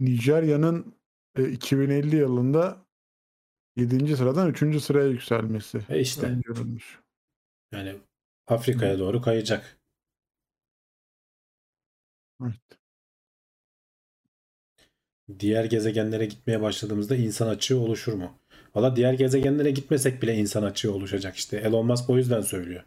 Nijerya'nın 0.00 0.94
e, 1.36 1.48
2050 1.48 2.16
yılında 2.16 2.86
7. 3.76 4.16
sıradan 4.16 4.50
3. 4.50 4.80
sıraya 4.80 5.08
yükselmesi 5.08 5.80
E 5.88 6.00
işte 6.00 6.26
öngörülmüş. 6.26 7.00
yani 7.72 7.96
Afrika'ya 8.46 8.98
doğru 8.98 9.22
kayacak. 9.22 9.78
Evet. 12.42 12.78
Diğer 15.38 15.64
gezegenlere 15.64 16.26
gitmeye 16.26 16.62
başladığımızda 16.62 17.16
insan 17.16 17.48
açığı 17.48 17.78
oluşur 17.78 18.12
mu? 18.12 18.38
Valla 18.74 18.96
diğer 18.96 19.12
gezegenlere 19.12 19.70
gitmesek 19.70 20.22
bile 20.22 20.34
insan 20.34 20.62
açığı 20.62 20.92
oluşacak 20.94 21.36
işte. 21.36 21.56
Elon 21.56 21.86
Musk 21.86 22.10
o 22.10 22.16
yüzden 22.16 22.40
söylüyor. 22.40 22.82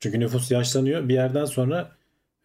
Çünkü 0.00 0.20
nüfus 0.20 0.50
yaşlanıyor. 0.50 1.08
Bir 1.08 1.14
yerden 1.14 1.44
sonra 1.44 1.96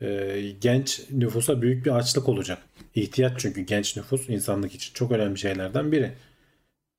e, 0.01 0.41
genç 0.61 1.01
nüfusa 1.11 1.61
büyük 1.61 1.85
bir 1.85 1.91
açlık 1.91 2.29
olacak. 2.29 2.57
İhtiyaç 2.95 3.33
çünkü 3.37 3.61
genç 3.61 3.97
nüfus 3.97 4.29
insanlık 4.29 4.75
için 4.75 4.93
çok 4.93 5.11
önemli 5.11 5.39
şeylerden 5.39 5.91
biri. 5.91 6.13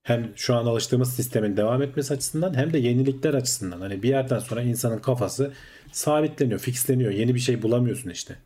Hem 0.03 0.33
şu 0.37 0.55
an 0.57 0.67
alıştığımız 0.67 1.15
sistemin 1.15 1.57
devam 1.57 1.83
etmesi 1.83 2.15
açısından 2.15 2.55
hem 2.55 2.73
de 2.73 2.79
yenilikler 2.79 3.35
açısından. 3.35 3.81
Hani 3.81 4.03
bir 4.03 4.09
yerden 4.09 4.39
sonra 4.39 4.63
insanın 4.63 4.99
kafası 4.99 5.53
sabitleniyor, 5.93 6.61
fixleniyor. 6.61 7.13
Yeni 7.13 7.35
bir 7.35 7.41
şey 7.41 7.63
bulamıyorsun 7.63 8.11
işte. 8.11 8.37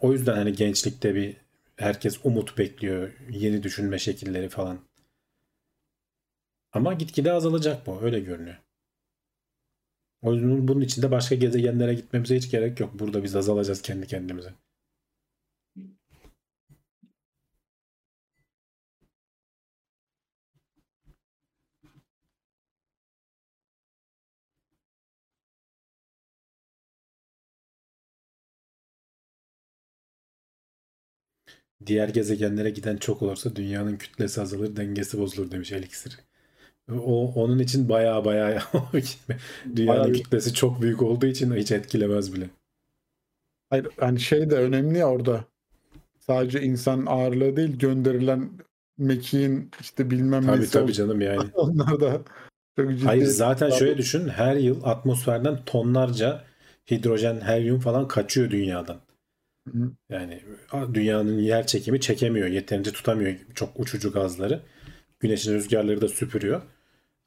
O 0.00 0.12
yüzden 0.12 0.34
hani 0.34 0.52
gençlikte 0.52 1.14
bir 1.14 1.36
herkes 1.76 2.18
umut 2.24 2.58
bekliyor. 2.58 3.12
Yeni 3.30 3.62
düşünme 3.62 3.98
şekilleri 3.98 4.48
falan. 4.48 4.78
Ama 6.72 6.94
gitgide 6.94 7.32
azalacak 7.32 7.86
bu. 7.86 8.02
Öyle 8.02 8.20
görünüyor. 8.20 8.56
O 10.22 10.34
yüzden 10.34 10.68
bunun 10.68 10.80
için 10.80 11.02
de 11.02 11.10
başka 11.10 11.34
gezegenlere 11.34 11.94
gitmemize 11.94 12.36
hiç 12.36 12.50
gerek 12.50 12.80
yok. 12.80 12.98
Burada 12.98 13.24
biz 13.24 13.36
azalacağız 13.36 13.82
kendi 13.82 14.06
kendimize. 14.06 14.54
Diğer 31.86 32.08
gezegenlere 32.08 32.70
giden 32.70 32.96
çok 32.96 33.22
olursa 33.22 33.56
dünyanın 33.56 33.96
kütlesi 33.96 34.40
azalır, 34.40 34.76
dengesi 34.76 35.18
bozulur 35.18 35.50
demiş 35.50 35.72
Elixir. 35.72 36.18
O 36.92 37.32
onun 37.34 37.58
için 37.58 37.88
baya 37.88 38.24
baya 38.24 38.62
dünyanın 39.76 40.00
Bayağı 40.02 40.12
kütlesi 40.12 40.54
çok 40.54 40.82
büyük 40.82 41.02
olduğu 41.02 41.26
için 41.26 41.54
hiç 41.54 41.72
etkilemez 41.72 42.34
bile. 42.34 42.50
Hayır 43.70 43.86
hani 44.00 44.20
şey 44.20 44.50
de 44.50 44.54
önemli 44.54 44.98
ya 44.98 45.08
orada. 45.08 45.44
Sadece 46.18 46.62
insan 46.62 47.06
ağırlığı 47.06 47.56
değil 47.56 47.78
gönderilen 47.78 48.50
mekiğin 48.98 49.70
işte 49.80 50.10
bilmem 50.10 50.46
Tabii 50.46 50.60
nesi 50.60 50.72
tabii 50.72 50.82
olsun. 50.82 50.94
canım 50.94 51.20
yani. 51.20 51.50
Onlar 51.54 52.00
da 52.00 52.22
çok 52.76 52.90
ciddi. 52.90 53.04
Hayır 53.04 53.24
zaten 53.26 53.70
şöyle 53.70 53.98
düşün. 53.98 54.28
Her 54.28 54.56
yıl 54.56 54.84
atmosferden 54.84 55.64
tonlarca 55.66 56.44
hidrojen, 56.90 57.40
helyum 57.40 57.80
falan 57.80 58.08
kaçıyor 58.08 58.50
dünyadan. 58.50 58.96
Yani 60.08 60.42
dünyanın 60.94 61.38
yer 61.38 61.66
çekimi 61.66 62.00
çekemiyor. 62.00 62.48
Yeterince 62.48 62.92
tutamıyor 62.92 63.36
çok 63.54 63.80
uçucu 63.80 64.12
gazları. 64.12 64.62
Güneşin 65.20 65.54
rüzgarları 65.54 66.00
da 66.00 66.08
süpürüyor. 66.08 66.62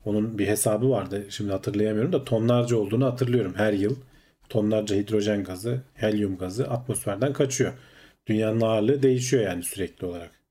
Onun 0.05 0.37
bir 0.39 0.47
hesabı 0.47 0.89
vardı. 0.89 1.25
Şimdi 1.29 1.51
hatırlayamıyorum 1.51 2.13
da 2.13 2.23
tonlarca 2.23 2.75
olduğunu 2.77 3.05
hatırlıyorum. 3.05 3.53
Her 3.55 3.73
yıl 3.73 3.95
tonlarca 4.49 4.95
hidrojen 4.95 5.43
gazı, 5.43 5.81
helyum 5.93 6.37
gazı 6.37 6.67
atmosferden 6.67 7.33
kaçıyor. 7.33 7.73
Dünyanın 8.27 8.61
ağırlığı 8.61 9.03
değişiyor 9.03 9.43
yani 9.43 9.63
sürekli 9.63 10.05
olarak. 10.05 10.41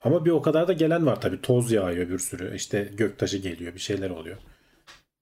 Ama 0.00 0.24
bir 0.24 0.30
o 0.30 0.42
kadar 0.42 0.68
da 0.68 0.72
gelen 0.72 1.06
var 1.06 1.20
tabii. 1.20 1.40
Toz 1.40 1.72
yağıyor 1.72 2.08
bir 2.08 2.18
sürü. 2.18 2.56
İşte 2.56 2.90
göktaşı 2.96 3.38
geliyor, 3.38 3.74
bir 3.74 3.80
şeyler 3.80 4.10
oluyor. 4.10 4.36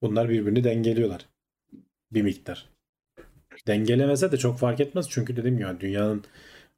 Bunlar 0.01 0.29
birbirini 0.29 0.63
dengeliyorlar. 0.63 1.25
Bir 2.11 2.21
miktar. 2.21 2.69
Dengelemese 3.67 4.31
de 4.31 4.37
çok 4.37 4.59
fark 4.59 4.79
etmez. 4.79 5.09
Çünkü 5.09 5.35
dediğim 5.35 5.57
gibi 5.57 5.79
dünyanın 5.79 6.23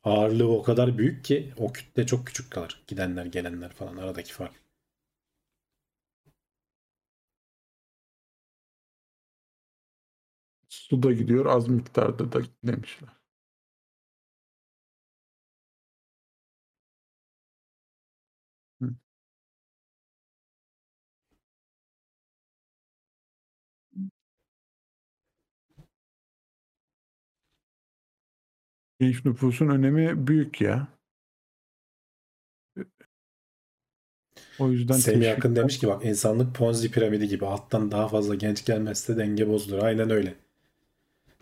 ağırlığı 0.03 0.47
o 0.57 0.63
kadar 0.63 0.97
büyük 0.97 1.25
ki 1.25 1.53
o 1.57 1.73
kütle 1.73 2.05
çok 2.05 2.27
küçük 2.27 2.51
kalır. 2.51 2.83
Gidenler, 2.87 3.25
gelenler 3.25 3.71
falan 3.73 3.97
aradaki 3.97 4.33
fark. 4.33 4.53
Su 10.69 11.03
da 11.03 11.11
gidiyor 11.11 11.45
az 11.45 11.67
miktarda 11.67 12.31
da 12.31 12.41
demişler. 12.63 13.09
Genç 29.01 29.25
nüfusun 29.25 29.67
önemi 29.67 30.27
büyük 30.27 30.61
ya. 30.61 30.87
O 34.59 34.71
yüzden 34.71 34.93
Semih 34.93 35.25
teşvik- 35.25 35.37
Akın 35.37 35.55
demiş 35.55 35.79
ki 35.79 35.87
bak 35.87 36.05
insanlık 36.05 36.55
Ponzi 36.55 36.91
piramidi 36.91 37.27
gibi 37.27 37.45
alttan 37.45 37.91
daha 37.91 38.07
fazla 38.07 38.35
genç 38.35 38.65
gelmezse 38.65 39.17
denge 39.17 39.49
bozulur. 39.49 39.83
Aynen 39.83 40.09
öyle. 40.09 40.33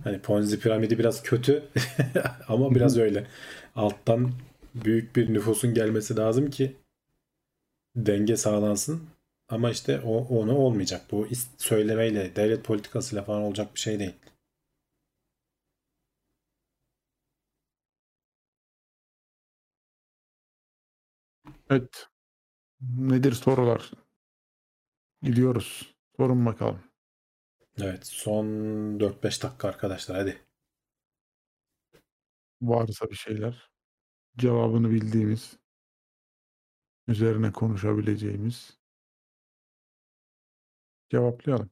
Hani 0.04 0.20
Ponzi 0.22 0.60
piramidi 0.60 1.00
biraz 1.00 1.24
kötü 1.24 1.64
ama 2.48 2.76
biraz 2.76 2.98
öyle. 2.98 3.28
Alttan 3.76 4.32
büyük 4.76 5.16
bir 5.16 5.34
nüfusun 5.34 5.74
gelmesi 5.74 6.16
lazım 6.16 6.50
ki 6.50 6.76
denge 7.96 8.38
sağlansın. 8.38 9.02
Ama 9.50 9.72
işte 9.72 10.02
o 10.02 10.18
onu 10.18 10.56
olmayacak. 10.58 11.02
Bu 11.12 11.28
söylemeyle, 11.58 12.36
devlet 12.36 12.64
politikasıyla 12.64 13.24
falan 13.24 13.42
olacak 13.42 13.76
bir 13.76 13.80
şey 13.80 14.00
değil. 14.00 14.14
Evet. 21.70 22.08
Nedir 22.82 23.32
sorular? 23.32 23.92
Gidiyoruz. 25.22 25.96
Sorun 26.18 26.46
bakalım. 26.46 26.80
Evet, 27.82 28.08
son 28.08 28.46
4-5 29.00 29.44
dakika 29.44 29.68
arkadaşlar 29.68 30.18
hadi. 30.18 30.46
Varsa 32.62 33.10
bir 33.10 33.16
şeyler. 33.16 33.72
Cevabını 34.38 34.92
bildiğimiz. 34.92 35.60
Üzerine 37.08 37.52
konuşabileceğimiz. 37.52 38.80
Cevaplayalım. 41.10 41.70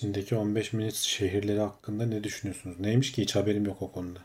Çin'deki 0.00 0.36
15 0.36 0.72
minut 0.72 0.94
şehirleri 0.94 1.60
hakkında 1.60 2.06
ne 2.06 2.24
düşünüyorsunuz? 2.24 2.80
Neymiş 2.80 3.12
ki 3.12 3.22
hiç 3.22 3.36
haberim 3.36 3.64
yok 3.64 3.82
o 3.82 3.92
konuda. 3.92 4.20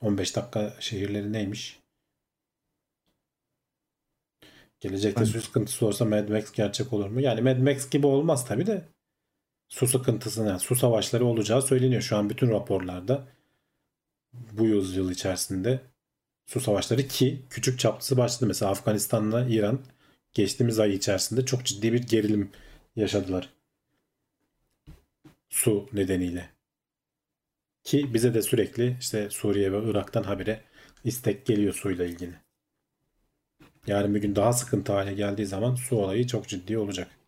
15 0.00 0.36
dakika 0.36 0.76
şehirleri 0.80 1.32
neymiş? 1.32 1.80
Gelecekte 4.80 5.26
su 5.26 5.40
sıkıntısı 5.40 5.86
olsa 5.86 6.04
Mad 6.04 6.28
Max 6.28 6.52
gerçek 6.52 6.92
olur 6.92 7.06
mu? 7.06 7.20
Yani 7.20 7.40
Mad 7.40 7.58
Max 7.58 7.90
gibi 7.90 8.06
olmaz 8.06 8.46
tabii 8.46 8.66
de. 8.66 8.84
Su 9.68 9.86
sıkıntısına, 9.86 10.48
yani 10.48 10.60
su 10.60 10.76
savaşları 10.76 11.24
olacağı 11.26 11.62
söyleniyor. 11.62 12.02
Şu 12.02 12.16
an 12.16 12.30
bütün 12.30 12.50
raporlarda 12.50 13.26
bu 14.32 14.64
yüzyıl 14.64 15.10
içerisinde 15.10 15.80
su 16.46 16.60
savaşları 16.60 17.08
ki 17.08 17.42
küçük 17.50 17.78
çaplısı 17.78 18.16
başladı. 18.16 18.46
Mesela 18.46 18.70
Afganistan'la 18.70 19.46
İran 19.48 19.80
geçtiğimiz 20.34 20.78
ay 20.78 20.94
içerisinde 20.94 21.46
çok 21.46 21.64
ciddi 21.64 21.92
bir 21.92 22.02
gerilim 22.02 22.50
yaşadılar. 22.96 23.59
Su 25.50 25.88
nedeniyle. 25.92 26.50
Ki 27.84 28.14
bize 28.14 28.34
de 28.34 28.42
sürekli 28.42 28.96
işte 29.00 29.30
Suriye 29.30 29.72
ve 29.72 29.90
Irak'tan 29.90 30.22
habire 30.22 30.64
istek 31.04 31.46
geliyor 31.46 31.74
suyla 31.74 32.04
ilgili. 32.04 32.34
Yarın 33.86 34.14
bir 34.14 34.20
gün 34.22 34.36
daha 34.36 34.52
sıkıntı 34.52 34.92
hale 34.92 35.14
geldiği 35.14 35.46
zaman 35.46 35.74
su 35.74 35.96
olayı 35.96 36.26
çok 36.26 36.48
ciddi 36.48 36.78
olacak. 36.78 37.20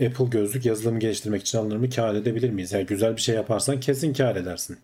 Apple 0.00 0.24
gözlük 0.24 0.66
yazılımı 0.66 0.98
geliştirmek 0.98 1.42
için 1.42 1.58
alınır 1.58 1.76
mı? 1.76 1.90
Kâr 1.90 2.14
edebilir 2.14 2.50
miyiz? 2.50 2.72
Yani 2.72 2.86
güzel 2.86 3.16
bir 3.16 3.20
şey 3.20 3.34
yaparsan 3.34 3.80
kesin 3.80 4.12
kâr 4.12 4.36
edersin. 4.36 4.78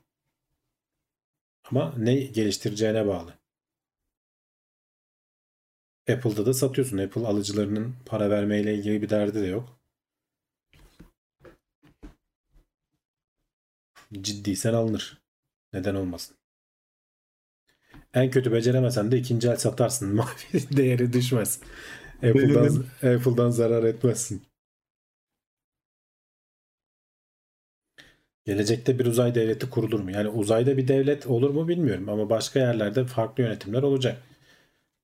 Ama 1.64 1.94
ne 1.98 2.14
geliştireceğine 2.14 3.06
bağlı. 3.06 3.41
Apple'da 6.10 6.46
da 6.46 6.54
satıyorsun. 6.54 6.98
Apple 6.98 7.26
alıcılarının 7.26 7.94
para 8.06 8.30
vermeyle 8.30 8.74
ilgili 8.74 9.02
bir 9.02 9.10
derdi 9.10 9.42
de 9.42 9.46
yok. 9.46 9.80
Ciddiysen 14.12 14.74
alınır. 14.74 15.22
Neden 15.72 15.94
olmasın? 15.94 16.36
En 18.14 18.30
kötü 18.30 18.52
beceremesen 18.52 19.12
de 19.12 19.18
ikinci 19.18 19.48
el 19.48 19.56
satarsın. 19.56 20.14
Mavi 20.14 20.76
değeri 20.76 21.12
düşmez. 21.12 21.60
Apple'dan, 22.16 22.84
Apple'dan 23.02 23.50
zarar 23.50 23.84
etmezsin. 23.84 24.42
Gelecekte 28.44 28.98
bir 28.98 29.06
uzay 29.06 29.34
devleti 29.34 29.70
kurulur 29.70 30.00
mu? 30.00 30.10
Yani 30.10 30.28
uzayda 30.28 30.76
bir 30.76 30.88
devlet 30.88 31.26
olur 31.26 31.50
mu 31.50 31.68
bilmiyorum 31.68 32.08
ama 32.08 32.30
başka 32.30 32.58
yerlerde 32.60 33.04
farklı 33.04 33.42
yönetimler 33.42 33.82
olacak. 33.82 34.22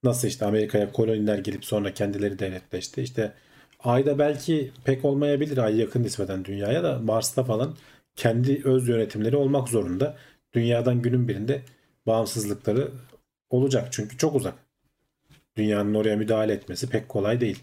Nasıl 0.02 0.28
işte 0.28 0.46
Amerika'ya 0.46 0.92
koloniler 0.92 1.38
gelip 1.38 1.64
sonra 1.64 1.94
kendileri 1.94 2.38
devletleşti. 2.38 3.02
İşte 3.02 3.32
Ay'da 3.80 4.18
belki 4.18 4.72
pek 4.84 5.04
olmayabilir. 5.04 5.58
Ay 5.58 5.80
yakın 5.80 6.02
nispeten 6.02 6.44
dünyaya 6.44 6.82
da 6.84 6.98
Mars'ta 6.98 7.44
falan 7.44 7.76
kendi 8.16 8.62
öz 8.64 8.88
yönetimleri 8.88 9.36
olmak 9.36 9.68
zorunda. 9.68 10.16
Dünyadan 10.54 11.02
günün 11.02 11.28
birinde 11.28 11.62
bağımsızlıkları 12.06 12.92
olacak. 13.50 13.88
Çünkü 13.90 14.18
çok 14.18 14.34
uzak. 14.34 14.54
Dünyanın 15.56 15.94
oraya 15.94 16.16
müdahale 16.16 16.52
etmesi 16.52 16.90
pek 16.90 17.08
kolay 17.08 17.40
değil. 17.40 17.62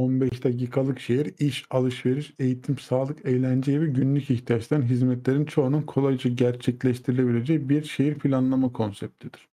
...15 0.00 0.44
dakikalık 0.44 1.00
şehir, 1.00 1.34
iş, 1.38 1.64
alışveriş, 1.70 2.32
eğitim, 2.38 2.78
sağlık, 2.78 3.26
eğlence 3.26 3.72
gibi 3.72 3.86
günlük 3.86 4.30
ihtiyaçların 4.30 4.82
hizmetlerin 4.82 5.44
çoğunun 5.44 5.82
kolayca 5.82 6.30
gerçekleştirilebileceği 6.30 7.68
bir 7.68 7.84
şehir 7.84 8.14
planlama 8.14 8.72
konseptidir. 8.72 9.48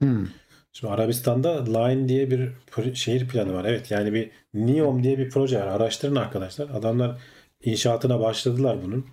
Hmm. 0.00 0.26
Şimdi 0.72 0.92
Arabistan'da 0.92 1.64
Line 1.64 2.08
diye 2.08 2.30
bir 2.30 2.50
şehir 2.94 3.28
planı 3.28 3.54
var. 3.54 3.64
Evet 3.64 3.90
yani 3.90 4.12
bir 4.12 4.30
NEOM 4.54 5.02
diye 5.02 5.18
bir 5.18 5.30
proje 5.30 5.60
var. 5.60 5.66
Araştırın 5.66 6.16
arkadaşlar. 6.16 6.68
Adamlar 6.70 7.20
inşaatına 7.64 8.20
başladılar 8.20 8.78
bunun. 8.84 9.06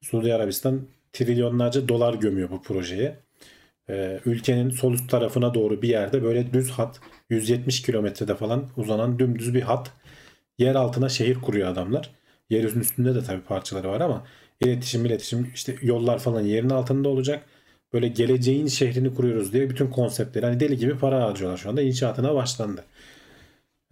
Suudi 0.00 0.34
Arabistan 0.34 0.86
trilyonlarca 1.12 1.88
dolar 1.88 2.14
gömüyor 2.14 2.50
bu 2.50 2.62
projeye. 2.62 3.18
Ee, 3.90 4.20
ülkenin 4.26 4.70
sol 4.70 4.92
üst 4.94 5.10
tarafına 5.10 5.54
doğru 5.54 5.82
bir 5.82 5.88
yerde 5.88 6.22
böyle 6.22 6.52
düz 6.52 6.70
hat 6.70 7.00
170 7.30 7.82
kilometrede 7.82 8.34
falan 8.34 8.68
uzanan 8.76 9.18
dümdüz 9.18 9.54
bir 9.54 9.62
hat 9.62 9.92
yer 10.58 10.74
altına 10.74 11.08
şehir 11.08 11.34
kuruyor 11.34 11.68
adamlar. 11.68 12.10
Yerin 12.50 12.80
üstünde 12.80 13.14
de 13.14 13.24
tabii 13.24 13.42
parçaları 13.42 13.88
var 13.88 14.00
ama 14.00 14.24
iletişim 14.60 15.06
iletişim 15.06 15.50
işte 15.54 15.76
yollar 15.82 16.18
falan 16.18 16.40
yerin 16.40 16.70
altında 16.70 17.08
olacak. 17.08 17.44
Böyle 17.92 18.08
geleceğin 18.08 18.66
şehrini 18.66 19.14
kuruyoruz 19.14 19.52
diye 19.52 19.70
bütün 19.70 19.86
konseptleri 19.90 20.46
hani 20.46 20.60
deli 20.60 20.76
gibi 20.78 20.98
para 20.98 21.24
harcıyorlar 21.24 21.58
şu 21.58 21.70
anda 21.70 21.82
inşaatına 21.82 22.34
başlandı. 22.34 22.84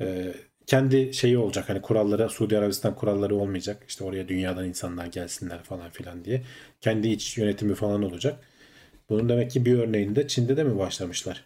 Ee, 0.01 0.35
kendi 0.67 1.15
şeyi 1.15 1.39
olacak 1.39 1.69
hani 1.69 1.83
kuralları 1.83 2.29
Suudi 2.29 2.59
Arabistan 2.59 2.95
kuralları 2.95 3.37
olmayacak. 3.37 3.85
İşte 3.89 4.05
oraya 4.05 4.29
dünyadan 4.29 4.65
insanlar 4.69 5.07
gelsinler 5.07 5.63
falan 5.63 5.91
filan 5.91 6.25
diye. 6.25 6.43
Kendi 6.81 7.09
iç 7.09 7.39
yönetimi 7.39 7.75
falan 7.75 8.03
olacak. 8.03 8.41
Bunun 9.13 9.29
demek 9.29 9.51
ki 9.51 9.65
bir 9.65 9.79
örneğinde 9.79 10.29
Çin'de 10.29 10.57
de 10.57 10.65
mi 10.65 10.79
başlamışlar? 10.79 11.45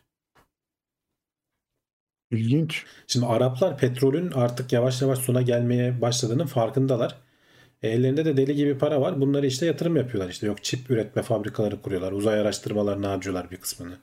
İlginç. 2.31 2.85
Şimdi 3.07 3.27
Araplar 3.27 3.79
petrolün 3.79 4.31
artık 4.33 4.73
yavaş 4.73 5.03
yavaş 5.03 5.19
sona 5.19 5.43
gelmeye 5.43 6.01
başladığının 6.01 6.47
farkındalar. 6.47 7.17
Ellerinde 7.83 8.25
de 8.25 8.37
deli 8.37 8.55
gibi 8.55 8.79
para 8.79 9.01
var. 9.01 9.21
Bunları 9.21 9.47
işte 9.47 9.67
yatırım 9.67 9.97
yapıyorlar. 9.97 10.31
İşte 10.31 10.47
yok 10.47 10.65
çip 10.65 10.91
üretme 10.91 11.23
fabrikaları 11.23 11.83
kuruyorlar. 11.83 12.13
Uzay 12.13 12.41
araştırmalarına 12.41 13.11
harcıyorlar 13.11 13.51
bir 13.51 13.57
kısmını. 13.57 13.97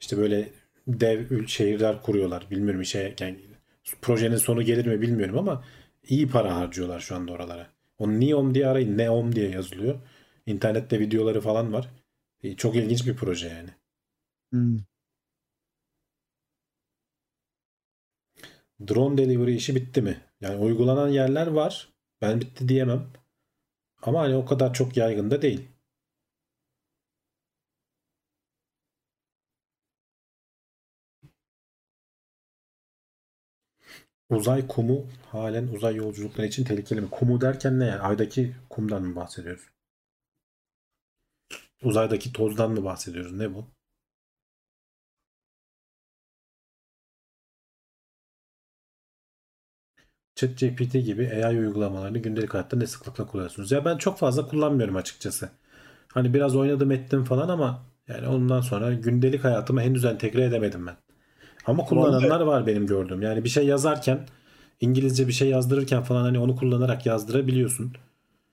İşte 0.00 0.16
böyle 0.18 0.48
dev 0.88 1.46
şehirler 1.46 2.02
kuruyorlar. 2.02 2.46
Bilmiyorum 2.50 2.80
işe 2.80 3.14
yani 3.20 3.38
projenin 4.02 4.36
sonu 4.36 4.62
gelir 4.62 4.86
mi 4.86 5.00
bilmiyorum 5.00 5.38
ama 5.38 5.64
iyi 6.08 6.28
para 6.28 6.56
harcıyorlar 6.56 7.00
şu 7.00 7.16
anda 7.16 7.32
oralara. 7.32 7.66
O 7.98 8.08
Neom 8.08 8.54
diye 8.54 8.66
arayın. 8.66 8.98
Neom 8.98 9.34
diye 9.34 9.50
yazılıyor. 9.50 9.94
İnternette 10.46 11.00
videoları 11.00 11.40
falan 11.40 11.72
var. 11.72 11.88
Çok 12.56 12.76
ilginç 12.76 13.06
bir 13.06 13.16
proje 13.16 13.48
yani. 13.48 13.70
Hmm. 14.52 14.78
Drone 18.88 19.16
delivery 19.18 19.56
işi 19.56 19.74
bitti 19.74 20.02
mi? 20.02 20.20
Yani 20.40 20.56
uygulanan 20.56 21.08
yerler 21.08 21.46
var. 21.46 21.88
Ben 22.22 22.40
bitti 22.40 22.68
diyemem. 22.68 23.06
Ama 24.02 24.20
hani 24.22 24.36
o 24.36 24.46
kadar 24.46 24.74
çok 24.74 24.98
yaygın 24.98 25.30
da 25.30 25.42
değil. 25.42 25.68
Uzay 34.30 34.66
kumu 34.66 35.06
halen 35.32 35.66
uzay 35.68 35.94
yolculukları 35.96 36.46
için 36.46 36.64
tehlikeli 36.64 37.00
mi? 37.00 37.10
Kumu 37.10 37.40
derken 37.40 37.80
ne 37.80 37.86
yani? 37.86 38.00
Aydaki 38.00 38.56
kumdan 38.70 39.02
mı 39.02 39.16
bahsediyoruz? 39.16 39.62
Uzaydaki 41.84 42.32
tozdan 42.32 42.70
mı 42.70 42.84
bahsediyoruz? 42.84 43.32
Ne 43.32 43.54
bu? 43.54 43.68
ChatGPT 50.34 50.92
gibi 51.04 51.30
AI 51.44 51.58
uygulamalarını 51.58 52.18
gündelik 52.18 52.54
hayatta 52.54 52.76
ne 52.76 52.86
sıklıkla 52.86 53.26
kullanıyorsunuz? 53.26 53.72
Ya 53.72 53.84
ben 53.84 53.96
çok 53.96 54.18
fazla 54.18 54.48
kullanmıyorum 54.48 54.96
açıkçası. 54.96 55.50
Hani 56.14 56.34
biraz 56.34 56.56
oynadım 56.56 56.90
ettim 56.90 57.24
falan 57.24 57.48
ama 57.48 57.82
yani 58.08 58.28
ondan 58.28 58.60
sonra 58.60 58.92
gündelik 58.94 59.44
hayatıma 59.44 59.82
henüz 59.82 60.04
entegre 60.04 60.44
edemedim 60.44 60.86
ben. 60.86 60.96
Ama 61.66 61.84
kullananlar 61.84 62.40
var 62.40 62.66
benim 62.66 62.86
gördüğüm. 62.86 63.22
Yani 63.22 63.44
bir 63.44 63.48
şey 63.48 63.66
yazarken 63.66 64.26
İngilizce 64.80 65.28
bir 65.28 65.32
şey 65.32 65.48
yazdırırken 65.48 66.02
falan 66.02 66.22
hani 66.22 66.38
onu 66.38 66.56
kullanarak 66.56 67.06
yazdırabiliyorsun. 67.06 67.92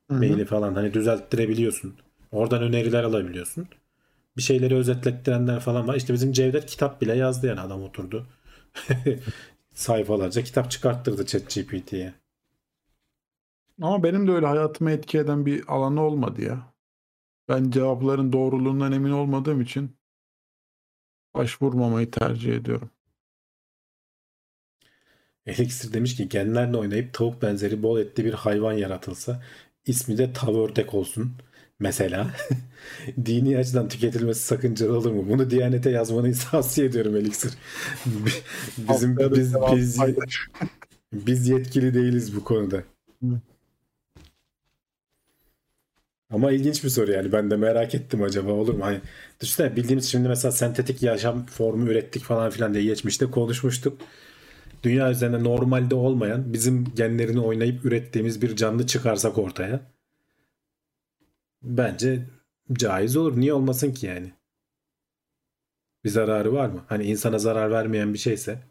Hı 0.10 0.14
hı. 0.14 0.20
Maili 0.20 0.46
falan 0.46 0.76
hani 0.76 0.94
düzelttirebiliyorsun. 0.94 1.96
Oradan 2.32 2.64
öneriler 2.64 3.04
alabiliyorsun. 3.04 3.68
Bir 4.38 4.42
şeyleri 4.42 4.76
özetlettirenler 4.76 5.60
falan 5.60 5.88
var. 5.88 5.96
İşte 5.96 6.14
bizim 6.14 6.32
Cevdet 6.32 6.66
kitap 6.66 7.02
bile 7.02 7.16
yazdı 7.16 7.48
yani 7.48 7.60
adam 7.62 7.84
oturdu. 7.84 8.28
Sayfalarca 9.74 10.44
kitap 10.44 10.72
çıkarttırdı 10.72 11.26
ChatGPT'ye. 11.26 12.14
Ama 13.82 14.04
benim 14.04 14.28
de 14.28 14.32
öyle 14.32 14.46
hayatıma 14.46 14.92
etki 14.92 15.18
eden 15.18 15.46
bir 15.46 15.64
alanı 15.68 16.02
olmadı 16.02 16.42
ya. 16.42 16.74
Ben 17.50 17.72
cevapların 17.72 18.34
doğruluğundan 18.34 18.92
emin 18.92 19.12
olmadığım 19.12 19.62
için 19.62 19.98
başvurmamayı 21.36 22.12
tercih 22.12 22.54
ediyorum. 22.56 22.90
Elixir 25.46 25.94
demiş 25.94 26.16
ki 26.16 26.30
genlerle 26.30 26.78
oynayıp 26.78 27.14
tavuk 27.14 27.42
benzeri 27.42 27.84
bol 27.84 28.00
etli 28.00 28.26
bir 28.26 28.34
hayvan 28.34 28.74
yaratılsa 28.74 29.44
ismi 29.86 30.18
de 30.18 30.34
tav 30.34 30.56
ördek 30.56 30.94
olsun. 30.94 31.34
Mesela 31.80 32.32
dini 33.26 33.58
açıdan 33.58 33.90
tüketilmesi 33.90 34.42
sakıncalı 34.44 34.98
olur 34.98 35.12
mu? 35.12 35.26
Bunu 35.30 35.50
Diyanet'e 35.50 35.90
yazmanı 35.90 36.34
tavsiye 36.52 36.88
ediyorum 36.88 37.16
Elixir. 37.16 37.52
Bizim 38.78 39.18
biz 39.18 39.56
biz 39.56 40.00
biz 41.14 41.48
yetkili 41.48 41.94
değiliz 41.94 42.36
bu 42.36 42.44
konuda. 42.44 42.84
Ama 46.30 46.52
ilginç 46.52 46.84
bir 46.84 46.90
soru 46.90 47.12
yani. 47.12 47.32
Ben 47.32 47.52
de 47.52 47.56
merak 47.56 47.96
ettim 47.96 48.24
acaba 48.24 48.52
olur 48.52 48.74
mu? 48.74 48.86
Hani 48.86 49.02
düşünsene 49.42 49.76
bildiğimiz 49.76 50.12
şimdi 50.12 50.28
mesela 50.28 50.52
sentetik 50.52 51.04
yaşam 51.04 51.46
formu 51.46 51.90
ürettik 51.90 52.24
falan 52.24 52.50
filan 52.50 52.74
diye 52.74 52.84
geçmişte 52.84 53.26
konuşmuştuk. 53.26 54.02
Dünya 54.84 55.12
üzerinde 55.12 55.44
normalde 55.44 55.96
olmayan 55.96 56.54
bizim 56.54 56.86
genlerini 56.96 57.40
oynayıp 57.40 57.86
ürettiğimiz 57.86 58.42
bir 58.42 58.56
canlı 58.56 58.88
çıkarsak 58.88 59.38
ortaya 59.38 59.97
bence 61.68 62.30
caiz 62.74 63.18
olur. 63.18 63.38
Niye 63.40 63.54
olmasın 63.54 63.92
ki 63.94 64.06
yani? 64.06 64.34
Bir 66.04 66.10
zararı 66.10 66.54
var 66.54 66.70
mı? 66.70 66.86
Hani 66.88 67.04
insana 67.04 67.40
zarar 67.40 67.72
vermeyen 67.72 68.14
bir 68.14 68.18
şeyse 68.20 68.64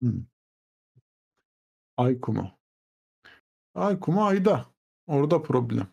Hmm. 0.00 0.26
Ay 1.96 2.20
kumu. 2.20 2.46
Ay 3.74 3.98
kumu 4.00 4.24
ayda. 4.26 4.66
Orada 5.06 5.42
problem. 5.42 5.88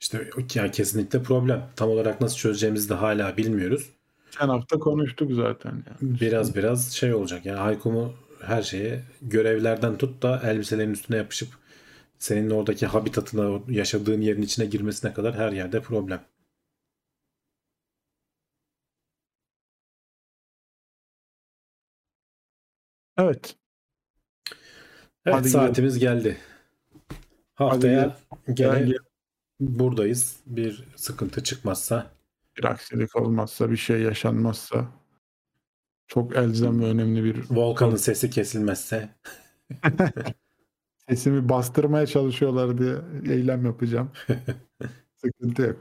işte 0.00 0.30
yani 0.54 0.70
kesinlikle 0.70 1.22
problem. 1.22 1.70
Tam 1.76 1.90
olarak 1.90 2.20
nasıl 2.20 2.36
çözeceğimizi 2.36 2.88
de 2.88 2.94
hala 2.94 3.36
bilmiyoruz. 3.36 3.90
Geçen 4.32 4.48
hafta 4.48 4.78
konuştuk 4.78 5.32
zaten. 5.32 5.70
Yani. 5.70 6.20
Biraz 6.20 6.56
biraz 6.56 6.92
şey 6.92 7.14
olacak 7.14 7.46
yani 7.46 7.58
Haykomu 7.58 8.14
her 8.42 8.62
şeye 8.62 9.02
görevlerden 9.22 9.98
tut 9.98 10.22
da 10.22 10.40
elbiselerin 10.44 10.92
üstüne 10.92 11.16
yapışıp 11.16 11.48
senin 12.18 12.50
oradaki 12.50 12.86
habitatına 12.86 13.60
yaşadığın 13.68 14.20
yerin 14.20 14.42
içine 14.42 14.66
girmesine 14.66 15.12
kadar 15.14 15.34
her 15.34 15.52
yerde 15.52 15.80
problem. 15.82 16.20
Evet. 23.18 23.56
Evet 25.26 25.36
Hadi 25.36 25.48
saatimiz 25.48 25.98
geldi. 25.98 26.38
Haftaya 27.54 28.16
gene 28.54 28.92
buradayız. 29.60 30.36
Bir 30.46 30.84
sıkıntı 30.96 31.42
çıkmazsa 31.44 32.21
bir 32.62 32.68
aksilik 32.68 33.16
olmazsa, 33.16 33.70
bir 33.70 33.76
şey 33.76 34.00
yaşanmazsa 34.00 34.88
çok 36.06 36.36
elzem 36.36 36.80
ve 36.80 36.84
önemli 36.84 37.24
bir 37.24 37.44
Volkan'ın 37.50 37.96
sesi 37.96 38.30
kesilmezse 38.30 39.08
sesimi 41.08 41.48
bastırmaya 41.48 42.06
çalışıyorlar 42.06 42.78
diye 42.78 42.94
eylem 43.36 43.66
yapacağım. 43.66 44.10
Sıkıntı 45.24 45.62
yok. 45.62 45.80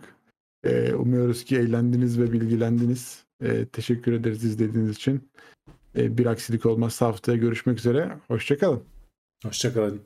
Ee, 0.63 0.93
umuyoruz 0.93 1.43
ki 1.43 1.57
eğlendiniz 1.57 2.19
ve 2.19 2.31
bilgilendiniz. 2.31 3.23
Ee, 3.41 3.65
teşekkür 3.65 4.13
ederiz 4.13 4.43
izlediğiniz 4.43 4.95
için. 4.95 5.31
Ee, 5.95 6.17
bir 6.17 6.25
aksilik 6.25 6.65
olmazsa 6.65 7.07
haftaya 7.07 7.37
görüşmek 7.37 7.77
üzere. 7.77 8.17
Hoşçakalın. 8.27 8.83
hoşçakalın. 9.43 10.01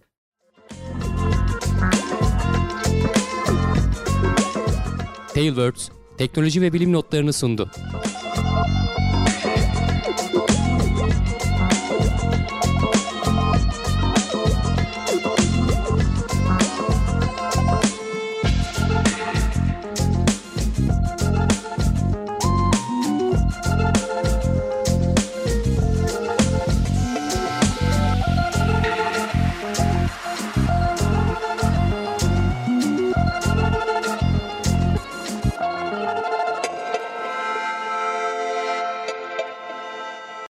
Tailwords 5.34 5.90
teknoloji 6.18 6.62
ve 6.62 6.74
bilim 6.74 6.94
notlarını 6.94 7.34
sundu. 7.34 7.70